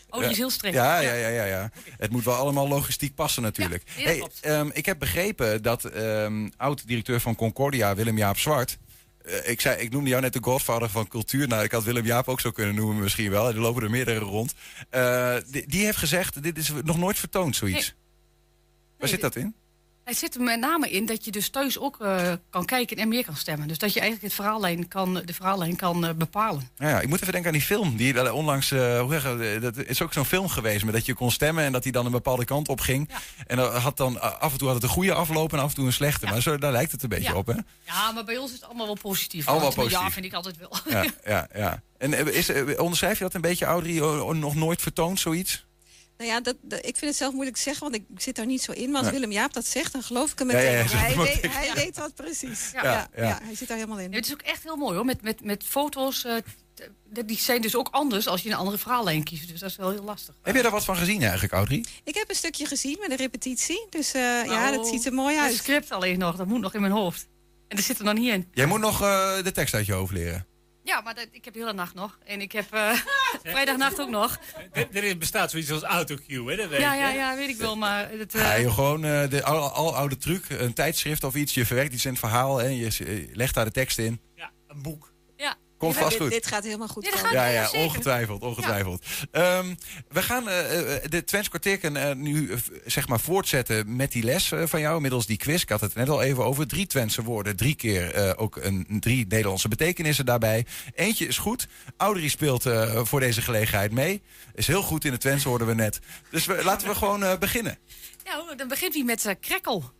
Oh, 0.09 0.19
die 0.19 0.29
is 0.29 0.37
heel 0.37 0.49
streng. 0.49 0.73
Ja, 0.75 0.99
ja, 0.99 1.13
ja, 1.13 1.27
ja, 1.27 1.43
ja. 1.45 1.71
Het 1.97 2.11
moet 2.11 2.23
wel 2.23 2.35
allemaal 2.35 2.67
logistiek 2.67 3.15
passen 3.15 3.43
natuurlijk. 3.43 3.83
Hey, 3.95 4.27
ehm, 4.41 4.69
ik 4.73 4.85
heb 4.85 4.99
begrepen 4.99 5.61
dat 5.61 5.83
ehm, 5.83 6.49
oud-directeur 6.57 7.19
van 7.19 7.35
Concordia, 7.35 7.95
Willem-Jaap 7.95 8.37
Zwart... 8.37 8.77
eh, 9.25 9.49
ik, 9.49 9.61
zei, 9.61 9.81
ik 9.81 9.91
noemde 9.91 10.09
jou 10.09 10.21
net 10.21 10.33
de 10.33 10.39
godvader 10.43 10.89
van 10.89 11.07
cultuur. 11.07 11.47
Nou, 11.47 11.63
ik 11.63 11.71
had 11.71 11.83
Willem-Jaap 11.83 12.27
ook 12.27 12.39
zo 12.39 12.51
kunnen 12.51 12.75
noemen 12.75 13.03
misschien 13.03 13.29
wel. 13.31 13.47
Er 13.47 13.59
lopen 13.59 13.83
er 13.83 13.89
meerdere 13.89 14.19
rond. 14.19 14.53
Eh, 14.89 15.35
die, 15.47 15.67
die 15.67 15.85
heeft 15.85 15.97
gezegd, 15.97 16.43
dit 16.43 16.57
is 16.57 16.71
nog 16.83 16.97
nooit 16.97 17.17
vertoond, 17.19 17.55
zoiets. 17.55 17.87
Nee. 17.87 17.97
Waar 18.97 19.09
zit 19.09 19.21
dat 19.21 19.35
in? 19.35 19.55
Het 20.09 20.17
zit 20.17 20.35
er 20.35 20.41
met 20.41 20.59
name 20.59 20.89
in 20.89 21.05
dat 21.05 21.25
je 21.25 21.31
dus 21.31 21.49
thuis 21.49 21.79
ook 21.79 21.99
eh, 22.01 22.31
kan 22.49 22.65
kijken 22.65 22.97
en 22.97 23.07
meer 23.07 23.25
kan 23.25 23.35
stemmen. 23.35 23.67
Dus 23.67 23.77
dat 23.77 23.93
je 23.93 23.99
eigenlijk 23.99 24.33
het 24.33 24.41
verhaallijn 24.41 24.87
kan, 24.87 25.13
de 25.13 25.33
verhaallijn 25.33 25.75
kan 25.75 26.05
eh, 26.05 26.13
bepalen. 26.13 26.69
Ja, 26.77 27.01
ik 27.01 27.07
moet 27.07 27.21
even 27.21 27.31
denken 27.33 27.51
aan 27.51 27.57
die 27.57 27.67
film. 27.67 27.95
Die 27.95 28.33
onlangs, 28.33 28.71
eh, 28.71 28.99
hoe 28.99 29.11
zeg 29.11 29.23
je, 29.23 29.57
dat 29.61 29.77
is 29.77 30.01
ook 30.01 30.13
zo'n 30.13 30.25
film 30.25 30.47
geweest. 30.47 30.85
Met 30.85 30.93
dat 30.93 31.05
je 31.05 31.13
kon 31.13 31.31
stemmen 31.31 31.63
en 31.63 31.71
dat 31.71 31.83
hij 31.83 31.91
dan 31.91 32.05
een 32.05 32.11
bepaalde 32.11 32.45
kant 32.45 32.67
op 32.67 32.79
ging. 32.79 33.09
En 33.47 33.59
had 33.59 33.97
dan, 33.97 34.39
af 34.39 34.51
en 34.51 34.57
toe 34.57 34.67
had 34.67 34.75
het 34.75 34.85
een 34.85 34.89
goede 34.89 35.13
afloop 35.13 35.53
en 35.53 35.59
af 35.59 35.69
en 35.69 35.75
toe 35.75 35.85
een 35.85 35.93
slechte. 35.93 36.25
Maar 36.25 36.41
zo, 36.41 36.57
daar 36.57 36.71
lijkt 36.71 36.91
het 36.91 37.03
een 37.03 37.09
beetje 37.09 37.31
Ja. 37.31 37.35
op, 37.35 37.47
hè? 37.47 37.55
Ja, 37.85 38.11
maar 38.11 38.23
bij 38.23 38.37
ons 38.37 38.49
is 38.51 38.55
het 38.55 38.65
allemaal 38.65 38.85
wel 38.85 38.97
positief. 39.01 39.47
Allemaal 39.47 39.73
positief. 39.73 39.99
Ja, 39.99 40.11
vind 40.11 40.25
ik 40.25 40.33
altijd 40.33 40.57
wel. 40.57 40.71
Ja, 40.89 41.05
ja, 41.25 41.47
ja. 41.55 41.81
En 41.97 42.33
is, 42.33 42.51
onderschrijf 42.77 43.17
je 43.17 43.23
dat 43.23 43.33
een 43.33 43.41
beetje, 43.41 43.65
Audrey? 43.65 43.93
Nog 44.33 44.55
nooit 44.55 44.81
vertoond, 44.81 45.19
zoiets? 45.19 45.67
Nou 46.19 46.31
ja, 46.31 46.39
dat, 46.41 46.55
dat- 46.61 46.79
ik 46.79 46.97
vind 46.97 46.99
het 47.11 47.15
zelf 47.15 47.31
moeilijk 47.33 47.55
te 47.57 47.61
zeggen, 47.63 47.83
want 47.91 47.95
ik 47.95 48.21
zit 48.21 48.35
daar 48.35 48.45
niet 48.45 48.61
zo 48.61 48.71
in. 48.71 48.87
Maar 48.89 48.97
als 48.97 49.07
Ja. 49.07 49.13
Willem 49.13 49.31
Jaap 49.31 49.53
dat 49.53 49.65
zegt, 49.65 49.91
dan 49.93 50.03
geloof 50.03 50.31
ik 50.31 50.39
hem 50.39 50.51
Ja, 50.51 50.59
ja, 50.59 50.81
meteen. 50.83 50.97
ja, 50.97 51.03
hij, 51.03 51.15
weet, 51.17 51.51
hij 51.53 51.71
weet 51.75 51.95
dat 51.95 52.15
precies. 52.15 52.69
Ja, 52.73 52.83
Ja, 52.83 53.09
ja, 53.15 53.23
ja. 53.27 53.39
hij 53.43 53.55
zit 53.55 53.67
daar 53.67 53.77
helemaal 53.77 53.99
in. 53.99 54.13
Het 54.13 54.25
is 54.25 54.31
ook 54.31 54.41
echt 54.41 54.63
heel 54.63 54.75
mooi 54.75 54.95
hoor. 54.95 55.05
Met, 55.05 55.21
met, 55.21 55.43
met 55.43 55.63
foto's, 55.67 56.25
eh, 56.25 56.35
t- 56.35 57.27
die 57.27 57.37
zijn 57.37 57.61
dus 57.61 57.75
ook 57.75 57.87
anders 57.91 58.27
als 58.27 58.41
je 58.41 58.49
een 58.49 58.55
andere 58.55 58.77
verhaallijn 58.77 59.23
kiest. 59.23 59.47
Dus 59.49 59.59
dat 59.59 59.69
is 59.69 59.75
wel 59.75 59.89
heel 59.91 60.03
lastig. 60.03 60.35
Heb 60.41 60.55
je 60.55 60.61
daar 60.61 60.71
wat 60.71 60.85
van 60.85 60.95
gezien 60.97 61.21
eigenlijk, 61.21 61.53
Audrey? 61.53 61.85
Ik 62.03 62.15
heb 62.15 62.29
een 62.29 62.35
stukje 62.35 62.65
gezien 62.65 62.97
met 62.99 63.11
een 63.11 63.17
repetitie. 63.17 63.87
Dus 63.89 64.13
eh, 64.13 64.21
ja, 64.45 64.71
dat 64.71 64.87
ziet 64.87 65.05
er 65.05 65.13
mooi 65.13 65.35
Het 65.35 65.43
uit. 65.45 65.55
script 65.55 65.91
alleen 65.91 66.19
nog, 66.19 66.35
dat 66.35 66.47
moet 66.47 66.61
nog 66.61 66.73
in 66.73 66.81
mijn 66.81 66.93
hoofd. 66.93 67.27
En 67.67 67.75
dat 67.75 67.85
zit 67.85 67.99
er 67.99 68.05
nog 68.05 68.13
niet 68.13 68.31
in. 68.33 68.47
Jij 68.53 68.65
moet 68.65 68.79
nog 68.79 69.01
eh, 69.01 69.43
de 69.43 69.51
tekst 69.51 69.73
uit 69.73 69.85
je 69.85 69.93
hoofd 69.93 70.13
leren. 70.13 70.45
Ja, 70.89 71.01
maar 71.01 71.15
dat, 71.15 71.27
ik 71.31 71.45
heb 71.45 71.53
de 71.53 71.59
hele 71.59 71.73
nacht 71.73 71.93
nog. 71.93 72.17
En 72.25 72.41
ik 72.41 72.51
heb 72.51 72.73
eh 72.73 72.91
vrijdagnacht 73.53 74.01
ook 74.01 74.09
nog. 74.09 74.39
Er, 74.71 75.03
er 75.03 75.17
bestaat 75.17 75.51
zoiets 75.51 75.71
als 75.71 75.83
autocue, 75.83 76.49
hè? 76.49 76.55
Dat 76.55 76.69
weet 76.69 76.79
Ja, 76.79 76.93
ja, 76.93 77.07
hè? 77.07 77.15
ja, 77.15 77.35
weet 77.35 77.49
ik 77.49 77.57
wel. 77.57 77.75
Maar 77.75 78.09
het, 78.11 78.35
eh, 78.35 78.61
Ja, 78.63 78.71
gewoon 78.71 79.05
eh, 79.05 79.29
de 79.29 79.43
al, 79.43 79.69
al 79.69 79.95
oude 79.95 80.17
truc, 80.17 80.49
een 80.49 80.73
tijdschrift 80.73 81.23
of 81.23 81.35
iets. 81.35 81.53
Je 81.53 81.65
verwerkt 81.65 81.93
iets 81.93 82.05
in 82.05 82.11
het 82.11 82.19
verhaal 82.19 82.61
en 82.61 82.75
je 82.75 83.29
legt 83.33 83.53
daar 83.53 83.65
de 83.65 83.71
tekst 83.71 83.97
in. 83.97 84.21
Ja, 84.35 84.51
een 84.67 84.81
boek. 84.81 85.08
Komt 85.79 85.93
Ja, 85.95 85.99
vast 85.99 86.11
dit, 86.11 86.21
goed. 86.21 86.31
dit 86.31 86.47
gaat 86.47 86.63
helemaal 86.63 86.87
goed 86.87 87.05
Ja. 87.31 87.47
Ja, 87.47 87.69
ongetwijfeld, 87.71 88.41
ongetwijfeld. 88.41 89.05
Ehm, 89.31 89.75
we 90.09 90.21
gaan 90.21 90.49
eh, 90.49 90.95
eh, 90.95 91.03
de 91.09 91.23
Twents 91.23 91.49
kwartierken 91.49 91.95
eh, 91.95 92.15
nu 92.15 92.53
zeg 92.85 93.07
maar 93.07 93.19
voortzetten 93.19 93.95
met 93.95 94.11
die 94.11 94.23
les 94.23 94.51
van 94.63 94.79
jou, 94.79 95.01
middels 95.01 95.25
die 95.25 95.37
quiz. 95.37 95.61
Ik 95.61 95.69
had 95.69 95.81
het 95.81 95.95
net 95.95 96.09
al 96.09 96.21
even 96.21 96.45
over. 96.45 96.67
Drie 96.67 96.87
Twentse 96.87 97.23
woorden, 97.23 97.55
drie 97.55 97.75
keer 97.75 98.13
eh, 98.13 98.31
ook 98.35 98.55
een, 98.55 98.87
drie 98.99 99.25
Nederlandse 99.27 99.67
betekenissen 99.67 100.25
daarbij. 100.25 100.65
Eentje 100.95 101.27
is 101.27 101.37
goed. 101.37 101.67
Audrey 101.97 102.27
speelt 102.27 102.65
eh, 102.65 102.99
voor 103.05 103.19
deze 103.19 103.41
gelegenheid 103.41 103.91
mee. 103.91 104.21
Is 104.55 104.67
heel 104.67 104.81
goed 104.83 105.05
in 105.05 105.11
het 105.11 105.21
Twents, 105.21 105.43
hoorden 105.43 105.67
we 105.67 105.73
net. 105.73 105.99
Dus 106.31 106.45
we, 106.45 106.63
laten 106.63 106.87
we 106.87 106.95
gewoon 106.95 107.23
eh, 107.23 107.37
beginnen. 107.37 107.77
Ja, 108.23 108.55
dan 108.55 108.67
begint 108.67 108.93
hij 108.93 109.03
met 109.03 109.35
krekkel. 109.39 109.91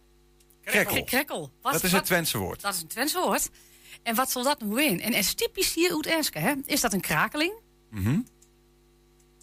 Krekkel. 0.63 1.03
Krekkel. 1.03 1.51
Wat- 1.61 1.73
Dat 1.73 1.83
is 1.83 1.89
wat- 1.91 1.99
het 1.99 2.09
Twentse 2.09 2.37
woord. 2.37 2.61
Dat 2.61 2.73
is 2.73 2.81
een 2.81 2.87
Twents 2.87 3.13
woord. 3.13 3.49
En 4.03 4.15
wat 4.15 4.31
zal 4.31 4.43
dat 4.43 4.59
nou 4.61 4.83
in? 4.83 5.01
En 5.01 5.13
is 5.13 5.33
typisch 5.33 5.73
hier 5.73 5.91
uit 5.91 6.33
hè? 6.33 6.53
Is 6.65 6.81
dat 6.81 6.93
een 6.93 7.01
krakeling? 7.01 7.53
Mhm, 7.91 8.19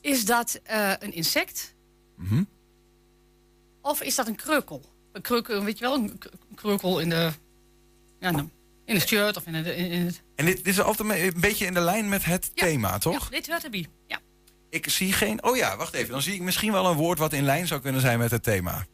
Is 0.01 0.25
dat 0.25 0.61
eh, 0.63 0.93
een 0.99 1.13
insect? 1.13 1.75
mhm. 2.17 2.43
Of 3.83 4.03
is 4.03 4.15
dat 4.15 4.27
een 4.29 4.35
kreukel? 4.37 4.83
Een 5.13 5.23
kreukel, 5.23 5.65
weet 5.65 5.79
je 5.79 5.85
wel, 5.85 5.95
een 5.95 6.19
k- 6.19 6.25
een 6.25 6.55
kreukel 6.55 7.01
in 7.01 7.09
de, 7.09 7.31
ja, 8.21 8.31
nou, 8.31 8.49
in 8.85 8.95
een 8.95 9.01
shirt 9.01 9.37
of 9.37 9.47
in, 9.47 9.63
de, 9.63 9.77
in, 9.77 9.91
in 9.91 10.07
het... 10.07 10.23
En 10.35 10.45
dit, 10.47 10.57
dit 10.57 10.67
is 10.67 10.81
altijd 10.81 11.11
een 11.35 11.41
beetje 11.41 11.67
in 11.67 11.75
de 11.75 11.81
lijn 11.81 12.09
met 12.09 12.25
het 12.25 12.51
thema, 12.57 12.99
toch? 12.99 13.23
Ja, 13.25 13.29
dit 13.37 13.47
hoort 13.49 13.65
erbij. 13.65 13.87
Ja. 14.07 14.19
Ik 14.71 14.89
zie 14.91 15.13
geen. 15.13 15.45
Oh 15.45 15.57
ja, 15.57 15.77
wacht 15.77 15.95
even. 15.95 16.11
Dan 16.11 16.23
zie 16.23 16.35
ik 16.35 16.41
misschien 16.41 16.73
wel 16.73 16.87
een 16.87 16.97
woord 16.97 17.19
wat 17.19 17.33
in 17.33 17.43
lijn 17.45 17.67
zou 17.67 17.81
kunnen 17.81 18.01
zijn 18.01 18.19
met 18.19 18.31
het 18.31 18.43
thema. 18.43 18.87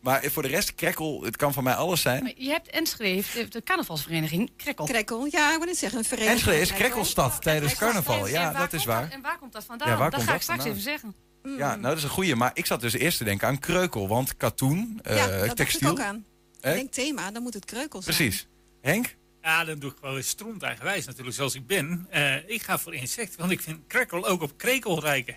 Maar 0.00 0.24
voor 0.30 0.42
de 0.42 0.48
rest, 0.48 0.74
krekkel, 0.74 1.22
het 1.22 1.36
kan 1.36 1.52
van 1.52 1.64
mij 1.64 1.74
alles 1.74 2.00
zijn. 2.00 2.22
Maar 2.22 2.32
je 2.36 2.48
hebt 2.50 2.68
Enschede, 2.68 3.22
heeft 3.32 3.52
de 3.52 3.62
carnavalsvereniging, 3.62 4.50
Krekkel. 4.56 4.84
Krekkel, 4.84 5.26
ja, 5.30 5.50
ik 5.52 5.56
wil 5.56 5.66
net 5.66 5.76
zeggen, 5.78 5.98
een 5.98 6.04
vereniging. 6.04 6.36
Enschede 6.38 6.60
is 6.60 6.72
krekkelstad 6.72 7.42
tijdens 7.42 7.74
carnaval. 7.74 8.26
En 8.26 8.32
Ja, 8.32 8.52
waar 8.52 8.60
dat 8.60 8.72
is 8.72 8.84
komt 8.84 8.84
waar. 8.94 9.10
en 9.10 9.20
waar 9.20 9.38
komt 9.38 9.52
dat 9.52 9.64
vandaan? 9.64 9.88
Ja, 9.88 9.96
waar 9.96 10.10
dat 10.10 10.18
komt 10.24 10.30
ga 10.30 10.32
dat 10.38 10.58
ik 10.58 10.62
straks 10.62 10.62
vandaan? 10.62 10.78
even 11.00 11.14
zeggen. 11.42 11.58
Ja, 11.58 11.68
nou 11.70 11.82
dat 11.82 11.96
is 11.96 12.02
een 12.02 12.08
goeie. 12.10 12.34
Maar 12.36 12.50
ik 12.54 12.66
zat 12.66 12.80
dus 12.80 12.92
eerst 12.92 13.18
te 13.18 13.24
denken 13.24 13.48
aan 13.48 13.58
kreukel. 13.58 14.08
Want 14.08 14.36
katoen, 14.36 14.98
eh, 15.02 15.16
ja, 15.16 15.46
dat 15.46 15.56
textiel. 15.56 15.90
ook 15.90 16.00
aan. 16.00 16.24
Hè? 16.60 16.70
Ik 16.70 16.76
denk 16.76 16.92
thema, 16.92 17.30
dan 17.30 17.42
moet 17.42 17.54
het 17.54 17.64
kreukel 17.64 18.02
zijn. 18.02 18.16
Precies. 18.16 18.46
Henk? 18.80 19.16
Ja, 19.42 19.64
dan 19.64 19.78
doe 19.78 19.90
ik 19.90 19.96
gewoon 20.00 20.22
stront 20.22 20.62
eigenwijs 20.62 21.06
natuurlijk, 21.06 21.36
zoals 21.36 21.54
ik 21.54 21.66
ben. 21.66 22.06
Eh, 22.10 22.48
ik 22.48 22.62
ga 22.62 22.78
voor 22.78 22.94
insect, 22.94 23.36
want 23.36 23.50
ik 23.50 23.60
vind 23.60 23.78
krekkel 23.86 24.26
ook 24.26 24.42
op 24.42 24.58
krekel 24.58 25.00
rijken. 25.00 25.36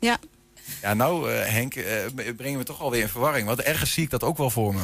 Ja. 0.00 0.18
Ja, 0.82 0.94
nou 0.94 1.32
eh, 1.32 1.46
Henk, 1.48 1.74
eh, 1.74 1.96
brengen 2.36 2.58
we 2.58 2.64
toch 2.64 2.80
alweer 2.80 3.00
in 3.00 3.08
verwarring. 3.08 3.46
Want 3.46 3.60
ergens 3.60 3.92
zie 3.92 4.02
ik 4.02 4.10
dat 4.10 4.22
ook 4.22 4.36
wel 4.36 4.50
voor 4.50 4.74
me. 4.74 4.82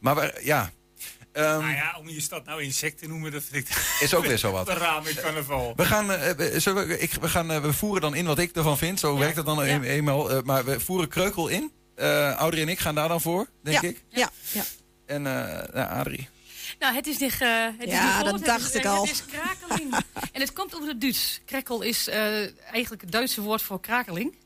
Maar 0.00 0.42
ja, 0.42 0.70
Ehm, 1.32 1.60
nou 1.60 1.72
ja, 1.72 1.96
om 1.98 2.08
je 2.08 2.20
stad 2.20 2.44
nou 2.44 2.62
insect 2.62 2.98
te 2.98 3.08
noemen, 3.08 3.32
dat 3.32 3.42
vind 3.50 3.68
ik... 3.68 3.76
Is 4.04 4.14
ook 4.14 4.26
weer 4.26 4.36
zo 4.36 4.50
wat. 4.50 4.68
Een 4.68 4.76
raam 4.76 5.06
in 5.06 5.14
carnaval. 5.14 5.72
We 5.76 5.84
gaan, 5.84 6.12
eh, 6.12 6.58
zullen 6.58 6.86
we, 6.86 6.98
ik, 6.98 7.12
we, 7.12 7.28
gaan 7.28 7.62
we 7.62 7.72
voeren 7.72 8.00
dan 8.00 8.14
in 8.14 8.26
wat 8.26 8.38
ik 8.38 8.56
ervan 8.56 8.78
vind. 8.78 9.00
Zo 9.00 9.18
werkt 9.18 9.36
het 9.36 9.46
dan 9.46 9.58
een- 9.58 9.82
eenmaal. 9.82 10.42
maar 10.42 10.64
we 10.64 10.80
voeren 10.80 11.08
kreukel 11.08 11.48
in. 11.48 11.72
Eh 11.94 12.32
Audrey 12.32 12.62
en 12.62 12.68
ik 12.68 12.78
gaan 12.78 12.94
daar 12.94 13.08
dan 13.08 13.20
voor, 13.20 13.46
denk 13.62 13.82
ja. 13.82 13.88
ik. 13.88 14.04
Ja, 14.08 14.30
ja. 14.52 14.64
En 15.06 15.26
eh 15.26 15.74
nou, 15.74 15.88
Adrie. 15.88 16.28
Nou, 16.78 16.94
het 16.94 17.06
is 17.06 17.18
niet, 17.18 17.40
eh, 17.40 17.64
het 17.78 17.88
is 17.88 17.92
Ja, 17.92 18.04
niet 18.04 18.12
groot, 18.12 18.24
dat 18.24 18.34
het 18.34 18.44
dacht 18.44 18.74
is, 18.74 18.80
ik 18.80 18.84
al. 18.84 19.02
Het 19.02 19.10
is 19.10 19.24
krakeling. 19.24 19.94
en 20.32 20.40
het 20.40 20.52
komt 20.52 20.74
over 20.74 20.88
het 20.88 21.00
Duits. 21.00 21.40
Krekkel 21.44 21.82
is 21.82 22.08
eh, 22.08 22.36
eigenlijk 22.72 23.02
het 23.02 23.12
Duitse 23.12 23.40
woord 23.40 23.62
voor 23.62 23.80
krakeling. 23.80 24.36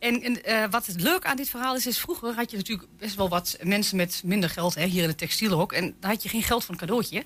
En, 0.00 0.22
en 0.22 0.44
eh, 0.44 0.70
wat 0.70 0.86
het 0.86 1.00
leuk 1.00 1.24
aan 1.24 1.36
dit 1.36 1.48
verhaal 1.48 1.76
is, 1.76 1.86
is 1.86 1.98
vroeger 1.98 2.34
had 2.34 2.50
je 2.50 2.56
natuurlijk 2.56 2.88
best 2.98 3.14
wel 3.14 3.28
wat 3.28 3.58
mensen 3.62 3.96
met 3.96 4.22
minder 4.24 4.50
geld, 4.50 4.74
hè, 4.74 4.86
hier 4.86 5.02
in 5.02 5.08
de 5.08 5.14
textielhok. 5.14 5.72
En 5.72 5.96
dan 6.00 6.10
had 6.10 6.22
je 6.22 6.28
geen 6.28 6.42
geld 6.42 6.64
voor 6.64 6.74
een 6.74 6.80
cadeautje. 6.80 7.24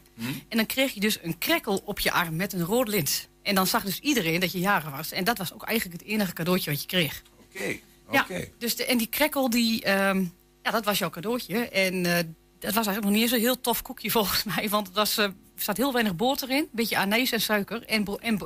En 0.48 0.56
dan 0.56 0.66
kreeg 0.66 0.92
je 0.92 1.00
dus 1.00 1.18
een 1.22 1.38
krekkel 1.38 1.82
op 1.84 2.00
je 2.00 2.12
arm 2.12 2.36
met 2.36 2.52
een 2.52 2.64
rood 2.64 2.88
lint. 2.88 3.28
En 3.42 3.54
dan 3.54 3.66
zag 3.66 3.84
dus 3.84 3.98
iedereen 3.98 4.40
dat 4.40 4.52
je 4.52 4.58
jarig 4.58 4.90
was. 4.90 5.12
En 5.12 5.24
dat 5.24 5.38
was 5.38 5.52
ook 5.52 5.62
eigenlijk 5.62 6.02
het 6.02 6.10
enige 6.10 6.32
cadeautje 6.32 6.70
wat 6.70 6.80
je 6.80 6.86
kreeg. 6.86 7.22
Oké, 7.54 7.76
Ja, 8.10 8.26
dus 8.58 8.76
de, 8.76 8.84
en 8.84 8.98
die 8.98 9.06
krekkel, 9.06 9.50
die, 9.50 9.82
ehm, 9.82 10.24
ja, 10.62 10.70
dat 10.70 10.84
was 10.84 10.98
jouw 10.98 11.10
cadeautje. 11.10 11.68
En 11.68 12.06
eh, 12.06 12.24
dat 12.58 12.74
was 12.74 12.86
eigenlijk 12.86 13.04
nog 13.04 13.12
niet 13.12 13.22
eens 13.22 13.32
een 13.32 13.38
heel 13.38 13.60
tof 13.60 13.82
koekje 13.82 14.10
volgens 14.18 14.44
mij. 14.44 14.68
Want 14.68 14.86
het 14.86 14.96
was, 14.96 15.18
eh, 15.18 15.24
er 15.66 15.76
heel 15.76 15.92
weinig 15.92 16.16
boter 16.16 16.50
in. 16.50 16.56
Een 16.56 16.68
beetje 16.72 16.96
anijs 16.96 17.32
en 17.32 17.40
suiker. 17.40 17.84
En, 17.84 18.04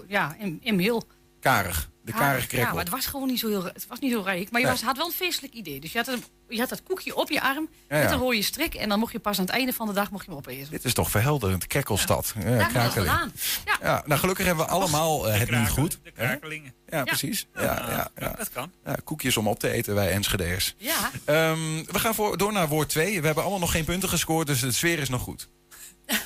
ja, 0.09 0.37
en, 0.39 0.61
en 0.63 0.77
meel. 0.77 1.03
Karig. 1.41 1.91
De 2.05 2.13
karig 2.15 2.41
Ja, 2.43 2.47
krekkel. 2.47 2.75
maar 2.75 2.85
het 2.85 2.93
was 2.93 3.07
gewoon 3.07 3.27
niet 3.27 3.39
zo 3.39 3.49
heel, 3.49 3.65
het 3.65 3.87
was 3.89 3.99
niet 3.99 4.11
heel 4.11 4.25
rijk. 4.25 4.51
Maar 4.51 4.61
je 4.61 4.67
Nee. 4.67 4.75
was, 4.77 4.85
had 4.85 4.97
wel 4.97 5.07
een 5.07 5.13
feestelijk 5.13 5.55
idee. 5.55 5.81
Dus 5.81 5.93
je 5.93 5.99
had, 5.99 6.07
een, 6.09 6.25
je 6.49 6.59
had 6.59 6.69
dat 6.69 6.83
koekje 6.83 7.17
op 7.17 7.31
je 7.31 7.41
arm 7.41 7.69
Ja, 7.89 7.99
met 7.99 8.03
ja. 8.09 8.13
een 8.13 8.19
rode 8.19 8.43
strik. 8.43 8.75
En 8.75 8.89
dan 8.89 8.99
mocht 8.99 9.13
je 9.13 9.19
pas 9.19 9.39
aan 9.39 9.45
het 9.45 9.55
einde 9.55 9.73
van 9.73 9.87
de 9.87 9.93
dag 9.93 10.11
mocht 10.11 10.25
je 10.25 10.31
hem 10.31 10.39
opeten. 10.39 10.71
Dit 10.71 10.85
is 10.85 10.95
toch 10.95 11.11
verhelderend. 11.11 11.67
Krekkelstad. 11.67 12.35
Ja, 12.45 12.67
krakeling. 12.67 13.11
Ja. 13.11 13.29
Ja, 13.83 14.03
nou 14.07 14.21
gelukkig 14.21 14.47
hebben 14.47 14.65
we 14.65 14.71
allemaal 14.71 15.29
eh, 15.29 15.39
het 15.39 15.51
niet 15.51 15.69
goed. 15.69 15.99
De 16.03 16.11
krakelingen. 16.13 16.75
Ja, 16.87 17.05
precies. 17.05 17.47
Ja, 17.55 17.63
ja, 17.63 18.11
ja. 18.17 18.33
Dat 18.37 18.51
kan. 18.51 18.73
Ja, 18.85 18.97
koekjes 19.05 19.37
om 19.37 19.49
op 19.49 19.59
te 19.59 19.71
eten, 19.71 19.95
wij 19.95 20.11
Enschedeers. 20.11 20.75
Ja. 20.79 21.11
Ehm, 21.25 21.85
we 21.85 21.99
gaan 21.99 22.15
voor, 22.15 22.37
door 22.39 22.53
naar 22.53 22.69
woord 22.69 22.89
2. 22.89 23.21
We 23.21 23.27
hebben 23.27 23.43
allemaal 23.43 23.61
nog 23.61 23.71
geen 23.73 23.85
punten 23.85 24.09
gescoord, 24.09 24.47
dus 24.47 24.61
de 24.61 24.73
sfeer 24.73 24.99
is 24.99 25.09
nog 25.09 25.23
goed. 25.23 25.49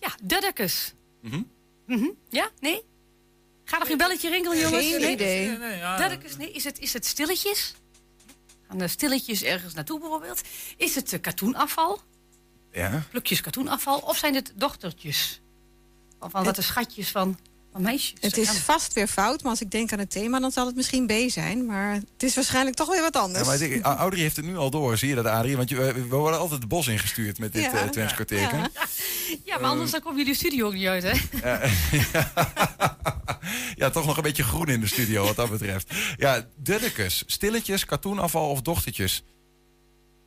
Ja, 0.00 0.08
duddekes. 0.22 0.94
Mhm. 1.22 1.42
Mhm. 1.86 2.08
Ja? 2.28 2.48
Nee? 2.60 2.82
Ga 3.68 3.78
nog 3.78 3.88
je 3.88 3.96
belletje 3.96 4.30
rinkelen, 4.30 4.58
jongens? 4.58 4.86
Geen 4.86 5.00
nee? 5.00 5.12
idee. 5.12 5.48
Nee, 5.48 5.58
nee, 5.58 5.76
ja, 5.76 5.96
Duddekes, 5.96 6.36
nee. 6.36 6.52
Is 6.52 6.64
het, 6.64 6.78
is 6.78 6.92
het 6.92 7.06
stilletjes? 7.06 7.74
Gaan 8.68 8.80
er 8.80 8.88
stilletjes 8.88 9.42
ergens 9.42 9.74
naartoe 9.74 10.00
bijvoorbeeld? 10.00 10.40
Is 10.76 10.94
het 10.94 11.12
eh, 11.12 11.20
katoenafval? 11.20 12.00
Ja. 12.72 13.02
Plukjes 13.10 13.40
katoenafval? 13.40 13.98
Of 13.98 14.16
zijn 14.16 14.34
het 14.34 14.52
dochtertjes? 14.54 15.40
Of 16.18 16.30
van 16.30 16.44
wat 16.44 16.54
de 16.54 16.62
schatjes 16.62 17.10
van, 17.10 17.38
meisjes? 17.76 18.14
Het 18.20 18.36
is 18.36 18.50
vast 18.58 18.92
weer 18.92 19.06
fout, 19.06 19.42
maar 19.42 19.50
als 19.50 19.60
ik 19.60 19.70
denk 19.70 19.92
aan 19.92 19.98
het 19.98 20.10
thema, 20.10 20.40
dan 20.40 20.50
zal 20.50 20.66
het 20.66 20.76
misschien 20.76 21.06
B 21.06 21.12
zijn. 21.30 21.66
Maar 21.66 21.92
het 21.94 22.22
is 22.22 22.34
waarschijnlijk 22.34 22.76
toch 22.76 22.88
weer 22.90 23.00
wat 23.02 23.14
Ja, 23.14 23.20
anders. 23.20 23.46
maar 23.46 23.60
ik- 23.60 23.86
A- 23.86 23.96
Audrey 23.96 24.22
heeft 24.22 24.36
het 24.36 24.44
nu 24.44 24.56
al 24.56 24.70
door, 24.70 24.98
zie 24.98 25.08
je 25.08 25.14
dat, 25.14 25.26
Adrie? 25.26 25.56
Want 25.56 25.68
je, 25.68 25.76
we 25.76 26.06
worden 26.06 26.38
altijd 26.40 26.60
het 26.60 26.68
bos 26.68 26.86
ingestuurd 26.86 27.38
met 27.38 27.52
dit 27.52 27.62
Ja. 27.62 27.68
eh. 27.72 28.08
Ja. 28.30 28.70
Ja, 29.44 29.58
maar 29.58 29.70
anders 29.70 29.90
dan 29.90 30.00
kom 30.00 30.18
je 30.18 30.24
de 30.24 30.34
studio 30.34 30.66
ook 30.66 30.72
niet 30.72 30.86
uit, 30.86 31.02
hè? 31.02 31.12
Ja. 31.42 31.60
ja, 33.76 33.90
toch 33.90 34.06
nog 34.06 34.16
een 34.16 34.22
beetje 34.22 34.42
groen 34.42 34.68
in 34.68 34.80
de 34.80 34.86
studio 34.86 35.24
wat 35.24 35.36
dat 35.36 35.50
betreft. 35.50 35.94
Ja, 36.16 36.46
duddekes, 36.56 37.22
stilletjes, 37.26 37.84
katoenafval 37.84 38.50
of 38.50 38.60
dochtertjes? 38.62 39.22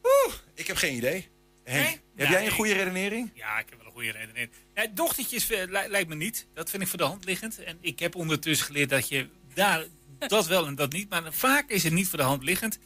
Oeh, 0.03 0.33
ik 0.55 0.67
heb 0.67 0.75
geen 0.77 0.95
idee. 0.95 1.29
Henk, 1.71 1.85
Nee? 1.87 1.99
heb 2.15 2.29
jij 2.29 2.45
een 2.45 2.51
goede 2.51 2.73
redenering? 2.73 3.31
Ja, 3.33 3.59
ik 3.59 3.65
heb 3.69 3.77
wel 3.77 3.87
een 3.87 3.93
goede 3.93 4.11
reden 4.11 4.35
in. 4.35 4.51
Ja, 4.75 4.87
dochtertjes 4.93 5.49
eh, 5.49 5.59
li- 5.65 5.87
lijkt 5.89 6.09
me 6.09 6.15
niet. 6.15 6.47
Dat 6.53 6.69
vind 6.69 6.81
ik 6.83 6.87
voor 6.89 6.97
de 6.97 7.03
hand 7.03 7.25
liggend. 7.25 7.63
En 7.63 7.77
ik 7.81 7.99
heb 7.99 8.15
ondertussen 8.15 8.65
geleerd 8.65 8.89
dat 8.89 9.07
je 9.09 9.29
daar 9.53 9.85
dat 10.27 10.47
wel 10.47 10.65
en 10.67 10.75
dat 10.75 10.91
niet. 10.91 11.09
Maar 11.09 11.33
vaak 11.33 11.69
is 11.69 11.83
het 11.83 11.93
niet 11.93 12.07
voor 12.07 12.17
de 12.19 12.25
hand 12.25 12.43
liggend. 12.43 12.79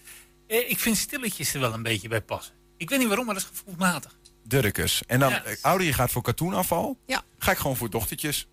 Eh, 0.47 0.69
ik 0.69 0.79
vind 0.79 0.97
stilletjes 0.97 1.53
er 1.53 1.59
wel 1.59 1.73
een 1.73 1.83
beetje 1.83 2.07
bij 2.07 2.21
passen. 2.21 2.53
Ik 2.77 2.89
weet 2.89 2.99
niet 2.99 3.07
waarom, 3.07 3.25
maar 3.25 3.35
dat 3.35 3.43
is 3.43 3.49
gevoelsmatig. 3.49 4.15
Duddekes. 4.43 5.01
En 5.07 5.19
dan, 5.19 5.29
Ja. 5.29 5.43
eh, 5.43 5.55
Audrey 5.61 5.93
gaat 5.93 6.11
voor 6.11 6.21
katoenafval. 6.21 6.99
Ja. 7.05 7.23
Ga 7.37 7.51
ik 7.51 7.57
gewoon 7.57 7.75
voor 7.77 7.89
dochtertjes. 7.89 8.47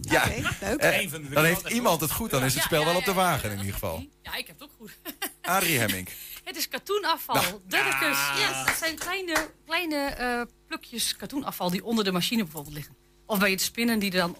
ja. 0.00 0.22
Oké, 0.26 0.40
leuk. 0.60 0.78
Eh, 0.80 1.30
dan 1.34 1.44
heeft 1.44 1.68
iemand 1.70 2.00
het 2.00 2.10
goed, 2.10 2.30
dan 2.30 2.44
is 2.44 2.52
het 2.52 2.62
Ja, 2.62 2.68
spel 2.68 2.80
ja, 2.80 2.86
wel 2.86 2.96
op 2.96 3.04
de 3.04 3.12
wagen 3.12 3.50
in 3.50 3.56
ieder 3.58 3.72
geval. 3.72 4.06
Ja, 4.22 4.34
ik 4.36 4.46
heb 4.46 4.58
het 4.60 4.68
ook 4.68 4.74
goed. 4.78 4.98
Adrie 5.42 5.78
Hemming. 5.78 6.08
Het 6.44 6.56
is 6.56 6.68
katoenafval. 6.68 7.34
Nou. 7.34 7.60
Durkers. 7.66 8.18
Ja, 8.40 8.64
dat 8.64 8.76
zijn 8.76 8.94
kleine, 8.98 9.48
kleine 9.66 9.96
eh, 10.04 10.40
plukjes 10.66 11.16
katoenafval 11.16 11.70
die 11.70 11.84
onder 11.84 12.04
de 12.04 12.12
machine 12.12 12.42
bijvoorbeeld 12.42 12.74
liggen. 12.74 12.94
Of 13.26 13.38
bij 13.38 13.50
het 13.50 13.60
spinnen 13.60 13.98
die 13.98 14.10
er 14.12 14.18
dan 14.18 14.36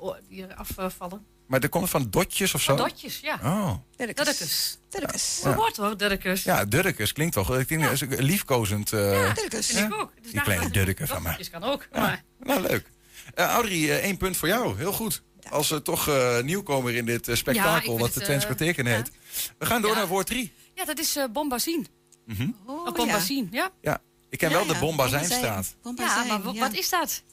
afvallen. 0.77 1.27
Maar 1.47 1.61
er 1.61 1.69
komt 1.69 1.91
van 1.91 2.07
dotjes 2.11 2.55
of 2.55 2.63
zo? 2.63 2.77
Van 2.77 2.87
dotjes, 2.89 3.21
ja. 3.21 3.39
Oh. 3.43 3.75
Durkers. 3.97 4.77
Durkers. 4.91 5.41
Goed 5.45 5.55
woord 5.55 5.77
hoor, 5.77 5.97
Durkers. 5.97 6.43
Ja, 6.43 6.65
Durkes 6.65 7.13
klinkt 7.13 7.35
toch. 7.35 7.59
Ik 7.59 7.69
denk 7.69 7.83
dat 7.83 7.93
is 7.93 8.01
liefkozend. 8.09 8.93
eh, 8.93 9.13
Ja, 9.13 9.35
vind 9.35 9.71
ik 9.79 9.95
ook. 9.95 10.13
Dus 10.23 10.31
Die 10.33 10.41
kleine 10.41 10.71
Durken 10.71 11.07
van 11.09 11.23
mij. 11.23 11.31
Dotjes 11.31 11.51
kan 11.51 11.65
ook. 11.65 11.89
Maar 11.93 12.25
Nou, 12.41 12.61
leuk. 12.61 12.87
Eh 13.35 13.47
Audrey, 13.47 14.01
één 14.01 14.17
punt 14.17 14.37
voor 14.37 14.49
jou. 14.49 14.77
Heel 14.79 14.93
goed. 14.93 15.23
Als 15.51 15.71
eh, 15.71 15.79
toch 15.79 16.09
eh, 16.09 16.41
nieuwkomer 16.43 16.95
in 16.95 17.05
dit 17.07 17.23
eh, 17.23 17.29
Ja, 17.29 17.35
spektakel, 17.35 17.99
wat 17.99 18.05
het, 18.07 18.15
de 18.15 18.21
eh, 18.21 18.27
Twents 18.27 18.45
Kwarteken 18.45 18.87
heet. 18.87 19.11
We 19.59 19.67
gaan 19.67 19.83
door 19.83 19.91
Ja. 19.91 19.97
naar 19.97 20.07
woord 20.07 20.27
drie. 20.27 20.53
ja, 20.75 20.85
dat 20.85 20.99
is 20.99 21.17
eh 21.17 21.25
bombazine. 21.33 21.85
Mhm. 22.27 22.51
Oh, 22.67 22.93
bombazine, 22.93 23.47
ja. 23.51 23.71
Ja, 23.81 24.01
ik 24.29 24.39
ken 24.39 24.51
Ja, 24.51 24.55
wel 24.57 24.67
de 24.67 24.79
Bombazijnstraat. 24.81 25.75
Bombazijn, 25.83 26.27
Ja, 26.27 26.39
maar 26.39 26.55
wat 26.55 26.73
is 26.75 26.89
dat? 26.89 27.23
Ja, 27.23 27.31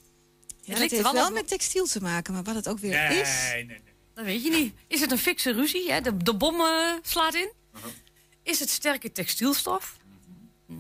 Het 0.48 0.68
dat 0.68 0.78
lijkt 0.78 0.94
er 0.94 0.98
heeft 1.04 1.12
wel 1.12 1.32
met 1.32 1.48
textiel 1.48 1.86
te 1.86 2.02
maken, 2.02 2.34
maar 2.34 2.44
wat 2.44 2.56
het 2.56 2.68
ook 2.70 2.80
weer 2.80 2.92
Nee, 3.10 3.20
is. 3.20 3.30
nee, 3.54 3.66
nee. 3.66 3.82
Dat 4.14 4.26
weet 4.26 4.44
je 4.44 4.50
niet. 4.50 4.74
Is 4.88 5.02
het 5.02 5.12
een 5.12 5.18
fikse 5.18 5.52
ruzie? 5.54 5.92
Hè? 5.92 6.02
De, 6.02 6.18
de 6.18 6.36
bom 6.36 6.60
eh, 6.60 6.94
slaat 7.02 7.34
in? 7.36 7.52
Is 8.44 8.60
het 8.60 8.70
sterke 8.70 9.12
textielstof? 9.12 9.98
Hm. 10.68 10.74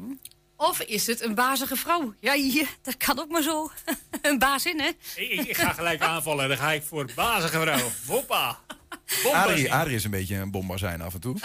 Of 0.62 0.80
is 0.80 1.08
het 1.08 1.22
een 1.22 1.36
bazige 1.36 1.76
vrouw? 1.76 2.14
Ja, 2.20 2.34
ja, 2.34 2.66
dat 2.82 2.98
kan 2.98 3.20
ook 3.20 3.30
maar 3.30 3.42
zo. 3.42 3.72
een 4.22 4.40
baas 4.40 4.66
in, 4.66 4.80
hè? 4.80 4.90
Ik, 5.16 5.58
ga 5.58 5.74
gelijk 5.74 6.02
aanvallen. 6.02 6.48
Dan 6.48 6.58
ga 6.58 6.72
ik 6.72 6.84
voor 6.84 7.10
bazige 7.16 7.60
vrouw. 7.60 7.92
Hoppa. 8.08 8.60
Adrie, 8.90 9.24
Bombazine. 9.24 9.72
Adrie 9.72 9.96
is 9.96 10.04
een 10.04 10.12
beetje 10.12 10.36
een 10.36 10.52
bombazijn 10.52 11.02
af 11.02 11.14
en 11.14 11.20
toe. 11.20 11.36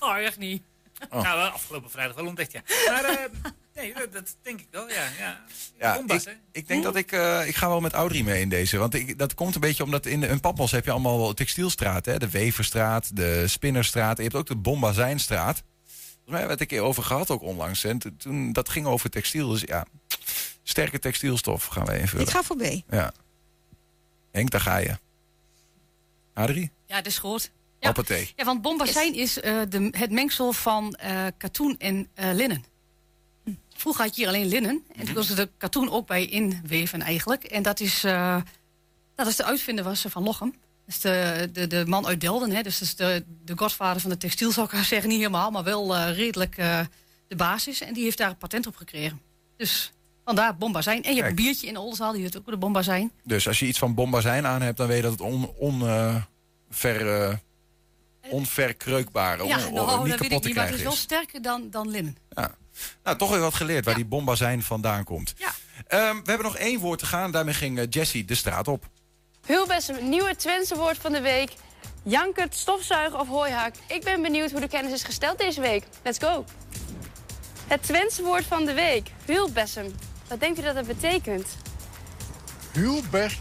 Oh, 0.00 0.18
echt 0.18 0.38
niet. 0.38 0.62
Oh. 1.10 1.22
Nou, 1.22 1.38
wel 1.38 1.48
afgelopen 1.48 1.90
vrijdag 1.90 2.16
wel 2.16 2.26
ontdekt, 2.26 2.52
ja. 2.52 2.60
Maar 2.86 3.04
eh, 3.04 3.16
nee, 3.74 3.94
dat, 3.94 4.12
dat 4.12 4.36
denk 4.42 4.60
ik 4.60 4.68
wel, 4.70 4.88
ja. 4.88 5.08
ja. 5.18 5.44
Ja, 5.78 5.94
Bombas, 5.94 6.26
ik, 6.52 6.68
denk 6.68 6.82
dat 6.82 6.96
ik... 6.96 7.12
eh, 7.12 7.46
ik 7.46 7.56
ga 7.56 7.68
wel 7.68 7.80
met 7.80 7.92
Audrey 7.92 8.22
mee 8.22 8.40
in 8.40 8.48
deze. 8.48 8.78
Want 8.78 8.94
ik, 8.94 9.18
dat 9.18 9.34
komt 9.34 9.54
een 9.54 9.60
beetje 9.60 9.82
omdat 9.82 10.06
in 10.06 10.22
een 10.22 10.40
Papmos 10.40 10.70
heb 10.70 10.84
je 10.84 10.90
allemaal 10.90 11.18
wel 11.18 11.34
textielstraten. 11.34 12.12
Hè? 12.12 12.18
De 12.18 12.30
Weverstraat, 12.30 13.16
de 13.16 13.48
Spinnerstraat. 13.48 14.16
En 14.18 14.24
je 14.24 14.30
hebt 14.30 14.40
ook 14.40 14.46
de 14.46 14.56
Bombazijnstraat. 14.56 15.62
Volgens 16.26 16.44
mij 16.44 16.48
hebben 16.48 16.56
we 16.56 16.62
het 16.62 16.72
een 16.72 16.78
keer 16.78 17.00
over 17.00 17.02
gehad 17.02 17.30
ook 17.30 17.42
onlangs. 17.42 17.84
En 17.84 17.98
to- 17.98 18.16
toen, 18.16 18.52
dat 18.52 18.68
ging 18.68 18.86
over 18.86 19.10
textiel. 19.10 19.48
Dus 19.48 19.60
ja, 19.60 19.86
sterke 20.62 20.98
textielstof 20.98 21.64
gaan 21.64 21.84
we 21.84 21.98
invullen. 21.98 22.26
Ik 22.26 22.32
ga 22.32 22.42
voor 22.42 22.56
B. 22.56 22.82
Ja. 22.90 23.12
Henk, 24.32 24.50
daar 24.50 24.60
ga 24.60 24.76
je. 24.76 24.98
Adrie? 26.34 26.70
Ja, 26.86 26.96
dat 26.96 27.06
is 27.06 27.18
goed. 27.18 27.50
Ja. 27.78 27.86
Hoppatee. 27.86 28.32
Ja, 28.36 28.44
want 28.44 28.62
bombazijn 28.62 29.14
is 29.14 29.40
eh, 29.40 29.60
de, 29.68 29.88
het 29.90 30.10
mengsel 30.10 30.52
van 30.52 30.94
eh, 30.94 31.26
katoen 31.38 31.78
en 31.78 32.08
eh, 32.14 32.30
linnen. 32.32 32.64
Vroeger 33.74 34.04
had 34.04 34.16
je 34.16 34.20
hier 34.20 34.30
alleen 34.30 34.46
linnen. 34.48 34.84
En 34.96 35.04
toen 35.04 35.14
was 35.14 35.26
de 35.26 35.50
katoen 35.56 35.90
ook 35.90 36.06
bij 36.06 36.26
inweven 36.26 37.02
eigenlijk. 37.02 37.44
En 37.44 37.62
dat 37.62 37.80
is, 37.80 38.00
dat 39.14 39.26
is 39.26 39.36
de 39.36 39.44
uitvinder 39.44 39.84
was 39.84 40.04
van 40.08 40.22
Lochem. 40.22 40.54
Dus 40.86 41.00
de, 41.00 41.48
de, 41.52 41.66
de 41.66 41.84
man 41.86 42.06
uit 42.06 42.20
Delden. 42.20 42.50
Hè. 42.50 42.62
Dus 42.62 42.80
is 42.80 42.96
de, 42.96 43.24
de 43.44 43.52
godvader 43.56 44.00
van 44.00 44.10
de 44.10 44.16
textiel, 44.16 44.52
zou 44.52 44.66
ik 44.70 44.72
haar 44.72 44.84
zeggen. 44.84 45.08
Niet 45.08 45.18
helemaal, 45.18 45.50
maar 45.50 45.64
wel 45.64 45.96
eh, 45.96 46.16
redelijk 46.16 46.56
eh, 46.56 46.80
de 47.28 47.36
basis. 47.36 47.80
En 47.80 47.94
die 47.94 48.04
heeft 48.04 48.18
daar 48.18 48.28
een 48.30 48.36
patent 48.36 48.66
op 48.66 48.76
gekregen. 48.76 49.20
Dus 49.56 49.92
vandaar 50.24 50.56
bombazijn. 50.56 51.02
En 51.02 51.10
je 51.14 51.16
hebt 51.16 51.30
een 51.30 51.44
biertje 51.44 51.66
in 51.66 51.74
de 51.74 51.80
Oldenzaal, 51.80 52.12
die 52.12 52.20
heeft 52.22 52.36
ook 52.38 52.46
de 52.46 52.56
bombazijn. 52.56 53.12
Dus 53.24 53.48
als 53.48 53.58
je 53.58 53.66
iets 53.66 53.78
van 53.78 53.94
bombazijn 53.94 54.46
aan 54.46 54.62
hebt, 54.62 54.76
dan 54.76 54.86
weet 54.86 54.96
je 54.96 55.02
dat 55.02 55.12
het 55.12 55.20
on, 55.20 55.50
on, 55.58 55.86
eh, 55.86 56.16
ver, 56.70 57.38
onverkreukbaar, 58.30 59.40
on, 59.40 59.48
Ja, 59.48 59.66
on- 59.66 59.74
nou, 59.74 59.86
niet 60.02 60.10
dat 60.10 60.18
weet 60.20 60.28
kapot 60.28 60.42
te 60.42 60.48
niet, 60.48 60.56
maar 60.56 60.66
het 60.66 60.74
krijgen 60.74 60.76
is 60.76 60.82
wel 60.82 60.92
sterker 60.92 61.42
dan, 61.42 61.70
dan 61.70 61.88
linnen. 61.90 62.16
Nou, 63.02 63.18
toch 63.18 63.30
weer 63.30 63.40
wat 63.40 63.54
geleerd 63.54 63.84
waar 63.84 63.94
Ja. 63.94 64.00
die 64.00 64.08
bombazijn 64.08 64.62
vandaan 64.62 65.04
komt. 65.04 65.34
Ja. 65.36 65.54
Ehm, 65.86 66.14
we 66.16 66.22
hebben 66.24 66.46
nog 66.46 66.56
één 66.56 66.80
woord 66.80 66.98
te 66.98 67.06
gaan. 67.06 67.30
Daarmee 67.30 67.54
ging 67.54 67.86
Jessie 67.90 68.24
de 68.24 68.34
straat 68.34 68.68
op. 68.68 68.88
Hulbessem, 69.46 70.08
nieuwe 70.08 70.36
Twentse 70.36 70.76
woord 70.76 70.98
van 70.98 71.12
de 71.12 71.20
week. 71.20 71.52
Jankert, 72.02 72.54
stofzuigen 72.54 73.20
of 73.20 73.28
hooihaak. 73.28 73.74
Ik 73.88 74.04
ben 74.04 74.22
benieuwd 74.22 74.50
hoe 74.50 74.60
de 74.60 74.68
kennis 74.68 74.92
is 74.92 75.02
gesteld 75.02 75.38
deze 75.38 75.60
week. 75.60 75.84
Let's 76.02 76.18
go. 76.18 76.44
Het 77.66 77.82
Twentse 77.82 78.22
woord 78.22 78.44
van 78.44 78.64
de 78.64 78.72
week. 78.72 79.10
Hulbessem. 79.24 79.94
Wat 80.28 80.40
denkt 80.40 80.58
u 80.58 80.62
dat 80.62 80.74
het 80.74 80.86
betekent? 80.86 81.46
Huwbest? 82.72 83.38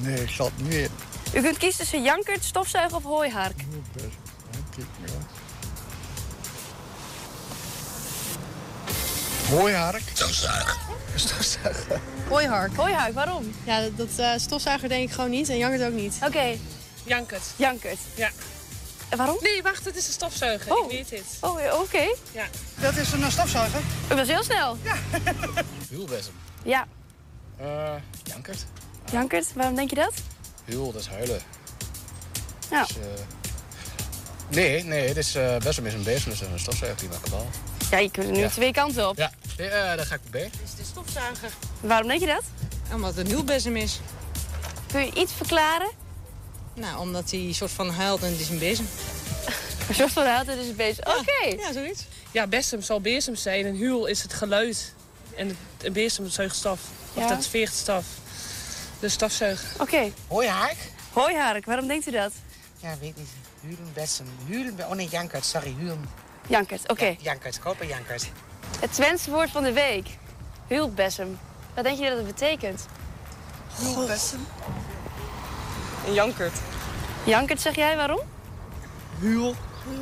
Nee, 0.00 0.22
ik 0.22 0.28
zal 0.28 0.46
het 0.46 0.62
niet 0.62 0.72
weten. 0.72 0.92
U 1.34 1.42
kunt 1.42 1.58
kiezen 1.58 1.80
tussen 1.80 2.02
jankert, 2.02 2.44
stofzuigen 2.44 2.96
of 2.96 3.02
hooihark. 3.02 3.56
Maar. 3.56 5.18
Hooihark? 9.48 10.02
Stofzuigen. 10.14 10.89
Stofzuigen. 11.14 12.00
Hooihark. 12.28 12.76
Hooihark, 12.76 13.14
waarom? 13.14 13.54
Ja, 13.64 13.80
dat, 13.80 13.96
dat 13.96 14.08
eh, 14.18 14.30
stofzuiger 14.36 14.88
denk 14.88 15.08
ik 15.08 15.14
gewoon 15.14 15.30
niet 15.30 15.48
en 15.48 15.56
jankert 15.58 15.82
ook 15.82 15.92
niet. 15.98 16.18
Oké, 16.24 16.56
Jankert. 17.04 17.42
jankert. 17.56 17.98
Ja. 18.14 18.30
En 19.08 19.18
waarom? 19.18 19.36
Nee, 19.40 19.62
wacht, 19.62 19.84
het 19.84 19.96
is 19.96 20.06
een 20.06 20.12
stofzuiger. 20.12 20.72
Oh. 20.76 20.84
Ik 20.84 20.90
weet 20.90 21.10
het. 21.20 21.36
Oh, 21.40 21.80
oké. 21.80 22.14
Ja. 22.32 22.44
Dat 22.80 22.96
is 22.96 23.12
een 23.12 23.30
stofzuiger? 23.32 23.80
U 24.12 24.14
was 24.14 24.28
heel 24.28 24.42
snel. 24.44 24.76
Ja. 24.82 24.94
Huwbessem. 25.90 26.32
Ja. 26.62 26.86
Eh, 27.56 27.92
jankert. 28.22 28.64
Jankert, 29.12 29.52
waarom 29.54 29.74
denk 29.74 29.90
je 29.90 29.96
dat? 29.96 30.12
Huwel, 30.64 30.92
dat 30.92 31.00
is 31.00 31.08
huilen. 31.08 31.40
Dus, 32.70 32.96
eh, 32.96 33.04
nee, 34.48 34.84
nee, 34.84 35.08
het 35.08 35.16
is 35.16 35.34
eh 35.34 35.56
best 35.56 35.76
wel 35.76 35.84
mis 35.84 35.94
een 35.94 36.02
bezem, 36.02 36.30
dus 36.30 36.40
een 36.40 36.58
stofzuiger 36.58 37.00
die 37.00 37.08
maakt 37.08 37.30
bal. 37.30 37.46
Ja, 37.90 37.98
je 37.98 38.10
kunt 38.10 38.26
er 38.26 38.32
nu 38.32 38.38
Ja. 38.38 38.48
twee 38.48 38.72
kanten 38.72 39.08
op. 39.08 39.16
Ja, 39.16 39.30
nee, 39.60 39.68
eh, 39.68 39.96
daar 39.96 40.06
ga 40.06 40.14
ik 40.14 40.20
bij. 40.30 40.40
Het 40.42 40.52
is 40.64 40.74
de 40.74 40.84
stofzuiger. 40.84 41.50
Waarom 41.80 42.08
denk 42.08 42.20
je 42.20 42.26
dat? 42.26 42.42
Omdat 42.94 43.14
het 43.14 43.18
een 43.26 43.32
hielbezem 43.32 43.76
is. 43.76 44.00
Kun 44.92 45.00
je 45.06 45.14
iets 45.14 45.32
verklaren? 45.32 45.90
Nou, 46.74 46.98
omdat 46.98 47.30
hij 47.30 47.40
een 47.40 47.54
soort 47.54 47.70
van 47.70 47.90
huilt 47.90 48.22
en 48.22 48.30
het 48.30 48.40
is 48.40 48.48
een 48.48 48.58
bezem. 48.58 48.86
Een 49.88 49.94
soort 49.96 50.12
van 50.12 50.26
huilt, 50.26 50.46
het 50.46 50.58
is 50.58 50.68
een 50.68 50.76
bezem. 50.76 51.04
Oké. 51.06 51.62
Ja, 51.62 51.72
zoiets. 51.72 52.06
Ja, 52.30 52.46
besem 52.46 52.82
zal 52.82 53.00
bezem 53.00 53.34
zijn 53.34 53.66
en 53.66 53.78
huil 53.78 54.06
is 54.06 54.22
het 54.22 54.32
geluid. 54.32 54.94
En 55.36 55.48
het- 55.48 55.56
een 55.82 55.92
bezem 55.92 56.28
zuigt 56.28 56.56
stof. 56.56 56.80
Of 57.14 57.22
Ja. 57.22 57.28
dat 57.28 57.46
veegt 57.46 57.74
stof. 57.74 58.04
Dus 59.00 59.12
stofzuiger. 59.12 59.68
Oké. 59.80 60.12
Hooihark? 60.28 60.76
Hooihark, 61.12 61.64
waarom 61.64 61.86
denkt 61.86 62.06
u 62.06 62.10
dat? 62.10 62.32
Ja, 62.76 62.94
weet 63.00 63.16
niet. 63.16 63.28
Hulen, 63.60 63.90
bessen. 63.94 64.26
Hulen, 64.46 64.78
oh 64.88 64.90
nee, 64.94 65.08
jankert, 65.08 65.44
sorry, 65.44 65.74
hulen. 65.78 66.08
Jankert, 66.48 66.88
oké. 66.90 67.04
Ja, 67.06 67.16
jankert, 67.20 67.58
kopen 67.58 67.86
jankert. 67.86 68.30
Het 68.78 68.92
Twentse 68.92 69.30
woord 69.30 69.50
van 69.50 69.62
de 69.62 69.72
week. 69.72 70.06
Hulpbessem. 70.66 71.38
Wat 71.74 71.84
denk 71.84 71.98
je 71.98 72.08
dat 72.08 72.16
het 72.16 72.26
betekent? 72.26 72.86
Hulpbessem. 73.72 74.46
En 76.06 76.12
jankert. 76.12 76.58
Jankert, 77.24 77.60
zeg 77.60 77.74
jij 77.74 77.96
waarom? 77.96 78.20
Huil. 79.20 79.54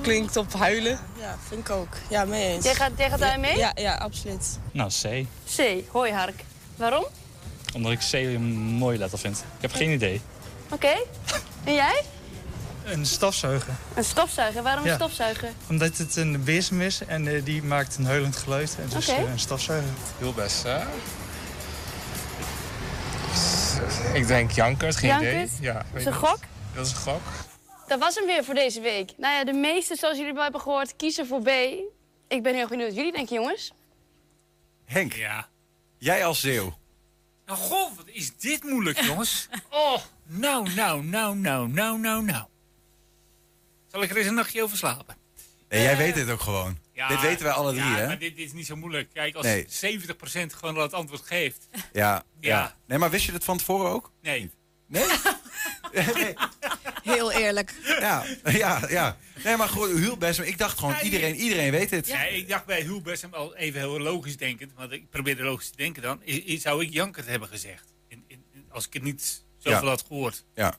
Klinkt 0.02 0.36
op 0.36 0.52
huilen. 0.52 0.98
Ja, 1.18 1.36
vind 1.48 1.60
ik 1.60 1.70
ook. 1.70 1.88
Ja, 2.08 2.24
mee 2.24 2.46
eens. 2.46 2.64
Jij 2.64 2.74
gaat, 2.74 2.90
jij 2.96 3.10
gaat 3.10 3.18
daarmee 3.18 3.50
mee? 3.50 3.58
Ja, 3.58 3.72
ja, 3.74 3.94
absoluut. 3.94 4.58
Nou, 4.72 4.90
C. 4.90 5.26
C, 5.56 5.60
hooihark. 5.92 6.44
Waarom? 6.76 7.04
Omdat 7.74 7.92
ik 7.92 7.98
C 7.98 8.12
een 8.12 8.52
mooie 8.56 8.98
letter 8.98 9.18
vind. 9.18 9.38
Ik 9.38 9.62
heb 9.62 9.72
geen 9.72 9.90
idee. 9.90 10.20
Oké. 10.70 10.96
En 11.64 11.74
jij? 11.74 12.02
Een 12.92 13.06
stofzuiger. 13.06 13.74
Een 13.94 14.04
stofzuiger. 14.04 14.62
Waarom 14.62 14.82
een 14.84 14.88
Ja. 14.90 14.94
stofzuiger? 14.96 15.50
Omdat 15.68 15.96
het 15.98 16.16
een 16.16 16.44
bezem 16.44 16.80
is 16.80 17.04
en 17.04 17.28
eh, 17.28 17.44
die 17.44 17.62
maakt 17.62 17.96
een 17.96 18.04
huilend 18.06 18.36
geluid. 18.36 18.76
En 18.80 18.88
dus 18.88 19.08
een 19.08 19.38
stofzuiger. 19.38 19.90
Heel 20.18 20.32
best, 20.32 20.62
hè? 20.62 20.78
Ik 24.14 24.26
denk 24.26 24.50
Jankert, 24.50 24.96
geen 24.96 25.08
Jankert? 25.10 25.32
idee. 25.34 25.48
Ja, 25.60 25.72
Dat 25.72 25.84
is 25.94 26.04
een 26.04 26.12
niet. 26.12 26.20
gok? 26.20 26.38
Dat 26.74 26.86
is 26.86 26.92
een 26.92 26.98
gok. 26.98 27.20
Dat 27.86 27.98
was 27.98 28.14
hem 28.14 28.26
weer 28.26 28.44
voor 28.44 28.54
deze 28.54 28.80
week. 28.80 29.12
Nou 29.16 29.34
ja, 29.34 29.44
de 29.44 29.52
meesten, 29.52 29.96
zoals 29.96 30.18
jullie 30.18 30.32
wel 30.32 30.42
hebben 30.42 30.60
gehoord, 30.60 30.96
kiezen 30.96 31.26
voor 31.26 31.42
B. 31.42 31.48
Ik 32.28 32.42
ben 32.42 32.54
heel 32.54 32.68
benieuwd. 32.68 32.94
Jullie 32.94 33.12
denken, 33.12 33.34
jongens? 33.36 33.72
Henk, 34.84 35.12
Ja. 35.12 35.48
jij 35.98 36.24
als 36.24 36.40
zeeuw. 36.40 36.78
Nou, 37.46 37.58
goh, 37.58 37.96
wat 37.96 38.04
is 38.06 38.36
dit 38.36 38.62
moeilijk, 38.64 39.00
jongens. 39.00 39.48
Oh, 39.70 39.96
nou, 40.26 40.74
nou, 40.74 41.04
nou, 41.04 41.36
nou, 41.36 41.68
nou, 41.68 41.98
nou, 41.98 42.24
nou. 42.24 42.44
Zal 43.90 44.02
ik 44.02 44.10
er 44.10 44.16
eens 44.16 44.26
een 44.26 44.34
nachtje 44.34 44.62
over 44.62 44.76
slapen? 44.76 45.16
Nee, 45.68 45.82
jij 45.82 45.96
weet 45.96 46.14
dit 46.14 46.30
ook 46.30 46.40
gewoon. 46.40 46.78
Ja, 46.92 47.08
dit 47.08 47.20
weten 47.20 47.44
wij 47.44 47.52
alle 47.52 47.72
drie, 47.72 47.84
ja, 47.84 47.94
hè? 47.96 48.06
maar 48.06 48.18
dit, 48.18 48.36
dit 48.36 48.46
is 48.46 48.52
niet 48.52 48.66
zo 48.66 48.76
moeilijk. 48.76 49.08
Kijk, 49.12 49.34
als 49.34 49.46
Nee. 49.46 49.66
70% 49.66 50.52
gewoon 50.54 50.76
al 50.76 50.82
het 50.82 50.92
antwoord 50.92 51.22
geeft. 51.22 51.68
Ja, 51.72 51.82
ja. 51.92 52.22
Ja. 52.40 52.76
Nee, 52.86 52.98
maar 52.98 53.10
wist 53.10 53.24
je 53.26 53.32
dat 53.32 53.44
van 53.44 53.58
tevoren 53.58 53.90
ook? 53.90 54.12
Nee. 54.22 54.50
Nee? 54.88 55.06
Heel 57.02 57.32
eerlijk. 57.32 57.74
Ja, 57.84 58.24
ja, 58.44 58.80
ja. 58.88 59.16
Nee, 59.44 59.56
maar 59.56 59.68
goed, 59.68 59.90
Huelbessem, 59.90 60.44
ik 60.44 60.58
dacht 60.58 60.78
gewoon, 60.78 60.94
iedereen, 61.02 61.34
iedereen 61.34 61.70
weet 61.70 61.90
dit. 61.90 62.06
Ja, 62.06 62.22
ik 62.24 62.48
dacht 62.48 62.64
bij 62.66 62.82
Hulbessem 62.82 63.34
al 63.34 63.56
even 63.56 63.80
heel 63.80 64.00
logisch 64.00 64.36
denkend. 64.36 64.72
Want 64.76 64.92
ik 64.92 65.10
probeerde 65.10 65.42
logisch 65.42 65.70
te 65.70 65.76
denken 65.76 66.02
dan. 66.02 66.20
i- 66.26 66.52
i- 66.52 66.58
Zou 66.58 66.82
ik 66.84 66.92
Jankert 66.92 67.26
hebben 67.26 67.48
gezegd? 67.48 67.84
In, 68.08 68.24
in, 68.26 68.44
in- 68.52 68.66
als 68.70 68.86
ik 68.86 68.92
het 68.92 69.02
niet 69.02 69.44
zoveel 69.58 69.80
Ja. 69.82 69.88
had 69.88 70.04
gehoord. 70.06 70.44
Ja. 70.54 70.74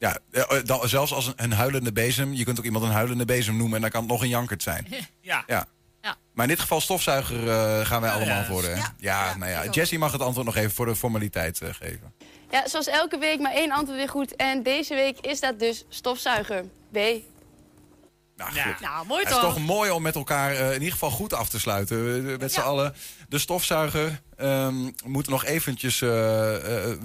Ja, 0.00 0.18
eh, 0.30 0.42
eh, 0.58 0.64
dan- 0.64 0.88
zelfs 0.88 1.12
als 1.12 1.26
een, 1.26 1.32
een 1.36 1.52
huilende 1.52 1.92
bezem. 1.92 2.32
Je 2.32 2.44
kunt 2.44 2.58
ook 2.58 2.64
iemand 2.64 2.84
een 2.84 2.90
huilende 2.90 3.24
bezem 3.24 3.56
noemen 3.56 3.74
en 3.76 3.80
dan 3.80 3.90
kan 3.90 4.00
het 4.00 4.10
nog 4.10 4.22
een 4.22 4.28
jankert 4.28 4.62
zijn. 4.62 4.86
Ja. 5.20 5.44
Ja. 5.46 5.66
Ja. 6.02 6.16
Maar 6.34 6.44
in 6.44 6.50
dit 6.50 6.60
geval 6.60 6.80
stofzuiger 6.80 7.48
eh, 7.50 7.86
gaan 7.86 8.00
wij 8.00 8.10
allemaal 8.10 8.36
ja. 8.40 8.44
voor. 8.44 8.64
Ja, 8.64 8.94
Ja. 8.98 9.36
nou 9.36 9.50
ja. 9.50 9.70
Jessie 9.70 9.98
mag 9.98 10.12
het 10.12 10.20
antwoord 10.22 10.46
nog 10.46 10.56
even 10.56 10.70
voor 10.70 10.86
de 10.86 10.96
formaliteit 10.96 11.60
eh, 11.60 11.68
geven. 11.72 12.12
Ja, 12.50 12.68
zoals 12.68 12.86
elke 12.86 13.18
week 13.18 13.40
maar 13.40 13.52
één 13.52 13.70
antwoord 13.72 13.98
weer 13.98 14.08
goed. 14.08 14.36
En 14.36 14.62
deze 14.62 14.94
week 14.94 15.18
is 15.20 15.40
dat 15.40 15.58
dus 15.58 15.84
stofzuiger. 15.88 16.64
B. 16.92 16.94
Nou, 16.94 18.54
Ja. 18.54 18.76
Nou, 18.80 19.06
mooi 19.06 19.20
Het 19.24 19.30
is 19.32 19.38
toch? 19.40 19.54
toch 19.54 19.58
mooi 19.64 19.90
om 19.90 20.02
met 20.02 20.14
elkaar 20.14 20.52
eh, 20.52 20.66
in 20.66 20.72
ieder 20.72 20.92
geval 20.92 21.10
goed 21.10 21.32
af 21.32 21.48
te 21.48 21.60
sluiten. 21.60 22.24
Met 22.38 22.52
z'n 22.52 22.60
allen. 22.60 22.94
De 23.28 23.38
stofzuiger 23.38 24.20
ehm 24.40 24.90
moet 25.04 25.28
nog 25.28 25.44
eventjes 25.44 26.02
eh, 26.02 26.86
eh, 26.90 26.98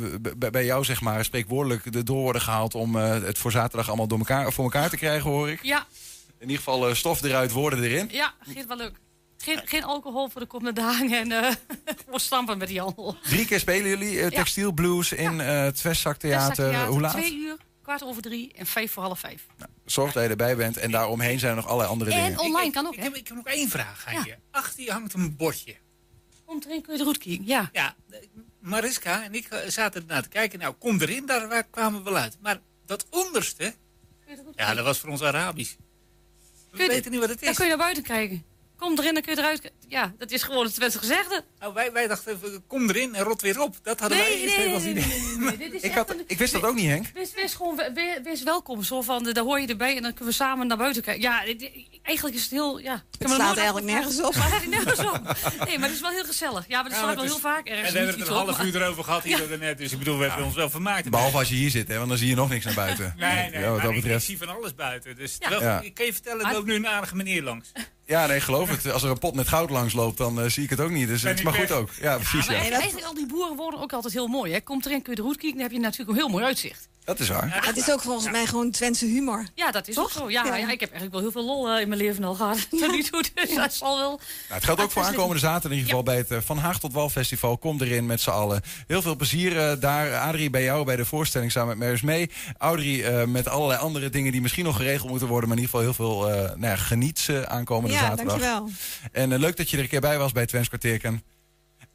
bij 0.51 0.65
jou, 0.65 0.83
zeg 0.83 1.01
maar, 1.01 1.25
spreekwoordelijk 1.25 1.91
de 1.91 2.03
door 2.03 2.21
worden 2.21 2.41
gehaald... 2.41 2.75
om 2.75 2.95
eh, 2.97 3.09
het 3.09 3.37
voor 3.37 3.51
zaterdag 3.51 3.87
allemaal 3.87 4.07
door 4.07 4.17
elkaar, 4.19 4.53
voor 4.53 4.63
elkaar 4.63 4.89
te 4.89 4.97
krijgen, 4.97 5.29
hoor 5.29 5.49
ik. 5.49 5.63
Ja, 5.63 5.85
In 6.39 6.41
ieder 6.41 6.57
geval 6.57 6.95
stof 6.95 7.23
eruit, 7.23 7.51
woorden 7.51 7.83
erin. 7.83 8.09
ja, 8.11 8.33
geeft 8.39 8.67
wel 8.67 8.77
leuk. 8.77 8.95
Geen, 9.37 9.61
geen 9.65 9.83
alcohol 9.83 10.29
voor 10.29 10.41
de 10.41 10.47
komende 10.47 10.81
dagen 10.81 11.11
en 11.13 11.31
eh 11.31 11.51
gewoon 12.05 12.19
stampen 12.19 12.57
met 12.57 12.67
die 12.67 12.79
handel. 12.79 13.15
Drie 13.23 13.45
keer 13.45 13.59
spelen 13.59 13.89
jullie 13.89 14.19
eh, 14.21 14.27
textiel 14.27 14.71
blues 14.71 15.11
in 15.11 15.41
eh 15.41 15.61
het 15.63 15.81
Westzak 15.81 16.17
Theater. 16.17 16.85
Hoe 16.85 17.01
laat? 17.01 17.11
Twee 17.11 17.35
uur, 17.37 17.57
kwart 17.81 18.03
over 18.03 18.21
drie 18.21 18.53
en 18.53 18.65
vijf 18.65 18.91
voor 18.91 19.03
half 19.03 19.19
vijf. 19.19 19.45
Zorg 19.85 20.11
dat 20.11 20.23
je 20.23 20.29
erbij 20.29 20.55
bent. 20.55 20.77
En 20.77 20.91
daaromheen 20.91 21.39
zijn 21.39 21.51
er 21.51 21.57
nog 21.57 21.65
allerlei 21.65 21.89
andere 21.89 22.09
dingen. 22.09 22.25
En 22.25 22.39
online 22.39 22.71
kan 22.71 22.85
ook, 22.85 22.93
Ik 22.93 22.99
hè? 22.99 23.03
heb, 23.05 23.15
ik 23.15 23.27
heb 23.27 23.37
nog 23.37 23.45
één 23.47 23.69
vraag 23.69 24.05
aan 24.07 24.23
je. 24.25 24.35
Achter 24.51 24.83
je 24.83 24.91
hangt 24.91 25.13
een 25.13 25.35
bordje. 25.35 25.75
Om 26.45 26.61
erin 26.65 26.81
kun 26.81 26.91
je 26.91 26.97
de 26.97 27.03
route 27.03 27.19
kijken, 27.19 27.45
ja. 27.45 27.69
Ja, 27.73 27.95
Mariska 28.59 29.23
en 29.23 29.33
ik 29.33 29.45
eh, 29.47 29.69
zaten 29.69 30.01
ernaar 30.01 30.23
te 30.23 30.29
kijken. 30.29 30.59
Nou, 30.59 30.73
kom 30.73 31.01
erin, 31.01 31.25
daar 31.25 31.47
waar 31.47 31.63
kwamen 31.63 32.03
we 32.03 32.09
wel 32.11 32.19
uit. 32.21 32.37
Maar 32.41 32.59
dat 32.85 33.05
onderste, 33.09 33.73
ja, 34.55 34.73
dat 34.73 34.85
was 34.85 34.99
voor 34.99 35.09
ons 35.09 35.21
Arabisch. 35.21 35.73
We 36.71 36.77
Kun 36.77 36.85
je- 36.85 36.91
weten 36.91 37.11
niet 37.11 37.19
wat 37.19 37.29
het 37.29 37.39
Dan 37.39 37.49
is. 37.49 37.55
kun 37.55 37.65
je 37.65 37.69
naar 37.71 37.79
buiten 37.79 38.03
kijken. 38.03 38.45
Kom 38.77 38.97
erin, 38.99 39.13
dan 39.13 39.21
kun 39.23 39.33
je 39.35 39.39
eruit 39.39 39.61
kijken. 39.61 39.79
Ja, 39.87 40.13
dat 40.17 40.31
is 40.31 40.43
gewoon 40.43 40.65
het 40.65 40.73
Twentse 40.73 40.97
gezegde. 40.97 41.43
Nou, 41.59 41.73
wij, 41.73 41.91
wij 41.91 42.07
dachten, 42.07 42.33
even, 42.35 42.63
kom 42.67 42.89
erin 42.89 43.15
en 43.15 43.23
rot 43.23 43.41
weer 43.41 43.61
op. 43.61 43.75
Dat 43.83 43.99
hadden 43.99 44.17
wij 44.17 44.39
eerst 44.41 44.57
nee, 44.57 44.65
even 44.67 44.81
nee, 44.93 45.03
idee. 45.03 45.37
nee, 45.37 45.57
nee, 45.57 45.57
dit 45.57 45.73
is 45.73 45.81
Ik, 45.89 45.93
had, 45.93 46.09
een- 46.09 46.23
ik 46.27 46.37
wist 46.37 46.53
dat 46.53 46.63
ook 46.63 46.75
niet, 46.75 46.85
Henk. 46.85 47.05
Wees, 47.13 47.33
wees 47.33 47.53
gewoon 47.53 47.75
we- 47.75 47.91
we- 47.93 48.19
wees 48.23 48.43
welkom. 48.43 48.83
Zo 48.83 49.01
van, 49.01 49.23
de- 49.23 49.33
daar 49.33 49.43
hoor 49.43 49.59
je 49.59 49.67
erbij 49.67 49.95
en 49.95 50.01
dan 50.01 50.11
kunnen 50.13 50.29
we 50.29 50.33
samen 50.39 50.67
naar 50.67 50.77
buiten 50.77 51.01
kijken. 51.01 51.21
Ja, 51.23 51.45
dit- 51.45 51.71
eigenlijk 52.01 52.35
is 52.37 52.41
het 52.41 52.51
heel... 52.51 52.77
Ja, 52.79 53.03
Het 53.19 53.29
slaat 53.29 53.57
eigenlijk 53.57 53.85
nergens 53.87 54.21
op. 54.21 54.33
Het 54.37 54.67
nergens 54.69 54.99
op. 54.99 55.21
Nee, 55.65 55.77
maar 55.79 55.87
het 55.87 55.95
is 55.95 56.01
wel 56.01 56.11
heel 56.11 56.25
gezellig. 56.25 56.65
Ja, 56.67 56.81
maar 56.81 56.89
dat 56.89 56.99
Ja, 56.99 57.05
wel 57.05 57.15
het 57.15 57.25
heel 57.31 57.39
vaak 57.39 57.67
ergens. 57.67 57.87
En 57.87 57.93
we 57.93 57.97
hebben 57.99 58.19
het 58.19 58.27
een 58.27 58.33
half 58.35 58.57
maar- 58.57 58.65
uur 58.65 58.75
erover 58.81 59.03
gehad 59.03 59.23
hier 59.23 59.47
daarnet. 59.49 59.77
Dus 59.77 59.91
ik 59.91 59.97
bedoel, 59.97 60.17
we 60.17 60.25
hebben 60.25 60.45
ons 60.45 60.55
wel 60.55 60.69
vermaakt. 60.69 61.09
Behalve 61.09 61.37
als 61.37 61.49
je 61.49 61.55
hier 61.55 61.69
zit, 61.69 61.87
hè, 61.87 61.97
want 61.97 62.09
dan 62.09 62.17
zie 62.17 62.27
je 62.29 62.35
nog 62.35 62.49
niks 62.49 62.65
naar 62.65 62.73
buiten. 62.73 63.13
Nee, 63.17 63.49
nee, 63.49 63.51
Ja, 63.51 63.59
wat 63.61 63.61
maar 63.61 63.81
dat 63.81 63.89
ik, 63.91 63.95
ik 63.97 64.01
betreft. 64.03 64.25
zie 64.25 64.37
van 64.37 64.49
alles 64.49 64.75
buiten. 64.75 65.15
Dus 65.15 65.35
Ja. 65.39 65.49
wel, 65.49 65.61
Ja. 65.61 65.81
ik 65.81 65.93
kan 65.93 66.05
je 66.05 66.13
vertellen, 66.13 66.37
er 66.39 66.45
Maar- 66.45 66.53
loopt 66.53 66.65
nu 66.65 66.73
een 66.75 66.87
aardige 66.87 67.15
meneer 67.15 67.43
langs. 67.43 67.71
Ja, 68.05 68.25
nee, 68.25 68.39
geloof 68.39 68.69
het. 68.69 68.91
Als 68.91 69.03
er 69.03 69.09
een 69.09 69.19
pot 69.19 69.35
met 69.35 69.47
goud 69.47 69.69
langs 69.69 69.93
loopt, 69.93 70.17
dan 70.17 70.41
eh, 70.41 70.49
zie 70.49 70.63
ik 70.63 70.69
het 70.69 70.79
ook 70.79 70.89
niet. 70.91 71.07
Dus 71.07 71.21
Ben 71.21 71.29
het 71.29 71.39
is 71.39 71.45
maar 71.45 71.53
goed 71.53 71.71
ook. 71.71 71.89
Ja, 72.01 72.15
precies. 72.15 72.33
Maar 72.33 72.43
Ja. 72.43 72.51
eigenlijk, 72.61 72.81
eigenlijk 72.81 73.07
al 73.07 73.13
die 73.13 73.25
boeren 73.27 73.55
worden 73.55 73.79
ook 73.79 73.93
altijd 73.93 74.13
heel 74.13 74.27
mooi. 74.27 74.51
Hè. 74.53 74.61
Komt 74.61 74.85
erin, 74.85 75.01
kun 75.01 75.09
je 75.11 75.15
de 75.15 75.21
route 75.21 75.39
kijken, 75.39 75.57
dan 75.59 75.67
heb 75.67 75.75
je 75.77 75.83
natuurlijk 75.83 76.09
een 76.09 76.15
heel 76.23 76.29
mooi 76.29 76.43
uitzicht. 76.43 76.87
Dat 77.05 77.19
is 77.19 77.27
waar. 77.29 77.65
Het 77.65 77.77
is 77.77 77.91
ook 77.91 78.01
volgens 78.01 78.31
mij 78.31 78.45
gewoon 78.45 78.71
Twentse 78.71 79.05
humor. 79.05 79.45
Ja, 79.53 79.71
dat 79.71 79.87
is 79.87 79.99
ook 79.99 80.11
zo. 80.11 80.29
Ja, 80.29 80.45
Ja. 80.45 80.55
ja. 80.55 80.71
ik 80.71 80.79
heb 80.79 80.91
eigenlijk 80.91 81.11
wel 81.11 81.21
heel 81.21 81.31
veel 81.31 81.45
lol 81.45 81.69
eh, 81.69 81.81
in 81.81 81.87
mijn 81.87 82.01
leven 82.01 82.23
al 82.23 82.33
gehad. 82.33 82.69
Tot 82.69 82.91
nu 82.91 83.03
toe, 83.03 83.23
dus 83.33 83.55
dat 83.55 83.73
zal 83.73 83.97
wel... 83.97 84.09
Nou, 84.09 84.21
het 84.47 84.63
geldt 84.63 84.81
ook 84.81 84.91
voor 84.91 85.03
aankomende 85.03 85.39
zaterdag 85.39 85.71
in 85.71 85.77
ieder 85.77 85.89
geval 85.89 86.03
bij 86.03 86.17
het 86.17 86.31
eh, 86.31 86.37
Van 86.41 86.57
Haag 86.57 86.79
tot 86.79 86.93
Wal 86.93 87.09
Festival. 87.09 87.57
Kom 87.57 87.81
erin 87.81 88.05
met 88.05 88.21
z'n 88.21 88.29
allen. 88.29 88.61
Heel 88.87 89.01
veel 89.01 89.15
plezier 89.15 89.59
eh, 89.59 89.79
daar. 89.79 90.17
Adrie 90.17 90.49
bij 90.49 90.63
jou 90.63 90.85
bij 90.85 90.95
de 90.95 91.05
voorstelling 91.05 91.51
samen 91.51 91.77
met 91.77 91.87
Meris 91.87 92.01
mee. 92.01 92.29
Audrey 92.57 93.03
eh, 93.03 93.27
met 93.27 93.47
allerlei 93.47 93.79
andere 93.79 94.09
dingen 94.09 94.31
die 94.31 94.41
misschien 94.41 94.65
nog 94.65 94.75
geregeld 94.75 95.09
moeten 95.09 95.27
worden. 95.27 95.49
Maar 95.49 95.57
in 95.57 95.63
ieder 95.63 95.79
geval 95.79 95.93
heel 95.93 96.05
veel 96.05 96.29
eh 96.31 96.55
nou 96.55 97.13
ja, 97.15 97.45
aankomende 97.45 97.95
Ja, 97.95 98.01
zaterdag. 98.01 98.39
dankjewel. 98.39 98.69
En 99.11 99.39
leuk 99.39 99.57
dat 99.57 99.69
je 99.69 99.77
er 99.77 99.83
een 99.83 99.89
keer 99.89 100.01
bij 100.01 100.17
was 100.17 100.31
bij 100.31 100.45
Twents 100.45 100.67
Kwartierken. 100.67 101.23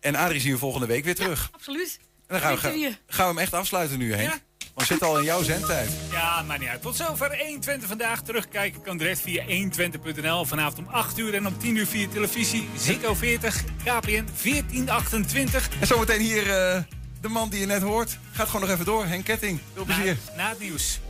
En 0.00 0.14
Adrie 0.14 0.40
zien 0.40 0.52
we 0.52 0.58
volgende 0.58 0.86
week 0.86 1.04
weer 1.04 1.14
terug. 1.14 1.48
Absoluut. 1.52 1.98
en 2.00 2.40
dan 2.40 2.40
gaan 2.40 2.54
we, 2.72 2.96
gaan, 3.06 3.24
we 3.26 3.32
hem 3.32 3.38
echt 3.38 3.54
afsluiten 3.54 3.98
nu, 3.98 4.14
Henk. 4.14 4.40
We 4.80 4.86
zitten 4.86 5.06
al 5.08 5.18
in 5.18 5.24
jouw 5.24 5.42
zendtijd. 5.42 5.90
Ja, 6.10 6.42
maar 6.42 6.58
niet 6.58 6.68
uit. 6.68 6.82
Tot 6.82 6.96
zover 6.96 7.38
120 7.38 7.88
vandaag. 7.88 8.22
Terugkijken 8.22 8.82
kan 8.82 8.96
direct 8.96 9.20
via 9.20 9.44
120.nl. 9.44 10.44
Vanavond 10.44 10.78
om 10.78 10.94
8 10.94 11.18
uur 11.18 11.34
en 11.34 11.46
om 11.46 11.58
10 11.58 11.76
uur 11.76 11.86
via 11.86 12.08
televisie. 12.12 12.68
Ziggo 12.78 13.14
40, 13.14 13.62
KPN 13.84 14.24
1428. 14.42 15.68
En 15.80 15.86
zometeen 15.86 16.20
hier 16.20 16.42
eh, 16.42 16.80
de 17.20 17.28
man 17.28 17.48
die 17.48 17.60
je 17.60 17.66
net 17.66 17.82
hoort. 17.82 18.18
Gaat 18.32 18.46
gewoon 18.46 18.60
nog 18.60 18.70
even 18.70 18.84
door. 18.84 19.04
Henk 19.06 19.24
Ketting. 19.24 19.60
Veel 19.74 19.84
plezier. 19.84 20.16
Na, 20.36 20.42
na 20.42 20.48
het 20.48 20.58
nieuws. 20.60 21.00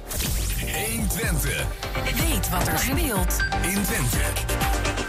120 0.87 1.67
Weet 2.27 2.49
wat 2.49 2.67
er 2.69 2.79
speelt. 2.79 3.37
in 3.63 3.83
Twente. 3.83 4.19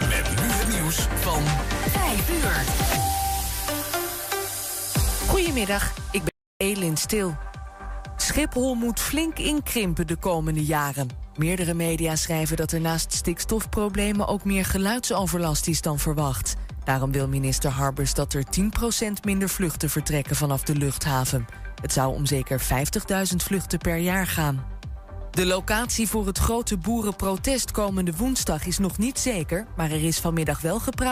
Met 0.08 0.40
nu 0.40 0.48
het 0.50 0.68
nieuws 0.68 0.96
van 1.20 1.42
5 1.90 2.30
uur. 2.30 2.62
Goedemiddag, 5.28 5.92
ik 6.10 6.22
ben 6.22 6.32
Elin 6.56 6.96
Stil. 6.96 7.36
Schiphol 8.22 8.74
moet 8.74 9.00
flink 9.00 9.38
inkrimpen 9.38 10.06
de 10.06 10.16
komende 10.16 10.64
jaren. 10.64 11.08
Meerdere 11.36 11.74
media 11.74 12.16
schrijven 12.16 12.56
dat 12.56 12.72
er 12.72 12.80
naast 12.80 13.12
stikstofproblemen 13.12 14.26
ook 14.26 14.44
meer 14.44 14.64
geluidsoverlast 14.64 15.66
is 15.66 15.80
dan 15.80 15.98
verwacht. 15.98 16.54
Daarom 16.84 17.12
wil 17.12 17.28
minister 17.28 17.70
Harbers 17.70 18.14
dat 18.14 18.32
er 18.32 18.44
10% 18.44 19.12
minder 19.24 19.48
vluchten 19.48 19.90
vertrekken 19.90 20.36
vanaf 20.36 20.62
de 20.62 20.74
luchthaven. 20.74 21.46
Het 21.80 21.92
zou 21.92 22.14
om 22.14 22.26
zeker 22.26 22.60
50.000 22.60 23.36
vluchten 23.36 23.78
per 23.78 23.96
jaar 23.96 24.26
gaan. 24.26 24.64
De 25.30 25.46
locatie 25.46 26.08
voor 26.08 26.26
het 26.26 26.38
grote 26.38 26.76
boerenprotest 26.76 27.70
komende 27.70 28.16
woensdag 28.16 28.66
is 28.66 28.78
nog 28.78 28.98
niet 28.98 29.18
zeker, 29.18 29.66
maar 29.76 29.90
er 29.90 30.04
is 30.04 30.18
vanmiddag 30.18 30.60
wel 30.60 30.78
gepraat 30.78 31.10